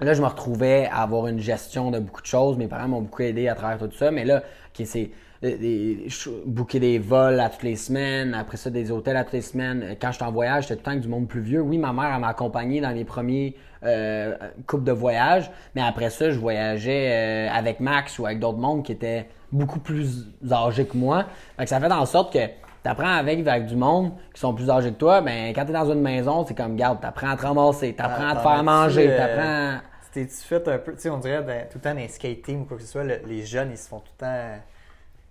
Là, 0.00 0.14
je 0.14 0.20
me 0.22 0.26
retrouvais 0.26 0.86
à 0.86 1.02
avoir 1.02 1.28
une 1.28 1.38
gestion 1.38 1.92
de 1.92 2.00
beaucoup 2.00 2.22
de 2.22 2.26
choses. 2.26 2.56
Mes 2.56 2.66
parents 2.66 2.88
m'ont 2.88 3.02
beaucoup 3.02 3.22
aidé 3.22 3.46
à 3.46 3.54
travers 3.54 3.78
tout 3.78 3.94
ça. 3.96 4.10
Mais 4.10 4.24
là, 4.24 4.42
ok, 4.74 4.84
c'est 4.84 5.10
je- 5.42 6.30
booker 6.46 6.80
des 6.80 6.98
vols 6.98 7.38
à 7.38 7.48
toutes 7.50 7.62
les 7.62 7.76
semaines, 7.76 8.34
après 8.34 8.56
ça, 8.56 8.70
des 8.70 8.90
hôtels 8.90 9.16
à 9.16 9.24
toutes 9.24 9.34
les 9.34 9.40
semaines. 9.42 9.96
Quand 10.00 10.10
j'étais 10.12 10.24
en 10.24 10.32
voyage, 10.32 10.64
j'étais 10.64 10.74
tout 10.74 10.80
le 10.80 10.84
temps 10.84 10.90
avec 10.92 11.02
du 11.02 11.08
monde 11.08 11.28
plus 11.28 11.40
vieux. 11.40 11.60
Oui, 11.60 11.78
ma 11.78 11.92
mère, 11.92 12.18
m'a 12.18 12.28
accompagné 12.28 12.80
dans 12.80 12.90
les 12.90 13.04
premiers 13.04 13.54
euh, 13.84 14.36
couples 14.66 14.84
de 14.84 14.92
voyage. 14.92 15.50
Mais 15.76 15.82
après 15.82 16.10
ça, 16.10 16.30
je 16.30 16.38
voyageais 16.38 17.48
euh, 17.48 17.52
avec 17.52 17.78
Max 17.80 18.18
ou 18.18 18.26
avec 18.26 18.40
d'autres 18.40 18.58
mondes 18.58 18.84
qui 18.84 18.92
étaient 18.92 19.28
beaucoup 19.52 19.78
plus 19.78 20.26
âgés 20.50 20.86
que 20.86 20.96
moi. 20.96 21.24
Fait 21.56 21.64
que 21.64 21.68
ça 21.70 21.78
fait 21.80 21.92
en 21.92 22.06
sorte 22.06 22.32
que 22.32 22.38
T'apprends 22.82 23.14
avec, 23.14 23.46
avec 23.46 23.66
du 23.66 23.76
monde 23.76 24.10
qui 24.34 24.40
sont 24.40 24.52
plus 24.54 24.68
âgés 24.68 24.90
que 24.90 24.96
toi, 24.98 25.20
ben 25.20 25.52
quand 25.54 25.64
t'es 25.64 25.72
dans 25.72 25.88
une 25.92 26.00
maison, 26.00 26.44
c'est 26.44 26.54
comme 26.56 26.74
garde, 26.74 27.00
t'apprends 27.00 27.30
à 27.30 27.36
te 27.36 27.42
ramasser, 27.42 27.94
t'apprends 27.94 28.30
à 28.30 28.34
te 28.34 28.40
faire 28.40 28.62
manger, 28.64 29.08
euh, 29.08 29.16
t'apprends. 29.16 29.86
T'es-tu 30.12 30.34
fait 30.34 30.66
un 30.68 30.78
peu, 30.78 30.92
tu 30.94 31.00
sais, 31.00 31.08
on 31.08 31.18
dirait 31.18 31.44
dans- 31.44 31.68
tout 31.70 31.78
le 31.78 31.80
temps 31.80 31.94
dans 31.94 32.00
les 32.00 32.08
skate 32.08 32.42
team 32.42 32.62
ou 32.62 32.64
quoi 32.64 32.76
que 32.78 32.82
ce 32.82 32.88
soit, 32.88 33.04
le- 33.04 33.20
les 33.24 33.46
jeunes, 33.46 33.70
ils 33.70 33.78
se 33.78 33.86
font 33.88 34.00
tout 34.00 34.10
le 34.18 34.26
temps. 34.26 34.48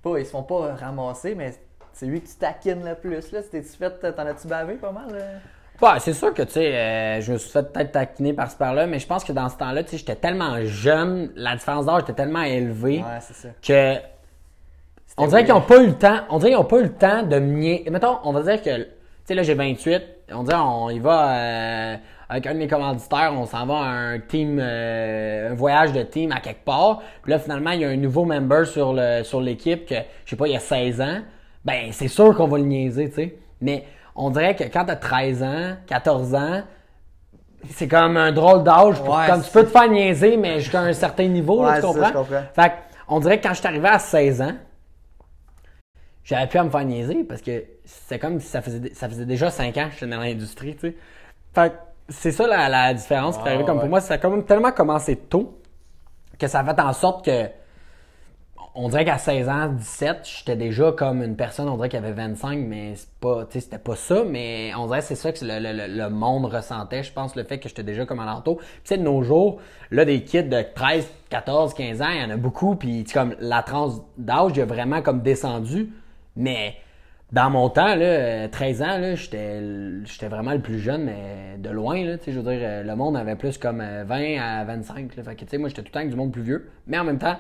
Pas, 0.02 0.20
ils 0.20 0.26
se 0.26 0.32
font 0.32 0.44
pas 0.44 0.76
ramasser, 0.76 1.36
mais 1.36 1.54
c'est 1.92 2.06
lui 2.06 2.22
que 2.22 2.28
tu 2.30 2.36
taquines 2.36 2.86
le 2.88 2.96
plus. 2.96 3.34
Là, 3.34 3.42
t'es-tu 3.44 3.68
fait, 3.68 4.14
t'en 4.14 4.26
as-tu 4.26 4.48
bavé 4.48 4.76
pas 4.76 4.94
mal? 4.94 5.12
là? 5.14 5.26
Ouais, 5.82 6.00
c'est 6.00 6.14
sûr 6.14 6.34
que, 6.34 6.44
tu 6.44 6.52
sais, 6.54 6.76
euh, 6.76 7.22
je 7.22 7.34
me 7.34 7.38
suis 7.38 7.50
fait 7.50 7.72
peut-être 7.74 7.92
taquiner 7.92 8.34
par 8.34 8.50
ce 8.52 8.56
par-là, 8.56 8.86
mais 8.88 9.00
je 9.00 9.08
pense 9.08 9.24
que 9.24 9.32
dans 9.34 9.50
ce 9.50 9.58
temps-là, 9.58 9.84
tu 9.84 9.92
sais, 9.92 9.98
j'étais 9.98 10.16
tellement 10.16 10.56
jeune, 10.64 11.32
la 11.36 11.56
différence 11.56 11.86
d'âge 11.88 12.04
était 12.04 12.14
tellement 12.14 12.44
élevée 12.44 12.98
Ouais, 13.00 13.20
ça. 13.20 13.50
que 13.66 14.00
on 15.18 15.28
dirait 15.28 15.44
qu'ils 15.44 15.54
n'ont 15.54 15.62
pas 15.62 15.82
eu 15.82 15.88
le 15.88 15.94
temps, 15.98 16.20
on 16.30 16.38
dirait 16.38 16.52
qu'ils 16.52 16.60
ont 16.60 16.64
pas 16.66 16.80
eu 16.80 16.84
le 16.84 16.94
temps 16.94 17.24
de 17.24 17.38
me 17.40 17.58
nier. 17.58 17.86
Mettons, 17.92 18.18
on 18.24 18.32
va 18.32 18.42
dire 18.44 18.62
que, 18.62 18.78
tu 18.84 18.88
sais, 19.26 19.34
là, 19.34 19.44
j'ai 19.44 19.56
28, 19.56 20.02
on 20.34 20.44
dirait, 20.44 20.58
on 20.60 20.90
y 20.90 21.00
va 21.00 21.32
euh, 21.32 21.96
avec 22.30 22.46
un 22.48 22.54
de 22.54 22.60
mes 22.60 22.68
commanditaires, 22.68 23.34
on 23.36 23.46
s'en 23.46 23.66
va 23.66 23.76
à 23.80 23.88
un 23.90 24.20
team, 24.20 24.58
euh, 24.62 25.52
un 25.52 25.54
voyage 25.54 25.92
de 25.92 26.02
team 26.04 26.32
à 26.32 26.40
quelque 26.40 26.64
part. 26.64 27.02
Puis 27.24 27.32
là, 27.32 27.40
finalement, 27.40 27.72
il 27.72 27.82
y 27.82 27.86
a 27.86 27.90
un 27.90 27.98
nouveau 27.98 28.24
member 28.24 28.66
sur 28.66 28.94
le 28.94 29.24
sur 29.24 29.42
l'équipe 29.42 29.86
que, 29.88 29.96
je 30.26 30.30
sais 30.30 30.36
pas, 30.36 30.48
il 30.48 30.54
y 30.54 30.56
a 30.56 30.60
16 30.60 31.02
ans. 31.02 31.18
Ben, 31.66 31.92
c'est 31.92 32.08
sûr 32.08 32.36
qu'on 32.36 32.48
va 32.48 32.58
le 32.60 32.64
niaiser, 32.66 33.10
tu 33.10 33.16
sais. 33.16 33.36
Mais 33.60 33.84
on 34.16 34.30
dirait 34.30 34.56
que 34.56 34.64
quand 34.66 34.86
t'as 34.86 34.96
13 34.96 35.44
ans, 35.44 35.76
14 35.88 36.36
ans, 36.36 36.62
c'est 37.70 37.88
comme 37.88 38.18
un 38.18 38.32
drôle 38.32 38.64
d'âge 38.64 39.00
pour 39.02 39.16
Ouais, 39.16 39.28
comme 39.28 39.44
tu 39.44 39.52
peux 39.52 39.64
te 39.64 39.70
faire 39.70 39.90
niaiser, 39.90 40.38
mais 40.38 40.60
jusqu'à 40.60 40.82
un 40.82 40.94
certain 40.94 41.28
niveau, 41.28 41.64
là, 41.64 41.76
tu 41.76 41.82
c'est 41.82 41.82
ça, 41.82 41.88
comprends? 41.94 42.08
je 42.08 42.14
comprends. 42.14 42.44
Fait 42.56 42.74
on 43.08 43.20
dirait 43.20 43.40
que 43.40 43.48
quand 43.48 43.54
je 43.54 43.60
suis 43.60 43.68
arrivé 43.68 43.88
à 43.88 44.00
16 44.00 44.42
ans, 44.42 44.54
j'avais 46.24 46.48
pu 46.48 46.58
à 46.58 46.64
me 46.64 46.70
faire 46.70 46.86
niaiser 46.86 47.24
parce 47.24 47.42
que 47.42 47.64
c'est 47.84 48.20
comme 48.20 48.40
si 48.40 48.48
ça 48.48 48.62
faisait, 48.62 48.94
ça 48.94 49.10
faisait 49.10 49.26
déjà 49.26 49.50
5 49.50 49.78
ans 49.78 49.88
que 49.88 49.94
j'étais 49.94 50.08
dans 50.08 50.20
l'industrie, 50.20 50.76
tu 50.76 50.90
sais. 50.90 50.96
Fait 51.54 51.74
c'est 52.10 52.32
ça 52.32 52.48
la, 52.48 52.68
la 52.68 52.94
différence 52.94 53.38
qui 53.38 53.44
est 53.44 53.48
arrivée. 53.48 53.64
Comme 53.66 53.78
ouais. 53.78 53.82
pour 53.82 53.90
moi, 53.90 54.02
ça 54.02 54.16
a 54.16 54.18
quand 54.18 54.30
même 54.30 54.44
tellement 54.44 54.72
commencé 54.72 55.16
tôt 55.16 55.58
que 56.38 56.48
ça 56.48 56.60
a 56.60 56.64
fait 56.66 56.82
en 56.82 56.94
sorte 56.94 57.24
que 57.24 57.48
on 58.74 58.88
dirait 58.88 59.04
qu'à 59.04 59.18
16 59.18 59.50
ans, 59.50 59.68
17, 59.70 60.20
j'étais 60.24 60.56
déjà 60.56 60.94
comme 60.94 61.22
une 61.24 61.36
personne, 61.36 61.68
on 61.68 61.76
dirait 61.76 61.90
qu'il 61.90 62.00
avait 62.00 62.14
25, 62.14 62.60
mais 62.60 62.96
c'est 62.96 63.10
pas, 63.20 63.46
c'était 63.50 63.78
pas 63.78 63.96
ça, 63.98 64.24
mais 64.26 64.72
on 64.78 64.86
dirait 64.88 65.00
que 65.00 65.06
c'est 65.06 65.16
ça 65.16 65.32
que 65.34 65.44
le, 65.44 65.60
le- 65.60 65.88
le- 65.98 66.10
monde 66.10 66.46
ressentait, 66.46 67.04
je 67.04 67.12
pense, 67.12 67.36
le 67.36 67.44
fait 67.44 67.60
que 67.60 67.68
j'étais 67.68 67.84
déjà 67.84 68.06
comme 68.06 68.20
alentour. 68.22 68.58
Puis 68.58 68.68
tu 68.68 68.90
sais, 68.90 68.98
de 68.98 69.04
nos 69.04 69.24
jours, 69.24 69.60
là, 69.92 70.06
des 70.06 70.24
kids 70.24 70.44
de 70.44 70.62
13, 70.74 71.06
14, 71.30 71.74
15 71.74 72.02
ans, 72.02 72.10
il 72.10 72.22
y 72.22 72.24
en 72.24 72.30
a 72.30 72.38
beaucoup, 72.38 72.76
puis 72.76 73.04
comme 73.04 73.36
la 73.40 73.62
tranche 73.62 73.94
d'âge, 74.18 74.54
il 74.56 74.62
a 74.62 74.66
vraiment 74.66 75.02
comme 75.02 75.22
descendu, 75.22 75.90
mais 76.38 76.76
dans 77.34 77.50
mon 77.50 77.70
temps, 77.70 77.96
là, 77.96 78.06
euh, 78.06 78.48
13 78.48 78.82
ans, 78.84 78.98
là, 78.98 79.16
j'étais, 79.16 79.62
j'étais 80.06 80.28
vraiment 80.28 80.52
le 80.54 80.62
plus 80.62 80.80
jeune, 80.80 81.04
mais 81.06 81.58
de 81.58 81.70
loin, 81.70 82.04
là, 82.06 82.16
je 82.26 82.32
veux 82.40 82.44
dire, 82.44 82.60
euh, 82.62 82.84
le 82.84 82.96
monde 82.96 83.18
avait 83.18 83.36
plus 83.36 83.58
comme 83.58 83.82
euh, 83.82 84.04
20 84.06 84.38
à 84.42 84.64
25, 84.66 85.16
là. 85.18 85.24
Fait 85.24 85.36
que, 85.36 85.58
moi, 85.58 85.70
j'étais 85.70 85.82
tout 85.82 85.88
le 85.88 85.92
temps 85.92 86.00
avec 86.00 86.10
du 86.12 86.16
monde 86.18 86.32
plus 86.32 86.42
vieux, 86.42 86.70
mais 86.88 86.98
en 87.00 87.04
même 87.06 87.20
temps, 87.20 87.38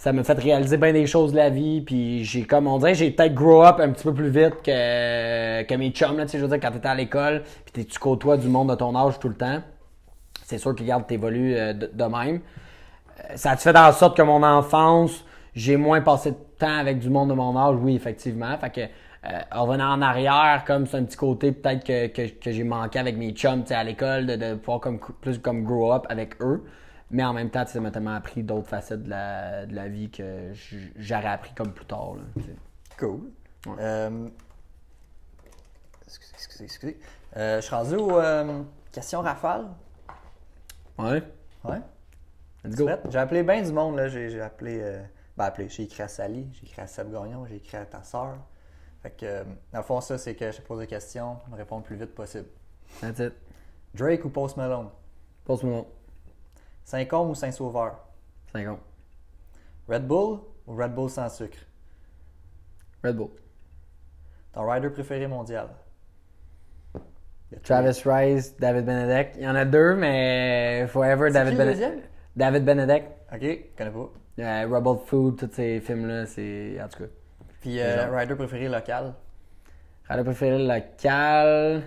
ça 0.00 0.14
m'a 0.14 0.24
fait 0.24 0.38
réaliser 0.38 0.78
bien 0.78 0.94
des 0.94 1.06
choses 1.06 1.32
de 1.32 1.36
la 1.36 1.50
vie, 1.50 1.82
puis 1.82 2.24
j'ai, 2.24 2.44
comme 2.44 2.66
on 2.66 2.78
dirait, 2.78 2.94
j'ai 2.94 3.10
peut-être 3.10 3.34
grow 3.34 3.62
up 3.62 3.80
un 3.80 3.90
petit 3.90 4.04
peu 4.04 4.14
plus 4.14 4.30
vite 4.30 4.62
que, 4.64 5.76
mes 5.76 5.90
chums, 5.90 6.16
là, 6.16 6.24
tu 6.24 6.30
sais, 6.30 6.38
je 6.38 6.44
veux 6.44 6.48
dire, 6.48 6.58
quand 6.58 6.70
t'étais 6.70 6.88
à 6.88 6.94
l'école, 6.94 7.42
puis 7.70 7.84
tu 7.84 7.98
côtoies 7.98 8.38
du 8.38 8.48
monde 8.48 8.70
de 8.70 8.76
ton 8.76 8.96
âge 8.96 9.18
tout 9.18 9.28
le 9.28 9.34
temps, 9.34 9.60
c'est 10.42 10.56
sûr 10.56 10.74
que, 10.74 10.80
regarde, 10.80 11.06
t'évolues 11.06 11.54
euh, 11.54 11.74
de, 11.74 11.90
de 11.92 12.04
même. 12.04 12.40
Euh, 13.18 13.36
Ça 13.36 13.50
a-tu 13.50 13.64
fait 13.64 13.76
en 13.76 13.92
sorte 13.92 14.16
que 14.16 14.22
mon 14.22 14.42
enfance, 14.42 15.22
j'ai 15.54 15.76
moins 15.76 16.00
passé 16.00 16.30
de 16.30 16.36
temps 16.58 16.78
avec 16.78 16.98
du 16.98 17.10
monde 17.10 17.28
de 17.28 17.34
mon 17.34 17.54
âge? 17.54 17.76
Oui, 17.78 17.94
effectivement. 17.94 18.56
Fait 18.56 18.70
que, 18.70 18.80
euh, 18.80 19.38
en 19.52 19.66
revenant 19.66 19.92
en 19.92 20.00
arrière, 20.00 20.64
comme 20.66 20.86
c'est 20.86 20.96
un 20.96 21.04
petit 21.04 21.18
côté 21.18 21.52
peut-être 21.52 21.84
que, 21.84 22.06
que, 22.06 22.50
j'ai 22.50 22.64
manqué 22.64 22.98
avec 22.98 23.18
mes 23.18 23.32
chums 23.32 23.64
à 23.68 23.84
l'école, 23.84 24.24
de, 24.24 24.36
de 24.36 24.54
pouvoir 24.54 24.80
comme, 24.80 24.98
plus 25.20 25.38
comme 25.38 25.62
grow 25.62 25.92
up 25.92 26.06
avec 26.08 26.40
eux. 26.40 26.64
Mais 27.10 27.24
en 27.24 27.32
même 27.32 27.50
temps, 27.50 27.66
ça 27.66 27.80
m'a 27.80 27.90
tellement 27.90 28.14
appris 28.14 28.42
d'autres 28.42 28.68
facettes 28.68 29.02
de 29.02 29.10
la, 29.10 29.66
de 29.66 29.74
la 29.74 29.88
vie 29.88 30.10
que 30.10 30.52
j'aurais 30.96 31.26
appris 31.26 31.52
comme 31.54 31.72
plus 31.72 31.86
tard. 31.86 32.14
Là. 32.14 32.22
Cool. 32.98 33.32
Euh, 33.78 34.28
excusez, 36.06 36.32
excusez, 36.34 36.64
excusez. 36.64 37.00
Euh, 37.36 37.56
je 37.60 37.66
suis 37.66 37.74
rendu 37.74 37.94
aux 37.96 38.18
euh, 38.18 38.62
questions 38.92 39.20
rafales. 39.22 39.68
ouais, 40.98 41.22
Ouais. 41.64 41.80
let's 42.64 42.76
go. 42.76 42.88
J'ai 43.08 43.18
appelé 43.18 43.42
bien 43.42 43.62
du 43.62 43.72
monde, 43.72 43.96
là. 43.96 44.08
J'ai 44.08 44.40
appelé. 44.40 44.78
ben, 45.36 45.44
appelé. 45.44 45.68
J'ai 45.68 45.82
écrit 45.84 46.02
à 46.02 46.08
Sally, 46.08 46.48
j'ai 46.52 46.66
écrit 46.66 46.80
à 46.82 46.86
Seb 46.86 47.12
Gagnon, 47.12 47.44
j'ai 47.46 47.56
écrit 47.56 47.76
à 47.76 47.86
ta 47.86 48.02
soeur. 48.02 48.36
Fait 49.02 49.10
que, 49.10 49.44
dans 49.72 49.78
le 49.78 49.82
fond, 49.82 50.00
ça, 50.00 50.16
c'est 50.18 50.34
que 50.34 50.50
je 50.52 50.58
te 50.58 50.62
pose 50.62 50.78
des 50.80 50.86
questions, 50.86 51.38
me 51.50 51.56
répondre 51.56 51.82
le 51.82 51.86
plus 51.86 51.96
vite 51.96 52.14
possible. 52.14 52.46
That's 53.00 53.18
it. 53.18 53.32
Drake 53.94 54.24
ou 54.24 54.28
Post 54.28 54.56
Malone? 54.56 54.90
Pose-moi 55.44 55.86
Saint-Côme 56.84 57.30
ou 57.30 57.34
Saint-Sauveur? 57.34 57.98
50. 58.52 58.78
Red 59.88 60.06
Bull 60.06 60.40
ou 60.66 60.76
Red 60.76 60.94
Bull 60.94 61.10
sans 61.10 61.28
sucre? 61.28 61.58
Red 63.04 63.16
Bull. 63.16 63.30
Ton 64.52 64.68
rider 64.68 64.90
préféré 64.90 65.26
mondial? 65.26 65.68
Travis 67.62 68.02
Rice, 68.04 68.56
David 68.58 68.84
Benedek. 68.84 69.32
Il 69.36 69.42
y 69.42 69.48
en 69.48 69.54
a 69.56 69.64
deux, 69.64 69.96
mais 69.96 70.86
forever 70.88 71.30
David 71.30 71.56
Benedek. 71.56 71.74
deuxième? 71.74 72.00
David 72.36 72.64
Benedek. 72.64 73.04
Ok, 73.32 73.58
connais 73.76 73.90
pas. 73.90 74.10
Euh, 74.38 74.66
Rebel 74.70 74.96
Food, 75.04 75.36
tous 75.36 75.50
ces 75.52 75.80
films-là, 75.80 76.26
c'est. 76.26 76.78
En 76.82 76.88
tout 76.88 77.04
cas. 77.04 77.10
Puis, 77.60 77.80
euh, 77.80 78.10
rider 78.16 78.34
préféré 78.34 78.68
local? 78.68 79.14
Rallye 80.08 80.24
préféré 80.24 80.58
local. 80.58 81.82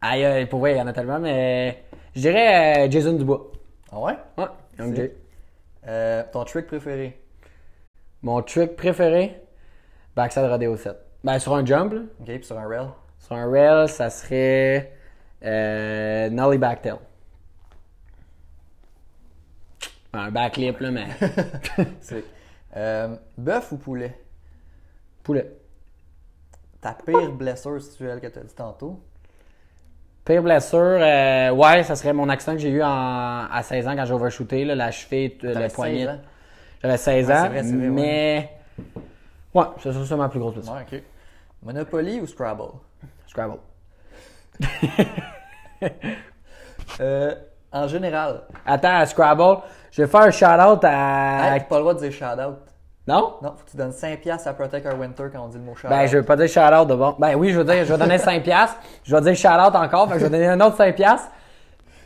Aïe, 0.00 0.24
aïe, 0.24 0.46
pour 0.46 0.60
vrai, 0.60 0.74
il 0.74 0.78
y 0.78 0.80
en 0.80 0.86
a 0.86 0.92
tellement, 0.92 1.18
mais. 1.18 1.82
Je 2.14 2.20
dirais 2.20 2.86
euh, 2.86 2.90
Jason 2.90 3.14
Dubois. 3.14 3.50
Ah 3.92 3.98
ouais? 4.00 4.16
Ouais, 4.38 4.44
Young 4.78 4.94
C'est- 4.94 4.96
Jay. 4.96 5.16
Euh, 5.86 6.22
ton 6.32 6.44
trick 6.44 6.66
préféré? 6.66 7.20
Mon 8.22 8.42
trick 8.42 8.74
préféré, 8.76 9.40
backside 10.16 10.44
rodeo 10.46 10.76
7. 10.76 10.96
Ben, 11.22 11.38
sur 11.38 11.54
un 11.54 11.64
jump, 11.64 11.92
là. 11.92 12.00
OK, 12.20 12.26
puis 12.26 12.44
sur 12.44 12.58
un 12.58 12.66
rail? 12.68 12.88
Sur 13.18 13.36
un 13.36 13.50
rail, 13.50 13.88
ça 13.88 14.10
serait 14.10 14.92
euh, 15.42 16.28
Nollie 16.30 16.58
Backtail. 16.58 16.96
Un 20.12 20.30
backflip, 20.30 20.78
là, 20.80 20.90
mais 20.90 21.06
Sick. 22.00 22.24
Euh, 22.76 23.16
bœuf 23.36 23.72
ou 23.72 23.76
poulet? 23.78 24.18
poulet. 25.22 25.56
Ta 26.80 26.92
pire 26.94 27.32
blessure 27.32 27.80
situelle 27.80 28.20
que 28.20 28.26
tu 28.26 28.38
as 28.38 28.42
dit 28.42 28.54
tantôt? 28.54 29.02
Pire 30.24 30.42
blessure, 30.42 30.78
euh, 31.00 31.50
ouais, 31.50 31.82
ça 31.82 31.96
serait 31.96 32.12
mon 32.14 32.28
accident 32.30 32.52
que 32.54 32.58
j'ai 32.58 32.70
eu 32.70 32.82
en- 32.82 33.46
à 33.52 33.60
16 33.62 33.86
ans 33.86 33.94
quand 33.94 34.06
j'ai 34.06 34.14
overshooté, 34.14 34.64
là, 34.64 34.74
la 34.74 34.90
cheville, 34.90 35.36
euh, 35.44 35.54
le 35.54 35.68
poignet. 35.68 35.98
16 36.06 36.08
ans? 36.08 36.18
J'avais 36.82 36.96
16 36.96 37.28
Ouais, 37.28 37.34
ans, 37.34 37.48
vrai, 37.48 37.62
vrai, 37.62 37.72
mais... 37.72 38.50
Ouais, 39.52 39.64
c'est 39.82 39.92
ça, 39.92 39.98
c'est 40.06 40.16
ma 40.16 40.28
plus 40.28 40.40
grosse 40.40 40.54
blessure. 40.54 40.72
Ouais. 40.74 41.04
Monopoly 41.62 42.20
ou 42.20 42.26
Scrabble? 42.26 42.72
Scrabble. 43.26 43.58
Euh, 47.00 47.34
en 47.72 47.88
général. 47.88 48.42
Attends, 48.64 48.96
à 48.98 49.06
Scrabble, 49.06 49.58
je 49.90 50.02
vais 50.02 50.08
faire 50.08 50.20
un 50.20 50.30
shout-out 50.30 50.84
à... 50.84 51.54
Hey, 51.54 51.60
t'as 51.60 51.64
pas 51.66 51.76
le 51.76 51.80
droit 51.80 51.94
de 51.94 51.98
dire 52.00 52.12
shout-out. 52.12 52.58
Non? 53.06 53.34
Non, 53.42 53.50
faut 53.56 53.64
que 53.64 53.70
tu 53.70 53.76
donnes 53.76 53.90
5$ 53.90 54.48
à 54.48 54.52
Protect 54.54 54.86
Our 54.86 54.98
Winter 54.98 55.24
quand 55.30 55.44
on 55.44 55.48
dit 55.48 55.58
le 55.58 55.64
mot 55.64 55.74
shout-out. 55.74 55.90
Ben, 55.90 56.06
je 56.06 56.16
veux 56.16 56.22
pas 56.22 56.36
dire 56.36 56.48
shout-out 56.48 56.88
de 56.88 56.94
bon. 56.94 57.14
Ben 57.18 57.34
oui, 57.34 57.50
je 57.52 57.58
veux 57.58 57.64
dire, 57.64 57.84
je 57.84 57.92
vais 57.92 57.98
donner 57.98 58.16
5 58.18 58.42
piastres. 58.42 58.78
Je 59.02 59.14
vais 59.14 59.20
dire 59.20 59.34
shout-out 59.36 59.74
encore, 59.74 60.08
fait 60.08 60.14
que 60.14 60.20
je 60.20 60.24
vais 60.24 60.30
donner 60.30 60.46
un 60.48 60.60
autre 60.62 60.76
5 60.76 60.94
piastres 60.96 61.28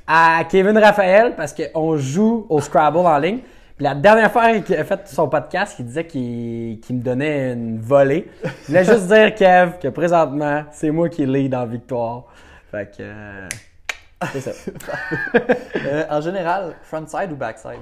à 0.06 0.42
Kevin 0.50 0.76
Raphaël 0.76 1.34
parce 1.36 1.54
qu'on 1.54 1.96
joue 1.96 2.46
au 2.48 2.60
Scrabble 2.60 2.98
en 2.98 3.18
ligne. 3.18 3.40
Puis 3.76 3.84
la 3.84 3.94
dernière 3.94 4.32
fois 4.32 4.58
qu'il 4.58 4.74
a 4.74 4.82
fait 4.82 5.06
son 5.06 5.28
podcast, 5.28 5.76
il 5.78 5.86
disait 5.86 6.04
qu'il 6.04 6.80
qu'il 6.80 6.96
me 6.96 7.00
donnait 7.02 7.52
une 7.52 7.80
volée. 7.80 8.28
Je 8.42 8.66
voulais 8.66 8.84
juste 8.84 9.06
dire, 9.06 9.32
Kev, 9.36 9.78
que 9.80 9.86
présentement, 9.88 10.64
c'est 10.72 10.90
moi 10.90 11.08
qui 11.08 11.24
lead 11.24 11.54
en 11.54 11.64
victoire. 11.64 12.24
Fait 12.72 12.90
que... 12.90 13.02
euh, 13.02 13.48
c'est 14.32 14.40
ça. 14.40 14.50
Euh, 15.76 16.04
en 16.10 16.20
général, 16.20 16.74
frontside 16.82 17.30
ou 17.30 17.36
backside? 17.36 17.78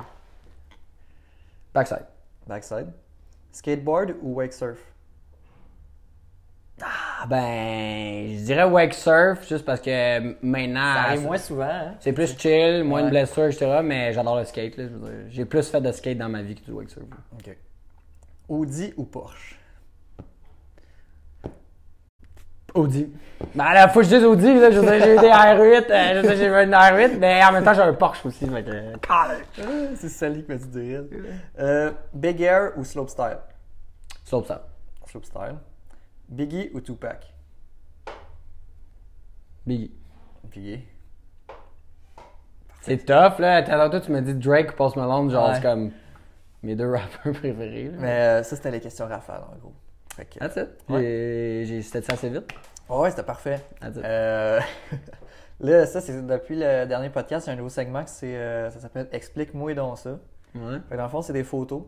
Backside. 1.73 2.05
Backside. 2.47 2.89
Skateboard 3.57 4.17
ou 4.23 4.35
wake 4.35 4.53
surf? 4.53 4.79
Ah 6.83 7.27
ben, 7.27 8.29
je 8.39 8.45
dirais 8.45 8.65
wake 8.65 8.93
surf 8.93 9.49
juste 9.49 9.65
parce 9.65 9.81
que 9.81 10.37
maintenant... 10.45 10.93
Ça 10.95 11.01
arrive 11.05 11.23
moins 11.23 11.39
souvent, 11.39 11.65
hein? 11.65 11.95
C'est 12.01 12.13
plus 12.13 12.37
chill, 12.39 12.85
moins 12.85 13.01
de 13.01 13.05
Ouais. 13.07 13.11
blessures, 13.13 13.47
etc. 13.47 13.81
Mais 13.83 14.13
j'adore 14.13 14.37
le 14.37 14.45
skate. 14.45 14.77
là. 14.77 14.85
J'ai 15.31 15.47
plus 15.47 15.67
fait 15.71 15.81
de 15.81 15.91
skate 15.91 16.19
dans 16.19 16.29
ma 16.29 16.43
vie 16.43 16.55
que 16.55 16.65
du 16.67 16.73
wake 16.73 16.91
surf. 16.91 17.05
OK. 17.33 17.57
Audi 18.51 18.93
ou 18.99 19.05
Porsche? 19.05 19.57
Audi. 22.77 23.13
Ben 23.55 23.73
là, 23.73 23.89
faut 23.89 24.01
que 24.01 24.07
je 24.07 24.17
dise 24.17 24.25
Audi. 24.25 24.59
Là, 24.59 24.71
je 24.71 24.81
dire, 24.81 24.89
j'ai 25.01 25.15
eu 25.15 25.19
des 25.19 25.27
R8. 25.29 25.91
euh, 25.91 26.23
je 26.23 26.27
dire, 26.27 26.37
j'ai 26.37 26.47
eu 26.47 26.51
une 26.65 26.73
R8. 26.73 27.19
Mais 27.19 27.45
en 27.45 27.53
même 27.53 27.65
temps, 27.65 27.75
j'ai 27.75 27.83
un 27.83 27.93
Porsche 27.93 28.25
aussi. 28.27 28.47
Fait 28.49 28.63
que, 28.65 28.71
euh, 28.71 29.95
c'est 29.95 30.09
Sally 30.09 30.43
qui 30.45 30.51
m'a 30.53 30.59
dit 30.59 30.69
de 30.69 30.81
rire. 30.81 31.05
Euh, 31.59 31.91
Big 32.15 32.41
Air 32.41 32.73
ou 32.77 32.85
Slopestyle? 32.85 33.39
Ça. 34.25 34.39
Slopestyle. 35.07 35.57
Biggie 36.29 36.71
ou 36.75 36.81
Tupac? 36.81 37.33
Biggie. 39.67 39.93
Biggie. 40.45 40.85
C'est 42.83 43.05
tough, 43.05 43.39
là. 43.41 43.63
Tantôt, 43.63 44.01
tu 44.01 44.13
m'as 44.13 44.21
dit 44.21 44.35
Drake 44.35 44.71
ou 44.73 44.77
Post 44.77 44.97
Malone. 44.97 45.29
Genre, 45.31 45.49
Ouais. 45.49 45.55
c'est 45.57 45.63
comme 45.63 45.91
mes 46.63 46.75
deux 46.77 46.91
rappeurs 46.91 47.33
préférés. 47.41 47.91
là. 47.93 47.97
Mais 47.99 48.21
euh, 48.21 48.43
ça, 48.45 48.57
c'était 48.57 48.71
les 48.71 48.81
questions 48.81 49.07
rafales, 49.07 49.43
en 49.53 49.57
gros. 49.59 49.75
Fait 50.17 50.25
que- 50.25 50.39
That's 50.39 50.57
it. 50.57 50.69
Ouais. 50.89 51.01
J'ai- 51.01 51.65
J'ai 51.67 51.83
c'était 51.83 52.03
ça 52.03 52.15
assez 52.15 52.31
vite. 52.31 52.49
Ouais, 52.89 53.11
c'était 53.11 53.23
parfait. 53.23 53.61
That's 53.81 53.97
it. 53.97 54.05
Euh, 54.05 54.61
là, 55.61 55.87
ça, 55.87 56.01
c'est 56.01 56.27
depuis 56.27 56.57
le 56.57 56.85
dernier 56.87 57.11
podcast, 57.11 57.47
il 57.47 57.51
y 57.51 57.51
a 57.51 57.55
un 57.55 57.57
nouveau 57.57 57.69
segment, 57.69 58.05
qui 58.05 58.27
euh, 58.27 58.71
ça 58.71 58.81
s'appelle 58.81 59.09
Explique-moi 59.13 59.75
donc 59.75 59.99
ça. 59.99 60.19
Ouais. 60.55 60.79
Fait 60.89 60.93
que 60.93 60.97
dans 60.97 61.03
le 61.05 61.09
fond, 61.11 61.23
c'est 61.23 61.33
des 61.33 61.45
photos. 61.45 61.83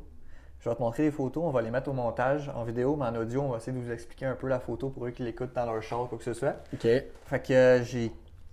Je 0.61 0.69
vais 0.69 0.75
te 0.75 0.83
montrer 0.83 1.05
des 1.05 1.13
photos, 1.13 1.45
on 1.47 1.51
va 1.51 1.63
les 1.63 1.71
mettre 1.71 1.89
au 1.89 1.93
montage 1.93 2.51
en 2.55 2.65
vidéo, 2.65 2.97
mais 2.97 3.07
en 3.07 3.15
audio, 3.15 3.43
on 3.43 3.49
va 3.51 3.59
essayer 3.59 3.73
de 3.73 3.81
vous 3.83 3.93
expliquer 3.93 4.27
un 4.27 4.35
peu 4.35 4.49
la 4.49 4.59
photo 4.59 4.91
pour 4.91 5.07
eux 5.07 5.11
qui 5.11 5.23
l'écoutent 5.23 5.55
dans 5.55 5.65
leur 5.65 5.81
char 5.83 6.03
ou 6.03 6.07
quoi 6.07 6.19
que 6.19 6.25
ce 6.25 6.35
soit. 6.35 6.57
OK. 6.75 6.83
Fait 6.83 7.43
que 7.47 7.53
euh, 7.53 7.83
j'ai. 7.85 8.11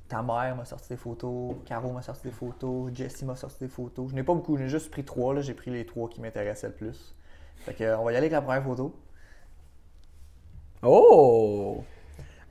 Ta 0.07 0.21
mère 0.21 0.55
m'a 0.55 0.65
sorti 0.65 0.89
des 0.89 0.97
photos, 0.97 1.55
Caro 1.65 1.91
m'a 1.91 2.03
sorti 2.03 2.27
des 2.27 2.31
photos, 2.33 2.91
Jessie 2.93 3.25
m'a 3.25 3.35
sorti 3.35 3.57
des 3.61 3.67
photos. 3.67 4.11
Je 4.11 4.15
n'ai 4.15 4.21
pas 4.21 4.35
beaucoup, 4.35 4.55
j'ai 4.55 4.69
juste 4.69 4.91
pris 4.91 5.03
trois, 5.03 5.33
là. 5.33 5.41
J'ai 5.41 5.55
pris 5.55 5.71
les 5.71 5.83
trois 5.83 6.07
qui 6.07 6.21
m'intéressaient 6.21 6.67
le 6.67 6.73
plus. 6.73 7.15
Fait 7.61 7.73
que, 7.73 7.83
euh, 7.83 7.97
on 7.97 8.03
va 8.03 8.11
y 8.11 8.15
aller 8.15 8.27
avec 8.27 8.33
la 8.33 8.41
première 8.43 8.61
photo. 8.63 8.95
Oh! 10.85 11.83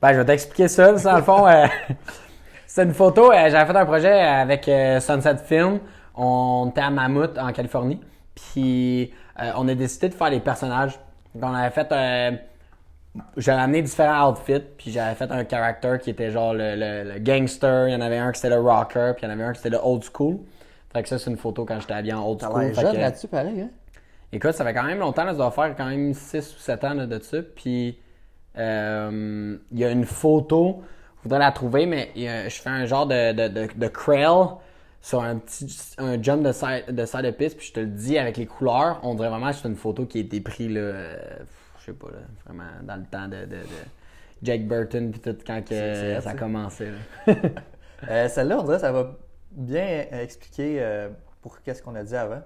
Ben, 0.01 0.13
je 0.13 0.17
vais 0.19 0.25
t'expliquer 0.25 0.67
ça. 0.67 0.97
Ça, 0.97 1.11
Dans 1.11 1.17
le 1.17 1.23
fond, 1.23 1.47
euh, 1.47 1.65
c'est 2.67 2.83
une 2.83 2.93
photo. 2.93 3.31
euh, 3.31 3.49
J'avais 3.49 3.71
fait 3.71 3.77
un 3.77 3.85
projet 3.85 4.11
avec 4.11 4.67
euh, 4.67 4.99
Sunset 4.99 5.37
Film. 5.45 5.79
On 6.15 6.67
était 6.69 6.81
à 6.81 6.89
Mammoth, 6.89 7.37
en 7.37 7.51
Californie. 7.51 7.99
Puis, 8.35 9.11
on 9.55 9.67
a 9.67 9.75
décidé 9.75 10.09
de 10.09 10.13
faire 10.13 10.29
les 10.29 10.39
personnages. 10.39 10.99
Donc, 11.33 11.49
on 11.51 11.53
avait 11.55 11.69
fait. 11.71 11.87
j'avais 13.37 13.61
amené 13.61 13.81
différents 13.81 14.31
outfits. 14.31 14.61
Puis, 14.77 14.91
j'avais 14.91 15.15
fait 15.15 15.31
un 15.31 15.45
character 15.47 15.97
qui 16.01 16.09
était 16.09 16.31
genre 16.31 16.53
le, 16.53 16.75
le- 16.75 17.13
le 17.13 17.19
gangster. 17.19 17.87
Il 17.87 17.93
y 17.93 17.95
en 17.95 18.01
avait 18.01 18.17
un 18.17 18.31
qui 18.31 18.39
c'était 18.41 18.53
le 18.55 18.61
rocker. 18.61 19.13
Puis, 19.15 19.25
il 19.25 19.29
y 19.29 19.31
en 19.31 19.33
avait 19.33 19.43
un 19.45 19.51
qui 19.53 19.57
c'était 19.61 19.75
le 19.75 19.81
old 19.83 20.03
school. 20.03 20.37
Fait 20.93 21.03
que 21.03 21.09
ça, 21.09 21.17
c'est 21.19 21.29
une 21.29 21.37
photo 21.37 21.65
quand 21.65 21.79
j'étais 21.79 21.93
habillé 21.93 22.13
en 22.13 22.25
old 22.29 22.39
T'as 22.39 22.47
school. 22.47 22.61
l'air 22.61 22.73
jeune 22.75 22.93
que- 22.93 22.97
là-dessus, 22.99 23.27
pareil, 23.27 23.61
hein? 23.61 23.69
Écoute, 24.31 24.51
ça 24.53 24.63
fait 24.65 24.73
quand 24.73 24.83
même 24.83 24.99
longtemps, 24.99 25.23
là, 25.23 25.31
ça 25.31 25.37
doit 25.37 25.51
faire 25.51 25.73
quand 25.77 25.85
même 25.85 26.13
6 26.13 26.55
ou 26.55 26.59
7 26.59 26.83
ans 26.83 26.93
là, 26.93 27.05
de 27.05 27.19
ça. 27.19 27.37
Puis, 27.55 27.97
euh, 28.57 29.57
il 29.71 29.79
y 29.79 29.85
a 29.85 29.89
une 29.91 30.05
photo, 30.05 30.83
je 31.19 31.23
voudrais 31.23 31.39
la 31.39 31.51
trouver, 31.51 31.85
mais 31.85 32.11
il 32.15 32.23
y 32.23 32.27
a- 32.27 32.47
je 32.49 32.61
fais 32.61 32.69
un 32.69 32.85
genre 32.85 33.05
de, 33.07 33.33
de, 33.33 33.47
de, 33.47 33.67
de 33.75 33.87
crawl 33.87 34.57
sur 35.01 35.21
un 35.23 35.37
petit 35.37 35.67
un 35.97 36.21
jump 36.21 36.43
de 36.43 36.51
side, 36.51 36.85
de 36.89 37.05
side 37.05 37.21
de 37.23 37.31
piste, 37.31 37.57
puis 37.57 37.67
je 37.67 37.73
te 37.73 37.79
le 37.79 37.87
dis 37.87 38.17
avec 38.17 38.37
les 38.37 38.45
couleurs, 38.47 38.99
on 39.03 39.15
dirait 39.15 39.29
vraiment 39.29 39.49
que 39.51 39.55
c'est 39.57 39.67
une 39.67 39.75
photo 39.75 40.05
qui 40.05 40.19
a 40.19 40.21
été 40.21 40.41
prise, 40.41 40.69
là, 40.71 40.79
euh, 40.81 41.17
je 41.79 41.85
sais 41.85 41.93
pas, 41.93 42.07
là, 42.07 42.17
vraiment 42.45 42.69
dans 42.83 42.95
le 42.95 43.03
temps 43.05 43.27
de, 43.27 43.45
de, 43.45 43.57
de 43.57 43.65
Jake 44.43 44.67
Burton, 44.67 45.11
puis 45.11 45.19
tout, 45.21 45.37
quand 45.45 45.63
que, 45.67 46.19
ça 46.21 46.33
commençait. 46.33 46.91
là. 46.91 47.33
Euh, 48.09 48.27
Celle-là, 48.29 48.59
on 48.59 48.63
dirait 48.63 48.75
que 48.75 48.81
ça 48.81 48.91
va 48.91 49.15
bien 49.51 50.05
euh, 50.11 50.21
expliquer 50.21 50.77
euh, 50.81 51.09
pour 51.41 51.61
qu'est-ce 51.63 51.81
qu'on 51.81 51.95
a 51.95 52.03
dit 52.03 52.15
avant. 52.15 52.41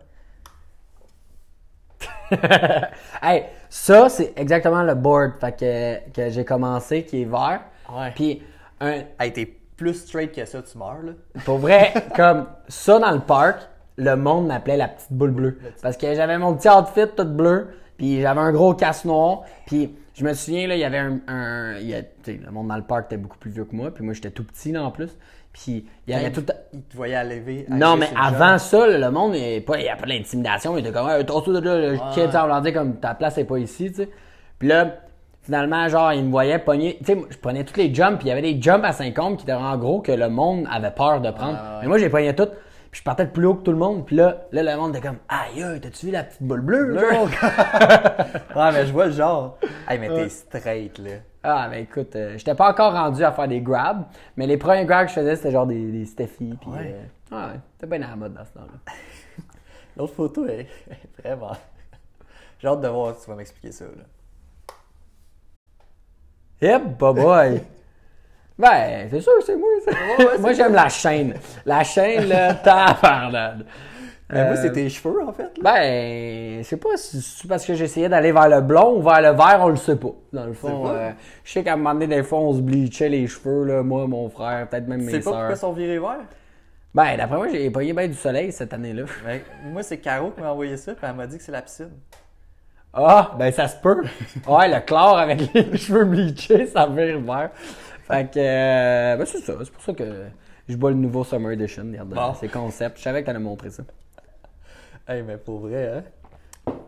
hey, 3.22 3.46
ça, 3.70 4.10
c'est 4.10 4.34
exactement 4.36 4.84
le 4.84 4.96
board 4.96 5.34
fait 5.40 5.52
que, 5.60 6.12
que 6.12 6.30
j'ai 6.30 6.44
commencé, 6.46 7.04
qui 7.04 7.22
est 7.22 7.26
vert. 7.26 7.62
Ouais. 7.92 8.12
Puis, 8.16 8.42
un, 8.82 9.04
Hey, 9.20 9.32
t'es 9.34 9.46
plus 9.78 9.94
straight 9.94 10.34
que 10.34 10.46
ça, 10.46 10.62
tu 10.62 10.78
meurs, 10.78 11.02
là. 11.04 11.12
Pour 11.46 11.58
vrai, 11.60 11.94
comme 12.16 12.48
ça 12.68 13.00
dans 13.00 13.12
le 13.12 13.20
parc, 13.20 13.62
le 13.98 14.16
monde 14.16 14.48
m'appelait 14.48 14.78
la 14.78 14.88
petite 14.88 15.12
boule 15.12 15.32
bleue. 15.32 15.60
Parce 15.82 15.98
que 15.98 16.14
j'avais 16.16 16.38
mon 16.38 16.56
petit 16.56 16.70
outfit 16.70 17.08
tout 17.16 17.26
bleu, 17.26 17.68
puis 17.98 18.22
j'avais 18.22 18.40
un 18.40 18.52
gros 18.52 18.74
casse 18.74 19.06
noir, 19.06 19.42
puis 19.68 19.96
je 20.16 20.24
me 20.26 20.34
souviens, 20.34 20.68
là, 20.68 20.76
il 20.76 20.80
y 20.80 20.84
avait 20.86 20.98
un... 20.98 21.20
un- 21.28 21.76
il 21.80 21.88
y 21.88 21.94
a- 21.96 22.02
tu 22.04 22.10
sais, 22.24 22.40
le 22.44 22.52
monde 22.52 22.68
dans 22.70 22.76
le 22.78 22.84
parc 22.84 23.06
était 23.06 23.18
beaucoup 23.18 23.38
plus 23.38 23.52
vieux 23.52 23.66
que 23.66 23.76
moi, 23.76 23.92
puis 23.94 24.04
moi, 24.04 24.14
j'étais 24.14 24.32
tout 24.32 24.44
petit, 24.44 24.72
là, 24.72 24.84
en 24.84 24.92
plus. 24.92 25.10
Puis 25.54 25.86
il 26.08 26.14
y 26.14 26.16
avait 26.16 26.32
tout... 26.32 26.46
Il 26.74 26.84
te 26.84 26.96
voyait 26.96 27.16
à 27.16 27.24
lever. 27.24 27.66
Non, 27.70 27.96
mais 27.98 28.10
avant 28.16 28.58
ça, 28.58 28.88
le 28.88 29.12
monde, 29.12 29.36
il 29.36 29.42
n'y 29.42 29.48
avait 29.48 29.62
pas, 29.62 29.80
il 29.80 29.86
pas 29.86 30.08
d'intimidation. 30.08 30.78
Il 30.78 30.82
était 30.82 30.92
comme, 30.92 31.10
hey, 31.10 31.26
toi, 31.26 31.42
toi, 31.44 31.60
là, 31.60 31.98
kid, 32.14 32.26
tu 32.26 32.32
sais, 32.32 32.38
on 32.38 32.74
comme, 32.74 33.00
ta 33.00 33.16
place 33.16 33.38
est 33.38 33.46
pas 33.46 33.58
ici, 33.58 33.90
tu 33.90 33.96
sais. 33.96 34.10
Puis 34.60 34.68
là, 34.68 34.98
finalement, 35.42 35.88
genre, 35.88 36.14
ils 36.14 36.24
me 36.24 36.32
voyaient 36.32 36.60
pogner. 36.60 36.98
Tu 37.00 37.06
sais, 37.06 37.18
je 37.30 37.38
prenais 37.38 37.64
tous 37.64 37.78
les 37.78 37.94
jumps, 37.94 38.18
puis 38.18 38.28
il 38.28 38.30
y 38.30 38.32
avait 38.32 38.42
des 38.42 38.62
jumps 38.62 38.84
à 38.86 38.94
50 38.94 39.38
qui 39.38 39.44
étaient 39.44 39.54
en 39.54 39.78
gros 39.78 40.02
que 40.02 40.12
le 40.12 40.30
monde 40.30 40.68
avait 40.72 40.92
peur 40.92 41.22
de 41.22 41.32
prendre. 41.32 41.54
Ouais, 41.54 41.58
ouais. 41.58 41.80
Mais 41.82 41.88
moi, 41.88 41.98
j'ai 41.98 42.10
pogné 42.10 42.36
toutes. 42.36 42.54
Puis 42.92 43.00
je 43.00 43.04
partais 43.04 43.26
de 43.26 43.30
plus 43.30 43.46
haut 43.46 43.56
que 43.56 43.64
tout 43.64 43.72
le 43.72 43.78
monde. 43.78 44.06
Puis 44.06 44.16
là, 44.16 44.48
là, 44.52 44.64
le 44.64 44.76
monde 44.76 44.96
était 44.96 45.08
comme, 45.08 45.20
aïe, 45.28 45.64
t'as-tu 45.80 46.08
vu 46.08 46.12
la 46.12 46.24
petite 46.24 46.42
boule 46.42 46.62
bleue? 46.62 46.96
Ouais, 48.56 48.72
mais 48.74 48.86
je 48.86 48.92
vois 48.92 49.06
le 49.08 49.12
genre. 49.12 49.58
Hey, 49.88 50.00
mais 50.00 50.10
t'es 50.10 50.30
straight, 50.30 50.98
là. 50.98 51.12
Ah, 51.44 51.68
mais 51.70 51.84
écoute, 51.84 52.16
euh, 52.16 52.38
j'étais 52.38 52.56
pas 52.56 52.70
encore 52.70 52.94
rendu 52.94 53.24
à 53.24 53.32
faire 53.32 53.48
des 53.48 53.62
grabs, 53.62 54.04
mais 54.36 54.46
les 54.48 54.58
premiers 54.58 54.86
grabs 54.86 55.06
que 55.06 55.10
je 55.14 55.20
faisais, 55.20 55.36
c'était 55.36 55.52
genre 55.52 55.66
des, 55.68 55.92
des 55.92 56.06
Steffi. 56.06 56.54
Puis, 56.60 56.70
Ouais. 56.70 56.96
euh, 57.32 57.36
ouais, 57.36 57.60
c'était 57.74 57.88
bien 57.98 58.06
à 58.06 58.12
la 58.12 58.16
mode 58.16 58.34
dans 58.34 58.46
ce 58.46 58.52
temps-là. 58.52 58.94
L'autre 59.98 60.14
photo 60.14 60.46
est 60.48 60.68
vraiment. 61.24 61.54
J'ai 62.60 62.68
hâte 62.68 62.82
de 62.82 62.88
voir 62.90 63.16
si 63.16 63.24
tu 63.24 63.30
vas 63.30 63.38
m'expliquer 63.38 63.72
ça, 63.72 63.86
là. 63.86 64.04
Yep, 66.62 66.98
bye 66.98 67.14
boy. 67.14 67.62
Ben, 68.60 69.08
c'est 69.10 69.22
sûr, 69.22 69.32
c'est 69.46 69.56
moi, 69.56 69.70
ça. 69.86 69.92
ouais, 69.92 70.38
moi, 70.38 70.52
j'aime 70.52 70.74
la 70.74 70.90
chaîne. 70.90 71.34
La 71.66 71.82
chaîne, 71.82 72.28
là, 72.28 72.54
tabarnak. 72.56 73.60
Mais 74.32 74.44
moi, 74.46 74.54
Euh, 74.54 74.62
c'est 74.62 74.72
tes 74.72 74.90
cheveux, 74.90 75.24
en 75.28 75.34
fait, 75.34 75.58
là. 75.58 75.64
Ben, 75.64 76.60
je 76.64 76.68
sais 76.68 76.78
pas 76.78 76.96
si 76.98 77.20
c'est 77.22 77.48
parce 77.48 77.66
que 77.66 77.74
j'essayais 77.74 78.10
d'aller 78.10 78.32
vers 78.32 78.48
le 78.48 78.62
blond 78.62 78.98
ou 78.98 79.02
vers 79.02 79.22
le 79.22 79.30
vert, 79.36 79.58
on 79.62 79.70
le 79.70 79.76
sait 79.76 79.96
pas. 79.96 80.12
Dans 80.34 80.46
le 80.46 80.54
fond, 80.54 80.88
euh, 80.90 81.12
je 81.44 81.52
sais 81.52 81.64
qu'à 81.64 81.74
un 81.74 81.78
moment 81.78 81.94
donné, 81.94 82.08
des 82.08 82.24
fois, 82.24 82.40
on 82.40 82.54
se 82.54 82.62
bleachait 82.62 83.10
les 83.10 83.26
cheveux, 83.28 83.64
là, 83.66 83.82
moi, 83.82 84.06
mon 84.08 84.30
frère, 84.30 84.68
peut-être 84.70 84.88
même 84.88 85.02
mes 85.04 85.12
sais 85.14 85.20
pas 85.20 85.32
pourquoi 85.32 85.52
ils 85.52 85.58
sont 85.58 85.74
virés 85.74 85.98
verts? 86.00 86.26
Ben, 86.94 87.18
d'après 87.18 87.38
moi, 87.38 87.48
j'ai 87.50 87.70
pogné 87.72 87.94
bien 87.94 88.08
du 88.08 88.14
soleil 88.14 88.52
cette 88.52 88.74
année-là. 88.74 89.04
Mais 89.26 89.44
moi, 89.72 89.82
c'est 89.84 89.98
Caro 89.98 90.32
qui 90.32 90.42
m'a 90.42 90.52
envoyé 90.52 90.78
ça, 90.78 90.94
puis 90.94 91.06
elle 91.08 91.16
m'a 91.16 91.26
dit 91.28 91.38
que 91.38 91.44
c'est 91.44 91.52
la 91.52 91.62
piscine. 91.62 91.90
Ah, 92.94 93.32
ben 93.38 93.52
ça 93.52 93.68
se 93.68 93.78
peut. 93.78 94.04
Ouais, 94.48 94.68
le 94.68 94.80
chlore 94.82 95.18
avec 95.20 95.54
les 95.54 95.78
cheveux 95.78 96.06
bleachés, 96.06 96.66
ça 96.68 96.88
vire 96.88 97.20
vert. 97.20 97.52
Fait 98.08 98.26
que, 98.32 98.40
euh, 98.40 99.16
ben 99.18 99.26
c'est 99.26 99.38
ça. 99.40 99.54
C'est 99.64 99.72
pour 99.72 99.84
ça 99.84 99.94
que 99.94 100.04
je 100.68 100.76
bois 100.76 100.90
le 100.90 100.96
nouveau 100.98 101.24
Summer 101.24 101.52
Edition. 101.52 101.84
Regarde, 101.84 102.10
Bon. 102.10 102.34
c'est 102.40 102.48
concept. 102.48 102.98
Je 102.98 103.04
savais 103.04 103.22
que 103.22 103.28
t'allais 103.28 103.38
montrer 103.38 103.70
ça. 103.70 103.84
Hey, 105.10 105.24
mais 105.24 105.38
pour 105.38 105.60
vrai, 105.62 105.88
hein? 105.88 106.04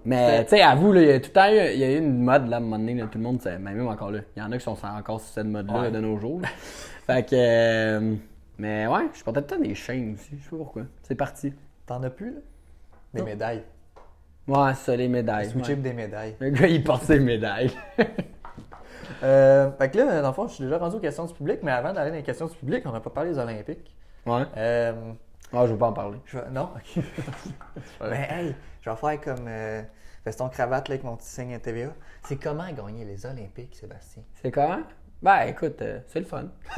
Mais, 0.05 0.43
tu 0.43 0.51
sais, 0.51 0.61
à 0.61 0.75
vous, 0.75 0.93
là, 0.93 1.01
il 1.01 1.07
y 1.07 1.11
a 1.11 1.19
tout 1.19 1.29
le 1.29 1.33
temps 1.33 1.51
eu, 1.51 1.73
il 1.73 1.79
y 1.79 1.83
a 1.83 1.91
eu 1.91 1.97
une 1.97 2.21
mode, 2.23 2.47
là, 2.47 2.57
à 2.57 2.59
un 2.59 2.61
moment 2.61 2.77
donné, 2.77 2.93
là, 2.93 3.07
tout 3.11 3.17
le 3.17 3.23
monde, 3.23 3.41
c'est- 3.41 3.57
ben, 3.57 3.73
même 3.73 3.87
encore 3.87 4.11
là. 4.11 4.19
Il 4.35 4.39
y 4.39 4.45
en 4.45 4.51
a 4.51 4.57
qui 4.57 4.63
sont 4.63 4.77
encore 4.85 5.19
sur 5.19 5.33
cette 5.33 5.47
mode-là 5.47 5.81
Ouais. 5.81 5.91
de 5.91 5.99
nos 5.99 6.17
jours. 6.19 6.39
fait 7.07 7.27
que, 7.27 7.35
euh, 7.35 8.15
mais 8.59 8.85
ouais, 8.85 9.07
je 9.13 9.23
portais 9.23 9.41
tout 9.41 9.55
le 9.55 9.61
temps 9.61 9.67
des 9.67 9.73
chaînes 9.75 10.13
aussi. 10.13 10.37
Je 10.37 10.43
sais 10.43 10.49
pas 10.51 10.57
pourquoi. 10.57 10.83
C'est 11.01 11.15
parti. 11.15 11.53
T'en 11.87 12.03
as 12.03 12.11
plus, 12.11 12.31
là? 12.35 12.39
Des 13.15 13.19
Non. 13.21 13.25
médailles. 13.25 13.63
Ouais, 14.47 14.73
c'est 14.75 14.91
ça, 14.91 14.95
les 14.95 15.07
médailles. 15.07 15.49
Switcher 15.49 15.73
ouais. 15.73 15.79
des 15.79 15.93
médailles. 15.93 16.35
Le 16.39 16.49
gars, 16.51 16.67
il 16.67 16.83
porte 16.83 17.03
ses 17.03 17.19
médailles. 17.19 17.71
Euh, 19.23 19.69
fait 19.77 19.89
que 19.91 19.97
là, 19.99 20.21
dans 20.21 20.29
le 20.29 20.33
fond, 20.33 20.47
je 20.47 20.53
suis 20.55 20.63
déjà 20.63 20.79
rendu 20.79 20.95
aux 20.95 20.99
questions 20.99 21.25
du 21.25 21.33
public, 21.33 21.59
mais 21.61 21.71
avant 21.71 21.93
d'aller 21.93 22.09
dans 22.09 22.15
les 22.15 22.23
questions 22.23 22.47
du 22.47 22.55
public, 22.55 22.81
on 22.87 22.91
n'a 22.91 23.01
pas 23.01 23.09
parlé 23.11 23.31
des 23.31 23.37
Olympiques. 23.37 23.95
ouais. 24.25 24.43
Euh, 24.57 24.93
Ah, 25.53 25.65
je 25.67 25.71
veux 25.73 25.77
pas 25.77 25.87
en 25.87 25.93
parler. 25.93 26.17
je 26.25 26.37
vais- 26.37 26.49
Non? 26.51 26.69
Ok. 26.75 27.03
mais 28.01 28.27
hey, 28.31 28.55
je 28.81 28.89
vais 28.89 28.95
faire 28.95 29.21
comme 29.21 29.45
euh, 29.47 29.81
veston 30.25 30.49
cravate 30.49 30.87
là, 30.89 30.93
avec 30.93 31.03
mon 31.03 31.15
petit 31.17 31.27
signe 31.27 31.59
TVA. 31.59 31.89
C'est 32.23 32.37
comment 32.41 32.71
gagner 32.71 33.05
les 33.05 33.25
Olympiques, 33.25 33.75
Sébastien? 33.75 34.23
C'est 34.41 34.51
comment? 34.51 34.79
Ben, 35.21 35.41
écoute, 35.47 35.81
euh, 35.81 35.99
c'est 36.07 36.19
le 36.19 36.25
fun. 36.25 36.45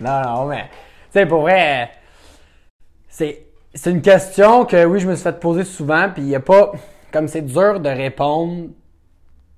non, 0.00 0.22
non, 0.22 0.46
mais, 0.46 0.64
tu 0.64 0.70
sais, 1.12 1.26
pour 1.26 1.42
vrai, 1.42 1.82
euh, 1.82 1.86
c'est, 3.08 3.46
c'est 3.72 3.90
une 3.90 4.02
question 4.02 4.64
que, 4.64 4.84
oui, 4.84 4.98
je 5.00 5.08
me 5.08 5.14
suis 5.14 5.22
fait 5.22 5.38
poser 5.38 5.64
souvent, 5.64 6.08
puis 6.12 6.22
il 6.22 6.28
n'y 6.28 6.34
a 6.34 6.40
pas, 6.40 6.72
comme 7.12 7.28
c'est 7.28 7.42
dur 7.42 7.78
de 7.78 7.88
répondre, 7.88 8.70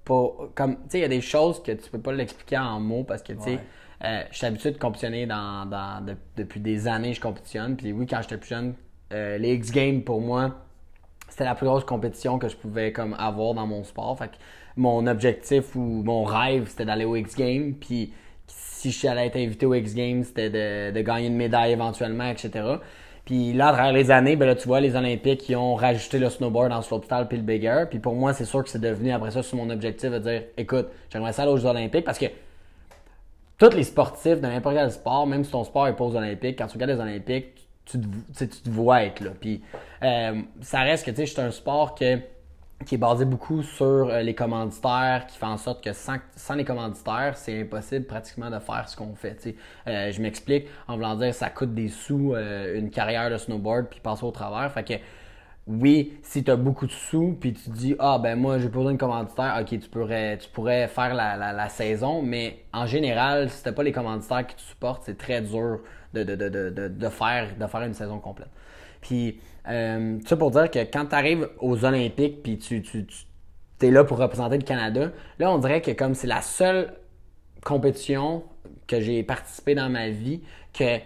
pour, 0.05 0.51
comme, 0.55 0.77
tu 0.77 0.83
sais, 0.91 0.99
il 0.99 1.03
y 1.03 1.05
a 1.05 1.09
des 1.09 1.21
choses 1.23 1.63
que 1.63 1.73
tu 1.73 1.91
peux 1.91 2.01
pas 2.01 2.13
l'expliquer 2.13 2.59
en 2.59 2.79
mots 2.79 3.05
parce 3.05 3.23
que, 3.23 3.33
tu 3.33 3.43
sais, 3.43 3.51
Ouais. 3.53 3.61
Euh, 4.05 4.23
je 4.31 4.37
suis 4.37 4.47
habitué 4.47 4.71
de 4.73 4.79
compétitionner 4.79 5.27
dans, 5.27 5.67
dans- 5.67 6.05
de- 6.05 6.17
depuis 6.37 6.61
des 6.61 6.87
années, 6.89 7.15
je 7.15 7.21
compétitionne, 7.21 7.77
puis 7.77 7.93
oui, 7.93 8.07
quand 8.07 8.21
j'étais 8.23 8.37
plus 8.37 8.49
jeune, 8.51 8.75
euh, 9.13 9.39
les 9.39 9.55
X 9.55 9.71
Games, 9.71 10.03
pour 10.03 10.21
moi, 10.21 10.55
c'était 11.29 11.45
la 11.45 11.55
plus 11.55 11.67
grosse 11.67 11.85
compétition 11.85 12.39
que 12.39 12.49
je 12.49 12.57
pouvais 12.57 12.93
comme 12.93 13.15
avoir 13.19 13.55
dans 13.55 13.67
mon 13.67 13.85
sport. 13.85 14.17
Fait 14.19 14.29
que 14.29 14.37
mon 14.77 15.07
objectif 15.07 15.75
ou 15.75 16.03
mon 16.05 16.25
rêve, 16.25 16.67
c'était 16.69 16.85
d'aller 16.85 17.05
aux 17.05 17.17
X 17.17 17.37
Games. 17.37 17.75
Puis 17.75 18.13
si 18.47 18.91
je 18.91 19.07
allais 19.09 19.27
être 19.27 19.37
invité 19.37 19.67
aux 19.67 19.75
X 19.75 19.95
Games, 19.95 20.23
c'était 20.25 20.51
de, 20.93 21.01
gagner 21.01 21.27
une 21.29 21.37
médaille 21.37 21.73
éventuellement, 21.73 22.29
etc. 22.29 22.51
Puis 23.25 23.53
là, 23.53 23.69
à 23.69 23.73
travers 23.73 23.93
les 23.93 24.11
années, 24.13 24.37
ben 24.37 24.47
là, 24.47 24.55
tu 24.55 24.69
vois, 24.69 24.81
les 24.81 24.95
Olympiques, 24.95 25.49
ils 25.49 25.57
ont 25.57 25.75
rajouté 25.75 26.19
le 26.21 26.31
snowboard 26.31 26.73
en 26.73 26.81
slopestyle 26.83 27.27
puis 27.29 27.39
le 27.39 27.43
big 27.43 27.65
air. 27.65 27.89
Puis 27.89 27.99
pour 27.99 28.15
moi, 28.15 28.33
c'est 28.33 28.45
sûr 28.45 28.63
que 28.63 28.71
c'est 28.71 28.81
devenu 28.81 29.11
après 29.13 29.33
ça 29.33 29.43
sur 29.43 29.57
mon 29.57 29.69
objectif 29.71 30.11
de 30.11 30.19
dire, 30.19 30.43
écoute, 30.57 30.89
j'aimerais 31.11 31.33
ça 31.33 31.43
aller 31.43 31.51
aux 31.51 31.57
Jeux 31.57 31.67
Olympiques 31.67 32.05
parce 32.05 32.19
que 32.19 32.27
tous 33.59 33.71
les 33.71 33.85
sportifs 33.85 34.41
de 34.41 34.47
n'importe 34.47 34.77
quel 34.77 34.91
sport, 34.91 35.27
même 35.27 35.45
si 35.45 35.51
ton 35.51 35.65
sport 35.65 35.89
est 35.89 35.97
pas 35.97 36.05
aux 36.05 36.17
Olympiques, 36.17 36.59
quand 36.59 36.67
tu 36.67 36.75
regardes 36.75 36.93
les 36.93 37.01
Olympiques, 37.01 37.69
tu 37.85 38.01
te, 38.01 38.45
tu 38.45 38.49
te 38.49 38.69
vois 38.69 39.05
être 39.05 39.21
là. 39.21 39.31
Puis 39.41 39.63
euh, 40.03 40.43
ça 40.61 40.81
reste 40.81 41.07
que 41.07 41.11
tu 41.11 41.19
sais, 41.19 41.27
c'est 41.27 41.41
un 41.41 41.51
sport 41.51 41.95
que, 41.95 42.19
qui 42.85 42.97
est 42.97 42.99
basé 42.99 43.25
beaucoup 43.25 43.63
sur 43.63 43.85
euh, 43.85 44.21
les 44.23 44.35
commanditaires, 44.35 45.27
qui 45.29 45.39
fait 45.39 45.47
en 45.47 45.57
sorte 45.57 45.83
que 45.83 45.93
sans, 45.93 46.17
sans 46.35 46.55
les 46.55 46.65
commanditaires, 46.65 47.35
c'est 47.37 47.61
impossible 47.61 48.05
pratiquement 48.07 48.51
de 48.51 48.59
faire 48.59 48.89
ce 48.89 48.97
qu'on 48.97 49.15
fait. 49.15 49.55
Euh, 49.87 50.11
je 50.11 50.21
m'explique, 50.21 50.67
en 50.89 50.97
voulant 50.97 51.15
dire, 51.15 51.33
ça 51.33 51.49
coûte 51.49 51.75
des 51.75 51.89
sous 51.89 52.35
une 52.35 52.91
carrière 52.91 53.31
de 53.31 53.37
snowboard 53.37 53.87
puis 53.89 54.01
passer 54.01 54.25
au 54.25 54.33
travers. 54.33 54.71
Fait 54.73 54.85
que 54.85 54.95
oui, 55.67 56.19
si 56.23 56.45
tu 56.45 56.51
as 56.51 56.57
beaucoup 56.57 56.87
de 56.87 56.93
sous, 56.93 57.37
puis 57.41 57.53
tu 57.53 57.71
dis, 57.71 57.97
ah 57.99 58.19
ben 58.23 58.39
moi 58.39 58.59
j'ai 58.59 58.69
pas 58.69 58.79
besoin 58.79 58.93
de 58.93 58.99
commanditaires, 58.99 59.59
ok, 59.61 59.81
tu 59.81 59.89
pourrais, 59.89 60.39
tu 60.39 60.49
pourrais 60.51 60.87
faire 60.87 61.13
la, 61.13 61.53
la, 61.53 61.69
saison, 61.69 62.23
mais 62.23 62.65
en 62.73 62.87
général, 62.87 63.51
si 63.51 63.65
t'as 63.65 63.73
pas 63.73 63.83
les 63.83 63.91
commanditaires 63.91 64.47
qui 64.47 64.55
te 64.55 64.61
supportent, 64.61 65.03
c'est 65.05 65.19
très 65.19 65.41
dur 65.43 65.81
de, 66.15 67.09
faire, 67.09 67.83
une 67.83 67.95
saison 67.95 68.21
complète. 68.21 68.51
Puis, 69.01 69.41
euh, 69.69 70.19
ça 70.25 70.37
pour 70.37 70.53
dire 70.53 70.71
que 70.71 70.79
quand 70.79 71.07
tu 71.07 71.15
arrives 71.17 71.49
aux 71.59 71.85
Olympiques, 71.85 72.45
puis 72.45 72.59
tu 72.59 72.85
es 73.83 73.91
là 73.91 74.05
pour 74.05 74.19
représenter 74.19 74.59
le 74.59 74.65
Canada, 74.65 75.11
là 75.41 75.51
on 75.51 75.59
dirait 75.59 75.83
que 75.83 75.91
comme 75.91 76.15
c'est 76.15 76.29
la 76.29 76.43
seule 76.43 76.95
compétition 77.65 78.45
que 78.87 79.01
j'ai 79.01 79.25
participé 79.25 79.75
dans 79.75 79.89
ma 79.89 80.11
vie, 80.11 80.43
que 80.73 81.01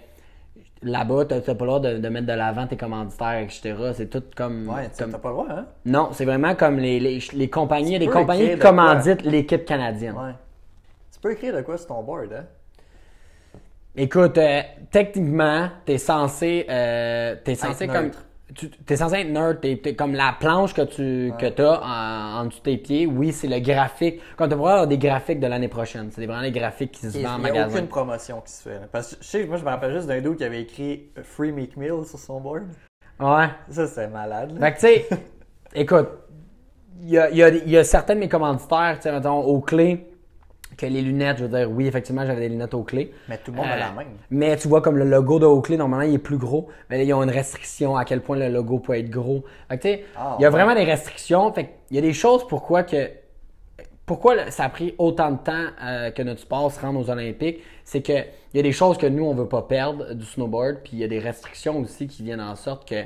là-bas, 0.82 1.24
tu 1.26 1.34
n'as 1.34 1.40
pas 1.40 1.50
le 1.52 1.66
droit 1.66 1.80
de, 1.80 1.98
de 1.98 2.08
mettre 2.08 2.26
de 2.26 2.32
l'avant 2.32 2.66
tes 2.66 2.76
commanditaires, 2.76 3.38
etc. 3.38 3.74
C'est 3.94 4.08
tout 4.10 4.22
comme. 4.36 4.68
Ouais, 4.68 4.88
comme- 4.98 5.10
t'as 5.12 5.18
pas 5.18 5.28
le 5.28 5.34
droit, 5.34 5.46
hein? 5.50 5.66
Non, 5.84 6.10
c'est 6.12 6.24
vraiment 6.24 6.54
comme 6.54 6.78
les, 6.78 6.98
les, 7.00 7.18
les 7.32 7.50
compagnies, 7.50 7.98
les 7.98 8.06
compagnies 8.08 8.50
qui 8.50 8.58
commanditent 8.58 9.22
l'équipe 9.22 9.64
canadienne. 9.64 10.16
Ouais. 10.16 10.32
Tu 11.12 11.20
peux 11.20 11.32
écrire 11.32 11.54
de 11.56 11.62
quoi 11.62 11.76
sur 11.76 11.88
ton 11.88 12.02
board, 12.02 12.32
hein? 12.32 12.44
Écoute, 13.96 14.38
euh, 14.38 14.60
techniquement, 14.90 15.68
t'es 15.84 15.98
censé, 15.98 16.64
euh, 16.70 17.34
t'es 17.44 17.56
censé 17.56 17.84
Être 17.84 17.92
comme, 17.92 18.04
neutre. 18.06 18.24
Tu, 18.54 18.70
t'es 18.70 18.96
censé 18.96 19.16
être 19.16 19.30
neutre. 19.30 19.60
T'es, 19.60 19.76
t'es 19.82 19.94
comme 19.94 20.14
la 20.14 20.34
planche 20.38 20.74
que 20.74 20.82
tu, 20.82 21.32
que 21.38 21.46
t'as 21.48 21.80
en, 21.80 22.40
en 22.42 22.44
dessous 22.46 22.58
de 22.60 22.64
tes 22.64 22.76
pieds. 22.78 23.06
Oui, 23.06 23.32
c'est 23.32 23.48
le 23.48 23.58
graphique. 23.60 24.20
Quand 24.36 24.44
tu 24.48 24.54
vas 24.54 24.70
avoir 24.72 24.86
des 24.86 24.98
graphiques 24.98 25.40
de 25.40 25.46
l'année 25.46 25.68
prochaine, 25.68 26.10
c'est 26.12 26.24
vraiment 26.26 26.40
les 26.42 26.52
graphiques 26.52 26.92
qui 26.92 27.10
se 27.10 27.18
Il 27.18 27.24
vendent 27.26 27.40
en 27.40 27.44
n'y 27.44 27.48
a 27.50 27.52
magasin. 27.52 27.76
aucune 27.76 27.88
promotion 27.88 28.40
qui 28.40 28.52
se 28.52 28.62
fait. 28.62 28.74
là. 28.74 28.88
Parce 28.90 29.14
que 29.16 29.22
je 29.24 29.28
sais, 29.28 29.44
moi, 29.46 29.56
je 29.56 29.64
me 29.64 29.68
rappelle 29.70 29.92
juste 29.92 30.06
d'un 30.06 30.20
dude 30.20 30.36
qui 30.36 30.44
avait 30.44 30.62
écrit 30.62 31.10
Free 31.22 31.52
Meat 31.52 31.76
Meal 31.76 32.04
sur 32.06 32.18
son 32.18 32.40
board. 32.40 32.64
Ouais. 33.18 33.48
Ça, 33.68 33.86
c'est 33.86 34.08
malade. 34.08 34.58
là. 34.58 34.66
Fait 34.66 34.72
que 34.72 34.80
tu 34.80 34.86
sais, 34.86 35.08
écoute, 35.74 36.08
il 37.02 37.10
y 37.10 37.18
a, 37.18 37.30
il 37.30 37.36
y, 37.36 37.42
a, 37.42 37.48
il 37.48 37.70
y 37.70 37.76
a 37.78 37.84
certains 37.84 38.14
de 38.14 38.20
mes 38.20 38.28
commanditaires, 38.28 38.94
tu 38.96 39.02
sais, 39.02 39.12
mettons, 39.12 39.38
aux 39.40 39.60
clés, 39.60 40.09
que 40.80 40.86
les 40.86 41.02
lunettes, 41.02 41.38
je 41.38 41.44
veux 41.44 41.56
dire, 41.58 41.70
oui, 41.70 41.86
effectivement, 41.86 42.24
j'avais 42.26 42.40
des 42.40 42.48
lunettes 42.48 42.74
aux 42.74 42.82
clés. 42.84 43.12
Mais 43.28 43.38
tout 43.38 43.50
le 43.52 43.58
monde 43.58 43.66
a 43.66 43.76
la 43.76 43.88
Euh, 43.88 43.92
même. 43.92 44.08
Mais 44.30 44.56
tu 44.56 44.68
vois, 44.68 44.80
comme 44.82 44.96
le 44.98 45.04
logo 45.04 45.38
de 45.38 45.46
Oakley, 45.46 45.76
normalement, 45.76 46.06
il 46.08 46.14
est 46.14 46.18
plus 46.18 46.38
gros. 46.38 46.68
Mais 46.88 46.96
là, 46.98 47.04
ils 47.04 47.12
ont 47.14 47.22
une 47.22 47.30
restriction 47.30 47.96
à 47.96 48.04
quel 48.04 48.20
point 48.22 48.36
le 48.36 48.48
logo 48.48 48.78
peut 48.78 48.96
être 48.98 49.10
gros. 49.10 49.44
Fait 49.68 49.78
que, 49.78 49.82
tu 49.82 49.88
sais, 49.88 50.04
Ah, 50.16 50.36
il 50.38 50.42
y 50.42 50.44
a 50.44 50.48
ouais. 50.48 50.52
vraiment 50.52 50.74
des 50.74 50.84
restrictions. 50.84 51.52
Fait 51.52 51.70
il 51.90 51.96
y 51.96 51.98
a 51.98 52.02
des 52.02 52.12
choses 52.14 52.46
pourquoi 52.48 52.82
que. 52.84 53.10
Pourquoi 54.06 54.50
ça 54.50 54.64
a 54.64 54.68
pris 54.68 54.94
autant 54.98 55.30
de 55.30 55.38
temps 55.38 55.66
euh, 55.84 56.10
que 56.10 56.22
notre 56.22 56.40
sport 56.40 56.72
se 56.72 56.80
rende 56.80 56.96
aux 56.96 57.10
Olympiques, 57.10 57.60
c'est 57.84 58.02
que 58.02 58.12
il 58.52 58.56
y 58.56 58.58
a 58.58 58.62
des 58.62 58.72
choses 58.72 58.98
que 58.98 59.06
nous 59.06 59.24
on 59.24 59.34
veut 59.34 59.46
pas 59.48 59.62
perdre 59.62 60.14
du 60.14 60.24
snowboard, 60.24 60.78
puis 60.82 60.92
il 60.94 60.98
y 60.98 61.04
a 61.04 61.08
des 61.08 61.20
restrictions 61.20 61.78
aussi 61.78 62.08
qui 62.08 62.24
viennent 62.24 62.40
en 62.40 62.56
sorte 62.56 62.88
que 62.88 62.96
euh, 62.96 63.04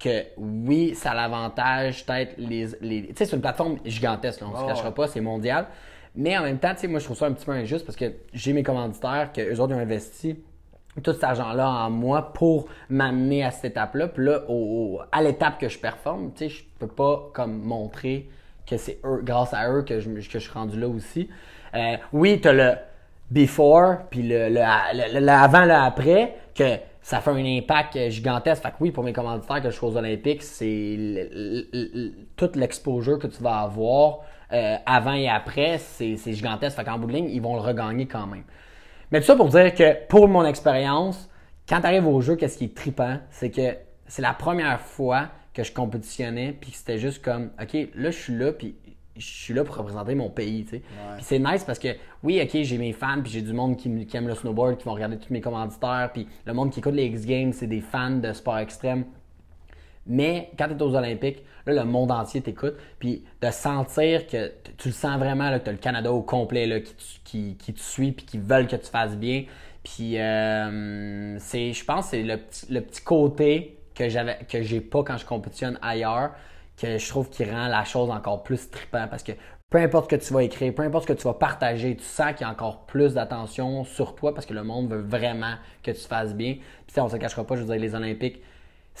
que 0.00 0.24
oui, 0.36 0.96
ça 0.96 1.12
a 1.12 1.14
l'avantage 1.14 2.04
peut-être 2.04 2.34
les, 2.38 2.66
les 2.80 3.06
tu 3.08 3.14
sais 3.16 3.24
c'est 3.26 3.36
une 3.36 3.42
plateforme 3.42 3.76
gigantesque, 3.84 4.40
là, 4.40 4.48
on 4.52 4.56
se 4.56 4.62
Ouais, 4.62 4.68
cachera 4.68 4.88
ouais. 4.88 4.94
pas, 4.94 5.06
c'est 5.06 5.20
mondial. 5.20 5.66
Mais 6.16 6.36
en 6.36 6.42
même 6.42 6.58
temps, 6.58 6.74
tu 6.74 6.80
sais, 6.80 6.88
moi, 6.88 6.98
je 6.98 7.04
trouve 7.04 7.16
ça 7.16 7.26
un 7.26 7.32
petit 7.32 7.46
peu 7.46 7.52
injuste 7.52 7.84
parce 7.86 7.96
que 7.96 8.12
j'ai 8.32 8.52
mes 8.52 8.62
commanditaires, 8.62 9.30
que 9.32 9.40
eux 9.40 9.60
autres 9.60 9.74
ont 9.74 9.78
investi 9.78 10.36
tout 11.04 11.12
cet 11.12 11.22
argent-là 11.24 11.68
en 11.68 11.90
moi 11.90 12.32
pour 12.32 12.66
m'amener 12.88 13.44
à 13.44 13.50
cette 13.52 13.72
étape-là. 13.72 14.08
Puis 14.08 14.24
là, 14.24 14.40
au- 14.48 15.00
à 15.12 15.22
l'étape 15.22 15.58
que 15.58 15.68
je 15.68 15.78
performe, 15.78 16.32
tu 16.34 16.48
sais, 16.48 16.48
je 16.48 16.64
peux 16.78 16.88
pas 16.88 17.30
comme 17.32 17.62
montrer 17.62 18.28
que 18.66 18.76
c'est 18.76 19.00
grâce 19.22 19.54
à 19.54 19.70
eux 19.70 19.82
que 19.82 20.00
je, 20.00 20.10
que 20.10 20.20
je 20.20 20.38
suis 20.38 20.50
rendu 20.52 20.78
là 20.78 20.88
aussi. 20.88 21.28
Euh, 21.74 21.96
oui, 22.12 22.40
tu 22.40 22.48
as 22.48 22.52
le 22.52 22.72
before, 23.30 23.98
puis 24.10 24.22
le, 24.22 24.48
le, 24.48 25.28
avant, 25.28 25.64
le 25.64 25.72
après, 25.74 26.34
que 26.54 26.76
ça 27.02 27.20
fait 27.20 27.30
un 27.30 27.44
impact 27.44 28.10
gigantesque. 28.10 28.62
Fait 28.62 28.70
que 28.70 28.74
oui, 28.80 28.90
pour 28.90 29.04
mes 29.04 29.12
commanditaires 29.12 29.62
que 29.62 29.70
je 29.70 29.76
suis 29.76 29.86
aux 29.86 29.96
Olympiques, 29.96 30.42
c'est 30.42 31.30
toute 32.36 32.56
l'exposure 32.56 33.18
que 33.18 33.28
tu 33.28 33.42
vas 33.42 33.60
avoir 33.60 34.20
euh, 34.52 34.76
avant 34.86 35.12
et 35.12 35.28
après, 35.28 35.78
c'est 35.78 36.16
gigantesque. 36.32 36.76
Fait 36.76 36.84
qu'en 36.84 36.98
bout 36.98 37.06
de 37.06 37.12
ligne, 37.12 37.30
ils 37.30 37.42
vont 37.42 37.54
le 37.54 37.60
regagner 37.60 38.06
quand 38.06 38.26
même. 38.26 38.44
Mais 39.10 39.20
tout 39.20 39.26
ça 39.26 39.36
pour 39.36 39.48
dire 39.48 39.74
que 39.74 40.06
pour 40.06 40.28
mon 40.28 40.44
expérience, 40.44 41.28
quand 41.68 41.80
tu 41.80 41.86
arrives 41.86 42.06
au 42.06 42.20
jeu, 42.20 42.36
qu'est-ce 42.36 42.58
qui 42.58 42.64
est 42.64 42.76
trippant, 42.76 43.18
c'est 43.30 43.50
que 43.50 43.76
c'est 44.06 44.22
la 44.22 44.34
première 44.34 44.80
fois 44.80 45.28
que 45.54 45.62
je 45.62 45.72
compétitionnais, 45.72 46.56
puis 46.60 46.70
que 46.70 46.76
c'était 46.76 46.98
juste 46.98 47.22
comme, 47.22 47.50
OK, 47.60 47.74
là, 47.94 48.10
je 48.10 48.18
suis 48.18 48.36
là, 48.36 48.52
puis 48.52 48.76
je 49.16 49.26
suis 49.26 49.54
là 49.54 49.64
pour 49.64 49.76
représenter 49.76 50.14
mon 50.14 50.30
pays, 50.30 50.64
tu 50.64 50.76
sais. 50.76 50.82
Puis 51.16 51.24
c'est 51.24 51.38
nice 51.38 51.64
parce 51.64 51.78
que, 51.78 51.88
oui, 52.22 52.40
OK, 52.42 52.62
j'ai 52.62 52.78
mes 52.78 52.92
fans, 52.92 53.20
puis 53.22 53.32
j'ai 53.32 53.42
du 53.42 53.52
monde 53.52 53.76
qui 53.76 54.08
aime 54.14 54.28
le 54.28 54.34
snowboard, 54.34 54.78
qui 54.78 54.84
vont 54.84 54.94
regarder 54.94 55.18
tous 55.18 55.32
mes 55.32 55.40
commanditaires, 55.40 56.10
puis 56.12 56.26
le 56.46 56.52
monde 56.52 56.70
qui 56.70 56.78
écoute 56.78 56.94
les 56.94 57.06
X-Games, 57.06 57.52
c'est 57.52 57.66
des 57.66 57.80
fans 57.80 58.10
de 58.10 58.32
sport 58.32 58.58
extrême. 58.58 59.04
Mais 60.10 60.50
quand 60.58 60.66
tu 60.66 60.74
es 60.74 60.82
aux 60.82 60.94
Olympiques, 60.94 61.44
là, 61.66 61.72
le 61.72 61.84
monde 61.84 62.10
entier 62.10 62.42
t'écoute. 62.42 62.74
Puis 62.98 63.24
de 63.40 63.50
sentir 63.50 64.26
que 64.26 64.52
tu 64.76 64.88
le 64.88 64.94
sens 64.94 65.18
vraiment, 65.18 65.50
là, 65.50 65.60
que 65.60 65.64
tu 65.64 65.70
as 65.70 65.72
le 65.72 65.78
Canada 65.78 66.12
au 66.12 66.22
complet 66.22 66.66
là, 66.66 66.80
qui, 66.80 67.20
qui, 67.24 67.56
qui 67.56 67.72
te 67.72 67.80
suit 67.80 68.12
puis 68.12 68.26
qui 68.26 68.38
veulent 68.38 68.66
que 68.66 68.76
tu 68.76 68.90
fasses 68.90 69.16
bien. 69.16 69.44
Puis 69.84 70.18
euh, 70.18 71.38
c'est, 71.38 71.72
je 71.72 71.84
pense 71.84 72.06
que 72.06 72.10
c'est 72.10 72.22
le 72.22 72.36
petit, 72.38 72.66
le 72.72 72.80
petit 72.80 73.02
côté 73.02 73.78
que 73.94 74.08
j'ai 74.62 74.80
pas 74.80 75.04
quand 75.04 75.16
je 75.16 75.26
compétitionne 75.26 75.78
ailleurs 75.82 76.32
que 76.80 76.96
je 76.96 77.08
trouve 77.08 77.28
qui 77.28 77.44
rend 77.44 77.68
la 77.68 77.84
chose 77.84 78.10
encore 78.10 78.42
plus 78.42 78.70
trippant 78.70 79.06
parce 79.08 79.22
que 79.22 79.32
peu 79.68 79.78
importe 79.78 80.10
ce 80.10 80.16
que 80.16 80.24
tu 80.24 80.32
vas 80.32 80.42
écrire, 80.42 80.74
peu 80.74 80.82
importe 80.82 81.06
ce 81.06 81.12
que 81.12 81.18
tu 81.18 81.24
vas 81.24 81.34
partager, 81.34 81.94
tu 81.94 82.02
sens 82.02 82.32
qu'il 82.32 82.40
y 82.40 82.44
a 82.44 82.50
encore 82.50 82.86
plus 82.86 83.14
d'attention 83.14 83.84
sur 83.84 84.16
toi 84.16 84.34
parce 84.34 84.46
que 84.46 84.54
le 84.54 84.64
monde 84.64 84.90
veut 84.90 85.02
vraiment 85.02 85.54
que 85.82 85.90
tu 85.92 86.00
fasses 86.00 86.34
bien. 86.34 86.56
Puis 86.86 87.00
on 87.00 87.08
se 87.08 87.16
cachera 87.16 87.46
pas, 87.46 87.54
je 87.54 87.60
veux 87.60 87.66
dire, 87.66 87.80
les 87.80 87.94
Olympiques, 87.94 88.42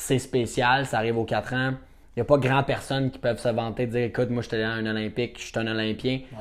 c'est 0.00 0.18
spécial, 0.18 0.86
ça 0.86 0.98
arrive 0.98 1.18
aux 1.18 1.24
4 1.24 1.54
ans. 1.54 1.72
Il 2.16 2.18
n'y 2.18 2.22
a 2.22 2.24
pas 2.24 2.38
grand 2.38 2.62
personne 2.62 3.10
qui 3.10 3.18
peuvent 3.18 3.38
se 3.38 3.48
vanter 3.48 3.86
de 3.86 3.92
dire 3.92 4.04
écoute, 4.04 4.30
moi 4.30 4.42
je 4.42 4.48
suis 4.48 4.62
un 4.62 4.84
Olympique, 4.86 5.36
je 5.38 5.44
suis 5.44 5.58
un 5.58 5.66
Olympien. 5.66 6.20
Il 6.32 6.36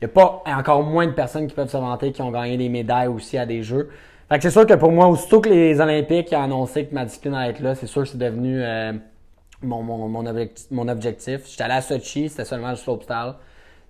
n'y 0.00 0.06
a 0.06 0.08
pas 0.08 0.42
encore 0.46 0.82
moins 0.82 1.06
de 1.06 1.12
personnes 1.12 1.46
qui 1.46 1.54
peuvent 1.54 1.68
se 1.68 1.76
vanter 1.76 2.10
qui 2.10 2.22
ont 2.22 2.30
gagné 2.30 2.56
des 2.56 2.68
médailles 2.68 3.08
aussi 3.08 3.38
à 3.38 3.46
des 3.46 3.62
jeux. 3.62 3.90
Fait 4.28 4.38
que 4.38 4.42
c'est 4.42 4.50
sûr 4.50 4.66
que 4.66 4.74
pour 4.74 4.90
moi, 4.90 5.08
aussitôt 5.08 5.40
que 5.40 5.50
les 5.50 5.80
Olympiques 5.80 6.32
ont 6.32 6.42
annoncé 6.42 6.86
que 6.86 6.94
ma 6.94 7.04
discipline 7.04 7.34
allait 7.34 7.50
être 7.50 7.60
là, 7.60 7.74
c'est 7.74 7.86
sûr 7.86 8.02
que 8.02 8.08
c'est 8.08 8.18
devenu 8.18 8.62
euh, 8.62 8.94
mon, 9.62 9.82
mon, 9.82 10.08
mon, 10.08 10.88
objectif. 10.88 11.42
J'étais 11.48 11.64
allé 11.64 11.74
à 11.74 11.82
Sochi, 11.82 12.30
c'était 12.30 12.46
seulement 12.46 12.70
le 12.70 12.76
slopestyle. 12.76 13.34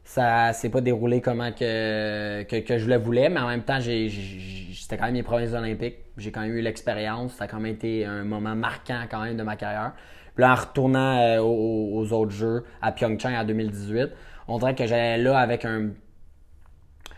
Ça 0.04 0.52
s'est 0.52 0.68
pas 0.68 0.80
déroulé 0.80 1.20
comment 1.20 1.52
que, 1.52 2.42
que, 2.42 2.78
je 2.78 2.88
le 2.88 2.96
voulais, 2.96 3.28
mais 3.28 3.40
en 3.40 3.48
même 3.48 3.62
temps, 3.62 3.78
c'était 3.80 4.96
quand 4.96 5.04
même 5.04 5.14
mes 5.14 5.22
premiers 5.22 5.54
Olympiques. 5.54 5.98
J'ai 6.16 6.32
quand 6.32 6.40
même 6.40 6.56
eu 6.56 6.60
l'expérience. 6.60 7.34
Ça 7.34 7.44
a 7.44 7.46
quand 7.46 7.60
même 7.60 7.72
été 7.72 8.04
un 8.04 8.24
moment 8.24 8.54
marquant 8.54 9.00
quand 9.10 9.22
même 9.22 9.36
de 9.36 9.42
ma 9.42 9.56
carrière. 9.56 9.92
Puis 10.34 10.42
là, 10.42 10.52
en 10.52 10.54
retournant 10.54 11.18
euh, 11.20 11.40
aux, 11.40 12.12
autres 12.12 12.32
jeux 12.32 12.64
à 12.80 12.92
Pyeongchang 12.92 13.34
en 13.34 13.44
2018, 13.44 14.10
on 14.48 14.58
dirait 14.58 14.74
que 14.74 14.86
j'allais 14.86 15.18
là 15.18 15.38
avec 15.38 15.64
un, 15.64 15.90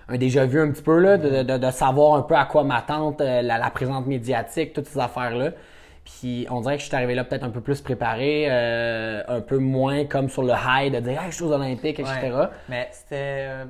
un 0.08 0.16
déjà 0.18 0.46
vu 0.46 0.60
un 0.60 0.70
petit 0.70 0.82
peu, 0.82 0.98
là, 0.98 1.16
de, 1.16 1.42
de, 1.56 1.70
savoir 1.70 2.16
un 2.16 2.22
peu 2.22 2.34
à 2.34 2.44
quoi 2.44 2.64
m'attendre, 2.64 3.16
euh, 3.20 3.40
la, 3.40 3.58
la 3.58 3.70
présence 3.70 4.04
médiatique, 4.06 4.72
toutes 4.72 4.86
ces 4.86 4.98
affaires-là. 4.98 5.52
Puis 6.04 6.46
on 6.50 6.60
dirait 6.60 6.76
que 6.76 6.82
je 6.82 6.88
suis 6.88 6.96
arrivé 6.96 7.14
là 7.14 7.24
peut-être 7.24 7.44
un 7.44 7.50
peu 7.50 7.60
plus 7.60 7.80
préparé, 7.80 8.46
euh, 8.48 9.22
un 9.26 9.40
peu 9.40 9.58
moins 9.58 10.04
comme 10.04 10.28
sur 10.28 10.42
le 10.42 10.52
high 10.52 10.92
de 10.92 11.00
dire 11.00 11.20
hey, 11.22 11.30
je 11.30 11.36
suis 11.36 11.44
aux 11.44 11.52
Olympiques, 11.52 11.98
etc. 11.98 12.30
Mais 12.68 12.88
c'était 12.92 13.46
euh, 13.48 13.64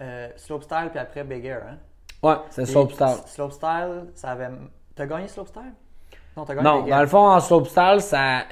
euh, 0.00 0.28
slopestyle 0.36 0.88
puis 0.90 0.98
après 0.98 1.22
Big 1.22 1.44
Air, 1.44 1.62
hein? 1.70 1.76
Ouais, 2.22 2.36
c'est 2.50 2.66
slopestyle. 2.66 3.22
Slopestyle, 3.26 4.06
ça 4.14 4.30
avait. 4.30 4.48
T'as 4.96 5.06
gagné 5.06 5.28
slopestyle? 5.28 5.72
Non, 6.36 6.44
t'as 6.44 6.54
gagné 6.54 6.68
Non, 6.68 6.86
dans 6.86 7.00
le 7.00 7.06
fond, 7.06 7.28
en 7.28 7.38
slopestyle, 7.38 8.00
ça, 8.00 8.44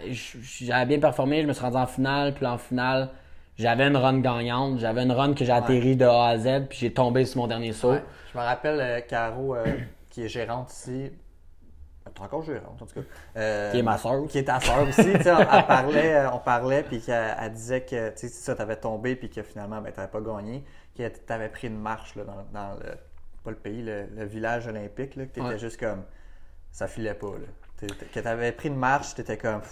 j'avais 0.60 0.86
bien 0.86 1.00
performé, 1.00 1.42
je 1.42 1.48
me 1.48 1.52
suis 1.52 1.64
rendu 1.64 1.76
en 1.76 1.86
finale, 1.86 2.34
puis 2.34 2.46
en 2.46 2.58
finale, 2.58 3.10
j'avais 3.56 3.88
une 3.88 3.96
run 3.96 4.20
gagnante, 4.20 4.78
j'avais 4.78 5.02
une 5.02 5.12
run 5.12 5.34
que 5.34 5.44
j'ai 5.44 5.52
atterri 5.52 5.96
de 5.96 6.04
A 6.04 6.28
à 6.28 6.38
Z, 6.38 6.66
puis 6.68 6.78
j'ai 6.78 6.92
tombé 6.92 7.24
sur 7.24 7.40
mon 7.40 7.46
dernier 7.48 7.72
saut. 7.72 7.96
Je 8.32 8.38
me 8.38 8.44
rappelle, 8.44 9.04
Caro, 9.06 9.56
qui 10.10 10.24
est 10.24 10.28
gérante 10.28 10.70
ici, 10.70 11.10
T'es 12.12 12.20
encore 12.20 12.42
gérante, 12.42 12.80
en 12.80 12.86
tout 12.86 12.94
cas. 12.94 13.06
Euh, 13.36 13.70
qui 13.70 13.78
est 13.78 13.82
ma 13.82 13.96
soeur. 13.96 14.26
Qui 14.28 14.38
est 14.38 14.44
ta 14.44 14.60
soeur 14.60 14.86
aussi. 14.86 15.00
on, 15.00 15.62
parlait, 15.62 16.14
euh, 16.14 16.30
on 16.32 16.38
parlait, 16.38 16.82
puis 16.82 17.00
qu'elle 17.00 17.34
elle 17.40 17.52
disait 17.52 17.80
que 17.82 18.10
tu 18.10 18.28
ça, 18.28 18.54
t'avais 18.54 18.76
tombé, 18.76 19.16
puis 19.16 19.30
que 19.30 19.42
finalement, 19.42 19.80
ben, 19.80 19.90
t'avais 19.92 20.08
pas 20.08 20.20
gagné, 20.20 20.64
que 20.96 21.08
t'avais 21.08 21.48
pris 21.48 21.68
une 21.68 21.80
marche 21.80 22.14
là, 22.14 22.24
dans, 22.24 22.44
dans, 22.52 22.74
le, 22.74 22.90
pas 23.42 23.50
le 23.50 23.56
pays, 23.56 23.82
le, 23.82 24.24
village 24.24 24.66
olympique, 24.66 25.16
là, 25.16 25.26
que 25.26 25.32
t'étais 25.32 25.58
juste 25.58 25.80
comme, 25.80 26.04
ça 26.70 26.86
filait 26.86 27.14
pas, 27.14 27.32
là. 27.32 27.86
Que 28.12 28.20
t'avais 28.20 28.52
pris 28.52 28.68
une 28.68 28.76
marche, 28.76 29.14
t'étais 29.14 29.38
comme, 29.38 29.62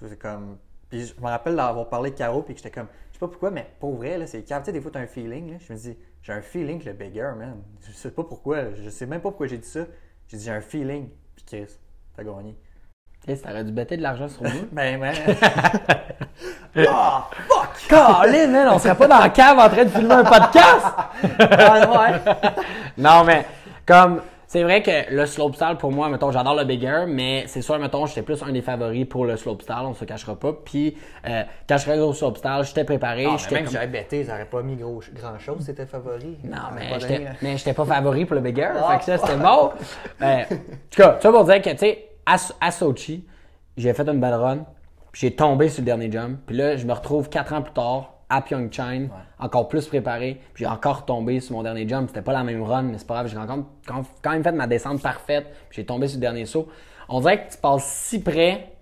c'est 0.00 0.18
comme, 0.18 0.58
puis 0.88 1.06
je 1.06 1.20
me 1.20 1.26
rappelle 1.26 1.56
d'avoir 1.56 1.88
parlé 1.88 2.10
de 2.10 2.16
Caro, 2.16 2.42
puis 2.42 2.54
que 2.54 2.60
j'étais 2.60 2.70
comme, 2.70 2.88
je 3.08 3.14
sais 3.14 3.18
pas 3.20 3.28
pourquoi, 3.28 3.50
mais 3.50 3.66
pour 3.80 3.96
vrai, 3.96 4.18
là, 4.18 4.26
c'est 4.26 4.42
Tu 4.42 4.54
sais, 4.54 4.72
des 4.72 4.80
fois, 4.80 4.90
t'as 4.90 5.00
un 5.00 5.06
feeling, 5.06 5.52
là. 5.52 5.56
Je 5.58 5.72
me 5.72 5.78
dis, 5.78 5.96
j'ai 6.22 6.32
un 6.32 6.42
feeling 6.42 6.80
que 6.80 6.86
le 6.86 6.92
beggar, 6.92 7.34
man. 7.34 7.62
Je 7.86 7.92
sais 7.92 8.10
pas 8.10 8.24
pourquoi, 8.24 8.74
je 8.74 8.90
sais 8.90 9.06
même 9.06 9.20
pas 9.20 9.30
pourquoi 9.30 9.46
j'ai 9.46 9.58
dit 9.58 9.68
ça. 9.68 9.86
J'ai 10.28 10.36
dit, 10.36 10.44
j'ai 10.44 10.50
un 10.50 10.60
feeling. 10.60 11.08
Puis 11.36 11.44
Chris, 11.46 11.78
t'as 12.16 12.24
gagné. 12.24 12.56
Chris, 13.22 13.40
t'aurais 13.42 13.64
dû 13.64 13.72
bêter 13.72 13.96
de 13.96 14.02
l'argent 14.02 14.28
sur 14.28 14.42
nous. 14.42 14.68
ben, 14.72 15.00
ben. 15.00 15.14
oh, 16.76 17.18
fuck! 17.48 17.88
Colin, 17.88 18.46
man, 18.48 18.68
on 18.68 18.78
serait 18.78 18.94
pas 18.94 19.06
dans 19.06 19.18
la 19.18 19.28
cave 19.28 19.58
en 19.58 19.68
train 19.68 19.84
de 19.84 19.90
filmer 19.90 20.14
un 20.14 20.24
podcast! 20.24 20.86
ah, 21.40 21.90
ouais. 22.00 22.52
non, 22.98 23.24
mais, 23.24 23.46
comme, 23.84 24.22
c'est 24.46 24.62
vrai 24.62 24.82
que 24.82 25.12
le 25.12 25.26
slopestyle, 25.26 25.76
pour 25.78 25.90
moi, 25.90 26.08
mettons, 26.08 26.30
j'adore 26.30 26.54
le 26.54 26.64
bigger, 26.64 27.04
mais 27.08 27.44
c'est 27.48 27.62
sûr, 27.62 27.78
mettons, 27.78 28.06
j'étais 28.06 28.22
plus 28.22 28.42
un 28.42 28.52
des 28.52 28.62
favoris 28.62 29.04
pour 29.04 29.24
le 29.24 29.36
slopestyle, 29.36 29.82
on 29.82 29.94
se 29.94 30.04
cachera 30.04 30.36
pas. 30.36 30.52
Puis, 30.52 30.96
euh, 31.26 31.42
quand 31.68 31.76
je 31.78 31.82
serais 31.82 31.98
au 31.98 32.12
slopestyle, 32.12 32.60
j'étais 32.62 32.84
préparé. 32.84 33.26
Ah, 33.26 33.36
même 33.52 33.66
si 33.66 33.72
j'avais 33.72 33.86
bêté, 33.88 34.26
pas 34.50 34.62
mis 34.62 34.76
grand 34.76 35.38
chose, 35.38 35.62
c'était 35.64 35.86
favori. 35.86 36.38
Non, 36.44 36.56
mais 36.74 37.00
j'étais, 37.00 37.26
mais 37.42 37.56
j'étais 37.56 37.72
pas 37.72 37.84
favori 37.84 38.24
pour 38.24 38.36
le 38.36 38.40
bigger. 38.40 38.70
Ah. 38.76 38.92
fait 38.92 38.98
que 38.98 39.04
ça, 39.04 39.18
c'était 39.18 39.38
bon. 39.38 39.70
Euh, 40.22 40.42
en 40.42 40.46
tout 40.90 41.02
cas, 41.02 41.18
ça 41.20 41.30
pour 41.30 41.44
dire 41.44 41.60
que, 41.60 41.70
tu 41.70 41.78
sais, 41.78 42.08
à, 42.24 42.70
Sochi, 42.70 43.26
j'ai 43.76 43.92
fait 43.92 44.08
une 44.08 44.20
belle 44.20 44.34
run, 44.34 44.58
puis 45.12 45.22
j'ai 45.22 45.34
tombé 45.34 45.68
sur 45.68 45.82
le 45.82 45.86
dernier 45.86 46.10
jump. 46.10 46.40
Puis 46.46 46.56
là, 46.56 46.76
je 46.76 46.86
me 46.86 46.92
retrouve 46.92 47.28
quatre 47.28 47.52
ans 47.52 47.60
plus 47.60 47.72
tard, 47.72 48.14
à 48.28 48.42
Pyeongchang, 48.42 49.08
encore 49.38 49.68
plus 49.68 49.86
préparé. 49.86 50.40
Puis 50.54 50.64
j'ai 50.64 50.70
encore 50.70 51.04
tombé 51.04 51.40
sur 51.40 51.54
mon 51.54 51.62
dernier 51.62 51.88
jump. 51.88 52.08
C'était 52.08 52.22
pas 52.22 52.32
la 52.32 52.44
même 52.44 52.62
run, 52.62 52.82
mais 52.82 52.98
c'est 52.98 53.06
pas 53.06 53.14
grave. 53.14 53.28
J'ai 53.28 53.36
quand 54.22 54.30
même 54.30 54.42
fait 54.42 54.52
ma 54.52 54.66
descente 54.66 55.00
parfaite. 55.00 55.46
Puis 55.68 55.82
j'ai 55.82 55.86
tombé 55.86 56.08
sur 56.08 56.16
le 56.16 56.22
dernier 56.22 56.46
saut. 56.46 56.68
On 57.08 57.20
dirait 57.20 57.46
que 57.46 57.52
tu 57.52 57.58
passes 57.58 57.84
si 57.84 58.20
près, 58.20 58.72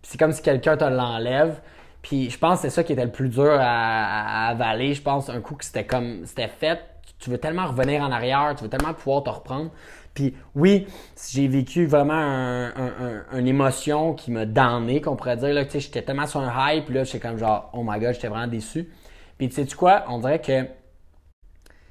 puis 0.00 0.10
c'est 0.12 0.18
comme 0.18 0.32
si 0.32 0.42
quelqu'un 0.42 0.76
te 0.76 0.84
l'enlève. 0.84 1.60
Puis 2.00 2.30
je 2.30 2.38
pense 2.38 2.60
que 2.60 2.62
c'est 2.62 2.74
ça 2.74 2.84
qui 2.84 2.92
était 2.92 3.04
le 3.04 3.12
plus 3.12 3.28
dur 3.28 3.56
à, 3.58 4.48
avaler. 4.48 4.94
Je 4.94 5.02
pense 5.02 5.28
un 5.28 5.40
coup 5.40 5.54
que 5.54 5.64
c'était 5.64 5.86
comme 5.86 6.24
c'était 6.26 6.48
fait. 6.48 6.80
Tu 7.18 7.30
veux 7.30 7.38
tellement 7.38 7.66
revenir 7.66 8.02
en 8.02 8.10
arrière, 8.10 8.54
tu 8.56 8.64
veux 8.64 8.70
tellement 8.70 8.94
pouvoir 8.94 9.22
te 9.22 9.30
reprendre. 9.30 9.70
Puis 10.14 10.34
oui, 10.54 10.86
j'ai 11.30 11.48
vécu 11.48 11.86
vraiment 11.86 12.12
un, 12.12 13.24
une 13.32 13.48
émotion 13.48 14.14
qui 14.14 14.30
m'a 14.30 14.44
damné, 14.44 15.00
qu'on 15.00 15.16
pourrait 15.16 15.36
dire. 15.36 15.54
Là, 15.54 15.64
j'étais 15.68 16.02
tellement 16.02 16.26
sur 16.26 16.40
un 16.40 16.74
hype, 16.74 16.90
là, 16.90 17.04
j'étais 17.04 17.20
comme 17.20 17.38
genre, 17.38 17.70
oh 17.72 17.82
my 17.82 17.98
god, 17.98 18.14
j'étais 18.14 18.28
vraiment 18.28 18.46
déçu. 18.46 18.90
Puis 19.38 19.48
tu 19.48 19.54
sais 19.54 19.76
quoi, 19.76 20.04
on 20.08 20.18
dirait 20.18 20.40
que 20.40 20.66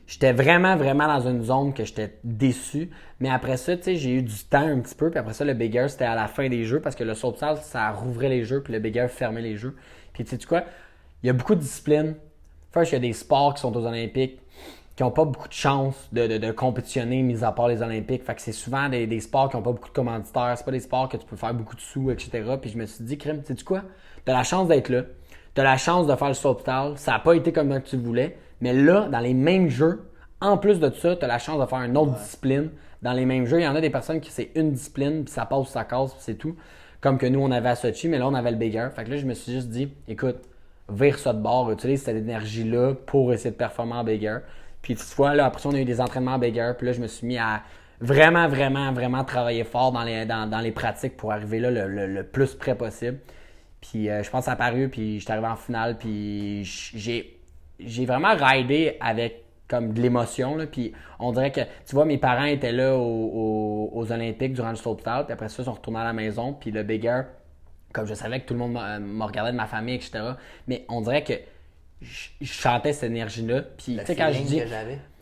j'étais 0.06 0.34
vraiment, 0.34 0.76
vraiment 0.78 1.08
dans 1.08 1.28
une 1.28 1.44
zone 1.44 1.74
que 1.74 1.84
j'étais 1.84 2.20
déçu. 2.24 2.92
Mais 3.20 3.30
après 3.30 3.58
ça, 3.58 3.76
tu 3.76 3.84
sais, 3.84 3.96
j'ai 3.96 4.12
eu 4.12 4.22
du 4.22 4.44
temps 4.46 4.68
un 4.68 4.80
petit 4.80 4.96
peu. 4.96 5.10
Puis 5.10 5.20
après 5.20 5.34
ça, 5.34 5.44
le 5.44 5.54
Big 5.54 5.76
Air, 5.76 5.90
c'était 5.90 6.06
à 6.06 6.16
la 6.16 6.28
fin 6.28 6.48
des 6.48 6.64
jeux 6.64 6.80
parce 6.80 6.96
que 6.96 7.04
le 7.04 7.16
saut 7.16 7.36
ça 7.36 7.92
rouvrait 7.92 8.30
les 8.30 8.44
jeux, 8.44 8.62
puis 8.62 8.74
le 8.74 8.80
Big 8.80 8.98
Air 8.98 9.10
fermait 9.10 9.42
les 9.42 9.58
jeux. 9.58 9.76
Puis 10.14 10.24
tu 10.26 10.38
sais 10.38 10.46
quoi, 10.46 10.64
il 11.24 11.28
y 11.28 11.30
a 11.30 11.34
beaucoup 11.34 11.56
de 11.56 11.62
disciplines. 11.62 12.16
First, 12.72 12.92
il 12.92 12.96
y 12.96 12.98
a 12.98 13.00
des 13.00 13.14
sports 13.14 13.56
qui 13.56 13.62
sont 13.62 13.76
aux 13.76 13.86
Olympiques 13.86 14.41
qui 15.02 15.06
n'ont 15.06 15.10
pas 15.10 15.26
beaucoup 15.26 15.47
de 15.47 15.54
chance 15.54 15.95
de, 16.12 16.38
de, 16.38 16.52
compétitionner, 16.52 17.24
mis 17.24 17.43
à 17.43 17.52
part 17.52 17.68
les 17.68 17.82
Olympiques. 17.82 18.24
Fait 18.24 18.36
que 18.36 18.41
c'est 18.41 18.52
souvent 18.52 18.88
des, 18.88 19.08
des 19.08 19.20
sports 19.20 19.49
qui 19.49 19.56
n'ont 19.56 19.64
pas 19.64 19.72
beaucoup 19.72 19.89
de 19.89 19.95
commanditaires. 19.95 20.54
C'est 20.56 20.64
pas 20.64 20.72
des 20.72 20.80
sports 20.80 21.10
que 21.10 21.18
tu 21.18 21.26
peux 21.26 21.36
faire 21.36 21.56
beaucoup 21.56 21.76
de 21.76 21.82
sous, 21.82 22.12
etc. 22.12 22.43
Puis 22.62 22.70
je 22.70 22.78
me 22.78 22.86
suis 22.86 23.04
dit, 23.04 23.18
crème, 23.18 23.41
sais-tu 23.43 23.66
quoi? 23.66 23.82
Tu 24.24 24.32
as 24.32 24.36
la 24.36 24.43
chance 24.43 24.68
d'être 24.68 24.89
là. 24.89 25.02
Tu 25.56 25.62
as 25.62 25.64
la 25.64 25.78
chance 25.78 26.06
de 26.06 26.16
faire 26.16 26.28
le 26.28 26.36
slopestyle. 26.36 26.93
Ça 26.97 27.14
n'a 27.14 27.20
pas 27.20 27.34
été 27.34 27.52
comme 27.52 27.82
tu 27.82 27.97
voulais. 27.97 28.38
Mais 28.62 28.74
là, 28.74 29.08
dans 29.12 29.22
les 29.22 29.34
mêmes 29.34 29.70
jeux, 29.70 30.08
en 30.39 30.60
plus 30.60 30.80
de 30.80 30.91
ça, 30.91 31.16
tu 31.16 31.26
as 31.26 31.28
la 31.28 31.39
chance 31.39 31.60
de 31.60 31.66
faire 31.66 31.82
une 31.82 31.97
autre 31.97 32.14
discipline. 32.20 32.70
Dans 33.02 33.14
les 33.14 33.26
mêmes 33.26 33.47
jeux, 33.47 33.60
il 33.60 33.64
y 33.64 33.68
en 33.68 33.76
a 33.76 33.82
des 33.82 33.89
personnes 33.89 34.22
qui 34.22 34.30
c'est 34.30 34.52
une 34.54 34.72
discipline, 34.74 35.24
puis 35.24 35.34
ça 35.34 35.47
passe, 35.47 35.70
ça 35.70 35.84
casse, 35.84 36.12
puis 36.12 36.22
c'est 36.22 36.38
tout. 36.38 36.56
Comme 36.99 37.18
que 37.18 37.26
nous, 37.26 37.39
on 37.39 37.49
avait 37.49 37.70
à 37.70 37.76
Sochi, 37.76 38.08
mais 38.08 38.20
là, 38.20 38.28
on 38.28 38.36
avait 38.36 38.52
le 38.52 38.58
bigger. 38.58 38.89
Fait 38.95 39.04
que 39.04 39.10
là, 39.10 39.18
je 39.18 39.26
me 39.26 39.34
suis 39.34 39.52
juste 39.52 39.70
dit, 39.70 39.91
écoute, 40.08 40.41
vire 40.91 41.18
ça 41.18 41.34
de 41.34 41.41
bord, 41.41 41.72
utilise 41.72 42.04
cette 42.04 42.18
énergie-là 42.18 42.93
pour 43.08 43.34
essayer 43.34 43.49
de 43.49 43.56
performer 43.56 43.93
en 43.93 44.04
bigger. 44.04 44.38
Puis 44.82 44.96
toutefois, 44.96 45.36
là, 45.36 45.46
après 45.46 45.62
ça, 45.62 45.70
on 45.70 45.74
a 45.74 45.80
eu 45.80 45.86
des 45.86 46.02
entraînements 46.02 46.40
bigger. 46.40 46.74
Puis 46.78 46.88
là, 46.88 46.94
je 46.94 47.02
me 47.02 47.08
suis 47.08 47.28
mis 47.28 47.38
à 47.38 47.62
vraiment, 48.00 48.48
vraiment, 48.48 48.92
vraiment 48.92 49.24
travailler 49.24 49.64
fort 49.64 49.92
dans 49.92 50.04
les, 50.04 50.26
dans, 50.26 50.62
les 50.62 50.72
pratiques 50.72 51.16
pour 51.16 51.32
arriver 51.32 51.60
là 51.60 51.70
le, 51.70 52.24
plus 52.24 52.56
près 52.56 52.76
possible. 52.76 53.20
Puis 53.80 54.10
euh, 54.10 54.24
je 54.24 54.30
pense 54.30 54.42
que 54.42 54.46
ça 54.46 54.52
a 54.52 54.56
paru, 54.56 54.90
puis 54.90 55.20
j'étais 55.20 55.32
arrivé 55.32 55.48
en 55.48 55.56
finale, 55.56 55.98
puis 55.98 56.64
j'ai, 56.64 57.40
j'ai 57.80 58.06
vraiment 58.06 58.36
ridé 58.36 58.98
avec 59.00 59.44
comme 59.68 59.94
de 59.94 60.02
l'émotion. 60.02 60.58
Puis 60.72 60.94
on 61.20 61.32
dirait 61.32 61.52
que, 61.52 61.62
tu 61.62 61.96
vois, 61.96 62.06
mes 62.06 62.18
parents 62.18 62.46
étaient 62.46 62.74
là 62.74 62.96
aux, 62.98 64.12
Olympiques 64.12 64.54
durant 64.54 64.72
le 64.72 64.76
slopestyle, 64.76 65.24
puis 65.26 65.34
après 65.34 65.48
ça, 65.48 65.62
ils 65.62 65.66
sont 65.66 65.74
retournés 65.74 66.00
à 66.00 66.04
la 66.04 66.14
maison, 66.14 66.54
puis 66.54 66.72
le 66.72 66.84
bigger, 66.84 67.22
comme 67.94 68.06
je 68.06 68.14
savais 68.14 68.42
que 68.42 68.48
tout 68.48 68.54
le 68.54 68.60
monde 68.60 68.74
me 68.74 69.24
regardait 69.24 69.52
de 69.52 69.58
ma 69.58 69.68
famille, 69.68 69.96
etc. 69.96 70.20
Mais 70.68 70.86
on 70.90 71.02
dirait 71.02 71.24
que 71.24 71.34
je 72.02 72.52
chantais 72.52 72.93
cette 72.93 73.12
énergie-là. 73.12 73.62
Puis, 73.78 73.97
tu 73.97 74.06
sais, 74.06 74.16
quand 74.16 74.32
je 74.32 74.41
dis. 74.41 74.62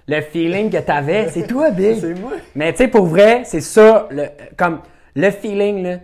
le 0.07 0.21
feeling 0.21 0.69
que 0.69 0.77
tu 0.77 0.91
avais, 0.91 1.29
c'est 1.29 1.47
toi, 1.47 1.71
Bill. 1.71 1.97
c'est 2.01 2.13
moi. 2.15 2.33
Mais, 2.55 2.71
tu 2.71 2.79
sais, 2.79 2.87
pour 2.87 3.05
vrai, 3.05 3.43
c'est 3.45 3.61
ça. 3.61 4.07
Le, 4.11 4.27
comme, 4.57 4.81
le 5.15 5.31
feeling, 5.31 5.83
là, 5.83 5.99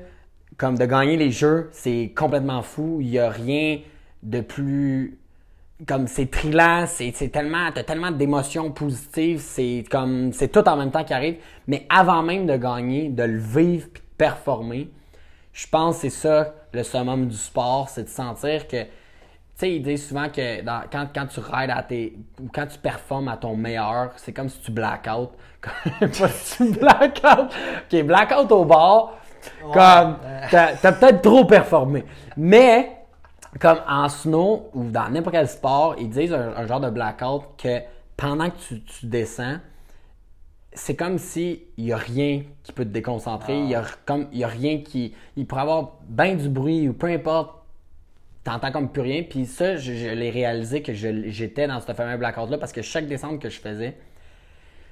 comme 0.58 0.78
de 0.78 0.86
gagner 0.86 1.18
les 1.18 1.32
jeux, 1.32 1.70
c'est 1.72 2.12
complètement 2.16 2.62
fou. 2.62 3.00
Il 3.02 3.08
n'y 3.08 3.20
a 3.20 3.30
rien 3.30 3.80
de 4.24 4.42
plus. 4.42 5.18
Comme, 5.88 6.08
c'est 6.08 6.30
trillant, 6.30 6.86
c'est 6.88 7.12
tellement. 7.32 7.72
T'as 7.74 7.84
tellement 7.84 8.12
d'émotions 8.12 8.72
positives, 8.72 9.40
c'est 9.40 9.84
comme. 9.90 10.32
C'est 10.34 10.50
tout 10.50 10.68
en 10.68 10.78
même 10.78 10.92
temps 10.92 11.04
qui 11.04 11.14
arrive. 11.14 11.38
Mais 11.68 11.86
avant 11.90 12.24
même 12.24 12.46
de 12.46 12.56
gagner, 12.56 13.10
de 13.10 13.24
le 13.24 13.38
vivre 13.38 13.88
puis 13.94 14.02
de 14.02 14.18
performer, 14.18 14.90
je 15.52 15.68
pense 15.68 15.96
que 15.96 16.02
c'est 16.02 16.10
ça 16.10 16.54
le 16.74 16.84
summum 16.84 17.28
du 17.28 17.36
sport, 17.36 17.90
c'est 17.90 18.04
de 18.04 18.10
sentir 18.10 18.68
que 18.68 18.86
sais, 19.56 19.76
ils 19.76 19.82
disent 19.82 20.08
souvent 20.08 20.30
que 20.30 20.64
quand, 20.92 21.08
quand 21.14 21.26
tu 21.28 21.40
rides 21.40 21.72
à 21.72 21.84
tes. 21.84 22.18
ou 22.42 22.48
quand 22.54 22.68
tu 22.68 22.78
performes 22.78 23.28
à 23.28 23.38
ton 23.38 23.56
meilleur, 23.56 24.12
c'est 24.18 24.34
comme 24.34 24.50
si 24.50 24.60
tu 24.60 24.72
blackout. 24.72 25.32
Pas 26.00 26.30
si 26.30 26.58
tu 26.58 26.80
blackout. 26.80 27.54
Ok, 27.92 28.04
blackout 28.04 28.52
au 28.52 28.66
bord, 28.66 29.18
comme. 29.74 30.18
T'as, 30.52 30.92
peut-être 30.92 31.22
trop 31.22 31.46
performé. 31.46 32.04
Mais, 32.38 32.98
comme 33.60 33.80
en 33.88 34.10
snow 34.10 34.70
ou 34.74 34.90
dans 34.90 35.10
n'importe 35.10 35.36
quel 35.36 35.48
sport, 35.48 35.96
ils 35.98 36.10
disent 36.10 36.34
un, 36.34 36.54
un 36.56 36.68
genre 36.68 36.82
de 36.82 36.90
blackout 36.90 37.44
que 37.58 37.80
pendant 38.18 38.50
que 38.50 38.58
tu, 38.58 38.84
tu 38.84 39.06
descends, 39.06 39.58
c'est 40.76 40.96
comme 40.96 41.18
si 41.18 41.64
il 41.78 41.86
y 41.86 41.94
a 41.94 41.98
rien 41.98 42.44
qui 42.64 42.74
peut 42.74 42.84
te 42.84 42.90
déconcentrer, 42.90 43.58
il 43.58 43.70
y 43.70 43.76
a 43.76 43.84
comme 44.06 44.28
il 44.34 44.40
y 44.40 44.44
a 44.44 44.48
rien 44.48 44.80
qui 44.80 45.16
il 45.38 45.48
pourrait 45.48 45.62
avoir 45.62 45.94
bien 46.08 46.36
du 46.36 46.50
bruit 46.50 46.90
ou 46.90 46.94
peu 46.94 47.08
importe, 47.08 47.55
t'entends 48.46 48.72
comme 48.72 48.90
plus 48.90 49.02
rien. 49.02 49.24
Puis 49.24 49.46
ça, 49.46 49.76
je, 49.76 49.92
l'ai 49.92 50.30
réalisé 50.30 50.82
que 50.82 50.94
j'étais 50.94 51.68
dans 51.68 51.82
ce 51.82 51.92
fameux 51.92 52.18
blackout 52.18 52.50
là 52.50 52.58
parce 52.58 52.72
que 52.72 52.82
chaque 52.82 53.08
descente 53.08 53.42
que 53.42 53.50
je 53.50 53.60
faisais, 53.60 53.98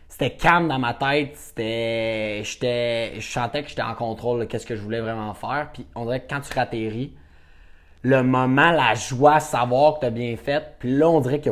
c'était 0.09 0.31
calme 0.31 0.67
dans 0.67 0.79
ma 0.79 0.93
tête, 0.93 1.35
c'était 1.37 2.41
j'étais 2.43 3.13
je 3.15 3.31
sentais 3.31 3.63
que 3.63 3.69
j'étais 3.69 3.81
en 3.81 3.95
contrôle 3.95 4.41
de 4.41 4.45
qu'est-ce 4.45 4.65
que 4.65 4.75
je 4.75 4.81
voulais 4.81 4.99
vraiment 4.99 5.33
faire. 5.33 5.69
Puis 5.71 5.85
on 5.95 6.05
dirait 6.05 6.21
que 6.21 6.29
quand 6.29 6.41
tu 6.41 6.53
ratterris, 6.53 7.13
le 8.01 8.21
moment, 8.21 8.71
la 8.71 8.95
joie, 8.95 9.39
savoir 9.39 9.95
que 9.95 9.99
tu 10.01 10.05
as 10.07 10.09
bien 10.09 10.35
fait. 10.35 10.75
Puis 10.79 10.97
là, 10.97 11.09
on 11.09 11.21
dirait 11.21 11.39
que 11.39 11.51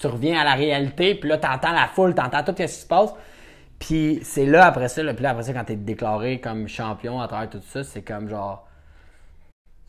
tu 0.00 0.06
reviens 0.06 0.40
à 0.40 0.44
la 0.44 0.54
réalité. 0.54 1.14
Puis 1.14 1.28
là, 1.28 1.38
tu 1.38 1.46
entends 1.46 1.72
la 1.72 1.86
foule, 1.86 2.14
tu 2.14 2.22
entends 2.22 2.42
tout 2.42 2.54
ce 2.56 2.62
qui 2.62 2.68
se 2.68 2.86
passe. 2.86 3.12
Puis 3.78 4.20
c'est 4.22 4.46
là, 4.46 4.66
après 4.66 4.88
ça, 4.88 5.02
là, 5.02 5.12
puis 5.12 5.22
là, 5.22 5.30
après 5.30 5.42
ça, 5.42 5.52
quand 5.52 5.64
tu 5.64 5.72
es 5.72 5.76
déclaré 5.76 6.40
comme 6.40 6.66
champion 6.66 7.20
à 7.20 7.28
travers 7.28 7.50
tout 7.50 7.60
ça, 7.62 7.84
c'est 7.84 8.02
comme 8.02 8.28
genre. 8.28 8.65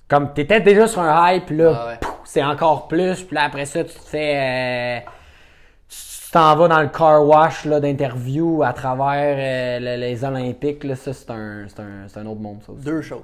Comme 0.07 0.33
tu 0.33 0.41
étais 0.41 0.61
déjà 0.61 0.87
sur 0.87 1.01
un 1.01 1.39
puis 1.39 1.57
là, 1.57 1.73
Ah 1.75 1.87
ouais. 1.87 1.99
c'est 2.23 2.43
encore 2.43 2.87
plus. 2.87 3.23
Puis 3.23 3.35
là, 3.35 3.43
après 3.43 3.65
ça, 3.65 3.83
tu 3.83 3.93
te 3.93 3.99
fais. 3.99 5.01
euh, 5.05 5.09
tu 5.89 6.31
t'en 6.31 6.55
vas 6.55 6.67
dans 6.67 6.81
le 6.81 6.87
car 6.89 7.25
wash 7.25 7.65
d'interview 7.67 8.63
à 8.63 8.73
travers 8.73 9.35
euh, 9.37 9.79
le- 9.79 9.99
les 10.01 10.23
Olympiques. 10.23 10.83
Là, 10.83 10.95
ça, 10.95 11.13
c'est 11.13 11.29
un, 11.31 11.65
c'est 11.67 11.79
un, 11.79 12.05
un 12.21 12.25
autre 12.25 12.41
monde, 12.41 12.61
ça 12.65 12.71
aussi. 12.73 12.83
Deux 12.83 13.01
choses. 13.01 13.23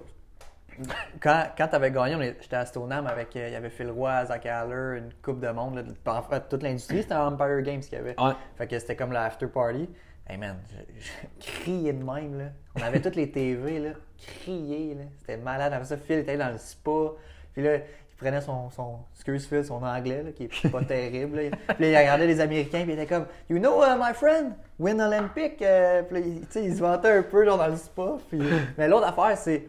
Quand, 1.21 1.43
quand 1.57 1.67
tu 1.67 1.75
avais 1.75 1.91
gagné, 1.91 2.35
j'étais 2.41 2.55
à 2.55 2.65
Stoneham 2.65 3.05
avec. 3.05 3.35
euh, 3.35 3.47
Il 3.47 3.53
y 3.53 3.55
avait 3.55 3.69
Phil 3.69 3.91
Roy, 3.91 4.25
Zach 4.25 4.45
Haller, 4.45 4.97
une 4.99 5.09
coupe 5.23 5.39
de 5.39 5.49
monde. 5.49 5.75
Là, 5.75 5.83
de- 5.83 5.93
en 6.09 6.21
fait, 6.23 6.49
toute 6.49 6.63
l'industrie, 6.63 7.01
c'était 7.03 7.13
un 7.13 7.27
Empire 7.27 7.61
Games 7.61 7.79
qu'il 7.81 7.93
y 7.93 8.01
avait. 8.01 8.19
Ouais. 8.19 8.33
Fait 8.57 8.67
que 8.67 8.79
c'était 8.79 8.95
comme 8.95 9.11
la 9.11 9.23
after 9.25 9.47
party. 9.47 9.87
Hey 10.27 10.37
man, 10.37 10.55
je, 10.71 11.03
je 11.45 11.51
criais 11.61 11.93
de 11.93 12.03
même. 12.03 12.37
Là. 12.37 12.45
On 12.75 12.81
avait 12.81 13.01
toutes 13.01 13.15
les 13.15 13.29
TV, 13.29 13.79
là. 13.79 13.89
Crier, 14.17 14.95
là. 14.95 15.03
C'était 15.19 15.37
malade. 15.37 15.73
Après 15.73 15.85
ça, 15.85 15.97
Phil 15.97 16.19
était 16.19 16.37
dans 16.37 16.49
le 16.51 16.57
spa. 16.57 17.11
Puis 17.53 17.61
là, 17.61 17.75
il 17.75 18.15
prenait 18.17 18.39
son, 18.41 18.69
son 18.69 18.99
excuse 19.13 19.45
Phil, 19.47 19.65
son 19.65 19.83
anglais, 19.83 20.23
là, 20.23 20.31
qui 20.31 20.45
est 20.45 20.69
pas 20.71 20.83
terrible. 20.85 21.41
là. 21.41 21.49
Puis 21.75 21.83
là, 21.85 21.91
il 21.91 21.97
regardait 21.97 22.27
les 22.27 22.39
Américains, 22.39 22.83
puis 22.83 22.93
il 22.93 22.99
était 22.99 23.05
comme, 23.05 23.25
You 23.49 23.59
know, 23.59 23.83
uh, 23.83 23.97
my 23.99 24.13
friend, 24.13 24.53
win 24.79 25.01
Olympic. 25.01 25.61
Euh, 25.61 26.03
puis 26.03 26.21
là, 26.21 26.25
il- 26.25 26.41
tu 26.47 26.51
sais, 26.51 26.63
il 26.65 26.73
se 26.75 26.79
vantait 26.79 27.11
un 27.11 27.23
peu 27.23 27.43
genre, 27.45 27.57
dans 27.57 27.67
le 27.67 27.75
spa. 27.75 28.15
Puis... 28.29 28.39
Mais 28.77 28.87
l'autre 28.87 29.07
affaire, 29.07 29.37
c'est 29.37 29.67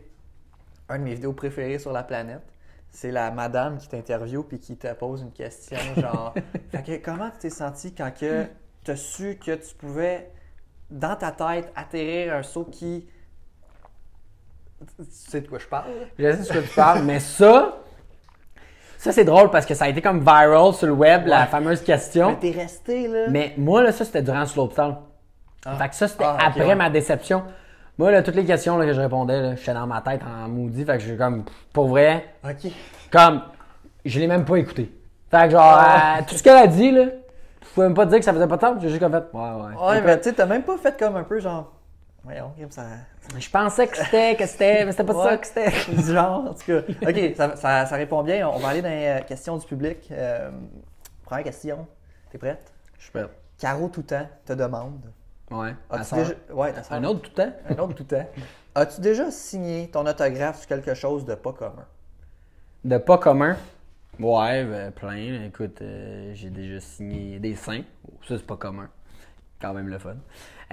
un 0.88 0.98
de 0.98 1.04
mes 1.04 1.14
vidéos 1.14 1.32
préférées 1.32 1.80
sur 1.80 1.90
la 1.92 2.04
planète. 2.04 2.42
C'est 2.90 3.10
la 3.10 3.32
madame 3.32 3.78
qui 3.78 3.88
t'interviewe 3.88 4.44
puis 4.44 4.60
qui 4.60 4.76
te 4.76 4.92
pose 4.94 5.22
une 5.22 5.32
question 5.32 5.76
genre 5.96 6.32
fait 6.70 6.82
que 6.84 7.04
comment 7.04 7.28
tu 7.32 7.38
t'es 7.38 7.50
senti 7.50 7.92
quand 7.92 8.12
que 8.16 8.44
tu 8.84 8.90
as 8.92 8.96
su 8.96 9.36
que 9.44 9.50
tu 9.56 9.74
pouvais 9.74 10.30
dans 10.90 11.16
ta 11.16 11.30
tête 11.32 11.72
atterrir 11.76 12.34
un 12.34 12.42
saut 12.42 12.64
qui 12.64 13.06
tu 14.98 15.04
sais 15.10 15.40
de 15.40 15.48
quoi 15.48 15.58
je 15.58 15.66
parle? 15.66 15.86
Je 16.18 16.30
sais 16.32 16.36
de 16.38 16.42
ce 16.42 16.52
que 16.52 16.58
tu 16.58 16.74
parles, 16.74 17.02
mais 17.04 17.18
ça, 17.20 17.78
ça 18.98 19.12
c'est 19.12 19.24
drôle 19.24 19.50
parce 19.50 19.64
que 19.64 19.74
ça 19.74 19.86
a 19.86 19.88
été 19.88 20.02
comme 20.02 20.20
viral 20.20 20.74
sur 20.74 20.86
le 20.86 20.92
web, 20.92 21.26
la 21.26 21.46
fameuse 21.46 21.80
Mais 21.80 21.86
question. 21.86 22.36
t'es 22.36 22.50
resté 22.50 23.08
là. 23.08 23.26
Mais 23.30 23.54
moi, 23.56 23.82
là, 23.82 23.92
ça, 23.92 24.04
c'était 24.04 24.22
durant 24.22 24.40
le 24.40 24.46
slopestyle. 24.46 24.96
Ah. 25.64 25.76
Fait 25.76 25.88
que 25.88 25.94
ça, 25.94 26.08
c'était 26.08 26.24
Ah, 26.24 26.36
après 26.48 26.66
ouais. 26.66 26.74
ma 26.74 26.90
déception. 26.90 27.44
Moi, 27.96 28.10
là, 28.10 28.22
toutes 28.22 28.34
les 28.34 28.44
questions 28.44 28.76
là, 28.76 28.84
que 28.84 28.92
je 28.92 29.00
répondais, 29.00 29.40
là, 29.40 29.54
j'étais 29.54 29.72
dans 29.72 29.86
ma 29.86 30.02
tête 30.02 30.20
en 30.22 30.48
maudit. 30.48 30.84
Fait 30.84 30.98
que 30.98 31.04
j'ai 31.04 31.16
comme, 31.16 31.44
pour 31.72 31.86
vrai, 31.88 32.34
Ok. 32.44 32.70
comme, 33.10 33.40
je 34.04 34.20
l'ai 34.20 34.26
même 34.26 34.44
pas 34.44 34.56
écouté. 34.56 34.92
Fait 35.30 35.44
que 35.46 35.50
genre, 35.52 35.62
Ah. 35.62 36.18
euh, 36.18 36.22
tout 36.28 36.34
ce 36.34 36.42
qu'elle 36.42 36.56
a 36.58 36.66
dit, 36.66 36.90
là, 36.90 37.04
je 37.64 37.68
pouvais 37.74 37.86
même 37.86 37.94
pas 37.94 38.04
te 38.04 38.10
dire 38.10 38.18
que 38.18 38.24
ça 38.24 38.32
faisait 38.32 38.46
pas 38.46 38.56
de 38.56 38.60
temps. 38.60 38.76
J'ai 38.80 38.88
juste 38.88 39.00
comme 39.00 39.12
fait, 39.12 39.24
ouais, 39.32 39.50
ouais. 39.50 39.88
Ouais, 39.88 40.00
mais 40.02 40.16
tu 40.18 40.24
sais, 40.24 40.32
t'as 40.34 40.46
même 40.46 40.62
pas 40.62 40.76
fait 40.76 40.98
comme 40.98 41.16
un 41.16 41.24
peu 41.24 41.40
genre. 41.40 41.72
Voyons, 42.22 42.52
comme 42.58 42.70
ça. 42.70 42.84
Je 43.38 43.50
pensais 43.50 43.86
que 43.86 43.96
c'était, 43.98 44.34
que 44.36 44.46
c'était, 44.46 44.84
mais 44.86 44.92
c'était 44.92 45.04
pas 45.04 45.22
ça 45.24 45.36
que 45.36 45.46
c'était. 45.46 45.72
Du 45.94 46.12
genre, 46.12 46.46
en 46.50 46.54
tout 46.54 46.64
cas. 46.66 46.80
Ok, 47.08 47.34
ça, 47.36 47.56
ça- 47.56 47.86
ça 47.86 47.96
répond 47.96 48.22
bien. 48.22 48.48
On 48.48 48.58
va 48.58 48.68
aller 48.68 48.80
dans 48.82 48.88
les 48.88 49.06
euh, 49.06 49.20
questions 49.24 49.56
du 49.58 49.66
public. 49.66 50.08
Euh, 50.10 50.50
première 51.24 51.44
question. 51.44 51.86
T'es 52.30 52.38
prête? 52.38 52.72
Je 52.98 53.02
suis 53.04 53.12
prêt. 53.12 53.26
Caro 53.58 53.88
Toutan 53.88 54.26
te 54.46 54.52
demande. 54.54 55.02
Ouais. 55.50 55.74
As-tu 55.90 56.14
déjà... 56.14 56.32
Ouais. 56.52 56.72
Un 56.90 57.04
autre 57.04 57.20
tout 57.22 57.30
le 57.36 57.44
temps? 57.44 57.52
Un 57.68 57.78
autre 57.82 57.94
Toutan. 57.94 58.24
As-tu 58.74 59.00
déjà 59.02 59.30
signé 59.30 59.88
ton 59.88 60.06
autographe 60.06 60.58
sur 60.60 60.66
quelque 60.68 60.94
chose 60.94 61.24
de 61.26 61.34
pas 61.34 61.52
commun? 61.52 61.84
De 62.84 62.96
pas 62.98 63.18
commun? 63.18 63.56
Ouais, 64.20 64.64
ben, 64.64 64.92
plein. 64.92 65.44
Écoute, 65.46 65.78
euh, 65.82 66.32
j'ai 66.34 66.50
déjà 66.50 66.80
signé 66.80 67.38
des 67.38 67.54
seins. 67.54 67.82
Oh, 68.08 68.12
ça, 68.28 68.36
c'est 68.36 68.46
pas 68.46 68.56
commun. 68.56 68.88
Quand 69.60 69.72
même 69.72 69.88
le 69.88 69.98
fun. 69.98 70.14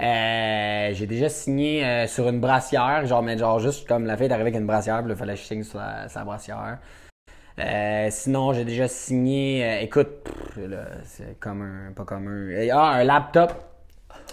Euh, 0.00 0.90
j'ai 0.92 1.06
déjà 1.06 1.28
signé 1.28 1.84
euh, 1.84 2.06
sur 2.06 2.28
une 2.28 2.40
brassière, 2.40 3.06
genre, 3.06 3.22
mais 3.22 3.36
genre 3.38 3.58
juste 3.58 3.86
comme 3.88 4.06
la 4.06 4.16
fille 4.16 4.26
est 4.26 4.32
arrivée 4.32 4.48
avec 4.50 4.60
une 4.60 4.66
brassière, 4.66 5.02
puis 5.02 5.12
il 5.12 5.16
fallait 5.16 5.34
que 5.34 5.40
je 5.40 5.44
signe 5.44 5.62
sur 5.64 5.78
la, 5.78 6.06
la 6.14 6.24
brassière. 6.24 6.78
Euh, 7.58 8.08
sinon, 8.10 8.52
j'ai 8.52 8.64
déjà 8.64 8.88
signé, 8.88 9.64
euh, 9.64 9.80
écoute, 9.82 10.08
pff, 10.24 10.68
là, 10.68 10.84
c'est 11.04 11.38
commun, 11.38 11.92
pas 11.94 12.04
commun. 12.04 12.48
Et, 12.50 12.70
ah, 12.70 12.92
un 12.92 13.04
laptop. 13.04 13.52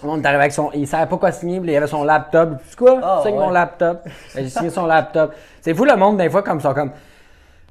Le 0.02 0.08
monde 0.08 0.24
est 0.24 0.28
arrivé 0.28 0.42
avec 0.44 0.54
son. 0.54 0.72
Il 0.74 0.88
savait 0.88 1.08
pas 1.10 1.18
quoi 1.18 1.32
signer, 1.32 1.60
puis 1.60 1.72
il 1.72 1.76
avait 1.76 1.88
son 1.88 2.04
laptop. 2.04 2.62
Tu 2.64 2.70
sais 2.70 2.76
quoi? 2.78 3.00
Ah, 3.04 3.20
Signe 3.24 3.36
ouais. 3.36 3.40
mon 3.46 3.50
laptop. 3.50 4.08
Fait 4.08 4.40
que 4.40 4.44
J'ai 4.46 4.50
signé 4.50 4.70
son 4.70 4.86
laptop. 4.86 5.34
C'est 5.62 5.74
fou 5.74 5.84
le 5.84 5.96
monde, 5.98 6.18
des 6.18 6.30
fois, 6.30 6.42
comme 6.44 6.62
ça, 6.62 6.74
comme. 6.74 6.92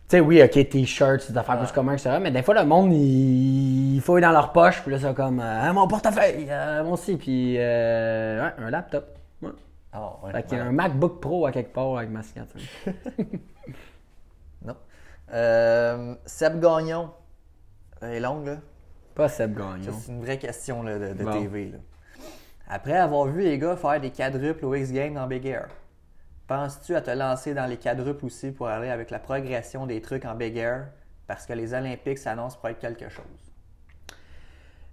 Tu 0.09 0.17
sais, 0.17 0.21
oui, 0.21 0.43
ok, 0.43 0.69
t-shirt, 0.71 1.31
des 1.31 1.37
affaires 1.37 1.59
plus 1.59 1.71
communes, 1.71 1.95
etc. 1.95 2.17
Mais 2.21 2.31
des 2.31 2.43
fois, 2.43 2.55
le 2.55 2.65
monde, 2.65 2.93
il, 2.95 3.97
il 3.97 4.01
fouille 4.01 4.23
dans 4.23 4.33
leur 4.33 4.53
poche, 4.53 4.81
puis 4.83 4.91
là, 4.91 4.99
c'est 4.99 5.15
comme, 5.15 5.39
euh, 5.39 5.61
Ah, 5.63 5.73
mon 5.75 5.87
portefeuille, 5.87 6.47
euh, 6.49 6.83
mon 6.83 6.97
si, 6.97 7.17
puis 7.17 7.57
euh, 7.59 8.43
ouais, 8.43 8.53
un 8.59 8.71
laptop. 8.71 9.19
Ouais. 9.43 9.51
Ouais. 10.23 10.33
Fait 10.33 10.43
qu'il 10.45 10.57
y 10.59 10.61
a 10.61 10.65
un 10.65 10.73
MacBook 10.73 11.21
Pro 11.21 11.45
à 11.47 11.53
quelque 11.53 11.73
part 11.75 11.99
avec 11.99 12.11
ma 12.11 12.23
signature. 12.23 12.61
Non. 14.65 14.75
Euh, 15.33 16.15
Seb 16.27 16.61
Gagnon. 16.61 17.11
Elle 18.01 18.15
est 18.15 18.21
longue, 18.21 18.47
là. 18.47 18.57
Pas 19.15 19.29
Seb 19.29 19.57
Gagnon. 19.57 19.93
c'est 20.01 20.11
une 20.11 20.21
vraie 20.23 20.39
question 20.39 20.83
là, 20.83 20.99
de, 20.99 21.13
de 21.13 21.25
Bon. 21.25 21.33
TV. 21.33 21.67
Là. 21.67 21.79
Après 22.69 22.97
avoir 22.97 23.27
vu 23.27 23.43
les 23.43 23.57
gars 23.59 23.77
faire 23.77 24.01
des 24.01 24.11
quadruples 24.11 24.65
au 24.65 24.75
X-Games 24.75 25.15
dans 25.15 25.27
Big 25.27 25.47
Air, 25.47 25.69
penses-tu 26.49 26.97
à 26.97 27.01
te 27.01 27.11
lancer 27.11 27.55
dans 27.55 27.67
les 27.67 27.77
quadruples 27.77 28.25
aussi 28.25 28.51
pour 28.51 28.67
aller 28.67 28.89
avec 28.89 29.11
la 29.11 29.21
progression 29.21 29.87
des 29.87 30.01
trucs 30.01 30.25
en 30.25 30.35
Big 30.35 30.57
Air? 30.57 30.89
Parce 31.29 31.47
que 31.47 31.53
les 31.53 31.75
Olympiques 31.75 32.19
s'annoncent 32.19 32.57
pour 32.59 32.71
être 32.71 32.81
quelque 32.81 33.09
chose? 33.09 33.25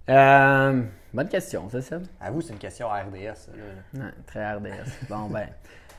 Euh, 0.08 0.82
bonne 1.12 1.28
question, 1.28 1.68
ça, 1.68 1.80
Seb. 1.80 2.06
Avoue, 2.20 2.42
c'est 2.42 2.52
une 2.52 2.58
question 2.58 2.88
RDS. 2.88 3.48
là. 3.94 4.04
Ouais, 4.04 4.10
très 4.26 4.54
RDS. 4.54 5.08
Bon, 5.08 5.28
ben. 5.28 5.48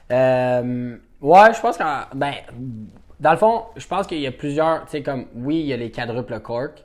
Euh, 0.09 0.95
ouais, 1.19 1.53
je 1.53 1.59
pense 1.59 1.75
que. 1.75 1.83
Ben, 2.15 2.35
dans 3.19 3.31
le 3.31 3.37
fond, 3.37 3.65
je 3.75 3.85
pense 3.85 4.07
qu'il 4.07 4.21
y 4.21 4.27
a 4.27 4.31
plusieurs. 4.31 4.85
Tu 4.85 4.91
sais, 4.91 5.03
comme, 5.03 5.25
oui, 5.35 5.59
il 5.59 5.65
y 5.65 5.73
a 5.73 5.75
les 5.75 5.91
quadruples 5.91 6.39
cork. 6.39 6.81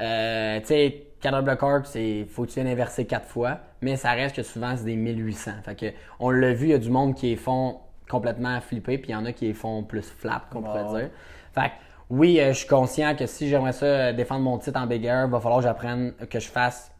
Euh, 0.00 0.58
tu 0.60 0.66
sais, 0.68 1.06
quadruple 1.20 1.54
cork, 1.56 1.84
c'est. 1.84 2.24
Faut 2.30 2.44
que 2.44 2.48
tu 2.48 2.54
viennes 2.54 2.68
inverser 2.72 3.04
quatre 3.04 3.26
fois. 3.26 3.58
Mais 3.82 3.96
ça 3.96 4.12
reste 4.12 4.36
que 4.36 4.42
souvent, 4.42 4.74
c'est 4.74 4.86
des 4.86 4.96
1800. 4.96 5.50
Fait 5.66 5.74
que, 5.74 5.86
on 6.18 6.30
l'a 6.30 6.54
vu, 6.54 6.68
il 6.68 6.70
y 6.70 6.74
a 6.74 6.78
du 6.78 6.88
monde 6.88 7.14
qui 7.14 7.26
les 7.26 7.36
font 7.36 7.78
complètement 8.12 8.60
flipper, 8.60 8.98
puis 8.98 9.10
il 9.10 9.12
y 9.12 9.16
en 9.16 9.24
a 9.24 9.32
qui 9.32 9.46
les 9.46 9.54
font 9.54 9.82
plus 9.82 10.06
flat, 10.06 10.42
qu'on 10.50 10.62
pourrait 10.62 10.84
dire. 11.00 11.10
Fait 11.54 11.68
que, 11.68 11.72
oui, 12.10 12.38
euh, 12.38 12.52
je 12.52 12.58
suis 12.58 12.68
conscient 12.68 13.16
que 13.16 13.24
si 13.24 13.48
j'aimerais 13.48 13.72
ça 13.72 13.86
euh, 13.86 14.12
défendre 14.12 14.42
mon 14.42 14.58
titre 14.58 14.78
en 14.78 14.86
Big 14.86 15.02
Air, 15.04 15.24
il 15.24 15.30
va 15.30 15.40
falloir 15.40 15.60
que 15.60 15.66
j'apprenne, 15.66 16.12
que 16.28 16.38
je 16.38 16.48
fasse 16.48 16.92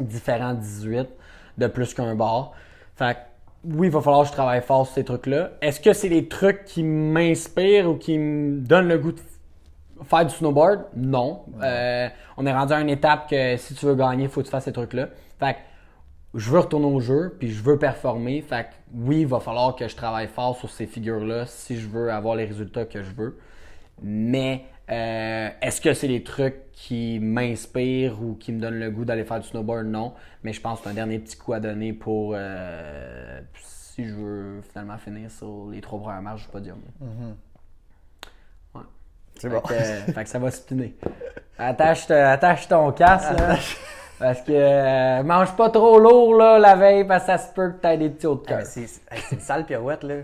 différents 0.00 0.54
18 0.54 1.08
de 1.56 1.66
plus 1.68 1.94
qu'un 1.94 2.16
bar. 2.16 2.52
Fait 2.96 3.14
que, 3.14 3.18
oui, 3.76 3.86
il 3.86 3.92
va 3.92 4.00
falloir 4.00 4.22
que 4.22 4.28
je 4.28 4.32
travaille 4.32 4.60
fort 4.60 4.86
sur 4.86 4.94
ces 4.96 5.04
trucs-là. 5.04 5.50
Est-ce 5.60 5.80
que 5.80 5.92
c'est 5.92 6.08
des 6.08 6.26
trucs 6.26 6.64
qui 6.64 6.82
m'inspirent 6.82 7.88
ou 7.88 7.94
qui 7.94 8.18
me 8.18 8.60
donnent 8.60 8.88
le 8.88 8.98
goût 8.98 9.12
de 9.12 9.20
faire 10.02 10.26
du 10.26 10.34
snowboard? 10.34 10.86
Non. 10.96 11.44
Euh, 11.62 12.08
on 12.36 12.44
est 12.44 12.52
rendu 12.52 12.72
à 12.72 12.80
une 12.80 12.88
étape 12.88 13.30
que 13.30 13.56
si 13.56 13.74
tu 13.74 13.86
veux 13.86 13.94
gagner, 13.94 14.24
il 14.24 14.30
faut 14.30 14.40
que 14.40 14.46
tu 14.46 14.50
fasses 14.50 14.64
ces 14.64 14.72
trucs-là. 14.72 15.08
Fait 15.38 15.54
que, 15.54 15.58
je 16.34 16.50
veux 16.50 16.58
retourner 16.60 16.86
au 16.86 17.00
jeu, 17.00 17.34
puis 17.38 17.50
je 17.50 17.62
veux 17.62 17.78
performer. 17.78 18.40
Fait 18.42 18.64
que, 18.64 18.74
oui, 18.94 19.20
il 19.22 19.26
va 19.26 19.40
falloir 19.40 19.74
que 19.74 19.88
je 19.88 19.96
travaille 19.96 20.28
fort 20.28 20.56
sur 20.56 20.70
ces 20.70 20.86
figures-là 20.86 21.46
si 21.46 21.78
je 21.78 21.88
veux 21.88 22.12
avoir 22.12 22.36
les 22.36 22.44
résultats 22.44 22.84
que 22.84 23.02
je 23.02 23.10
veux. 23.10 23.38
Mais 24.02 24.64
euh, 24.90 25.48
est-ce 25.60 25.80
que 25.80 25.92
c'est 25.92 26.08
des 26.08 26.22
trucs 26.22 26.70
qui 26.72 27.18
m'inspirent 27.20 28.22
ou 28.22 28.34
qui 28.34 28.52
me 28.52 28.60
donnent 28.60 28.78
le 28.78 28.90
goût 28.90 29.04
d'aller 29.04 29.24
faire 29.24 29.40
du 29.40 29.46
snowboard? 29.48 29.86
Non. 29.86 30.14
Mais 30.42 30.52
je 30.52 30.60
pense 30.60 30.78
que 30.78 30.84
c'est 30.84 30.90
un 30.90 30.94
dernier 30.94 31.18
petit 31.18 31.36
coup 31.36 31.52
à 31.52 31.60
donner 31.60 31.92
pour 31.92 32.32
euh, 32.34 33.40
si 33.54 34.04
je 34.04 34.14
veux 34.14 34.62
finalement 34.72 34.96
finir 34.98 35.30
sur 35.30 35.68
les 35.70 35.80
trois 35.80 36.00
premières 36.00 36.22
marches 36.22 36.44
du 36.44 36.48
podium. 36.48 36.78
Ouais. 38.74 38.80
C'est 39.34 39.48
Fait 39.48 39.54
bon. 39.54 39.60
que, 39.60 39.74
euh, 39.74 40.00
fait 40.12 40.24
que 40.24 40.30
ça 40.30 40.38
va 40.38 40.50
spinner. 40.50 40.96
Attache, 41.58 42.10
attache 42.10 42.68
ton 42.68 42.90
casque, 42.92 43.36
là. 43.38 43.56
Parce 44.20 44.42
que 44.42 44.52
euh, 44.52 45.22
mange 45.22 45.56
pas 45.56 45.70
trop 45.70 45.98
lourd 45.98 46.34
là, 46.36 46.58
la 46.58 46.76
veille, 46.76 47.04
parce 47.04 47.22
que 47.24 47.26
ça 47.32 47.38
se 47.38 47.52
peut 47.52 47.70
que 47.70 47.80
t'aies 47.80 47.96
des 47.96 48.10
petits 48.10 48.26
hauts 48.26 48.34
de 48.36 48.42
Ah, 48.46 48.58
cœur. 48.58 48.66
c'est 48.66 48.86
une 49.32 49.40
sale 49.40 49.64
pirouette, 49.64 50.02
là. 50.04 50.16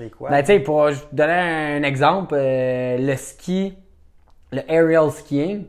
Et 0.00 0.10
quoi? 0.10 0.30
Ben, 0.30 0.40
tu 0.40 0.46
sais, 0.46 0.60
pour 0.60 0.90
je 0.92 1.00
te 1.00 1.14
donner 1.14 1.32
un 1.32 1.82
exemple, 1.82 2.34
euh, 2.38 2.96
le 2.96 3.16
ski, 3.16 3.76
le 4.52 4.60
aerial 4.70 5.10
skiing, 5.10 5.64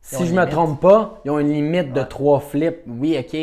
si 0.00 0.26
je 0.26 0.34
me 0.34 0.44
trompe 0.44 0.80
pas, 0.80 1.20
ils 1.24 1.30
ont 1.30 1.38
une 1.38 1.52
limite 1.52 1.92
de 1.92 2.02
trois 2.02 2.40
flips. 2.40 2.80
Oui, 2.86 3.16
ok, 3.18 3.38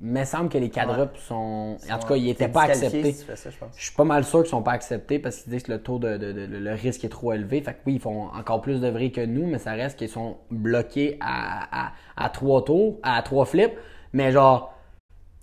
mais 0.00 0.20
il 0.20 0.26
semble 0.26 0.48
que 0.48 0.58
les 0.58 0.70
quadruples 0.70 1.18
sont. 1.18 1.76
En 1.90 1.98
tout 1.98 2.06
cas, 2.08 2.16
ils 2.16 2.24
n'étaient 2.26 2.48
pas 2.48 2.62
acceptés. 2.64 3.12
si 3.12 3.24
ça, 3.24 3.50
je 3.50 3.56
pense. 3.56 3.70
Je 3.76 3.84
suis 3.84 3.94
pas 3.94 4.04
mal 4.04 4.24
sûr 4.24 4.40
qu'ils 4.40 4.50
sont 4.50 4.62
pas 4.62 4.72
acceptés 4.72 5.18
parce 5.18 5.38
qu'ils 5.42 5.52
disent 5.52 5.62
que 5.64 5.72
le 5.72 5.82
taux 5.82 5.98
de, 5.98 6.16
de- 6.16 6.32
de- 6.32 6.46
le 6.58 6.72
risque 6.72 7.04
est 7.04 7.08
trop 7.08 7.32
élevé. 7.32 7.60
Fait 7.62 7.72
que 7.74 7.78
oui, 7.86 7.94
ils 7.94 8.00
font 8.00 8.24
encore 8.34 8.60
plus 8.60 8.80
de 8.80 8.88
vrais 8.88 9.10
que 9.10 9.24
nous, 9.24 9.46
mais 9.46 9.58
ça 9.58 9.72
reste 9.72 9.98
qu'ils 9.98 10.08
sont 10.08 10.36
bloqués 10.50 11.16
à, 11.20 11.86
à, 11.88 11.92
à 12.16 12.28
trois 12.30 12.64
tours, 12.64 12.98
à 13.02 13.20
trois 13.22 13.44
flips. 13.46 13.72
Mais 14.12 14.32
genre, 14.32 14.74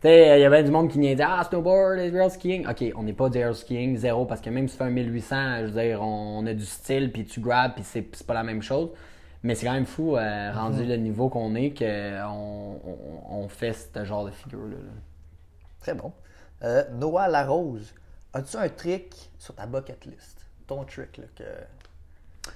tu 0.01 0.07
sais, 0.07 0.39
il 0.39 0.41
y 0.41 0.45
avait 0.45 0.63
du 0.63 0.71
monde 0.71 0.89
qui 0.89 0.99
dire 0.99 1.27
Ah, 1.29 1.43
snowboard, 1.43 1.99
aerial 1.99 2.31
skiing. 2.31 2.65
Ok, 2.67 2.83
on 2.95 3.03
n'est 3.03 3.13
pas 3.13 3.29
du 3.29 3.37
aerial 3.37 3.55
skiing, 3.55 3.97
zéro, 3.97 4.25
parce 4.25 4.39
que 4.41 4.49
même 4.49 4.67
si 4.67 4.73
tu 4.73 4.77
fais 4.77 4.85
un 4.85 4.91
1800, 4.91 5.35
je 5.61 5.65
veux 5.65 5.81
dire, 5.81 6.01
on, 6.01 6.45
a 6.45 6.53
du 6.53 6.65
style, 6.65 7.11
puis 7.11 7.25
tu 7.25 7.41
grabs, 7.41 7.73
puis 7.73 7.83
c'est 7.83 8.25
pas 8.25 8.33
la 8.33 8.43
même 8.43 8.61
chose. 8.61 8.89
Mais 9.43 9.55
c'est 9.55 9.65
quand 9.65 9.73
même 9.73 9.85
fou, 9.85 10.17
euh, 10.17 10.51
rendu 10.53 10.83
le 10.85 10.97
niveau 10.97 11.29
qu'on 11.29 11.55
est, 11.55 11.77
qu'on 11.77 12.79
on, 12.85 13.43
on 13.43 13.47
fait 13.47 13.73
ce 13.73 14.03
genre 14.03 14.25
de 14.25 14.31
figure-là. 14.31 14.75
là. 14.75 14.91
Très 15.79 15.93
bon. 15.93 16.11
Euh, 16.63 16.83
Noah 16.93 17.27
Larose, 17.29 17.93
as-tu 18.33 18.57
un 18.57 18.67
trick 18.67 19.31
sur 19.37 19.55
ta 19.55 19.65
bucket 19.65 20.05
list? 20.05 20.45
Ton 20.67 20.83
trick, 20.83 21.17
là, 21.17 21.23
que 21.35 21.43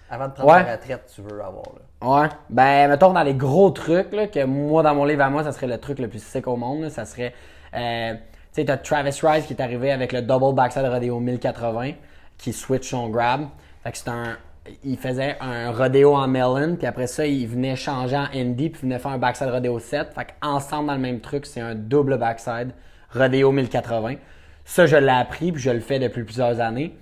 avant 0.09 0.27
de 0.27 0.33
prendre 0.33 0.51
Ouais. 0.53 0.65
ta 0.65 0.73
retraite, 0.73 1.11
tu 1.13 1.21
veux 1.21 1.41
avoir. 1.41 1.65
Là. 2.01 2.07
Ouais. 2.23 2.29
Ben, 2.49 2.89
mettons, 2.89 3.13
dans 3.13 3.23
les 3.23 3.33
gros 3.33 3.69
trucs, 3.71 4.11
là, 4.11 4.27
que 4.27 4.43
moi, 4.43 4.83
dans 4.83 4.93
mon 4.95 5.05
livre 5.05 5.21
à 5.23 5.29
moi, 5.29 5.43
ça 5.43 5.51
serait 5.53 5.67
le 5.67 5.77
truc 5.79 5.99
le 5.99 6.09
plus 6.09 6.21
sick 6.23 6.47
au 6.47 6.57
monde. 6.57 6.81
là, 6.81 6.89
ça 6.89 7.05
serait. 7.05 7.33
Euh, 7.73 8.13
tu 8.13 8.19
sais, 8.61 8.65
t'as 8.65 8.77
Travis 8.77 9.17
Rice 9.23 9.45
qui 9.45 9.53
est 9.53 9.61
arrivé 9.61 9.91
avec 9.91 10.11
le 10.11 10.21
double 10.21 10.53
backside 10.53 10.85
rodeo 10.85 11.19
1080 11.19 11.93
qui 12.37 12.51
switch 12.53 12.89
son 12.89 13.09
grab. 13.09 13.47
Fait 13.83 13.91
que 13.91 13.97
c'est 13.97 14.09
un. 14.09 14.37
Il 14.83 14.97
faisait 14.97 15.35
un 15.41 15.71
rodeo 15.71 16.15
en 16.15 16.27
melon, 16.27 16.75
puis 16.77 16.87
après 16.87 17.07
ça, 17.07 17.25
il 17.25 17.47
venait 17.47 17.75
changer 17.75 18.15
en 18.15 18.27
Indy, 18.33 18.69
puis 18.69 18.79
il 18.83 18.89
venait 18.89 18.99
faire 18.99 19.11
un 19.11 19.17
backside 19.17 19.49
rodeo 19.49 19.77
7. 19.79 20.13
Fait 20.13 20.27
qu'ensemble 20.39 20.87
dans 20.87 20.93
le 20.93 20.99
même 20.99 21.19
truc, 21.19 21.45
c'est 21.45 21.59
un 21.59 21.75
double 21.75 22.17
backside 22.17 22.71
rodeo 23.13 23.51
1080. 23.51 24.15
Ça, 24.63 24.85
je 24.85 24.95
l'ai 24.95 25.09
appris, 25.09 25.51
puis 25.51 25.61
je 25.61 25.69
le 25.69 25.81
fais 25.81 25.99
depuis 25.99 26.23
plusieurs 26.23 26.61
années. 26.61 26.95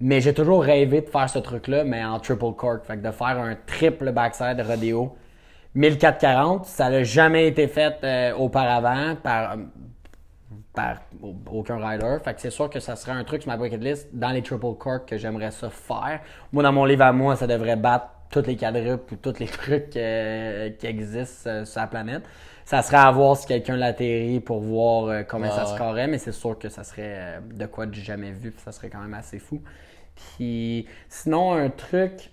Mais 0.00 0.20
j'ai 0.20 0.34
toujours 0.34 0.62
rêvé 0.62 1.00
de 1.00 1.08
faire 1.08 1.28
ce 1.28 1.38
truc-là, 1.38 1.84
mais 1.84 2.04
en 2.04 2.20
triple 2.20 2.52
cork. 2.56 2.84
Fait 2.84 2.96
que 2.96 3.06
de 3.06 3.10
faire 3.10 3.38
un 3.38 3.56
triple 3.66 4.12
backside 4.12 4.60
rodeo 4.60 5.16
1440, 5.74 6.66
ça 6.66 6.90
n'a 6.90 7.02
jamais 7.02 7.48
été 7.48 7.66
fait 7.66 7.96
euh, 8.04 8.34
auparavant 8.34 9.16
par, 9.16 9.56
par 10.74 10.96
au- 11.22 11.34
aucun 11.52 11.76
rider. 11.76 12.16
Fait 12.24 12.34
que 12.34 12.40
c'est 12.40 12.50
sûr 12.50 12.70
que 12.70 12.80
ça 12.80 12.96
serait 12.96 13.12
un 13.12 13.24
truc 13.24 13.42
sur 13.42 13.50
ma 13.50 13.56
bucket 13.56 13.80
list 13.82 14.08
dans 14.12 14.30
les 14.30 14.42
triple 14.42 14.74
cork 14.78 15.06
que 15.08 15.16
j'aimerais 15.18 15.50
ça 15.50 15.70
faire. 15.70 16.20
Moi, 16.52 16.62
dans 16.62 16.72
mon 16.72 16.84
livre 16.84 17.02
à 17.04 17.12
moi, 17.12 17.36
ça 17.36 17.46
devrait 17.46 17.76
battre 17.76 18.06
tous 18.30 18.46
les 18.46 18.56
quadruples 18.56 19.14
ou 19.14 19.16
tous 19.16 19.38
les 19.38 19.46
trucs 19.60 19.96
euh, 19.96 20.70
qui 20.70 20.86
existent 20.86 21.50
euh, 21.50 21.64
sur 21.64 21.80
la 21.80 21.86
planète. 21.86 22.22
Ça 22.64 22.80
serait 22.82 22.96
à 22.96 23.10
voir 23.10 23.36
si 23.36 23.46
quelqu'un 23.46 23.76
l'atterrit 23.76 24.40
pour 24.40 24.60
voir 24.60 25.04
euh, 25.06 25.22
combien 25.24 25.50
Ah 25.52 25.56
ça 25.56 25.66
se 25.66 25.74
scorerait, 25.74 26.06
mais 26.06 26.18
c'est 26.18 26.32
sûr 26.32 26.58
que 26.58 26.68
ça 26.68 26.84
serait 26.84 27.40
de 27.52 27.66
quoi 27.66 27.86
j'ai 27.90 28.02
jamais 28.02 28.30
vu, 28.30 28.50
puis 28.52 28.60
ça 28.62 28.72
serait 28.72 28.88
quand 28.88 29.00
même 29.00 29.14
assez 29.14 29.38
fou. 29.38 29.60
Puis 30.14 30.86
sinon, 31.08 31.52
un 31.54 31.70
truc, 31.70 32.30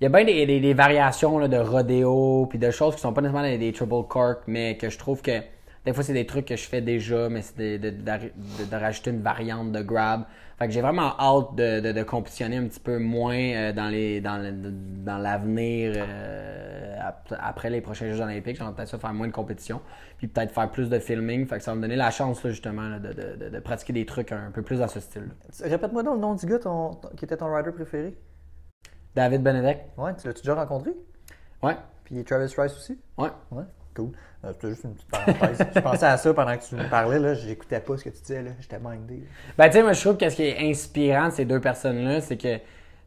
il 0.00 0.04
y 0.04 0.06
a 0.06 0.10
bien 0.10 0.24
des, 0.24 0.44
des- 0.46 0.60
des 0.60 0.74
variations 0.74 1.38
là, 1.38 1.48
de 1.48 1.56
rodéo, 1.56 2.46
puis 2.50 2.58
de 2.58 2.70
choses 2.70 2.94
qui 2.94 3.00
sont 3.00 3.12
pas 3.12 3.22
nécessairement 3.22 3.48
des, 3.48 3.58
des 3.58 3.72
triple 3.72 4.02
cork, 4.08 4.42
mais 4.46 4.76
que 4.76 4.90
je 4.90 4.98
trouve 4.98 5.22
que 5.22 5.40
des 5.86 5.92
fois 5.94 6.02
c'est 6.04 6.12
des 6.12 6.26
trucs 6.26 6.44
que 6.46 6.56
je 6.56 6.68
fais 6.68 6.82
déjà, 6.82 7.28
mais 7.30 7.40
c'est 7.42 7.56
de, 7.78 7.90
de, 7.90 7.96
de- 7.96 8.64
de- 8.64 8.70
de 8.70 8.76
rajouter 8.76 9.10
une 9.10 9.22
variante 9.22 9.72
de 9.72 9.80
grab. 9.82 10.24
Fait 10.58 10.66
que 10.66 10.72
j'ai 10.72 10.80
vraiment 10.80 11.14
hâte 11.18 11.54
de, 11.54 12.02
compétitionner 12.02 12.56
un 12.56 12.66
petit 12.66 12.80
peu 12.80 12.98
moins 12.98 13.36
euh, 13.38 13.72
dans 13.72 13.88
les 13.88 14.20
dans 14.22 14.38
dans 15.04 15.18
l'avenir 15.18 15.92
euh, 15.96 16.98
ap- 17.00 17.34
après 17.38 17.68
les 17.70 17.80
prochains 17.82 18.08
Jeux 18.10 18.20
Olympiques. 18.22 18.56
J'aimerais 18.56 18.74
peut-être 18.74 18.88
ça 18.88 18.98
faire 18.98 19.12
moins 19.12 19.28
de 19.28 19.32
compétition, 19.32 19.80
puis 20.18 20.28
peut-être 20.28 20.52
faire 20.52 20.70
plus 20.70 20.88
de 20.88 20.98
filming. 20.98 21.46
Fait 21.46 21.58
que 21.58 21.62
ça 21.62 21.72
va 21.72 21.76
me 21.76 21.82
donner 21.82 21.96
la 21.96 22.10
chance 22.10 22.42
là, 22.42 22.50
justement 22.50 22.88
là, 22.88 22.98
de, 22.98 23.12
de, 23.12 23.36
de, 23.36 23.48
de 23.50 23.58
pratiquer 23.60 23.92
des 23.92 24.06
trucs 24.06 24.32
un 24.32 24.50
peu 24.50 24.62
plus 24.62 24.78
dans 24.80 24.88
ce 24.88 25.00
style. 25.00 25.28
Répète-moi 25.62 26.02
donc 26.02 26.14
le 26.14 26.20
nom 26.20 26.34
du 26.34 26.46
gars 26.46 26.58
ton- 26.58 26.94
ton- 26.94 27.08
qui 27.10 27.24
était 27.26 27.36
ton 27.36 27.54
rider 27.54 27.72
préféré. 27.72 28.16
David 29.14 29.42
Benedek. 29.42 29.78
Ouais, 29.96 30.14
tu 30.16 30.26
l'as-tu 30.26 30.40
déjà 30.42 30.54
rencontré? 30.54 30.90
Ouais, 31.62 31.76
Puis 32.04 32.22
Travis 32.24 32.52
Rice 32.56 32.76
aussi? 32.76 32.98
ouais. 33.18 33.30
Ouais, 33.50 33.64
cool. 33.94 34.12
Euh, 34.46 34.52
C'était 34.52 34.68
juste 34.70 34.84
une 34.84 34.94
petite 34.94 35.08
parenthèse. 35.10 35.66
je 35.74 35.80
pensais 35.80 36.06
à 36.06 36.16
ça 36.16 36.34
pendant 36.34 36.56
que 36.56 36.62
tu 36.62 36.74
me 36.74 36.88
parlais, 36.88 37.18
là. 37.18 37.34
J'écoutais 37.34 37.80
pas 37.80 37.96
ce 37.96 38.04
que 38.04 38.10
tu 38.10 38.20
disais, 38.20 38.42
là. 38.42 38.50
J'étais 38.60 38.78
mindé. 38.78 39.22
Ben, 39.56 39.66
tu 39.66 39.72
sais, 39.72 39.82
moi, 39.82 39.92
je 39.92 40.00
trouve 40.00 40.16
que 40.16 40.28
ce 40.28 40.36
qui 40.36 40.44
est 40.44 40.70
inspirant 40.70 41.28
de 41.28 41.32
ces 41.32 41.44
deux 41.44 41.60
personnes-là, 41.60 42.20
c'est 42.20 42.36
que, 42.36 42.56
tu 42.56 42.62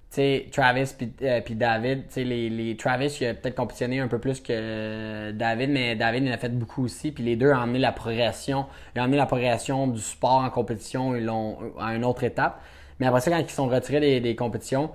sais, 0.09 0.47
Travis 0.51 0.93
puis 0.97 1.13
euh, 1.21 1.41
David, 1.49 2.07
tu 2.07 2.13
sais, 2.13 2.23
les, 2.23 2.49
les, 2.49 2.75
Travis, 2.75 3.15
il 3.21 3.27
a 3.27 3.33
peut-être 3.33 3.55
compétitionné 3.55 3.99
un 3.99 4.07
peu 4.07 4.19
plus 4.19 4.39
que 4.41 4.51
euh, 4.51 5.31
David, 5.31 5.69
mais 5.69 5.95
David, 5.95 6.25
il 6.25 6.31
en 6.31 6.33
a 6.33 6.37
fait 6.37 6.49
beaucoup 6.49 6.83
aussi. 6.83 7.11
Puis 7.11 7.23
les 7.23 7.35
deux 7.35 7.51
ont 7.51 7.57
emmené 7.57 7.79
la 7.79 7.91
progression. 7.91 8.65
Ils 8.95 9.01
ont 9.01 9.07
la 9.07 9.25
progression 9.25 9.87
du 9.87 10.01
sport 10.01 10.43
en 10.43 10.49
compétition, 10.49 11.15
ils 11.15 11.25
l'ont 11.25 11.57
à 11.79 11.95
une 11.95 12.05
autre 12.05 12.23
étape. 12.23 12.61
Mais 12.99 13.07
après 13.07 13.21
ça, 13.21 13.31
quand 13.31 13.39
ils 13.39 13.49
sont 13.49 13.69
retirés 13.69 14.19
des 14.19 14.35
compétitions, 14.35 14.89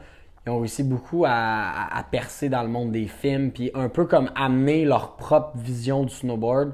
ils 0.47 0.51
ont 0.51 0.59
réussi 0.59 0.83
beaucoup 0.83 1.25
à, 1.25 1.31
à- 1.33 1.99
à 1.99 2.03
percer 2.03 2.49
dans 2.49 2.63
le 2.63 2.69
monde 2.69 2.93
des 2.93 3.07
films, 3.07 3.51
puis 3.51 3.71
un 3.75 3.89
peu 3.89 4.05
comme 4.05 4.31
amener 4.37 4.85
leur 4.85 5.17
propre 5.17 5.57
vision 5.57 6.03
du 6.05 6.15
snowboard 6.15 6.73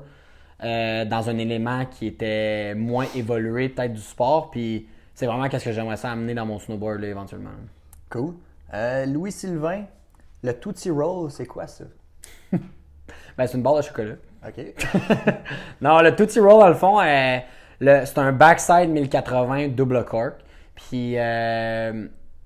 euh, 0.62 1.04
dans 1.04 1.30
un 1.30 1.38
élément 1.38 1.86
qui 1.86 2.06
était 2.06 2.74
moins 2.74 3.06
évolué 3.14 3.68
peut-être 3.68 3.94
du 3.94 4.00
sport. 4.00 4.50
Puis 4.50 4.88
c'est 5.14 5.26
vraiment 5.26 5.48
qu'est-ce 5.48 5.64
que 5.66 5.72
j'aimerais 5.72 5.96
ça 5.96 6.10
amener 6.10 6.34
dans 6.34 6.46
mon 6.46 6.58
snowboard 6.58 7.00
là, 7.00 7.08
éventuellement. 7.08 7.50
Cool. 8.10 8.34
Euh, 8.74 9.06
Louis 9.06 9.32
Sylvain, 9.32 9.84
le 10.42 10.52
Tootsie 10.52 10.90
Roll, 10.90 11.30
c'est 11.30 11.46
quoi 11.46 11.66
ça? 11.66 11.84
Ben, 13.38 13.46
c'est 13.46 13.56
une 13.56 13.62
barre 13.62 13.76
de 13.76 13.82
chocolat. 13.82 14.14
OK. 14.46 14.64
Non, 15.80 16.00
le 16.02 16.14
Tootsie 16.14 16.40
Roll, 16.40 16.60
dans 16.60 16.68
le 16.68 16.74
fond, 16.74 17.00
euh, 17.00 17.38
c'est 17.80 18.18
un 18.18 18.32
backside 18.32 18.90
1080 18.90 19.68
double 19.68 20.04
cork. 20.04 20.34
Puis 20.74 21.14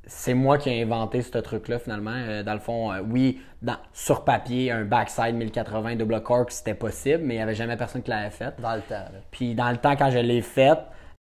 c'est 0.06 0.34
moi 0.34 0.58
qui 0.58 0.70
ai 0.70 0.82
inventé 0.82 1.22
ce 1.22 1.38
truc-là, 1.38 1.78
finalement. 1.78 2.12
Euh, 2.14 2.42
dans 2.42 2.54
le 2.54 2.58
fond, 2.60 2.92
euh, 2.92 3.00
oui, 3.08 3.40
dans- 3.62 3.76
sur 3.92 4.24
papier, 4.24 4.70
un 4.70 4.84
backside 4.84 5.34
1080 5.34 5.96
double 5.96 6.22
cork, 6.22 6.50
c'était 6.50 6.74
possible, 6.74 7.22
mais 7.24 7.34
il 7.34 7.36
n'y 7.38 7.42
avait 7.42 7.54
jamais 7.54 7.76
personne 7.76 8.02
qui 8.02 8.10
l'avait 8.10 8.30
fait. 8.30 8.54
Dans 8.60 8.74
le 8.74 8.80
temps, 8.82 8.94
là. 8.94 9.20
Puis 9.30 9.54
dans 9.54 9.70
le 9.70 9.76
temps, 9.78 9.96
quand 9.96 10.10
je 10.10 10.18
l'ai 10.18 10.42
fait, 10.42 10.78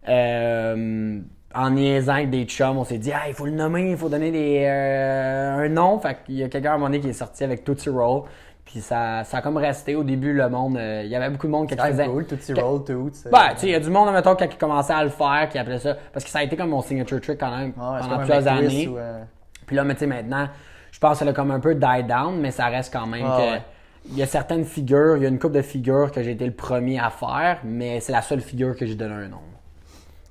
euh, 0.07 1.19
en 1.55 1.69
niaisant 1.71 2.13
avec 2.13 2.29
des 2.29 2.43
chums, 2.45 2.77
on 2.77 2.83
s'est 2.83 2.97
dit, 2.97 3.11
ah, 3.11 3.27
il 3.27 3.33
faut 3.33 3.45
le 3.45 3.51
nommer, 3.51 3.91
il 3.91 3.97
faut 3.97 4.09
donner 4.09 4.31
des, 4.31 4.65
un 4.67 5.67
nom. 5.69 5.99
Fait 5.99 6.17
qu'il 6.25 6.35
y 6.35 6.43
a 6.43 6.49
quelqu'un 6.49 6.71
à 6.71 6.73
un 6.73 6.77
moment 6.77 6.87
donné 6.89 6.99
qui 6.99 7.09
est 7.09 7.13
sorti 7.13 7.43
avec 7.43 7.63
Tootsie 7.63 7.89
Roll. 7.89 8.23
Puis 8.69 8.81
ça, 8.81 9.23
ça 9.23 9.37
a 9.37 9.41
comme 9.41 9.55
resté 9.55 9.95
au 9.95 10.03
début, 10.03 10.33
le 10.33 10.49
monde. 10.49 10.75
euh, 10.77 11.01
Il 11.05 11.09
y 11.09 11.15
avait 11.15 11.29
beaucoup 11.29 11.47
de 11.47 11.51
monde 11.53 11.67
qui 11.69 11.75
faisait. 11.77 12.05
cool, 12.05 12.25
Tootsie 12.25 12.53
que- 12.53 12.59
Roll, 12.59 12.83
euh, 12.89 13.09
Ben, 13.31 13.49
tu 13.53 13.59
sais, 13.59 13.67
il 13.67 13.71
y 13.71 13.75
a 13.75 13.79
du 13.79 13.89
monde, 13.89 14.11
mettons, 14.11 14.35
quand 14.35 14.45
ils 14.45 14.57
commençaient 14.57 14.91
à 14.93 15.03
le 15.05 15.09
faire, 15.09 15.47
qui 15.49 15.57
appelait 15.57 15.79
ça. 15.79 15.95
Parce 16.11 16.25
que 16.25 16.29
ça 16.31 16.39
a 16.39 16.43
été 16.43 16.57
comme 16.57 16.69
mon 16.71 16.81
signature 16.81 17.21
trick 17.21 17.39
quand 17.39 17.55
même 17.57 17.71
pendant 18.01 18.17
plusieurs 18.17 18.47
années. 18.47 18.87
ou, 18.89 18.97
euh, 18.97 19.23
Puis 19.65 19.75
là, 19.75 19.85
mais 19.85 19.93
tu 19.93 20.01
sais, 20.01 20.07
maintenant, 20.07 20.49
je 20.91 20.99
pense 20.99 21.17
que 21.19 21.23
ça 21.25 21.29
a 21.31 21.33
comme 21.33 21.51
un 21.51 21.61
peu 21.61 21.75
die 21.75 22.03
down, 22.07 22.37
mais 22.41 22.51
ça 22.51 22.65
reste 22.65 22.91
quand 22.91 23.07
même 23.07 23.25
Ah 23.25 23.37
que. 23.37 23.51
ouais. 23.53 23.61
Il 24.09 24.17
y 24.17 24.21
a 24.21 24.25
certaines 24.25 24.65
figures, 24.65 25.15
il 25.17 25.23
y 25.23 25.25
a 25.25 25.29
une 25.29 25.39
couple 25.39 25.55
de 25.55 25.61
figures 25.61 26.11
que 26.11 26.21
j'ai 26.21 26.31
été 26.31 26.45
le 26.45 26.53
premier 26.53 26.99
à 26.99 27.09
faire, 27.09 27.59
mais 27.63 27.99
c'est 28.01 28.11
la 28.13 28.21
seule 28.21 28.41
figure 28.41 28.75
que 28.75 28.85
j'ai 28.85 28.95
donné 28.95 29.13
un 29.13 29.27
nom. 29.29 29.39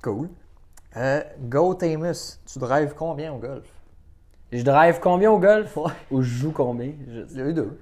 Cool. 0.02 0.28
Euh, 0.96 1.20
Go 1.40 1.74
Tamus, 1.74 2.38
tu 2.50 2.58
drives 2.58 2.94
combien 2.96 3.32
au 3.32 3.38
golf? 3.38 3.64
Je 4.52 4.62
drive 4.62 5.00
combien 5.00 5.30
au 5.30 5.38
golf? 5.38 5.76
Ou 6.10 6.22
je 6.22 6.28
joue 6.38 6.52
combien? 6.52 6.92
Je- 7.08 7.32
Il 7.32 7.38
y 7.38 7.40
a 7.42 7.46
eu 7.46 7.52
deux. 7.52 7.78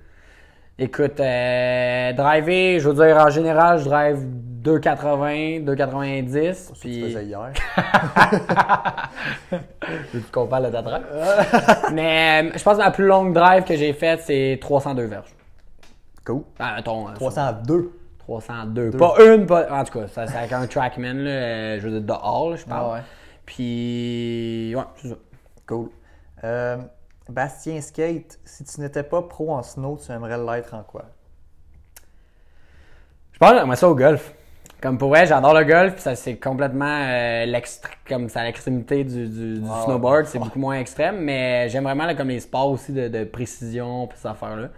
Écoute, 0.76 1.20
euh, 1.20 2.12
driver, 2.14 2.80
je 2.80 2.88
veux 2.88 3.06
dire, 3.06 3.16
en 3.16 3.30
général, 3.30 3.78
je 3.78 3.84
drive 3.84 4.18
2,80, 4.62 5.64
2,90. 5.64 6.32
C'est 6.32 6.54
ce 6.54 6.68
que 6.70 6.74
tu 6.74 6.80
Puis, 6.80 7.02
faisais 7.02 7.24
hier. 7.26 7.52
tu 10.10 10.20
compares 10.32 10.62
le 10.62 10.70
drive. 10.70 11.02
Mais 11.92 12.42
euh, 12.42 12.50
je 12.58 12.62
pense 12.64 12.76
que 12.76 12.82
la 12.82 12.90
plus 12.90 13.06
longue 13.06 13.32
drive 13.32 13.62
que 13.62 13.76
j'ai 13.76 13.92
faite, 13.92 14.22
c'est 14.24 14.58
302 14.60 15.04
verges. 15.04 15.32
Cool. 16.24 16.42
Ah, 16.58 16.74
mettons, 16.76 17.08
euh, 17.08 17.12
302. 17.12 17.92
302. 18.18 18.90
Pas 18.92 19.14
une, 19.26 19.46
pas. 19.46 19.70
En 19.70 19.84
tout 19.84 20.00
cas, 20.00 20.08
ça, 20.08 20.26
c'est 20.26 20.38
avec 20.38 20.52
un 20.52 20.66
trackman, 20.66 21.12
là, 21.22 21.30
euh, 21.30 21.78
je 21.80 21.86
veux 21.86 22.00
dire, 22.00 22.16
dehors, 22.16 22.50
là, 22.50 22.56
je 22.56 22.64
parle. 22.64 22.86
Ah 22.90 22.94
ouais. 22.94 23.02
Puis, 23.46 24.74
ouais, 24.74 24.82
c'est 24.96 25.08
ça. 25.10 25.14
Cool. 25.68 25.90
Euh, 26.42 26.78
Bastien 27.28 27.80
Skate, 27.80 28.38
si 28.44 28.64
tu 28.64 28.80
n'étais 28.80 29.02
pas 29.02 29.22
pro 29.22 29.52
en 29.52 29.62
snow, 29.62 29.98
tu 30.04 30.12
aimerais 30.12 30.38
l'être 30.38 30.74
en 30.74 30.82
quoi? 30.82 31.06
Je 33.32 33.38
pense 33.38 33.50
que 33.50 33.74
ça 33.74 33.88
au 33.88 33.94
golf. 33.94 34.34
Comme 34.80 34.98
pour 34.98 35.08
vrai, 35.08 35.24
j'adore 35.26 35.54
le 35.54 35.64
golf, 35.64 35.94
puis 35.94 36.02
ça 36.02 36.14
c'est 36.14 36.36
complètement 36.36 36.84
euh, 36.84 37.60
comme 38.06 38.28
à 38.34 38.44
l'extrémité 38.44 39.02
du, 39.02 39.28
du, 39.28 39.58
du 39.60 39.66
Ah 39.66 39.82
snowboard, 39.86 40.26
c'est 40.26 40.38
beaucoup 40.38 40.58
moins 40.58 40.78
extrême, 40.78 41.20
mais 41.20 41.70
j'aime 41.70 41.84
vraiment 41.84 42.04
là, 42.04 42.14
comme 42.14 42.28
les 42.28 42.40
sports 42.40 42.70
aussi 42.70 42.92
de, 42.92 43.08
de 43.08 43.24
précision 43.24 44.06
puis 44.06 44.18
ces 44.18 44.28
affaires-là. 44.28 44.68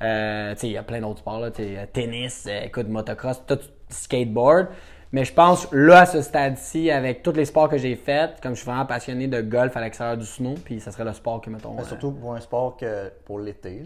Euh, 0.00 0.54
il 0.62 0.70
y 0.70 0.76
a 0.76 0.84
plein 0.84 1.00
d'autres 1.00 1.18
sports 1.18 1.40
là, 1.40 1.50
tennis, 1.92 2.46
euh, 2.48 2.66
écoute, 2.66 2.88
motocross, 2.88 3.42
tout 3.46 3.58
skateboard. 3.88 4.68
Mais 5.12 5.24
je 5.24 5.32
pense, 5.32 5.68
là, 5.72 6.00
à 6.00 6.06
ce 6.06 6.20
stade-ci, 6.20 6.90
avec 6.90 7.22
tous 7.22 7.32
les 7.32 7.46
sports 7.46 7.68
que 7.68 7.78
j'ai 7.78 7.96
faits, 7.96 8.40
comme 8.42 8.54
je 8.54 8.60
suis 8.60 8.66
vraiment 8.70 8.84
passionné 8.86 9.26
de 9.26 9.40
golf 9.40 9.74
à 9.76 9.80
l'extérieur 9.80 10.16
du 10.18 10.26
snow, 10.26 10.54
puis 10.64 10.80
ça 10.80 10.92
serait 10.92 11.04
le 11.04 11.12
sport 11.14 11.40
que, 11.40 11.48
mettons. 11.48 11.72
Mais 11.74 11.82
euh, 11.82 11.86
surtout 11.86 12.12
pour 12.12 12.34
un 12.34 12.40
sport 12.40 12.76
que 12.76 13.10
pour 13.24 13.38
l'été. 13.38 13.84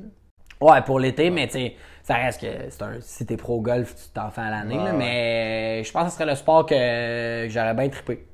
Ouais, 0.60 0.82
pour 0.82 0.98
l'été, 0.98 1.30
mais 1.30 1.46
tu 1.46 1.52
sais, 1.54 1.76
ça 2.02 2.14
reste 2.14 2.40
que 2.40 2.46
c'est 2.70 2.82
un, 2.82 3.00
si 3.00 3.24
t'es 3.26 3.36
pro 3.36 3.60
golf, 3.60 3.94
tu 3.94 4.10
t'en 4.12 4.30
fais 4.30 4.40
à 4.42 4.50
l'année, 4.50 4.76
Ouais, 4.78 4.84
là, 4.84 4.90
ouais. 4.92 4.96
mais 4.98 5.84
je 5.84 5.92
pense 5.92 6.04
que 6.04 6.10
ce 6.10 6.14
serait 6.16 6.26
le 6.30 6.34
sport 6.36 6.66
que, 6.66 7.44
que 7.46 7.48
j'aurais 7.52 7.74
bien 7.74 7.88
trippé. 7.88 8.26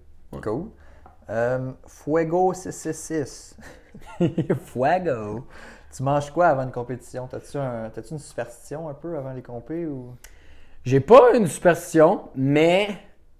Cool. 0.43 0.66
Euh, 1.31 1.70
Fuego 1.86 2.55
666. 2.55 3.56
Fuego! 4.65 5.47
Tu 5.94 6.02
manges 6.02 6.31
quoi 6.31 6.48
avant 6.48 6.62
une 6.65 6.70
compétition? 6.70 7.27
T'as-tu 7.27 7.56
un, 7.59 7.90
une 8.10 8.19
superstition 8.19 8.89
un 8.89 8.94
peu 8.94 9.16
avant 9.16 9.32
les 9.32 9.43
compés 9.43 9.86
ou? 9.86 10.15
J'ai 10.89 11.01
pas 11.01 11.36
une 11.36 11.47
superstition, 11.47 12.31
mais 12.35 12.89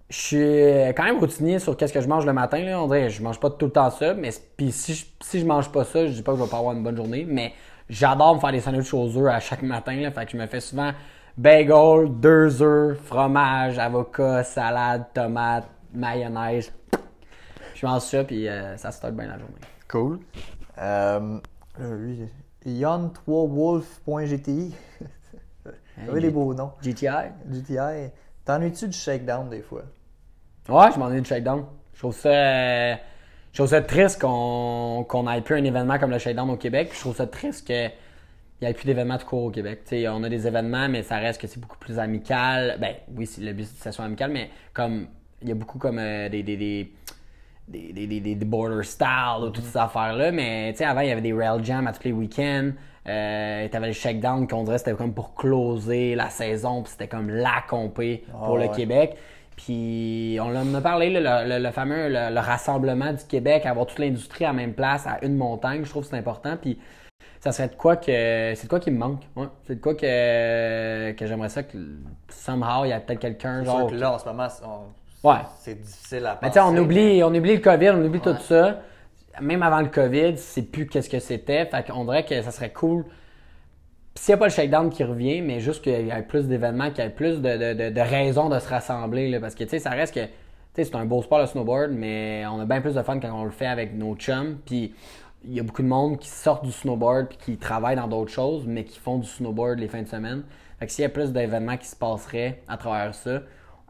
je 0.07 0.15
suis 0.15 0.93
quand 0.93 1.03
même 1.03 1.17
routinier 1.17 1.57
sur 1.57 1.75
qu'est-ce 1.75 1.91
que 1.91 1.99
je 1.99 2.07
mange 2.07 2.27
le 2.27 2.31
matin. 2.31 2.63
Là. 2.63 2.79
On 2.79 2.85
dirait 2.85 3.09
je 3.09 3.23
mange 3.23 3.39
pas 3.39 3.49
tout 3.49 3.65
le 3.65 3.71
temps 3.71 3.89
ça, 3.89 4.13
mais 4.13 4.29
puis 4.55 4.71
si 4.71 4.93
je, 4.93 5.03
si 5.19 5.39
je 5.39 5.47
mange 5.47 5.71
pas 5.71 5.83
ça, 5.83 6.05
je 6.05 6.11
dis 6.11 6.21
pas 6.21 6.33
que 6.33 6.37
je 6.37 6.43
vais 6.43 6.49
pas 6.49 6.59
avoir 6.59 6.75
une 6.75 6.83
bonne 6.83 6.95
journée, 6.95 7.25
mais 7.27 7.53
j'adore 7.89 8.35
me 8.35 8.39
faire 8.39 8.51
des 8.51 8.59
sandwichs 8.59 8.93
aux 8.93 9.17
œufs 9.17 9.33
à 9.33 9.39
chaque 9.39 9.63
matin. 9.63 10.11
Fait 10.11 10.27
que 10.27 10.31
je 10.31 10.37
me 10.37 10.45
fais 10.45 10.59
souvent 10.59 10.91
bagel, 11.35 12.19
deux 12.19 12.61
œufs, 12.61 12.99
fromage, 12.99 13.79
avocat, 13.79 14.43
salade, 14.43 15.05
tomate, 15.11 15.65
mayonnaise. 15.91 16.71
Je 17.73 17.83
mange 17.83 18.03
ça, 18.03 18.23
puis 18.25 18.47
euh, 18.47 18.77
ça 18.77 18.91
start 18.91 19.15
bien 19.15 19.25
la 19.25 19.39
journée. 19.39 19.55
Cool. 19.87 20.19
Euh, 20.77 21.39
lui, 21.79 22.29
Yon3wolf.gti. 22.67 24.75
Vous 26.03 26.11
avez 26.11 26.21
des 26.21 26.29
beaux 26.29 26.53
noms. 26.53 26.71
GTI? 26.81 27.07
GTI. 27.51 28.09
T'ennuies-tu 28.45 28.87
du 28.87 28.97
shakedown 28.97 29.49
des 29.49 29.61
fois? 29.61 29.83
Ouais, 30.67 30.87
je 30.93 30.99
m'en 30.99 31.11
ai 31.11 31.19
du 31.21 31.27
shakedown. 31.27 31.65
Je 31.93 31.99
trouve 31.99 32.15
ça, 32.15 32.93
je 32.93 32.97
trouve 33.53 33.67
ça 33.67 33.81
triste 33.81 34.21
qu'on 34.21 35.05
qu'on 35.07 35.29
ait 35.29 35.41
plus 35.41 35.55
un 35.55 35.63
événement 35.63 35.97
comme 35.99 36.11
le 36.11 36.19
shakedown 36.19 36.49
au 36.49 36.57
Québec. 36.57 36.91
Je 36.93 36.99
trouve 36.99 37.15
ça 37.15 37.27
triste 37.27 37.67
qu'il 37.67 37.91
n'y 38.61 38.67
ait 38.67 38.73
plus 38.73 38.85
d'événements 38.85 39.17
tout 39.17 39.25
court 39.27 39.43
au 39.45 39.51
Québec. 39.51 39.81
On 40.09 40.23
a 40.23 40.29
des 40.29 40.47
événements, 40.47 40.87
mais 40.89 41.03
ça 41.03 41.17
reste 41.17 41.41
que 41.41 41.47
c'est 41.47 41.59
beaucoup 41.59 41.77
plus 41.77 41.99
amical. 41.99 42.77
Ben 42.79 42.95
oui, 43.15 43.25
c'est 43.25 43.41
le 43.41 43.53
but 43.53 43.65
c'est 43.65 43.77
que 43.77 43.83
ça 43.83 43.91
soit 43.91 44.05
amical, 44.05 44.31
mais 44.31 44.49
comme 44.73 45.07
il 45.41 45.49
y 45.49 45.51
a 45.51 45.55
beaucoup 45.55 45.79
comme 45.79 45.99
euh, 45.99 46.29
des, 46.29 46.43
des, 46.43 46.57
des, 46.57 46.91
des, 47.67 47.93
des, 47.93 48.07
des- 48.19 48.35
des 48.35 48.45
border 48.45 48.83
style 48.83 49.41
ou 49.41 49.49
toutes 49.49 49.63
ces 49.65 49.77
affaires-là. 49.77 50.31
Mais 50.31 50.71
tu 50.73 50.79
sais, 50.79 50.85
avant, 50.85 51.01
il 51.01 51.07
y 51.07 51.11
avait 51.11 51.21
des 51.21 51.33
rail 51.33 51.63
jams 51.63 51.87
à 51.87 51.93
tous 51.93 52.03
les 52.05 52.11
week-ends. 52.11 52.71
Euh, 53.09 53.67
t'avais 53.69 53.87
le 53.87 53.93
shakedown 53.93 54.47
qu'on 54.47 54.63
dirait 54.63 54.77
c'était 54.77 54.93
comme 54.93 55.13
pour 55.13 55.33
closer 55.33 56.13
la 56.15 56.29
saison, 56.29 56.83
puis 56.83 56.91
c'était 56.91 57.07
comme 57.07 57.29
la 57.29 57.63
compé 57.67 58.23
pour 58.31 58.55
Ah 58.57 58.59
le 58.63 58.69
ouais. 58.69 58.75
Québec. 58.75 59.17
Puis 59.57 60.37
on 60.41 60.55
en 60.55 60.73
a 60.75 60.81
parlé, 60.81 61.09
là, 61.09 61.43
le, 61.43 61.49
le- 61.57 61.63
le 61.63 61.71
fameux 61.71 62.07
le, 62.07 62.33
le 62.33 62.39
rassemblement 62.39 63.11
du 63.11 63.23
Québec, 63.25 63.65
avoir 63.65 63.85
toute 63.87 63.99
l'industrie 63.99 64.45
à 64.45 64.49
la 64.49 64.53
même 64.53 64.73
place, 64.73 65.05
à 65.07 65.17
une 65.25 65.35
montagne, 65.35 65.83
je 65.83 65.89
trouve 65.89 66.03
que 66.03 66.09
c'est 66.09 66.17
important. 66.17 66.55
Puis 66.61 66.79
ça 67.41 67.51
serait 67.51 67.67
de 67.69 67.75
quoi 67.75 67.95
que. 67.97 68.53
C'est 68.55 68.63
de 68.63 68.69
quoi 68.69 68.79
qui 68.79 68.91
me 68.91 68.97
manque. 68.99 69.21
Ouais. 69.35 69.47
C'est 69.67 69.75
de 69.75 69.81
quoi 69.81 69.95
que, 69.95 71.11
que 71.11 71.25
j'aimerais 71.25 71.49
ça 71.49 71.63
que 71.63 71.77
somehow 72.29 72.85
il 72.85 72.89
y 72.89 72.93
a 72.93 72.99
peut-être 72.99 73.19
quelqu'un 73.19 73.63
sûr 73.63 73.71
genre. 73.73 73.89
que 73.89 73.95
là, 73.95 74.13
en 74.13 74.19
ce 74.19 74.25
moment, 74.25 74.47
on- 74.65 75.27
Ouais. 75.27 75.39
c'est 75.59 75.81
difficile 75.81 76.25
à 76.25 76.35
penser. 76.35 76.53
Mais 76.55 76.61
on 76.61 76.77
oublie, 76.77 77.21
on 77.23 77.33
oublie 77.35 77.55
le 77.55 77.61
COVID, 77.61 77.89
on 77.89 78.05
oublie 78.05 78.21
Ouais. 78.25 78.33
tout 78.33 78.41
ça. 78.41 78.79
Même 79.41 79.63
avant 79.63 79.81
le 79.81 79.87
COVID, 79.87 80.37
c'est 80.37 80.63
plus 80.63 80.87
qu'est-ce 80.87 81.09
que 81.09 81.19
c'était. 81.19 81.65
Fait 81.65 81.85
qu'on 81.89 82.05
dirait 82.05 82.25
que 82.25 82.41
ça 82.41 82.51
serait 82.51 82.71
cool. 82.71 83.05
S'il 84.15 84.33
n'y 84.33 84.35
a 84.35 84.37
pas 84.37 84.47
le 84.47 84.51
shakedown 84.51 84.89
qui 84.89 85.03
revient, 85.03 85.41
mais 85.41 85.59
juste 85.61 85.83
qu'il 85.83 86.07
y 86.07 86.09
ait 86.09 86.21
plus 86.23 86.47
d'événements, 86.47 86.89
qu'il 86.91 87.03
y 87.03 87.07
ait 87.07 87.11
plus 87.11 87.41
de, 87.41 87.73
de, 87.73 87.89
de- 87.89 88.01
raisons 88.01 88.49
de 88.49 88.59
se 88.59 88.67
rassembler. 88.67 89.39
parce 89.39 89.55
que 89.55 89.63
tu 89.63 89.69
sais, 89.71 89.79
ça 89.79 89.91
reste 89.91 90.13
que. 90.13 90.25
Tu 90.25 90.29
sais, 90.75 90.83
c'est 90.85 90.95
un 90.95 91.05
beau 91.05 91.21
sport 91.23 91.39
le 91.39 91.45
snowboard, 91.47 91.91
mais 91.91 92.43
on 92.51 92.59
a 92.59 92.65
bien 92.65 92.81
plus 92.81 92.93
de 92.95 93.01
fun 93.01 93.19
quand 93.19 93.31
on 93.33 93.43
le 93.45 93.49
fait 93.51 93.65
avec 93.65 93.95
nos 93.95 94.15
chums. 94.15 94.57
Puis 94.65 94.93
il 95.45 95.53
y 95.53 95.59
a 95.59 95.63
beaucoup 95.63 95.81
de 95.81 95.87
monde 95.87 96.19
qui 96.19 96.27
sortent 96.29 96.65
du 96.65 96.71
snowboard 96.71 97.27
puis 97.29 97.37
qui 97.37 97.57
travaillent 97.57 97.95
dans 97.95 98.07
d'autres 98.07 98.31
choses, 98.31 98.65
mais 98.67 98.83
qui 98.83 98.99
font 98.99 99.17
du 99.17 99.27
snowboard 99.27 99.79
les 99.79 99.87
fins 99.87 100.01
de 100.01 100.07
semaine. 100.07 100.43
Fait 100.79 100.85
que 100.85 100.91
s'il 100.91 101.01
y 101.03 101.05
a 101.05 101.09
plus 101.09 101.31
d'événements 101.31 101.77
qui 101.77 101.87
se 101.87 101.95
passeraient 101.95 102.61
à 102.67 102.77
travers 102.77 103.15
ça, 103.15 103.41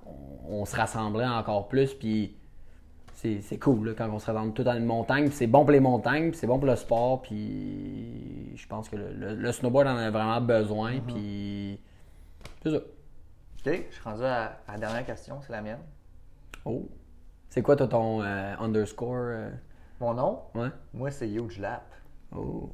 on, 0.05 0.61
on 0.61 0.65
se 0.65 0.75
rassemblerait 0.75 1.27
encore 1.27 1.67
plus. 1.67 1.93
Puis 1.93 2.35
c'est 3.21 3.41
c'est 3.41 3.57
cool 3.59 3.87
là, 3.89 3.93
quand 3.97 4.09
on 4.09 4.17
se 4.19 4.31
rassemble 4.31 4.53
tout 4.53 4.63
dans 4.63 4.75
une 4.77 4.85
montagne. 4.85 5.29
C'est 5.31 5.47
bon 5.47 5.61
pour 5.63 5.71
les 5.71 5.79
montagnes, 5.81 6.31
c'est 6.33 6.47
bon 6.47 6.57
pour 6.57 6.67
le 6.67 6.75
sport. 6.77 7.21
Puis 7.21 8.53
je 8.55 8.67
pense 8.67 8.87
que 8.89 8.95
le, 8.95 9.11
le- 9.13 9.35
le 9.35 9.51
snowboard 9.51 9.87
en 9.87 9.97
a 9.97 10.09
vraiment 10.09 10.39
besoin. 10.41 10.99
Puis 11.05 11.79
c'est 12.63 12.71
ça. 12.71 12.77
Ok, 12.77 12.83
je 13.89 13.93
suis 13.93 14.03
rendu 14.03 14.23
à, 14.23 14.59
à 14.67 14.73
la 14.73 14.77
dernière 14.79 15.05
question, 15.05 15.39
c'est 15.41 15.51
la 15.51 15.61
mienne. 15.61 15.79
Oh. 16.65 16.87
C'est 17.49 17.61
quoi 17.61 17.75
toi, 17.75 17.87
ton 17.87 18.21
euh, 18.21 18.55
underscore 18.59 19.15
euh, 19.17 19.49
Mon 19.99 20.13
nom, 20.13 20.39
Ouais. 20.55 20.69
moi, 20.93 21.11
c'est 21.11 21.27
Huge 21.29 21.59
Lap. 21.59 21.83
Oh. 22.33 22.69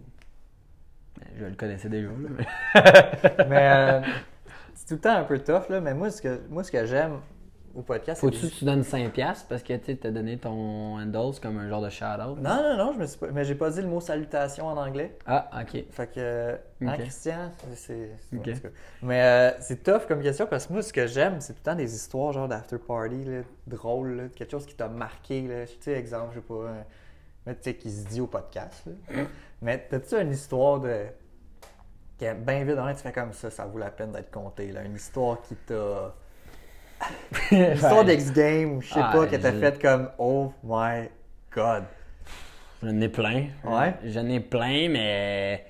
Ben, 1.20 1.28
Je 1.40 1.46
le 1.46 1.56
connaissais 1.56 1.90
déjà. 1.90 2.10
Là, 2.10 2.30
mais... 2.30 3.46
Mais 3.50 3.70
euh, 3.72 4.02
c'est 4.76 4.88
tout 4.90 4.94
le 4.96 5.00
temps 5.02 5.16
un 5.16 5.24
peu 5.24 5.40
tough, 5.40 5.70
là. 5.70 5.80
Mais 5.82 5.94
moi, 5.96 6.12
ce 6.12 6.22
que, 6.22 6.42
moi, 6.50 6.64
ce 6.64 6.72
que 6.72 6.86
j'aime 6.86 7.20
au 7.76 7.82
podcast. 7.82 8.22
Faut-tu 8.22 8.48
que 8.50 8.54
tu 8.54 8.66
donnes 8.66 8.82
5$ 8.82 9.12
parce 9.50 9.62
que 9.64 9.74
tu 9.76 10.08
as 10.08 10.12
donné 10.12 10.38
ton 10.38 10.98
handles 11.00 11.40
comme 11.42 11.58
un 11.58 11.68
genre 11.70 11.82
de 11.82 11.90
shout-out? 11.90 12.38
Non, 12.40 12.62
non, 12.64 12.78
non, 12.78 12.94
je 12.94 13.00
me 13.00 13.06
suis 13.06 13.18
pas... 13.20 13.28
mais 13.32 13.44
j'ai 13.44 13.56
pas 13.56 13.70
dit 13.70 13.82
le 13.82 13.88
mot 13.88 14.00
salutation 14.00 14.68
en 14.68 14.78
anglais. 14.78 15.18
Ah, 15.26 15.50
ok. 15.62 15.84
Fait 15.92 16.08
que, 16.08 16.14
euh, 16.18 16.56
hein, 16.82 16.94
Ok. 16.94 17.00
Christian, 17.00 17.52
c'est. 17.74 18.12
Mais 19.02 19.22
euh, 19.24 19.52
c'est 19.60 19.84
tough 19.84 20.08
comme 20.08 20.22
question 20.22 20.48
parce 20.48 20.68
que 20.68 20.74
moi, 20.74 20.82
ce 20.82 20.94
que 20.94 21.06
j'aime, 21.08 21.42
c'est 21.42 21.54
tout 21.54 21.60
le 21.66 21.72
temps 21.72 21.76
des 21.76 21.94
histoires 21.94 22.32
genre 22.32 22.48
d'after 22.48 22.78
party, 22.78 23.24
là, 23.26 23.42
drôles, 23.68 24.16
là, 24.16 24.24
quelque 24.36 24.52
chose 24.52 24.66
qui 24.66 24.76
t'a 24.76 24.88
marqué. 24.88 25.42
Là. 25.48 25.66
Tu 25.66 25.74
sais, 25.82 25.92
exemple, 25.94 26.30
je 26.36 26.40
sais 26.40 26.46
pas, 26.46 26.70
un- 26.70 26.86
mais 27.46 27.54
tu 27.56 27.62
sais, 27.64 27.76
qui 27.76 27.92
se 27.92 28.08
dit 28.08 28.22
au 28.22 28.28
podcast. 28.28 28.84
là. 28.86 29.24
Mais 29.62 29.86
t'as-tu 29.90 30.16
une 30.16 30.32
histoire 30.32 30.80
de. 30.80 31.06
qui 32.18 32.26
est 32.26 32.34
bien 32.34 32.64
vite, 32.64 32.76
dans 32.76 32.88
tu 32.94 33.02
fais 33.02 33.12
comme 33.12 33.34
ça, 33.34 33.50
ça 33.52 33.66
vaut 33.66 33.78
la 33.78 33.92
peine 33.92 34.12
d'être 34.12 34.32
conté. 34.32 34.72
Là. 34.72 34.84
Une 34.84 34.96
histoire 34.96 35.42
qui 35.42 35.56
t'a. 35.56 36.16
Une 37.52 37.74
histoire 37.74 38.04
d'X-Game 38.06 38.82
je 38.82 38.94
sais 38.94 39.00
Ah, 39.04 39.12
pas, 39.14 39.28
qui 39.28 39.40
t'a 39.40 39.52
je- 39.52 39.58
fait 39.60 39.82
comme 39.82 40.10
Oh 40.18 40.52
my 40.64 41.10
god. 41.54 41.84
J'en 42.84 43.00
ai 43.02 43.10
plein. 43.10 43.48
Ouais. 43.64 43.94
J'en 44.06 44.26
ai 44.28 44.40
plein, 44.40 44.90
mais. 44.90 45.66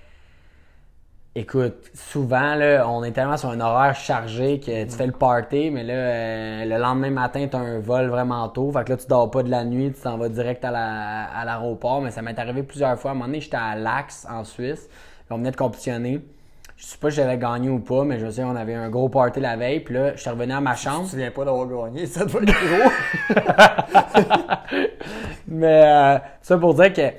Écoute, 1.37 1.89
souvent, 1.93 2.55
là, 2.55 2.87
on 2.89 3.03
est 3.03 3.11
tellement 3.11 3.35
sur 3.35 3.49
un 3.49 3.59
horaire 3.59 3.93
chargé 3.93 4.57
que 4.61 4.85
tu 4.85 4.91
fais 4.91 5.05
le 5.05 5.11
party, 5.11 5.69
mais 5.69 5.83
là, 5.83 5.93
euh, 5.93 6.65
le 6.65 6.77
lendemain 6.77 7.09
matin, 7.09 7.45
tu 7.49 7.57
as 7.57 7.59
un 7.59 7.79
vol 7.79 8.07
vraiment 8.07 8.47
tôt. 8.47 8.71
Fait 8.71 8.85
que 8.85 8.91
là, 8.91 8.97
tu 8.97 9.05
dors 9.07 9.29
pas 9.29 9.43
de 9.43 9.49
la 9.49 9.65
nuit, 9.65 9.91
tu 9.91 9.99
t'en 10.01 10.17
vas 10.17 10.29
direct 10.29 10.63
à 10.63 10.71
la- 10.71 11.25
à 11.25 11.43
l'aéroport. 11.43 12.01
mais 12.01 12.11
ça 12.11 12.21
m'est 12.21 12.39
arrivé 12.39 12.63
plusieurs 12.63 12.97
fois. 12.97 13.11
À 13.11 13.13
un 13.13 13.15
moment 13.15 13.25
donné, 13.25 13.41
j'étais 13.41 13.57
à 13.57 13.75
Lax, 13.75 14.25
en 14.29 14.45
Suisse. 14.45 14.87
On 15.29 15.35
venait 15.37 15.51
de 15.51 15.57
compétitionner. 15.57 16.21
Je 16.85 16.91
sais 16.91 16.97
pas 16.99 17.09
si 17.09 17.15
j'avais 17.15 17.39
gagné 17.39 17.67
ou 17.67 17.79
pas, 17.79 18.03
mais 18.03 18.19
je 18.19 18.29
sais, 18.29 18.43
on 18.43 18.55
avait 18.55 18.75
un 18.75 18.89
gros 18.91 19.09
party 19.09 19.39
la 19.39 19.57
veille. 19.57 19.79
Puis 19.79 19.95
là, 19.95 20.15
je 20.15 20.21
suis 20.21 20.29
revenu 20.29 20.53
à 20.53 20.61
ma 20.61 20.75
Je 20.75 20.83
chambre. 20.83 21.01
me 21.01 21.07
souviens 21.07 21.31
pas 21.31 21.43
d'avoir 21.43 21.67
gagné, 21.67 22.05
ça 22.05 22.25
doit 22.25 22.43
être 22.43 22.53
gros. 22.53 22.91
Mais 25.47 25.81
euh, 25.83 26.19
ça 26.43 26.57
pour 26.59 26.75
dire 26.75 26.93
que 26.93 27.11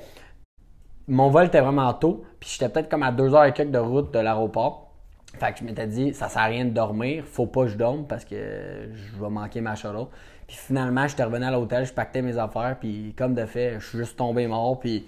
mon 1.09 1.29
vol 1.29 1.47
était 1.47 1.59
vraiment 1.59 1.93
tôt, 1.93 2.23
puis 2.39 2.49
j'étais 2.49 2.69
peut-être 2.69 2.87
comme 2.87 3.03
à 3.03 3.11
deux 3.11 3.35
heures 3.35 3.43
et 3.43 3.51
quelques 3.51 3.71
de 3.71 3.77
route 3.77 4.13
de 4.13 4.19
l'aéroport. 4.19 4.89
Fait 5.37 5.51
que 5.51 5.59
je 5.59 5.65
m'étais 5.65 5.87
dit, 5.87 6.13
ça 6.13 6.29
sert 6.29 6.43
à 6.43 6.45
rien 6.45 6.63
de 6.63 6.69
dormir, 6.69 7.25
faut 7.25 7.47
pas 7.47 7.63
que 7.63 7.67
je 7.67 7.77
dorme 7.77 8.07
parce 8.07 8.23
que 8.23 8.35
je 8.35 9.21
vais 9.21 9.29
manquer 9.29 9.59
ma 9.59 9.75
shuttle. 9.75 10.05
Puis 10.47 10.55
finalement, 10.55 11.09
j'étais 11.09 11.25
revenu 11.25 11.43
à 11.43 11.51
l'hôtel, 11.51 11.85
je 11.85 11.91
pactais 11.91 12.21
mes 12.21 12.37
affaires, 12.37 12.77
puis 12.79 13.13
comme 13.17 13.33
de 13.35 13.45
fait, 13.45 13.81
je 13.81 13.85
suis 13.85 13.97
juste 13.97 14.15
tombé 14.15 14.47
mort, 14.47 14.79
puis 14.79 15.05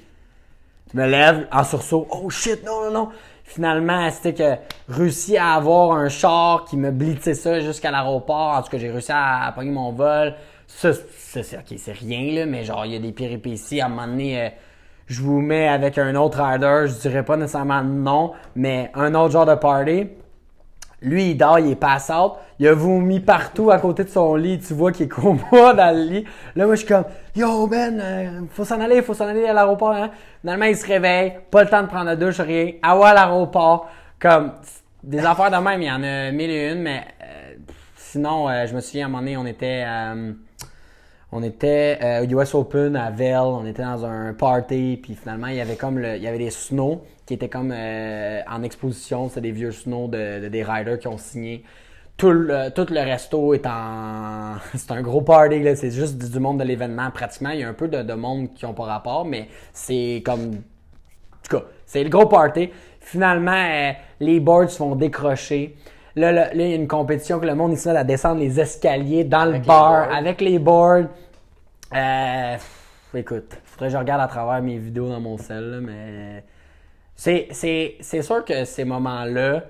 je 0.92 0.98
me 0.98 1.08
lève 1.08 1.48
en 1.50 1.64
sursaut. 1.64 2.08
Oh 2.12 2.30
shit, 2.30 2.66
non, 2.66 2.86
non, 2.86 2.92
non. 2.92 3.10
Finalement, 3.50 4.08
c'était 4.12 4.36
que 4.36 4.94
réussi 4.94 5.36
à 5.36 5.56
avoir 5.56 5.94
un 5.94 6.08
char 6.08 6.66
qui 6.66 6.78
me 6.78 6.92
blitzait 6.92 7.34
ça 7.34 7.60
jusqu'à 7.60 7.90
l'aéroport. 7.90 8.54
En 8.56 8.62
tout 8.62 8.70
cas, 8.70 8.78
j'ai 8.78 8.92
réussi 8.92 9.12
à, 9.12 9.48
à 9.48 9.52
pogner 9.52 9.72
mon 9.72 9.92
vol. 9.92 10.36
Ça, 10.68 10.94
ça, 10.94 11.42
c'est 11.42 11.92
rien, 11.92 12.32
là, 12.32 12.46
mais 12.46 12.64
genre, 12.64 12.86
il 12.86 12.94
y 12.94 12.96
a 12.96 13.00
des 13.00 13.12
péripéties. 13.12 13.82
À 13.82 13.88
un 13.88 13.90
moment 13.90 14.06
donné, 14.06 14.40
euh, 14.40 14.50
je 15.08 15.24
vous 15.24 15.42
mets 15.42 15.68
avec 15.68 15.98
un 15.98 16.14
autre 16.14 16.44
rider. 16.44 16.84
Je 16.86 17.02
dirais 17.02 17.26
pas 17.26 17.38
nécessairement 17.38 17.84
non, 17.84 18.34
mais 18.56 18.92
un 18.94 19.16
autre 19.16 19.32
genre 19.32 19.48
de 19.48 19.56
party. 19.56 20.10
Lui, 21.02 21.32
il 21.32 21.36
dort, 21.36 21.60
il 21.60 21.72
est 21.72 21.76
pass 21.76 22.10
out. 22.10 22.34
Il 22.60 22.68
a 22.68 22.74
vomi 22.74 23.20
partout 23.20 23.72
à 23.72 23.80
côté 23.80 24.04
de 24.04 24.10
son 24.10 24.36
lit. 24.36 24.60
Tu 24.60 24.74
vois 24.74 24.92
qu'il 24.92 25.06
est 25.06 25.10
coma 25.10 25.42
dans 25.52 25.96
le 25.96 26.04
lit. 26.04 26.26
Là, 26.56 26.66
moi, 26.66 26.76
je 26.76 26.80
suis 26.80 26.88
comme, 26.88 27.06
yo, 27.36 27.68
Ben, 27.68 28.00
euh, 28.00 28.42
faut 28.52 28.66
s'en 28.66 28.80
aller, 28.82 29.02
faut 29.02 29.14
s'en 29.14 29.28
aller 29.28 29.46
à 29.46 29.54
l'aéroport. 29.54 29.92
Hein? 29.92 30.12
Finalement, 30.42 30.66
il 30.66 30.76
se 30.76 30.86
réveille. 30.86 31.34
Pas 31.50 31.64
le 31.64 31.70
temps 31.70 31.82
de 31.82 31.88
prendre 31.88 32.06
la 32.06 32.16
douche, 32.16 32.40
rien. 32.40 32.74
Ah 32.82 32.98
ouais, 32.98 33.08
à 33.08 33.14
l'aéroport. 33.14 33.90
Comme, 34.20 34.54
des 35.02 35.20
affaires 35.20 35.52
de 35.52 35.58
même, 35.58 35.82
il 35.82 35.88
y 35.88 35.92
en 35.92 36.04
a 36.04 36.32
mille 36.32 36.52
et 36.52 36.72
une, 36.72 36.82
mais 36.82 37.06
euh, 37.24 37.54
sinon, 37.96 38.50
euh, 38.50 38.66
je 38.68 38.76
me 38.76 38.82
souviens, 38.82 39.06
à 39.06 39.08
un 39.08 39.12
moment 39.12 39.22
donné, 39.22 39.38
on 39.38 39.46
était. 39.46 39.86
Euh, 41.34 41.38
on 41.38 41.44
était 41.44 42.00
euh, 42.04 42.22
au 42.26 42.42
US 42.42 42.54
Open 42.56 42.96
à 42.96 43.12
Vell, 43.12 43.38
on 43.40 43.66
était 43.66 43.84
dans 43.84 44.06
un 44.06 44.34
party, 44.34 45.00
puis 45.02 45.16
finalement 45.16 45.48
il 45.48 45.56
y 45.56 45.62
avait 45.62 45.76
comme 45.76 46.00
le, 46.00 46.16
il 46.18 46.24
y 46.24 46.28
avait 46.28 46.38
des 46.40 46.50
snows 46.52 47.02
qui 47.26 47.34
étaient 47.36 47.50
comme 47.50 47.72
euh, 47.76 48.42
en 48.50 48.64
exposition, 48.64 49.30
c'est 49.30 49.42
des 49.42 49.52
vieux 49.52 49.72
snows 49.72 50.08
de, 50.08 50.42
de- 50.44 50.48
des 50.50 50.64
riders 50.64 51.00
qui 51.00 51.08
ont 51.08 51.18
signé. 51.18 51.64
tout 52.18 52.32
le, 52.32 52.70
tout 52.72 52.88
le 52.92 53.02
resto 53.02 53.54
est 53.56 53.66
en. 53.68 54.56
C'est 54.76 54.92
un 54.92 55.02
gros 55.02 55.22
party, 55.22 55.62
là. 55.64 55.76
C'est 55.76 55.92
juste 55.92 56.18
du 56.32 56.40
monde 56.40 56.60
de 56.60 56.66
l'événement, 56.66 57.12
pratiquement. 57.12 57.52
Il 57.52 57.62
y 57.62 57.64
a 57.64 57.70
un 57.70 57.74
peu 57.74 57.88
de, 57.90 58.04
de 58.04 58.14
monde 58.14 58.54
qui 58.56 58.66
ont 58.66 58.74
pas 58.76 58.86
rapport, 58.86 59.26
mais 59.26 59.50
c'est 59.74 60.22
comme. 60.26 60.42
En 60.56 60.78
tout 61.50 61.58
cas, 61.58 61.64
c'est 61.86 62.04
le 62.04 62.10
gros 62.10 62.26
party. 62.28 62.70
Finalement, 63.00 63.52
euh, 63.54 63.92
les 64.20 64.40
boards 64.40 64.70
se 64.70 64.78
font 64.78 64.96
décrocher. 64.96 65.76
Là, 66.16 66.32
là, 66.32 66.54
là, 66.54 66.64
il 66.64 66.70
y 66.70 66.74
a 66.74 66.76
une 66.76 66.88
compétition 66.88 67.40
que 67.40 67.46
le 67.46 67.56
monde 67.56 67.72
il 67.74 67.78
se 67.78 67.90
met 67.90 67.96
à 67.96 68.04
descendre 68.04 68.40
les 68.40 68.60
escaliers 68.60 69.24
dans 69.24 69.46
le 69.46 69.56
Avec 69.56 69.66
bar 69.66 70.12
avec 70.14 70.42
les 70.42 70.60
boards. 70.60 71.06
Euh, 71.96 72.58
écoute, 73.14 73.58
faudrait 73.64 73.88
que 73.88 73.94
je 73.94 73.98
regarde 73.98 74.22
à 74.22 74.28
travers 74.28 74.62
mes 74.62 74.78
vidéos 74.78 75.10
dans 75.10 75.20
mon 75.20 75.38
cell, 75.38 75.64
là, 75.72 75.80
mais 75.82 76.44
c'est, 77.16 78.22
sûr 78.22 78.46
que 78.46 78.66
ces 78.66 78.86
moments-là, 78.86 79.64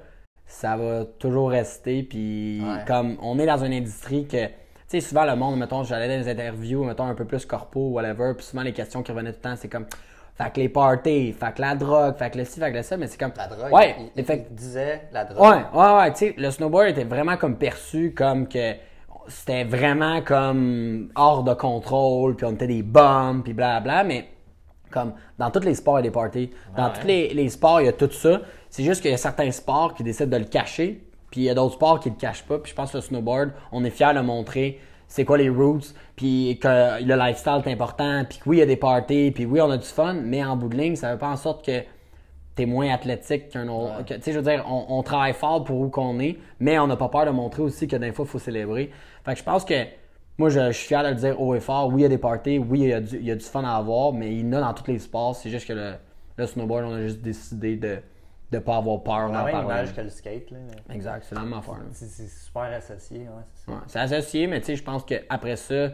ça 0.45 0.75
va 0.77 1.05
toujours 1.05 1.51
rester. 1.51 2.03
Puis 2.03 2.61
Ouais. 2.61 2.83
comme 2.87 3.17
on 3.21 3.39
est 3.39 3.45
dans 3.45 3.63
une 3.63 3.73
industrie 3.73 4.27
que, 4.27 4.47
tu 4.47 4.53
sais, 4.87 5.01
souvent 5.01 5.25
le 5.25 5.35
monde, 5.35 5.57
mettons, 5.57 5.83
j'allais 5.83 6.07
dans 6.07 6.23
des 6.23 6.31
interviews, 6.31 6.83
mettons 6.83 7.05
un 7.05 7.15
peu 7.15 7.25
plus 7.25 7.45
corpo 7.45 7.79
ou 7.79 7.93
whatever, 7.93 8.33
puis 8.35 8.45
souvent 8.45 8.63
les 8.63 8.73
questions 8.73 9.03
qui 9.03 9.11
revenaient 9.11 9.31
tout 9.31 9.39
le 9.43 9.49
temps, 9.49 9.55
c'est 9.55 9.69
comme, 9.69 9.85
fait 10.41 10.51
que 10.51 10.59
les 10.61 10.69
parties, 10.69 11.33
fait 11.33 11.53
que 11.53 11.61
la 11.61 11.75
drogue, 11.75 12.15
fait 12.17 12.29
que 12.29 12.37
le 12.37 12.45
ci, 12.45 12.59
fait 12.59 12.71
que 12.71 12.77
le 12.77 12.83
ça, 12.83 12.95
mais 12.95 13.07
c'est 13.07 13.19
comme, 13.19 13.33
La 13.35 13.47
drogue, 13.47 13.73
Ouais, 13.73 13.95
il, 14.15 14.23
disait 14.51 15.09
la 15.11 15.25
drogue. 15.25 15.45
Ouais, 15.45 15.63
ouais, 15.73 15.93
ouais. 15.97 16.11
Tu 16.13 16.17
sais, 16.19 16.35
le 16.37 16.49
snowboard 16.49 16.87
était 16.89 17.03
vraiment 17.03 17.35
comme 17.35 17.57
perçu 17.57 18.13
comme 18.15 18.47
que 18.47 18.73
c'était 19.27 19.65
vraiment 19.65 20.21
comme 20.21 21.09
hors 21.15 21.43
de 21.43 21.53
contrôle, 21.53 22.35
puis 22.35 22.45
on 22.45 22.53
était 22.53 22.67
des 22.67 22.83
bums, 22.83 23.43
puis 23.43 23.53
blablabla, 23.53 24.03
mais 24.05 24.29
comme 24.89 25.13
dans 25.37 25.51
tous 25.51 25.59
les 25.59 25.75
sports, 25.75 25.99
il 25.99 26.05
y 26.05 26.07
a 26.07 26.09
des 26.09 26.11
parties. 26.11 26.49
Dans 26.75 26.85
Ouais. 26.87 26.93
tous 26.99 27.05
les, 27.07 27.33
les 27.33 27.49
sports, 27.49 27.81
il 27.81 27.85
y 27.85 27.89
a 27.89 27.93
tout 27.93 28.09
ça. 28.09 28.41
C'est 28.69 28.83
juste 28.83 29.01
qu'il 29.01 29.11
y 29.11 29.13
a 29.13 29.17
certains 29.17 29.51
sports 29.51 29.93
qui 29.93 30.03
décident 30.03 30.31
de 30.31 30.37
le 30.41 30.49
cacher, 30.49 31.03
puis 31.29 31.41
il 31.41 31.43
y 31.43 31.49
a 31.49 31.53
d'autres 31.53 31.75
sports 31.75 31.99
qui 31.99 32.09
le 32.09 32.15
cachent 32.15 32.43
pas. 32.43 32.57
Puis 32.59 32.71
je 32.71 32.75
pense 32.75 32.91
que 32.91 32.97
le 32.97 33.01
snowboard, 33.01 33.51
on 33.71 33.83
est 33.83 33.89
fiers 33.91 34.13
de 34.15 34.21
montrer 34.21 34.79
c'est 35.09 35.25
quoi 35.25 35.37
les 35.37 35.49
roots, 35.49 35.93
puis 36.15 36.57
que 36.61 37.03
le 37.03 37.15
lifestyle 37.15 37.61
est 37.65 37.71
important, 37.73 38.23
puis 38.29 38.37
que 38.39 38.47
oui, 38.49 38.57
il 38.57 38.59
y 38.59 38.63
a 38.63 38.65
des 38.65 38.77
parties, 38.77 39.31
puis 39.31 39.45
oui, 39.45 39.59
on 39.59 39.69
a 39.69 39.77
du 39.77 39.85
fun, 39.87 40.13
mais 40.13 40.41
en 40.45 40.55
bout 40.55 40.69
de 40.69 40.77
ligne, 40.77 40.95
ça 40.95 41.11
veut 41.11 41.17
pas 41.19 41.29
en 41.29 41.35
sorte 41.35 41.65
que 41.65 41.81
t'es 42.55 42.65
moins 42.65 42.93
athlétique 42.93 43.49
qu'un 43.49 43.67
autre. 43.67 44.05
que- 44.05 44.13
Tu 44.13 44.21
sais, 44.21 44.31
je 44.33 44.37
veux 44.39 44.43
dire, 44.43 44.63
on, 44.69 44.85
on 44.89 45.03
travaille 45.03 45.33
fort 45.33 45.63
pour 45.63 45.79
où 45.81 45.89
qu'on 45.89 46.19
est, 46.19 46.37
mais 46.59 46.77
on 46.79 46.87
n'a 46.87 46.95
pas 46.95 47.09
peur 47.09 47.25
de 47.25 47.31
montrer 47.31 47.63
aussi 47.63 47.87
que 47.87 47.95
des 47.97 48.11
fois, 48.13 48.25
il 48.25 48.31
faut 48.31 48.39
célébrer. 48.39 48.91
Fait 49.25 49.33
que 49.33 49.39
je 49.39 49.43
pense 49.43 49.65
que 49.65 49.73
moi, 50.37 50.49
je, 50.49 50.67
je 50.67 50.77
suis 50.77 50.87
fier 50.87 51.03
de 51.03 51.09
le 51.09 51.15
dire 51.15 51.41
haut 51.41 51.55
et 51.55 51.59
fort. 51.59 51.87
Oui, 51.87 52.01
il 52.01 52.03
y 52.03 52.05
a 52.05 52.09
des 52.09 52.17
parties, 52.17 52.59
oui, 52.59 52.79
il 52.81 52.87
y 52.89 52.93
a 52.93 53.01
du, 53.01 53.17
il 53.17 53.25
y 53.25 53.31
a 53.31 53.35
du 53.35 53.43
fun 53.45 53.63
à 53.63 53.75
avoir, 53.75 54.13
mais 54.13 54.31
il 54.33 54.41
y 54.45 54.49
en 54.49 54.53
a 54.53 54.61
dans 54.61 54.73
tous 54.73 54.87
les 54.91 54.99
sports. 54.99 55.35
C'est 55.35 55.49
juste 55.49 55.67
que 55.67 55.73
le, 55.73 55.93
le 56.37 56.45
snowboard, 56.45 56.85
on 56.85 56.93
a 56.95 57.01
juste 57.01 57.21
décidé 57.21 57.75
de 57.77 57.97
ne 58.51 58.59
pas 58.59 58.77
avoir 58.77 59.03
peur 59.03 59.29
la 59.29 59.43
même 59.43 59.63
image 59.63 59.93
que 59.93 60.01
le 60.01 60.09
skate. 60.09 60.51
Là. 60.51 60.57
Exact, 60.91 61.25
c'est 61.27 61.35
la 61.35 61.41
même 61.41 61.53
affaire. 61.53 61.77
C'est 61.91 62.27
super 62.27 62.63
associé. 62.63 63.19
Ouais, 63.19 63.43
c'est. 63.53 63.71
Ouais, 63.71 64.03
associé, 64.03 64.47
mais 64.47 64.59
tu 64.59 64.67
sais, 64.67 64.75
je 64.75 64.83
pense 64.83 65.03
qu'après 65.03 65.55
ça, 65.55 65.89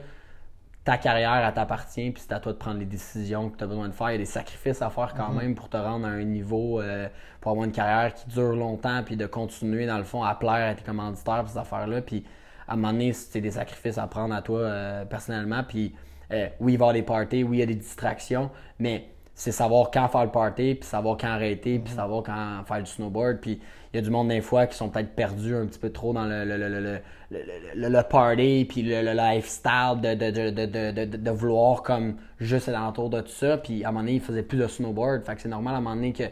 ta 0.86 0.98
carrière, 0.98 1.44
elle 1.46 1.54
t'appartient, 1.54 2.12
puis 2.12 2.24
c'est 2.26 2.34
à 2.34 2.40
toi 2.40 2.54
de 2.54 2.58
prendre 2.58 2.80
les 2.80 2.86
décisions 2.86 3.50
que 3.50 3.58
tu 3.58 3.64
as 3.64 3.68
besoin 3.68 3.90
de 3.90 3.94
faire. 3.94 4.10
Il 4.10 4.14
y 4.14 4.16
a 4.16 4.20
des 4.20 4.26
sacrifices 4.26 4.82
à 4.82 4.90
faire 4.90 5.16
quand 5.16 5.34
même 5.34 5.56
pour 5.56 5.68
te 5.68 5.78
rendre 5.78 6.06
à 6.06 6.12
un 6.12 6.24
niveau, 6.24 6.80
euh, 6.80 7.10
pour 7.42 7.52
avoir 7.52 7.66
une 7.66 7.72
carrière 7.72 8.14
qui 8.14 8.28
dure 8.28 8.56
longtemps, 8.56 9.02
puis 9.04 9.18
de 9.18 9.26
continuer, 9.26 9.88
dans 9.88 9.98
le 9.98 10.04
fond, 10.04 10.24
à 10.24 10.36
plaire 10.36 10.70
à 10.70 10.76
tes 10.76 10.84
commanditaires, 10.84 11.44
puis 11.44 11.54
ces 11.54 11.58
affaires-là. 11.58 12.02
Puis 12.02 12.24
à 12.68 12.74
un 12.74 12.76
moment 12.76 12.94
donné, 12.94 13.14
c'est 13.14 13.42
des 13.42 13.52
sacrifices 13.52 13.98
à 13.98 14.06
prendre 14.08 14.36
à 14.36 14.44
toi 14.44 14.60
euh, 14.60 15.06
personnellement. 15.06 15.64
Puis 15.68 15.96
euh, 16.32 16.48
oui, 16.60 16.74
il 16.74 16.78
va 16.78 16.86
y 16.86 16.90
avoir 16.90 16.94
des 16.94 17.04
parties, 17.04 17.44
oui, 17.44 17.58
il 17.58 17.60
y 17.62 17.64
a 17.64 17.68
des 17.68 17.76
distractions, 17.76 18.52
mais 18.78 19.10
c'est 19.36 19.52
savoir 19.52 19.92
quand 19.92 20.08
faire 20.08 20.26
le 20.26 20.32
party, 20.32 20.76
puis 20.76 20.88
savoir 20.90 21.18
quand 21.18 21.28
arrêter, 21.28 21.80
puis 21.80 21.94
savoir 21.94 22.24
quand 22.24 22.64
faire 22.66 22.80
du 22.84 22.90
snowboard. 22.90 23.40
Puis 23.42 23.60
il 23.94 23.98
y 23.98 24.00
a 24.00 24.02
du 24.02 24.10
monde 24.10 24.30
des 24.30 24.42
fois 24.42 24.68
qui 24.68 24.78
sont 24.78 24.90
peut-être 24.90 25.16
perdus 25.16 25.56
un 25.56 25.66
petit 25.68 25.80
peu 25.80 25.92
trop 25.92 26.14
dans 26.14 26.26
le, 26.26 26.46
le, 26.46 26.58
le, 26.58 26.70
le, 26.70 26.80
le, 26.80 27.02
le- 27.32 27.40
le- 27.76 27.90
le 27.90 28.04
party, 28.04 28.66
puis 28.70 28.82
le, 28.82 29.02
le 29.02 29.14
lifestyle 29.14 29.96
de, 30.02 30.14
de, 30.16 30.32
de, 30.32 30.50
de, 30.52 30.66
de, 30.92 31.06
de, 31.06 31.18
de 31.18 31.32
vouloir 31.32 31.84
comme 31.84 32.16
juste 32.40 32.68
être 32.70 32.76
alentour 32.76 33.10
de 33.10 33.22
tout 33.22 33.28
ça. 33.30 33.58
Puis 33.58 33.84
à 33.84 33.90
un 33.90 33.92
moment 33.92 34.02
donné, 34.02 34.14
ils 34.16 34.22
faisaient 34.22 34.44
plus 34.44 34.58
de 34.58 34.68
snowboard. 34.68 35.24
Fait 35.26 35.36
que 35.36 35.42
c'est 35.42 35.50
normal 35.50 35.76
à 35.76 35.78
un 35.78 35.82
moment 35.82 35.96
donné 35.96 36.14
que 36.14 36.24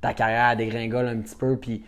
ta 0.00 0.14
carrière 0.14 0.56
dégringole 0.56 1.06
un 1.08 1.18
petit 1.20 1.36
peu, 1.36 1.56
puis 1.58 1.84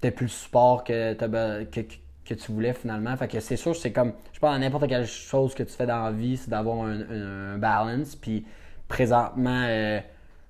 t'as 0.00 0.10
plus 0.10 0.26
le 0.26 0.30
support 0.30 0.84
que, 0.84 1.14
que, 1.14 1.80
que, 2.24 2.34
tu 2.34 2.52
voulais 2.52 2.72
finalement. 2.72 3.16
Fait 3.16 3.28
que 3.28 3.40
c'est 3.40 3.56
sûr, 3.56 3.74
c'est 3.76 3.92
comme, 3.92 4.12
je 4.32 4.38
pense, 4.38 4.52
dans 4.52 4.58
n'importe 4.58 4.88
quelle 4.88 5.06
chose 5.06 5.54
que 5.54 5.62
tu 5.62 5.72
fais 5.74 5.86
dans 5.86 6.04
la 6.04 6.12
vie, 6.12 6.36
c'est 6.36 6.50
d'avoir 6.50 6.86
un, 6.86 7.00
un- 7.00 7.54
un 7.54 7.58
balance. 7.58 8.16
Puis 8.16 8.44
présentement, 8.90 9.64
euh, 9.66 10.00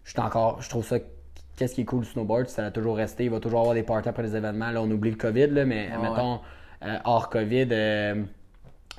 je 0.03 0.11
suis 0.11 0.19
encore, 0.19 0.61
je 0.61 0.69
trouve 0.69 0.85
ça, 0.85 0.97
qu'est-ce 1.57 1.75
qui 1.77 1.83
est 1.83 1.85
cool 1.85 2.01
du 2.01 2.11
snowboard, 2.11 2.49
ça 2.49 2.63
va 2.63 2.71
toujours 2.73 2.97
rester. 2.97 3.25
Il 3.25 3.31
va 3.31 3.39
toujours 3.39 3.61
avoir 3.61 3.75
des 3.75 3.85
parties 3.85 4.09
après 4.09 4.25
les 4.25 4.35
événements. 4.35 4.73
Là, 4.73 4.83
on 4.83 4.91
oublie 4.91 5.11
le 5.11 5.17
COVID, 5.17 5.49
là, 5.49 5.65
mais 5.65 5.91
Ah 5.93 5.99
mettons, 5.99 6.41
euh, 6.83 6.99
hors 7.05 7.29
COVID, 7.29 7.69
euh, 7.71 8.25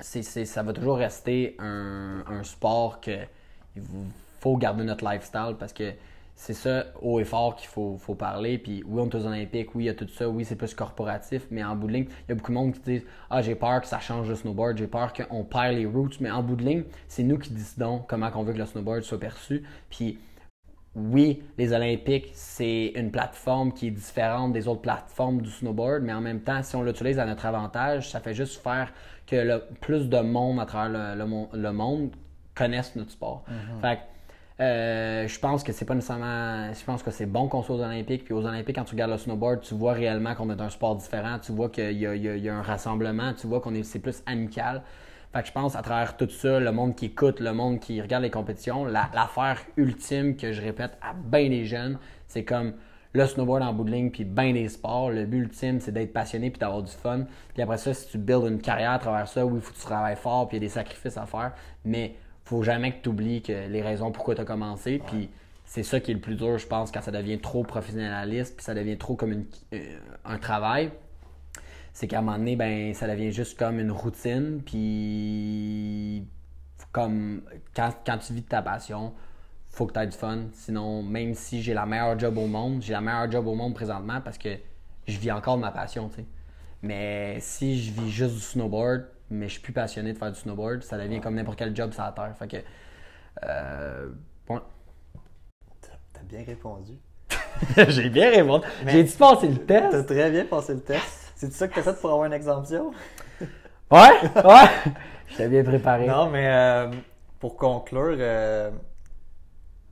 ça 0.00 0.62
va 0.62 0.72
toujours 0.72 0.96
rester 0.96 1.56
un, 1.58 2.24
un 2.26 2.42
sport 2.44 3.00
que 3.00 3.10
il 3.76 3.82
faut 4.40 4.56
garder 4.56 4.84
notre 4.84 5.04
lifestyle 5.04 5.56
parce 5.58 5.72
que 5.72 5.92
c'est 6.34 6.54
ça, 6.54 6.86
haut 7.00 7.20
et 7.20 7.24
fort, 7.24 7.56
qu'il 7.56 7.68
faut, 7.68 7.96
faut 7.98 8.14
parler. 8.14 8.58
Puis 8.58 8.82
oui, 8.86 9.02
on 9.02 9.08
est 9.08 9.14
aux 9.14 9.26
Olympiques, 9.26 9.74
oui, 9.74 9.84
il 9.84 9.86
y 9.86 9.90
a 9.90 9.94
tout 9.94 10.08
ça, 10.08 10.28
oui, 10.28 10.44
c'est 10.44 10.56
plus 10.56 10.74
corporatif, 10.74 11.46
mais 11.50 11.62
en 11.62 11.76
bout 11.76 11.86
de 11.86 11.92
ligne, 11.92 12.06
il 12.08 12.30
y 12.30 12.32
a 12.32 12.34
beaucoup 12.34 12.50
de 12.50 12.56
monde 12.56 12.72
qui 12.72 12.80
disent 12.80 13.06
Ah, 13.30 13.42
j'ai 13.42 13.54
peur 13.54 13.80
que 13.80 13.86
ça 13.86 14.00
change 14.00 14.28
le 14.28 14.34
snowboard, 14.34 14.76
j'ai 14.76 14.86
peur 14.86 15.12
qu'on 15.12 15.44
perd 15.44 15.76
les 15.76 15.86
roots, 15.86 16.20
mais 16.20 16.30
en 16.30 16.42
bout 16.42 16.56
de 16.56 16.64
ligne, 16.64 16.84
c'est 17.08 17.22
nous 17.22 17.38
qui 17.38 17.50
décidons 17.50 18.02
comment 18.06 18.30
on 18.34 18.42
veut 18.42 18.52
que 18.52 18.58
le 18.58 18.66
snowboard 18.66 19.02
soit 19.02 19.20
perçu. 19.20 19.62
Puis 19.88 20.18
oui, 20.94 21.42
les 21.56 21.72
Olympiques, 21.72 22.30
c'est 22.34 22.92
une 22.96 23.10
plateforme 23.10 23.72
qui 23.72 23.86
est 23.86 23.92
différente 23.92 24.52
des 24.52 24.68
autres 24.68 24.82
plateformes 24.82 25.40
du 25.40 25.50
snowboard, 25.50 26.02
mais 26.02 26.12
en 26.12 26.20
même 26.20 26.40
temps, 26.40 26.62
si 26.62 26.76
on 26.76 26.82
l'utilise 26.82 27.18
à 27.18 27.24
notre 27.24 27.46
avantage, 27.46 28.10
ça 28.10 28.20
fait 28.20 28.34
juste 28.34 28.62
faire 28.62 28.92
que 29.26 29.36
le 29.36 29.62
plus 29.80 30.08
de 30.08 30.18
monde 30.18 30.60
à 30.60 30.66
travers 30.66 31.14
le, 31.16 31.24
le 31.24 31.58
le 31.62 31.72
monde 31.72 32.10
connaissent 32.54 32.94
notre 32.96 33.12
sport. 33.12 33.44
Fait 33.80 33.96
que, 33.96 34.00
euh, 34.60 35.26
je 35.26 35.38
pense 35.38 35.62
que 35.62 35.72
c'est 35.72 35.84
pas 35.84 35.94
nécessairement. 35.94 36.72
Je 36.72 36.84
pense 36.84 37.02
que 37.02 37.10
c'est 37.10 37.26
bon 37.26 37.48
qu'on 37.48 37.62
soit 37.62 37.76
aux 37.76 37.82
Olympiques. 37.82 38.24
Puis 38.24 38.34
aux 38.34 38.44
Olympiques, 38.44 38.76
quand 38.76 38.84
tu 38.84 38.92
regardes 38.92 39.12
le 39.12 39.18
snowboard, 39.18 39.60
tu 39.62 39.74
vois 39.74 39.92
réellement 39.92 40.34
qu'on 40.34 40.50
est 40.50 40.60
un 40.60 40.70
sport 40.70 40.96
différent. 40.96 41.38
Tu 41.38 41.52
vois 41.52 41.68
qu'il 41.68 41.92
y 41.92 42.48
a, 42.48 42.54
un 42.54 42.62
rassemblement. 42.62 43.32
Tu 43.34 43.46
vois 43.46 43.60
qu'on 43.60 43.74
est 43.74 43.82
c'est 43.82 43.98
plus 43.98 44.22
amical. 44.26 44.82
Fait 45.32 45.40
que 45.40 45.48
je 45.48 45.52
pense 45.52 45.76
à 45.76 45.82
travers 45.82 46.16
tout 46.16 46.28
ça, 46.28 46.60
le 46.60 46.72
monde 46.72 46.94
qui 46.94 47.06
écoute, 47.06 47.40
le 47.40 47.54
monde 47.54 47.80
qui 47.80 48.02
regarde 48.02 48.22
les 48.22 48.30
compétitions, 48.30 48.84
la- 48.84 49.08
l'affaire 49.14 49.62
ultime 49.78 50.36
que 50.36 50.52
je 50.52 50.60
répète 50.60 50.98
à 51.00 51.14
bien 51.14 51.48
des 51.48 51.64
jeunes, 51.64 51.98
c'est 52.28 52.44
comme 52.44 52.74
le 53.14 53.26
snowboard 53.26 53.62
en 53.62 53.72
bout 53.72 53.84
de 53.84 53.90
ligne, 53.90 54.10
puis 54.10 54.24
bien 54.24 54.52
des 54.52 54.68
sports. 54.68 55.10
Le 55.10 55.24
but 55.24 55.38
ultime, 55.38 55.80
c'est 55.80 55.92
d'être 55.92 56.12
passionné 56.12 56.50
puis 56.50 56.58
d'avoir 56.58 56.82
du 56.82 56.92
fun. 56.92 57.24
Puis 57.54 57.62
après 57.62 57.78
ça, 57.78 57.94
si 57.94 58.08
tu 58.08 58.18
builds 58.18 58.46
une 58.46 58.60
carrière 58.60 58.92
à 58.92 58.98
travers 58.98 59.26
ça, 59.26 59.44
oui, 59.46 59.54
il 59.56 59.60
faut 59.62 59.72
que 59.72 59.78
tu 59.78 59.84
travailles 59.84 60.16
fort, 60.16 60.48
puis 60.48 60.58
il 60.58 60.62
y 60.62 60.64
a 60.64 60.68
des 60.68 60.72
sacrifices 60.72 61.16
à 61.16 61.24
faire, 61.26 61.52
mais 61.84 62.14
faut 62.44 62.62
jamais 62.62 62.92
que 62.92 63.02
tu 63.02 63.08
oublies 63.08 63.42
que 63.42 63.68
les 63.68 63.82
raisons 63.82 64.12
pourquoi 64.12 64.34
tu 64.34 64.40
as 64.40 64.44
commencé. 64.44 65.00
Puis 65.06 65.30
c'est 65.64 65.82
ça 65.82 66.00
qui 66.00 66.10
est 66.10 66.14
le 66.14 66.20
plus 66.20 66.34
dur, 66.34 66.58
je 66.58 66.66
pense, 66.66 66.90
quand 66.92 67.02
ça 67.02 67.10
devient 67.10 67.38
trop 67.38 67.62
professionnaliste, 67.64 68.56
puis 68.56 68.64
ça 68.64 68.74
devient 68.74 68.98
trop 68.98 69.14
comme 69.16 69.32
une- 69.32 69.46
euh, 69.74 69.98
un 70.24 70.38
travail 70.38 70.90
c'est 71.92 72.06
qu'à 72.08 72.18
un 72.18 72.22
moment 72.22 72.38
donné, 72.38 72.56
ben, 72.56 72.94
ça 72.94 73.06
devient 73.06 73.32
juste 73.32 73.58
comme 73.58 73.78
une 73.78 73.90
routine. 73.92 74.62
Puis, 74.64 76.26
comme 76.90 77.42
quand, 77.74 77.90
quand 78.04 78.18
tu 78.18 78.32
vis 78.32 78.42
de 78.42 78.48
ta 78.48 78.62
passion, 78.62 79.12
faut 79.68 79.86
que 79.86 79.92
tu 79.94 80.00
aies 80.00 80.06
du 80.06 80.16
fun. 80.16 80.44
Sinon, 80.52 81.02
même 81.02 81.34
si 81.34 81.62
j'ai 81.62 81.74
la 81.74 81.86
meilleure 81.86 82.18
job 82.18 82.36
au 82.38 82.46
monde, 82.46 82.82
j'ai 82.82 82.92
la 82.92 83.00
meilleure 83.00 83.30
job 83.30 83.46
au 83.46 83.54
monde 83.54 83.74
présentement 83.74 84.20
parce 84.20 84.38
que 84.38 84.50
je 85.06 85.18
vis 85.18 85.32
encore 85.32 85.56
de 85.56 85.62
ma 85.62 85.70
passion, 85.70 86.08
tu 86.08 86.16
sais. 86.16 86.26
Mais 86.82 87.38
si 87.40 87.80
je 87.80 87.92
vis 87.92 88.10
juste 88.10 88.34
du 88.34 88.40
snowboard, 88.40 89.04
mais 89.32 89.48
je 89.48 89.52
suis 89.54 89.62
plus 89.62 89.72
passionné 89.72 90.12
de 90.12 90.18
faire 90.18 90.30
du 90.32 90.38
snowboard, 90.38 90.82
ça 90.82 90.98
devient 90.98 91.20
comme 91.20 91.34
n'importe 91.34 91.58
quel 91.58 91.74
job 91.74 91.92
sur 91.92 92.02
la 92.02 92.12
terre. 92.12 92.34
Fait 92.38 92.48
que, 92.48 92.56
euh, 93.44 94.08
ouais. 94.48 94.60
T'as 95.80 95.88
t'as 96.12 96.22
bien 96.22 96.44
répondu. 96.44 96.98
j'ai 97.88 98.10
bien 98.10 98.30
répondu. 98.30 98.66
J'ai 98.86 99.04
dû 99.04 99.12
passer 99.12 99.48
le 99.48 99.56
T'as 99.58 99.90
test. 99.90 100.06
très 100.06 100.30
bien 100.30 100.44
passé 100.44 100.74
le 100.74 100.80
test. 100.80 101.32
C'est 101.36 101.52
ça 101.52 101.66
que 101.68 101.74
t'as 101.74 101.82
fait 101.82 102.00
pour 102.00 102.10
avoir 102.10 102.26
une 102.26 102.32
exemption? 102.32 102.92
Ouais, 103.90 104.20
ouais. 104.36 104.92
J'étais 105.28 105.48
bien 105.48 105.62
préparé. 105.64 106.06
Non, 106.06 106.30
mais 106.30 106.46
euh, 106.50 106.90
pour 107.38 107.56
conclure, 107.58 108.16
euh, 108.18 108.70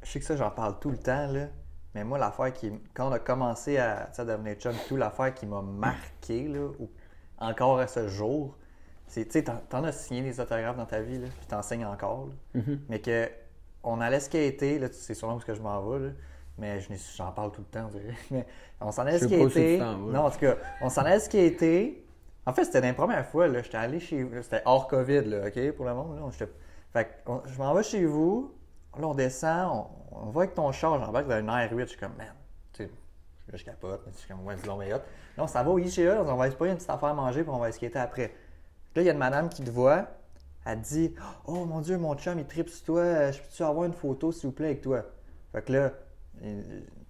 je 0.03 0.09
sais 0.11 0.21
que 0.21 0.25
ça, 0.25 0.37
j'en 0.37 0.51
parle 0.51 0.79
tout 0.81 0.89
le 0.91 0.97
temps, 0.97 1.27
là. 1.31 1.49
Mais 1.95 2.03
moi, 2.03 2.17
l'affaire 2.17 2.51
qui. 2.55 2.73
Quand 2.95 3.11
on 3.11 3.13
a 3.13 3.19
commencé 3.19 3.77
à, 3.77 4.09
à 4.17 4.25
devenir 4.25 4.55
chum, 4.55 4.73
tout 4.89 4.97
l'affaire 4.97 5.35
qui 5.35 5.45
m'a 5.45 5.61
marqué, 5.61 6.49
là, 6.49 6.69
ou 6.79 6.91
encore 7.39 7.79
à 7.79 7.87
ce 7.89 8.09
jour, 8.09 8.57
tu 9.13 9.27
sais, 9.29 9.45
t'en, 9.45 9.85
as 9.85 9.93
signé 9.93 10.23
des 10.23 10.41
autographes 10.41 10.77
dans 10.77 10.87
ta 10.87 11.01
vie, 11.01 11.19
là, 11.19 11.27
puis 11.39 11.47
t'enseignes 11.47 11.85
encore, 11.87 12.27
là. 12.27 12.61
Mhm. 12.61 12.81
Mais 12.89 13.01
que 13.01 13.29
on 13.83 14.01
allait 14.01 14.21
skater, 14.21 14.79
là, 14.79 14.89
c'est 14.93 15.15
sûrement 15.15 15.35
parce 15.35 15.45
que 15.45 15.55
je 15.55 15.63
m'en 15.63 15.81
vais, 15.83 16.07
là, 16.07 16.13
mais 16.59 16.81
j'en 17.17 17.33
parle 17.33 17.53
tout 17.53 17.63
le 17.63 17.67
temps. 17.67 17.91
Mais 18.31 18.47
on 18.81 18.93
s'en 18.93 19.03
allait 19.03 19.19
skater. 19.19 19.79
t'en 19.79 19.99
vas. 19.99 20.13
Non, 20.13 20.27
en 20.27 20.31
tout 20.31 20.39
cas, 20.39 20.57
on 20.83 20.91
s'en 20.91 21.03
allait 21.03 21.19
skater. 21.21 22.05
En 22.47 22.53
fait, 22.53 22.65
c'était 22.65 22.81
la 22.83 22.93
première 22.93 23.27
fois, 23.27 23.49
là, 23.49 23.63
j'étais 23.63 23.77
allé 23.79 24.01
chez 24.01 24.23
vous. 24.23 24.43
C'était 24.43 24.63
hors 24.65 24.87
COVID, 24.89 25.23
là, 25.23 25.47
OK, 25.47 25.73
pour 25.73 25.87
le 25.87 25.95
monde. 25.95 26.19
Là, 26.19 26.47
fait 26.93 27.05
que, 27.05 27.31
on- 27.31 27.43
je 27.47 27.59
m'en 27.59 27.73
vais 27.75 27.83
chez 27.83 28.05
vous. 28.05 28.53
Là, 28.99 29.07
on 29.07 29.15
descend, 29.15 29.87
on, 30.13 30.17
on 30.27 30.31
va 30.31 30.43
avec 30.43 30.55
ton 30.55 30.71
char, 30.73 31.03
j'embarque 31.03 31.29
dans 31.29 31.35
un 31.35 31.67
R8. 31.67 31.81
Je 31.81 31.85
suis 31.87 31.99
comme, 31.99 32.17
man, 32.19 32.35
tu 32.73 32.85
sais, 32.85 32.91
Là, 33.51 33.57
je 33.57 33.65
capote. 33.65 34.03
Je 34.13 34.19
suis 34.19 34.29
comme, 34.29 34.45
ouais, 34.45 34.55
c'est 34.59 34.67
long, 34.67 34.77
mais 34.77 34.93
hot. 34.93 34.99
Là, 35.37 35.45
on 35.45 35.47
s'en 35.47 35.65
va 35.65 35.71
au 35.71 35.79
IGA, 35.79 36.23
on 36.23 36.37
va 36.37 36.51
se 36.51 36.57
une 36.65 36.75
petite 36.75 36.91
affaire 36.91 37.09
à 37.11 37.15
manger, 37.15 37.43
puis 37.43 37.51
on 37.53 37.59
va 37.59 37.71
skater 37.73 37.99
après. 37.99 38.33
Là, 38.95 39.03
il 39.03 39.05
y 39.05 39.09
a 39.09 39.13
une 39.13 39.19
madame 39.19 39.49
qui 39.49 39.63
te 39.63 39.71
voit, 39.71 40.09
elle 40.65 40.83
te 40.83 40.89
dit 40.89 41.15
Oh 41.47 41.65
mon 41.65 41.81
Dieu, 41.81 41.99
mon 41.99 42.15
chum, 42.17 42.39
il 42.39 42.47
tripe 42.47 42.69
sur 42.69 42.85
toi, 42.85 43.31
je 43.31 43.39
peux-tu 43.39 43.63
avoir 43.63 43.85
une 43.87 43.93
photo, 43.93 44.33
s'il 44.33 44.49
vous 44.49 44.55
plaît, 44.55 44.67
avec 44.69 44.81
toi? 44.83 45.05
Fait 45.53 45.63
que 45.63 45.73
là, 45.73 45.93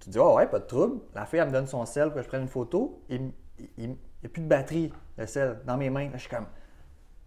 tu 0.01 0.11
dis 0.11 0.19
Oh 0.19 0.35
ouais, 0.37 0.47
pas 0.47 0.59
de 0.59 0.67
trouble. 0.67 1.01
La 1.15 1.27
fille, 1.27 1.39
elle 1.39 1.49
me 1.49 1.53
donne 1.53 1.67
son 1.67 1.85
sel 1.87 2.07
pour 2.09 2.17
que 2.17 2.23
je 2.23 2.29
prenne 2.29 2.43
une 2.43 2.49
photo. 2.49 3.03
Il 3.09 3.33
n'y 3.79 3.97
a 4.25 4.29
plus 4.29 4.43
de 4.43 4.49
batterie, 4.49 4.93
le 5.17 5.27
sel, 5.27 5.61
dans 5.67 5.77
mes 5.77 5.91
mains. 5.91 6.07
Là, 6.07 6.17
je 6.17 6.21
suis 6.21 6.31
comme 6.31 6.47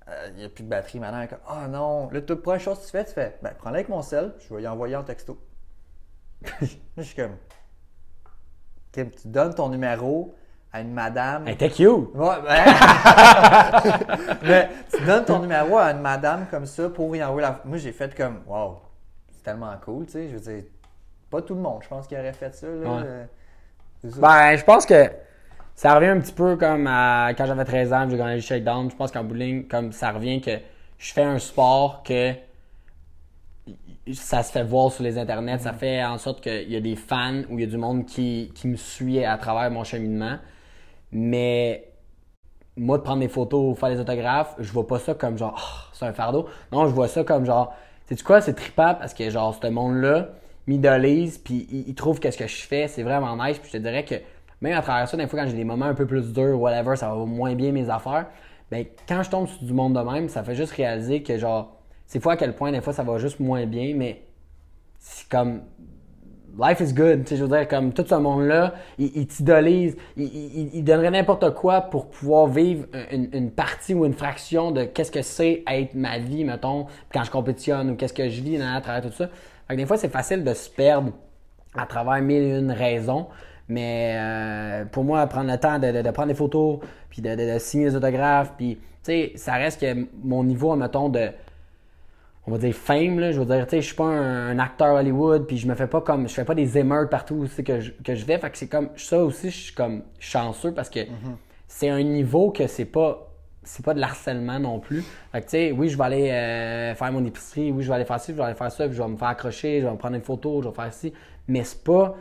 Euh, 0.09 0.27
Il 0.31 0.35
n'y 0.37 0.45
a 0.45 0.49
plus 0.49 0.63
de 0.63 0.69
batterie. 0.69 0.99
Madame, 0.99 1.27
comme 1.27 1.39
Oh 1.49 1.67
non. 1.69 2.09
Là, 2.11 2.21
toute 2.21 2.41
première 2.41 2.61
chose 2.61 2.79
que 2.79 2.85
tu 2.85 2.91
fais, 2.91 3.05
tu 3.05 3.13
fais 3.13 3.37
Ben, 3.41 3.53
prends-la 3.57 3.77
avec 3.77 3.89
mon 3.89 4.01
sel, 4.01 4.33
je 4.39 4.53
vais 4.53 4.63
y 4.63 4.67
envoyer 4.67 4.95
en 4.95 5.03
texto. 5.03 5.39
là, 6.43 6.67
je 6.97 7.01
suis 7.03 7.15
comme 7.15 7.37
tu 8.93 9.27
donnes 9.27 9.55
ton 9.55 9.69
numéro 9.69 10.35
à 10.73 10.81
une 10.81 10.91
madame. 10.91 11.43
Elle 11.47 11.53
était 11.53 11.69
cute. 11.69 11.87
Ouais, 11.87 12.35
ben- 12.43 12.65
mais 14.43 14.69
tu 14.91 15.03
donnes 15.05 15.25
ton 15.25 15.39
numéro 15.43 15.77
à 15.77 15.91
une 15.91 16.01
madame 16.01 16.47
comme 16.49 16.65
ça 16.65 16.89
pour 16.89 17.15
y 17.15 17.23
envoyer 17.23 17.47
la. 17.47 17.61
Moi, 17.63 17.77
j'ai 17.77 17.91
fait 17.91 18.15
comme, 18.15 18.39
wow, 18.47 18.79
c'est 19.31 19.43
tellement 19.43 19.73
cool, 19.85 20.05
tu 20.07 20.13
sais. 20.13 20.29
Je 20.29 20.33
veux 20.33 20.39
dire, 20.53 20.63
pas 21.29 21.41
tout 21.41 21.53
le 21.53 21.61
monde, 21.61 21.79
je 21.83 21.87
pense, 21.87 22.07
qui 22.07 22.15
aurait 22.17 22.33
fait 22.33 22.53
ça. 22.55 22.67
Là. 22.67 22.73
Ouais. 22.89 23.01
Euh, 23.05 23.25
ça. 24.09 24.19
Ben, 24.19 24.55
je 24.57 24.63
pense 24.63 24.85
que 24.85 25.09
ça 25.75 25.93
revient 25.95 26.07
un 26.09 26.19
petit 26.19 26.33
peu 26.33 26.55
comme 26.57 26.87
à- 26.87 27.29
quand 27.37 27.45
j'avais 27.45 27.65
13 27.65 27.93
ans, 27.93 28.07
j'ai 28.09 28.17
gagné 28.17 28.35
le 28.35 28.41
shakedown. 28.41 28.89
Je 28.89 28.95
pense 28.95 29.11
qu'en 29.11 29.23
bowling, 29.23 29.67
comme 29.67 29.91
ça 29.91 30.11
revient 30.11 30.41
que 30.41 30.57
je 30.97 31.13
fais 31.13 31.23
un 31.23 31.37
sport 31.39 32.01
que 32.03 32.31
ça 34.11 34.43
se 34.43 34.51
fait 34.51 34.63
voir 34.63 34.91
sur 34.91 35.03
les 35.03 35.17
internets, 35.17 35.59
ça 35.59 35.71
fait 35.71 36.03
en 36.03 36.17
sorte 36.17 36.41
qu'il 36.41 36.69
y 36.69 36.75
a 36.75 36.81
des 36.81 36.95
fans 36.95 37.41
ou 37.49 37.57
il 37.57 37.61
y 37.61 37.63
a 37.63 37.67
du 37.67 37.77
monde 37.77 38.05
qui, 38.05 38.51
qui 38.53 38.67
me 38.67 38.75
suit 38.75 39.23
à 39.23 39.37
travers 39.37 39.71
mon 39.71 39.83
cheminement. 39.83 40.37
Mais 41.13 41.91
moi, 42.75 42.97
de 42.97 43.03
prendre 43.03 43.19
des 43.19 43.29
photos, 43.29 43.77
faire 43.77 43.89
des 43.89 43.99
autographes, 43.99 44.55
je 44.59 44.71
vois 44.71 44.87
pas 44.87 44.99
ça 44.99 45.13
comme 45.13 45.37
genre, 45.37 45.55
Ah, 45.57 45.89
c'est 45.93 46.05
un 46.05 46.13
fardeau. 46.13 46.47
Non, 46.71 46.87
je 46.87 46.93
vois 46.93 47.07
ça 47.07 47.23
comme 47.23 47.45
genre, 47.45 47.73
sais 48.07 48.15
tu 48.15 48.23
quoi, 48.23 48.41
c'est 48.41 48.53
trippant 48.53 48.95
parce 48.95 49.13
que 49.13 49.29
genre, 49.29 49.57
ce 49.61 49.67
monde-là 49.67 50.29
m'idolise, 50.67 51.37
puis 51.37 51.67
il, 51.71 51.89
il 51.89 51.95
trouve 51.95 52.19
que 52.19 52.31
ce 52.31 52.37
que 52.37 52.47
je 52.47 52.61
fais, 52.63 52.87
c'est 52.87 53.03
vraiment 53.03 53.35
nice. 53.37 53.59
Puis 53.59 53.69
je 53.71 53.77
te 53.77 53.83
dirais 53.83 54.05
que 54.05 54.15
même 54.61 54.77
à 54.77 54.81
travers 54.81 55.07
ça, 55.07 55.17
des 55.17 55.27
fois, 55.27 55.41
quand 55.41 55.47
j'ai 55.47 55.57
des 55.57 55.65
moments 55.65 55.85
un 55.85 55.93
peu 55.93 56.07
plus 56.07 56.33
durs, 56.33 56.59
whatever, 56.59 56.95
ça 56.95 57.09
va 57.09 57.25
moins 57.25 57.53
bien 57.53 57.71
mes 57.71 57.89
affaires, 57.89 58.27
ben 58.71 58.85
quand 59.07 59.21
je 59.21 59.29
tombe 59.29 59.47
sur 59.47 59.61
du 59.63 59.73
monde 59.73 59.93
de 59.93 59.99
même, 59.99 60.29
ça 60.29 60.43
fait 60.43 60.55
juste 60.55 60.71
réaliser 60.73 61.21
que 61.21 61.37
genre, 61.37 61.75
c'est 62.07 62.21
fou 62.21 62.29
à 62.29 62.37
quel 62.37 62.55
point 62.55 62.71
des 62.71 62.81
fois 62.81 62.93
ça 62.93 63.03
va 63.03 63.17
juste 63.17 63.39
moins 63.39 63.65
bien, 63.65 63.93
mais 63.95 64.23
c'est 64.99 65.27
comme 65.29 65.63
life 66.57 66.79
is 66.79 66.93
good. 66.93 67.23
Tu 67.23 67.29
sais, 67.29 67.35
je 67.37 67.43
veux 67.43 67.49
dire, 67.49 67.67
comme 67.67 67.93
tout 67.93 68.05
ce 68.07 68.15
monde-là, 68.15 68.73
il, 68.97 69.27
t'idolise, 69.27 69.95
il, 70.15 70.83
donnerait 70.83 71.11
n'importe 71.11 71.53
quoi 71.53 71.81
pour 71.81 72.09
pouvoir 72.09 72.47
vivre 72.47 72.85
une, 73.11 73.29
une 73.33 73.51
partie 73.51 73.93
ou 73.93 74.05
une 74.05 74.13
fraction 74.13 74.71
de 74.71 74.83
qu'est-ce 74.83 75.11
que 75.11 75.21
c'est 75.21 75.63
être 75.67 75.95
ma 75.95 76.19
vie, 76.19 76.43
mettons, 76.43 76.85
quand 77.13 77.23
je 77.23 77.31
compétitionne 77.31 77.91
ou 77.91 77.95
qu'est-ce 77.95 78.13
que 78.13 78.29
je 78.29 78.41
vis 78.41 78.61
à 78.61 78.79
travers 78.81 79.01
tout 79.01 79.15
ça. 79.15 79.29
Fait 79.67 79.75
que 79.75 79.79
des 79.79 79.85
fois, 79.85 79.97
c'est 79.97 80.09
facile 80.11 80.43
de 80.43 80.53
se 80.53 80.69
perdre 80.69 81.11
à 81.75 81.85
travers 81.85 82.21
mille 82.21 82.43
et 82.43 82.57
une 82.59 82.71
raisons. 82.71 83.27
Mais 83.69 84.15
euh, 84.17 84.85
pour 84.85 85.03
moi, 85.03 85.25
prendre 85.27 85.49
le 85.49 85.57
temps 85.57 85.79
de, 85.79 86.11
prendre 86.11 86.27
des 86.27 86.35
photos, 86.35 86.79
puis 87.09 87.21
de, 87.21 87.29
de- 87.35 87.53
de 87.53 87.59
signer 87.59 87.85
des 87.85 87.95
autographes, 87.95 88.53
puis 88.57 88.75
tu 88.75 88.81
sais, 89.03 89.31
ça 89.35 89.53
reste 89.53 89.81
que 89.81 90.07
mon 90.23 90.43
niveau, 90.43 90.75
mettons, 90.75 91.09
de, 91.09 91.29
on 92.45 92.51
va 92.51 92.57
dire 92.57 92.73
fame 92.73 93.19
là, 93.19 93.31
je 93.31 93.39
veux 93.39 93.45
dire 93.45 93.65
tu 93.65 93.71
sais 93.71 93.81
je 93.81 93.87
suis 93.87 93.95
pas 93.95 94.03
un, 94.05 94.49
un 94.49 94.59
acteur 94.59 94.95
Hollywood 94.95 95.45
puis 95.47 95.57
je 95.57 95.67
me 95.67 95.75
fais 95.75 95.87
pas 95.87 96.01
comme 96.01 96.27
je 96.27 96.33
fais 96.33 96.43
pas 96.45 96.55
des 96.55 96.77
émeutes 96.77 97.09
partout 97.09 97.35
aussi 97.35 97.63
que 97.63 97.79
je, 97.79 97.91
que 97.91 98.15
je 98.15 98.25
vais. 98.25 98.37
Fait 98.37 98.49
que 98.49 98.57
c'est 98.57 98.67
comme 98.67 98.89
ça 98.95 99.23
aussi 99.23 99.49
je 99.49 99.57
suis 99.57 99.73
comme 99.73 100.03
chanceux 100.19 100.73
parce 100.73 100.89
que 100.89 100.99
c'est 101.67 101.89
un 101.89 102.03
niveau 102.03 102.51
que 102.51 102.67
c'est 102.67 102.85
pas 102.85 103.29
c'est 103.65 103.85
pas 103.85 103.93
de 103.93 104.01
l'harcèlement 104.01 104.59
non 104.59 104.79
plus. 104.79 105.03
Fait 105.31 105.39
que 105.39 105.45
tu 105.45 105.51
sais 105.51 105.71
oui 105.71 105.87
je 105.87 105.97
vais 105.97 106.03
aller 106.03 106.29
euh, 106.31 106.95
faire 106.95 107.11
mon 107.13 107.23
épicerie 107.25 107.71
oui 107.71 107.81
je 107.81 107.87
vais 107.87 107.95
aller 107.95 108.05
faire 108.05 108.19
ci 108.19 108.33
je 108.33 108.37
vais 108.37 108.43
aller 108.43 108.55
faire 108.55 108.71
ça 108.71 108.87
puis 108.87 108.95
je 108.97 109.01
vais 109.01 109.07
me 109.07 109.15
faire 109.15 109.29
accrocher 109.29 109.79
je 109.79 109.85
vais 109.85 109.91
me 109.91 109.97
prendre 109.97 110.15
une 110.15 110.21
photo 110.21 110.61
je 110.61 110.67
vais 110.67 110.75
faire 110.75 110.93
ci. 110.93 111.13
Mais 111.47 111.63
c'est 111.63 111.83
pas 111.83 112.15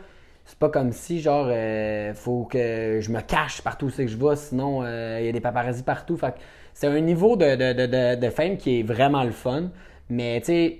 c'est 0.45 0.57
pas 0.57 0.69
comme 0.69 0.91
si 0.93 1.19
genre 1.19 1.47
euh, 1.49 2.13
faut 2.13 2.45
que 2.45 2.99
je 3.01 3.11
me 3.11 3.19
cache 3.21 3.61
partout 3.61 3.87
où 3.87 3.89
c'est 3.89 4.05
que 4.05 4.11
je 4.11 4.17
vais 4.17 4.35
sinon 4.37 4.83
euh, 4.83 5.17
il 5.19 5.25
y 5.25 5.29
a 5.29 5.31
des 5.33 5.41
paparazzis 5.41 5.83
partout. 5.83 6.15
Fait 6.15 6.31
que 6.31 6.39
c'est 6.73 6.87
un 6.87 6.99
niveau 7.01 7.35
de, 7.35 7.55
de, 7.55 7.73
de, 7.73 7.85
de, 7.85 8.15
de 8.19 8.29
fame 8.29 8.57
qui 8.57 8.79
est 8.79 8.83
vraiment 8.83 9.23
le 9.23 9.31
fun 9.31 9.69
mais 10.09 10.39
tu 10.41 10.45
sais 10.45 10.79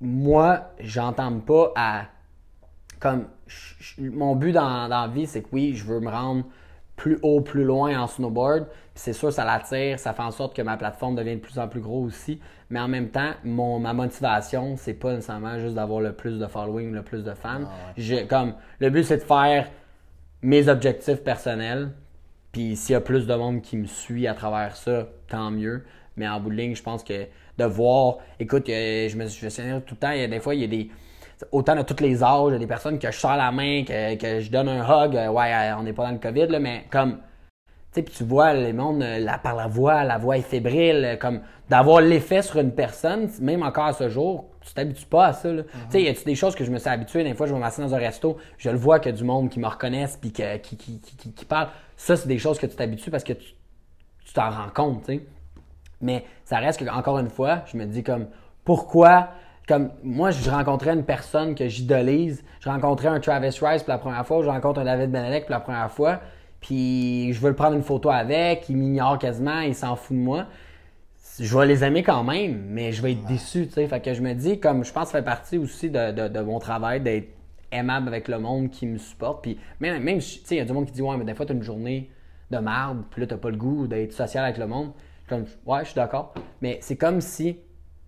moi 0.00 0.70
j'entends 0.80 1.40
pas 1.40 1.72
à 1.76 2.04
comme 3.00 3.26
mon 3.98 4.34
but 4.36 4.52
dans, 4.52 4.88
dans 4.88 5.02
la 5.02 5.08
vie 5.08 5.26
c'est 5.26 5.42
que 5.42 5.48
oui 5.52 5.74
je 5.74 5.84
veux 5.84 6.00
me 6.00 6.10
rendre 6.10 6.44
plus 6.96 7.18
haut 7.22 7.40
plus 7.40 7.62
loin 7.64 7.96
en 8.00 8.06
snowboard. 8.08 8.66
Puis 8.66 8.74
c'est 8.94 9.12
sûr 9.12 9.32
ça 9.32 9.44
l'attire 9.44 9.98
ça 9.98 10.12
fait 10.12 10.22
en 10.22 10.30
sorte 10.32 10.54
que 10.56 10.62
ma 10.62 10.76
plateforme 10.76 11.14
devient 11.14 11.36
de 11.36 11.40
plus 11.40 11.58
en 11.58 11.68
plus 11.68 11.80
gros 11.80 12.02
aussi. 12.02 12.40
Mais 12.70 12.80
en 12.80 12.88
même 12.88 13.08
temps 13.10 13.32
mon 13.44 13.78
ma 13.78 13.92
motivation 13.92 14.76
c'est 14.76 14.94
pas 14.94 15.12
nécessairement 15.14 15.58
juste 15.58 15.74
d'avoir 15.74 16.00
le 16.00 16.12
plus 16.12 16.38
de 16.38 16.46
following 16.46 16.92
le 16.92 17.02
plus 17.02 17.22
de 17.24 17.34
fans. 17.34 17.60
Je- 17.96 18.26
comme 18.26 18.54
le 18.80 18.90
but 18.90 19.04
c'est 19.04 19.18
de 19.18 19.22
faire 19.22 19.68
mes 20.42 20.68
objectifs 20.68 21.22
personnels. 21.22 21.92
Puis 22.52 22.76
s'il 22.76 22.94
y 22.94 22.96
a 22.96 23.00
plus 23.00 23.26
de 23.26 23.34
monde 23.34 23.62
qui 23.62 23.76
me 23.76 23.86
suit 23.86 24.26
à 24.26 24.34
travers 24.34 24.74
ça, 24.76 25.06
tant 25.28 25.50
mieux. 25.50 25.84
Mais 26.16 26.26
en 26.26 26.40
bout 26.40 26.50
de 26.50 26.56
ligne, 26.56 26.74
je 26.74 26.82
pense 26.82 27.04
que 27.04 27.26
de 27.58 27.64
voir, 27.64 28.18
écoute, 28.38 28.68
euh, 28.68 29.08
je 29.08 29.16
me 29.16 29.26
souviens 29.26 29.80
tout 29.80 29.94
le 29.94 29.98
temps, 29.98 30.10
il 30.12 30.20
y 30.20 30.24
a 30.24 30.28
des 30.28 30.40
fois, 30.40 30.54
il 30.54 30.60
y 30.60 30.64
a 30.64 30.68
des. 30.68 30.90
Autant 31.52 31.76
de 31.76 31.82
tous 31.82 32.02
les 32.02 32.22
âges, 32.24 32.48
il 32.48 32.52
y 32.52 32.56
a 32.56 32.58
des 32.58 32.66
personnes 32.66 32.98
que 32.98 33.10
je 33.10 33.16
sers 33.18 33.36
la 33.36 33.52
main, 33.52 33.84
que, 33.84 34.16
que 34.16 34.40
je 34.40 34.50
donne 34.50 34.68
un 34.68 34.82
hug. 34.84 35.14
euh, 35.16 35.28
Ouais, 35.28 35.52
euh, 35.52 35.76
on 35.78 35.82
n'est 35.84 35.92
pas 35.92 36.04
dans 36.06 36.12
le 36.12 36.18
COVID, 36.18 36.46
là, 36.48 36.58
mais 36.58 36.84
comme. 36.90 37.18
Tu 37.92 38.00
sais, 38.00 38.02
puis 38.02 38.14
tu 38.14 38.24
vois 38.24 38.52
les 38.52 38.72
mondes, 38.74 39.00
la, 39.02 39.38
par 39.38 39.54
la 39.56 39.66
voix, 39.66 40.04
la 40.04 40.18
voix 40.18 40.36
est 40.36 40.42
fébrile, 40.42 41.16
comme 41.20 41.40
d'avoir 41.70 42.00
l'effet 42.02 42.42
sur 42.42 42.58
une 42.60 42.72
personne, 42.72 43.30
même 43.40 43.62
encore 43.62 43.86
à 43.86 43.92
ce 43.94 44.08
jour, 44.10 44.46
tu 44.60 44.74
t'habitues 44.74 45.06
pas 45.06 45.26
à 45.28 45.32
ça. 45.32 45.50
là. 45.50 45.62
Tu 45.62 45.78
sais, 45.90 46.02
y 46.02 46.08
a 46.08 46.12
des 46.12 46.34
choses 46.34 46.54
que 46.54 46.64
je 46.64 46.70
me 46.70 46.78
suis 46.78 46.88
habitué, 46.90 47.24
des 47.24 47.32
fois, 47.34 47.46
je 47.46 47.54
vais 47.54 47.58
m'asseoir 47.58 47.88
dans 47.88 47.94
un 47.94 47.98
resto, 47.98 48.36
je 48.58 48.68
le 48.68 48.76
vois 48.76 48.98
qu'il 49.00 49.12
y 49.12 49.14
a 49.14 49.16
du 49.16 49.24
monde 49.24 49.48
qui 49.48 49.58
me 49.58 49.66
reconnaissent 49.66 50.18
puis 50.20 50.32
que- 50.32 50.56
qui, 50.58 50.76
qui, 50.76 51.00
qui, 51.00 51.32
qui- 51.32 51.44
parle. 51.46 51.68
Ça, 51.96 52.14
c'est 52.16 52.28
des 52.28 52.38
choses 52.38 52.58
que 52.58 52.66
tu 52.66 52.76
t'habitues 52.76 53.10
parce 53.10 53.24
que 53.24 53.32
tu 53.32 53.54
t'en 54.34 54.50
rends 54.50 54.70
compte, 54.74 55.06
tu 55.06 55.14
sais. 55.14 55.26
Mais 56.00 56.24
ça 56.44 56.58
reste 56.58 56.80
que, 56.80 56.88
encore 56.90 57.18
une 57.18 57.30
fois, 57.30 57.62
je 57.66 57.76
me 57.76 57.84
dis 57.84 58.02
comme, 58.02 58.26
pourquoi, 58.64 59.28
comme, 59.66 59.90
moi, 60.02 60.30
je 60.30 60.50
rencontrais 60.50 60.92
une 60.94 61.04
personne 61.04 61.54
que 61.54 61.68
j'idolise, 61.68 62.44
je 62.60 62.68
rencontrais 62.68 63.08
un 63.08 63.20
Travis 63.20 63.58
Rice 63.60 63.82
pour 63.82 63.92
la 63.92 63.98
première 63.98 64.26
fois, 64.26 64.42
je 64.42 64.48
rencontre 64.48 64.80
un 64.80 64.84
David 64.84 65.10
Benedek 65.10 65.44
pour 65.46 65.52
la 65.52 65.60
première 65.60 65.90
fois, 65.90 66.20
puis 66.60 67.32
je 67.32 67.40
veux 67.40 67.48
le 67.50 67.54
prendre 67.56 67.76
une 67.76 67.82
photo 67.82 68.10
avec, 68.10 68.68
il 68.68 68.76
m'ignore 68.76 69.18
quasiment, 69.18 69.60
il 69.60 69.74
s'en 69.74 69.96
fout 69.96 70.16
de 70.16 70.22
moi. 70.22 70.46
Je 71.40 71.56
vais 71.56 71.66
les 71.66 71.84
aimer 71.84 72.02
quand 72.02 72.24
même, 72.24 72.64
mais 72.68 72.90
je 72.90 73.00
vais 73.00 73.12
être 73.12 73.24
déçu, 73.26 73.68
tu 73.68 73.74
sais. 73.74 73.86
Fait 73.86 74.00
que 74.00 74.12
je 74.12 74.20
me 74.22 74.32
dis, 74.34 74.58
comme, 74.58 74.84
je 74.84 74.92
pense 74.92 75.04
que 75.04 75.10
ça 75.12 75.18
fait 75.18 75.24
partie 75.24 75.56
aussi 75.56 75.88
de, 75.88 76.10
de- 76.10 76.26
de 76.28 76.40
mon 76.40 76.58
travail 76.58 77.00
d'être 77.00 77.28
aimable 77.70 78.08
avec 78.08 78.26
le 78.26 78.38
monde 78.40 78.70
qui 78.70 78.86
me 78.86 78.98
supporte. 78.98 79.42
Puis 79.42 79.56
même, 79.78 80.02
même 80.02 80.18
tu 80.18 80.24
sais, 80.24 80.56
il 80.56 80.58
y 80.58 80.60
a 80.60 80.64
du 80.64 80.72
monde 80.72 80.86
qui 80.86 80.92
dit, 80.92 81.02
ouais, 81.02 81.16
mais 81.16 81.24
des 81.24 81.34
fois, 81.34 81.46
tu 81.46 81.52
as 81.52 81.54
une 81.54 81.62
journée 81.62 82.10
de 82.50 82.58
merde, 82.58 83.04
puis 83.10 83.20
là, 83.20 83.28
t'as 83.28 83.36
pas 83.36 83.50
le 83.50 83.56
goût 83.56 83.86
d'être 83.86 84.12
social 84.12 84.42
avec 84.44 84.58
le 84.58 84.66
monde. 84.66 84.90
Comme, 85.28 85.44
ouais, 85.66 85.80
je 85.80 85.86
suis 85.86 85.94
d'accord. 85.94 86.32
Mais 86.60 86.78
c'est 86.80 86.96
comme 86.96 87.20
si 87.20 87.58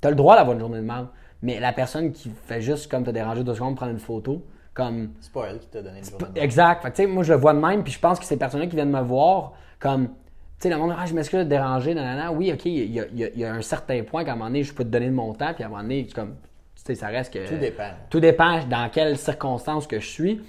tu 0.01 0.07
as 0.09 0.11
le 0.11 0.17
droit 0.17 0.37
d'avoir 0.37 0.55
une 0.55 0.61
journée 0.61 0.79
de 0.79 0.85
merde, 0.85 1.09
mais 1.43 1.61
la 1.61 1.73
personne 1.73 2.13
qui 2.13 2.31
fait 2.47 2.61
juste 2.61 2.91
comme 2.91 3.05
te 3.05 3.11
déranger 3.11 3.45
deux 3.45 3.55
secondes, 3.55 3.77
prendre 3.77 3.93
une 3.93 3.99
photo, 3.99 4.45
comme, 4.75 5.11
C'est 5.21 5.33
pas 5.33 5.47
elle 5.51 5.59
qui 5.59 5.67
t'a 5.69 5.83
donné 5.83 5.99
une 5.99 6.05
journée. 6.05 6.27
de 6.35 6.41
Exact. 6.41 6.83
Fait 6.83 6.91
que, 6.91 6.97
tu 6.97 7.03
sais, 7.03 7.09
moi, 7.09 7.23
je 7.23 7.33
le 7.33 7.39
vois 7.39 7.53
de 7.53 7.59
même, 7.59 7.83
puis 7.83 7.93
je 7.93 7.99
pense 7.99 8.19
que 8.19 8.25
ces 8.25 8.37
personnes-là 8.39 8.67
qui 8.67 8.77
viennent 8.77 8.91
me 8.91 9.01
voir, 9.03 9.53
comme, 9.79 10.09
tu 10.09 10.13
sais, 10.61 10.71
le 10.71 10.77
monde, 10.77 10.95
ah, 10.97 11.05
je 11.07 11.15
m'excuse 11.15 11.39
de 11.41 11.45
te 11.45 11.49
déranger, 11.49 11.95
nanana. 11.95 12.33
Oui, 12.33 12.53
OK, 12.53 12.65
il 12.67 12.91
y 12.93 13.01
a, 13.01 13.05
il 13.11 13.19
y 13.19 13.25
a- 13.25 13.29
il 13.35 13.39
y 13.41 13.45
a 13.45 13.53
un 13.53 13.63
certain 13.63 14.03
point 14.05 14.25
qu'à 14.25 14.33
un 14.33 14.37
moment 14.37 14.47
donné, 14.47 14.63
je 14.63 14.73
peux 14.73 14.85
te 14.85 14.89
donner 14.91 15.07
de 15.09 15.15
mon 15.15 15.33
temps, 15.35 15.53
puis 15.55 15.65
à 15.65 15.67
un 15.67 15.71
moment 15.71 15.83
donné, 15.83 16.07
comme, 16.15 16.37
tu 16.77 16.83
sais, 16.85 16.95
ça 16.95 17.09
reste 17.09 17.33
que. 17.33 17.47
Tout 17.49 17.57
dépend. 17.59 17.91
Tout 18.11 18.21
dépend 18.21 18.65
dans 18.67 18.89
quelles 18.91 19.19
circonstances 19.19 19.87
que 19.87 19.99
je 20.01 20.07
suis. 20.09 20.41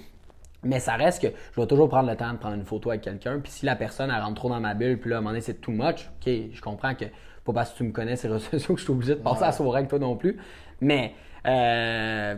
Mais 0.64 0.78
ça 0.78 0.94
reste 0.94 1.22
que 1.22 1.28
je 1.54 1.60
vais 1.60 1.66
toujours 1.66 1.88
prendre 1.88 2.08
le 2.08 2.16
temps 2.16 2.32
de 2.32 2.38
prendre 2.38 2.54
une 2.54 2.64
photo 2.64 2.90
avec 2.90 3.02
quelqu'un. 3.02 3.40
Puis 3.40 3.50
si 3.50 3.66
la 3.66 3.74
personne, 3.76 4.10
elle 4.14 4.22
rentre 4.22 4.36
trop 4.36 4.48
dans 4.48 4.60
ma 4.60 4.74
bulle, 4.74 4.98
puis 4.98 5.10
là, 5.10 5.16
à 5.16 5.18
un 5.18 5.22
moment 5.22 5.30
donné, 5.30 5.40
c'est 5.40 5.60
too 5.60 5.72
much, 5.72 6.08
OK, 6.20 6.32
je 6.52 6.60
comprends 6.60 6.94
que 6.94 7.06
pas 7.44 7.52
parce 7.52 7.72
que 7.72 7.78
tu 7.78 7.84
me 7.84 7.92
connais 7.92 8.16
ces 8.16 8.28
réseaux 8.32 8.50
sociaux 8.50 8.74
que 8.74 8.80
je 8.80 8.84
suis 8.84 8.92
obligé 8.92 9.14
de 9.14 9.20
passer 9.20 9.42
à 9.42 9.46
la 9.46 9.52
soirée 9.52 9.78
avec 9.78 9.90
toi 9.90 9.98
non 9.98 10.16
plus. 10.16 10.36
Mais 10.80 11.14
euh, 11.46 12.36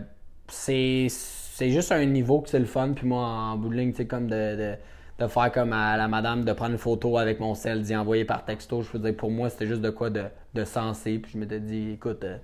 c'est 0.48 1.08
c'est 1.10 1.70
juste 1.70 1.92
un 1.92 2.04
niveau 2.04 2.40
que 2.40 2.48
c'est 2.48 2.58
le 2.58 2.64
fun. 2.64 2.92
Puis 2.94 3.06
moi, 3.06 3.22
en 3.24 3.56
bout 3.56 3.68
de 3.68 3.76
ligne, 3.76 3.92
tu 3.92 3.98
sais, 3.98 4.06
comme 4.06 4.26
de, 4.26 4.56
de, 4.56 4.74
de 5.20 5.26
faire 5.28 5.52
comme 5.52 5.72
à 5.72 5.96
la 5.96 6.08
madame, 6.08 6.44
de 6.44 6.52
prendre 6.52 6.72
une 6.72 6.78
photo 6.78 7.16
avec 7.18 7.38
mon 7.38 7.54
sel, 7.54 7.82
d'y 7.82 7.94
envoyer 7.94 8.24
par 8.24 8.44
texto. 8.44 8.82
Je 8.82 8.90
veux 8.92 8.98
dire, 8.98 9.16
pour 9.16 9.30
moi, 9.30 9.50
c'était 9.50 9.66
juste 9.66 9.80
de 9.80 9.90
quoi 9.90 10.10
de, 10.10 10.24
de 10.54 10.64
sensé. 10.64 11.18
Puis 11.18 11.32
je 11.34 11.38
m'étais 11.38 11.60
dit, 11.60 11.92
écoute, 11.92 12.24
euh, 12.24 12.38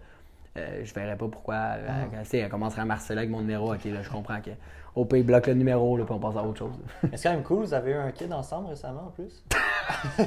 euh, 0.57 0.83
je 0.85 0.95
verrais 0.95 1.17
pas 1.17 1.27
pourquoi. 1.27 1.57
elle, 1.57 2.21
tu 2.23 2.29
sais, 2.29 2.39
elle 2.39 2.51
commencerait 2.51 2.83
à 2.83 2.85
marceler 2.85 3.19
avec 3.19 3.31
mon 3.31 3.41
numéro. 3.41 3.75
Ok, 3.75 3.85
là, 3.87 4.03
je 4.03 4.11
comprends 4.11 4.41
que. 4.41 4.51
Au 4.95 5.05
pays, 5.05 5.23
bloque 5.23 5.47
le 5.47 5.55
numéro, 5.55 5.97
là, 5.97 6.05
puis 6.05 6.15
on 6.15 6.19
passe 6.19 6.37
à 6.37 6.43
autre 6.43 6.59
chose. 6.59 6.75
C'est 7.15 7.23
quand 7.23 7.35
même 7.35 7.43
cool, 7.43 7.65
vous 7.65 7.75
avez 7.75 7.93
eu 7.93 7.95
un 7.95 8.11
kid 8.11 8.33
ensemble 8.33 8.69
récemment 8.71 9.07
en 9.07 9.11
plus? 9.11 9.45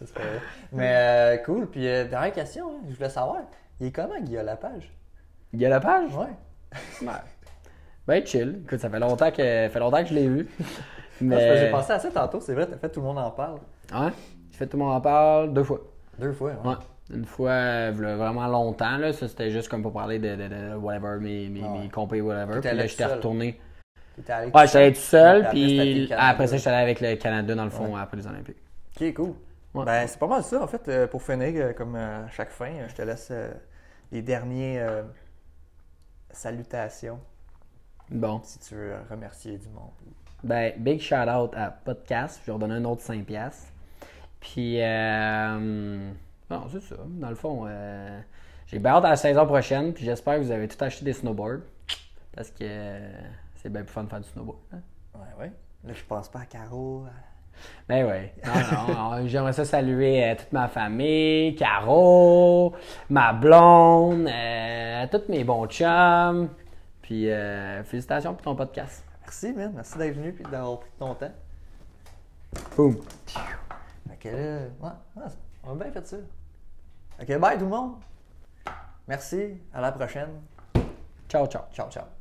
C'est 0.00 0.14
pas 0.14 0.20
vrai. 0.20 0.40
Mais 0.72 0.94
euh, 0.94 1.36
cool, 1.38 1.68
puis 1.68 1.88
euh, 1.88 2.04
dernière 2.04 2.32
question, 2.32 2.68
hein, 2.68 2.86
je 2.88 2.94
voulais 2.94 3.08
savoir, 3.08 3.38
il 3.80 3.86
est 3.86 3.92
comment 3.92 4.20
Guillaume 4.20 4.46
Lapage? 4.46 4.92
Il 5.52 5.60
y 5.60 5.66
a 5.66 5.68
la 5.68 5.80
page? 5.80 6.14
Ouais. 6.14 6.26
Ouais. 7.02 7.12
Ben 8.06 8.26
chill. 8.26 8.62
Écoute, 8.64 8.80
ça 8.80 8.90
fait 8.90 8.98
longtemps 8.98 9.30
que, 9.30 9.42
ça 9.42 9.68
fait 9.68 9.78
longtemps 9.78 10.02
que 10.02 10.08
je 10.08 10.14
l'ai 10.14 10.28
vu. 10.28 10.48
C'est 10.58 10.64
parce 10.64 11.18
que 11.18 11.24
Mais. 11.24 11.58
J'ai 11.58 11.70
pensé 11.70 11.92
à 11.92 11.98
ça 11.98 12.10
tantôt, 12.10 12.40
c'est 12.40 12.54
vrai, 12.54 12.66
t'as 12.66 12.76
fait 12.76 12.90
tout 12.90 13.00
le 13.00 13.06
monde 13.06 13.18
en 13.18 13.30
parle. 13.30 13.60
Ouais. 13.92 14.12
J'ai 14.50 14.58
fait 14.58 14.66
tout 14.66 14.76
le 14.76 14.84
monde 14.84 14.94
en 14.94 15.00
parle 15.00 15.52
deux 15.52 15.64
fois. 15.64 15.80
Deux 16.18 16.32
fois, 16.32 16.50
ouais. 16.50 16.68
Ouais. 16.70 16.76
Une 17.12 17.24
fois, 17.26 17.90
vraiment 17.90 18.46
longtemps, 18.46 18.96
là. 18.96 19.12
Ça, 19.12 19.28
c'était 19.28 19.50
juste 19.50 19.68
comme 19.68 19.82
pour 19.82 19.92
parler 19.92 20.18
de, 20.18 20.36
de, 20.36 20.48
de 20.48 20.74
whatever, 20.76 21.18
mes, 21.20 21.48
mes, 21.48 21.62
ouais. 21.62 21.78
mes 21.80 21.88
compés, 21.90 22.20
whatever. 22.20 22.60
Puis 22.60 22.76
là, 22.76 22.86
j'étais 22.86 23.04
retourné. 23.06 23.60
Allé 24.28 24.50
Ouais, 24.52 24.66
j'étais 24.66 24.78
allé 24.78 24.92
tout 24.92 25.00
seul, 25.00 25.48
Puis 25.50 26.10
après, 26.16 26.46
ça, 26.46 26.56
j'étais 26.56 26.70
allé 26.70 26.82
avec 26.82 27.00
le 27.00 27.16
Canada, 27.16 27.54
dans 27.54 27.64
le 27.64 27.70
fond, 27.70 27.94
après 27.96 28.16
les 28.16 28.26
Olympiques. 28.26 28.56
Ok, 29.00 29.14
cool. 29.14 29.34
Ouais. 29.74 29.84
Ben, 29.84 30.06
c'est 30.06 30.18
pas 30.18 30.28
mal 30.28 30.42
ça, 30.44 30.62
en 30.62 30.66
fait, 30.68 30.88
euh, 30.88 31.06
pour 31.08 31.20
finir, 31.22 31.52
euh, 31.56 31.72
comme 31.72 31.96
euh, 31.96 32.24
à 32.24 32.28
chaque 32.30 32.50
fin, 32.50 32.70
je 32.88 32.94
te 32.94 33.02
laisse 33.02 33.32
les 34.12 34.22
derniers 34.22 34.78
euh, 34.80 35.02
salutations, 36.30 37.18
Bon. 38.10 38.40
si 38.44 38.58
tu 38.60 38.74
veux 38.76 38.94
remercier 39.10 39.58
du 39.58 39.68
monde. 39.68 39.90
Ben, 40.44 40.72
big 40.78 41.00
shout 41.00 41.28
out 41.28 41.52
à 41.56 41.70
Podcast. 41.70 42.40
Je 42.42 42.46
vais 42.46 42.52
redonner 42.52 42.74
un 42.74 42.84
autre 42.84 43.02
5$. 43.02 43.24
piastres. 43.24 43.72
Puis, 44.40 44.80
euh, 44.80 46.10
non, 46.50 46.66
c'est 46.70 46.80
ça. 46.82 46.96
Dans 47.06 47.28
le 47.30 47.34
fond, 47.34 47.64
euh, 47.66 48.20
j'ai 48.66 48.78
bien 48.78 48.92
hâte 48.92 49.04
à 49.04 49.10
la 49.10 49.16
saison 49.16 49.46
prochaine. 49.46 49.92
Puis, 49.92 50.04
j'espère 50.04 50.36
que 50.36 50.40
vous 50.42 50.50
avez 50.50 50.68
tout 50.68 50.82
acheté 50.82 51.04
des 51.04 51.12
snowboards. 51.12 51.60
Parce 52.34 52.50
que 52.50 52.58
euh, 52.62 53.10
c'est 53.56 53.70
bien 53.70 53.82
plus 53.82 53.92
fun 53.92 54.04
de 54.04 54.08
faire 54.10 54.20
du 54.20 54.28
snowboard. 54.28 54.58
hein. 54.72 54.78
Ouais, 55.14 55.44
ouais. 55.44 55.52
Là, 55.84 55.92
je 55.92 56.02
pense 56.04 56.28
pas 56.28 56.40
à 56.40 56.46
Caro. 56.46 57.04
à- 57.06 57.10
Ben 57.88 58.04
ouais. 58.06 58.34
Non, 58.44 58.94
non, 58.94 59.26
J'aimerais 59.28 59.52
ça 59.52 59.64
saluer 59.64 60.24
euh, 60.24 60.34
toute 60.34 60.52
ma 60.52 60.66
famille, 60.68 61.54
Caro, 61.54 62.74
ma 63.10 63.32
blonde, 63.32 64.26
euh, 64.28 65.06
tous 65.10 65.28
mes 65.30 65.44
bons 65.44 65.66
chums. 65.68 66.48
Puis 67.02 67.30
euh, 67.30 67.84
félicitations 67.84 68.32
pour 68.34 68.42
ton 68.42 68.56
podcast. 68.56 69.04
Merci, 69.20 69.52
man. 69.52 69.72
Merci 69.74 69.98
d'être 69.98 70.14
venu 70.16 70.34
et 70.38 70.42
d'avoir 70.50 70.80
pris 70.80 70.90
ton 70.98 71.14
temps. 71.14 71.32
Boom. 72.76 72.96
Fait 74.08 74.16
que 74.20 74.28
là, 74.28 74.58
ouais, 74.80 74.90
ouais, 75.16 75.22
on 75.66 75.72
a 75.72 75.74
bien 75.74 75.92
fait 75.92 76.06
ça. 76.06 76.16
Ok, 77.20 77.38
bye 77.38 77.58
tout 77.58 77.64
le 77.64 77.70
monde. 77.70 77.96
Merci. 79.06 79.60
À 79.72 79.80
la 79.80 79.92
prochaine. 79.92 80.40
Ciao, 81.28 81.46
ciao. 81.46 81.62
Ciao, 81.72 81.90
ciao. 81.90 82.13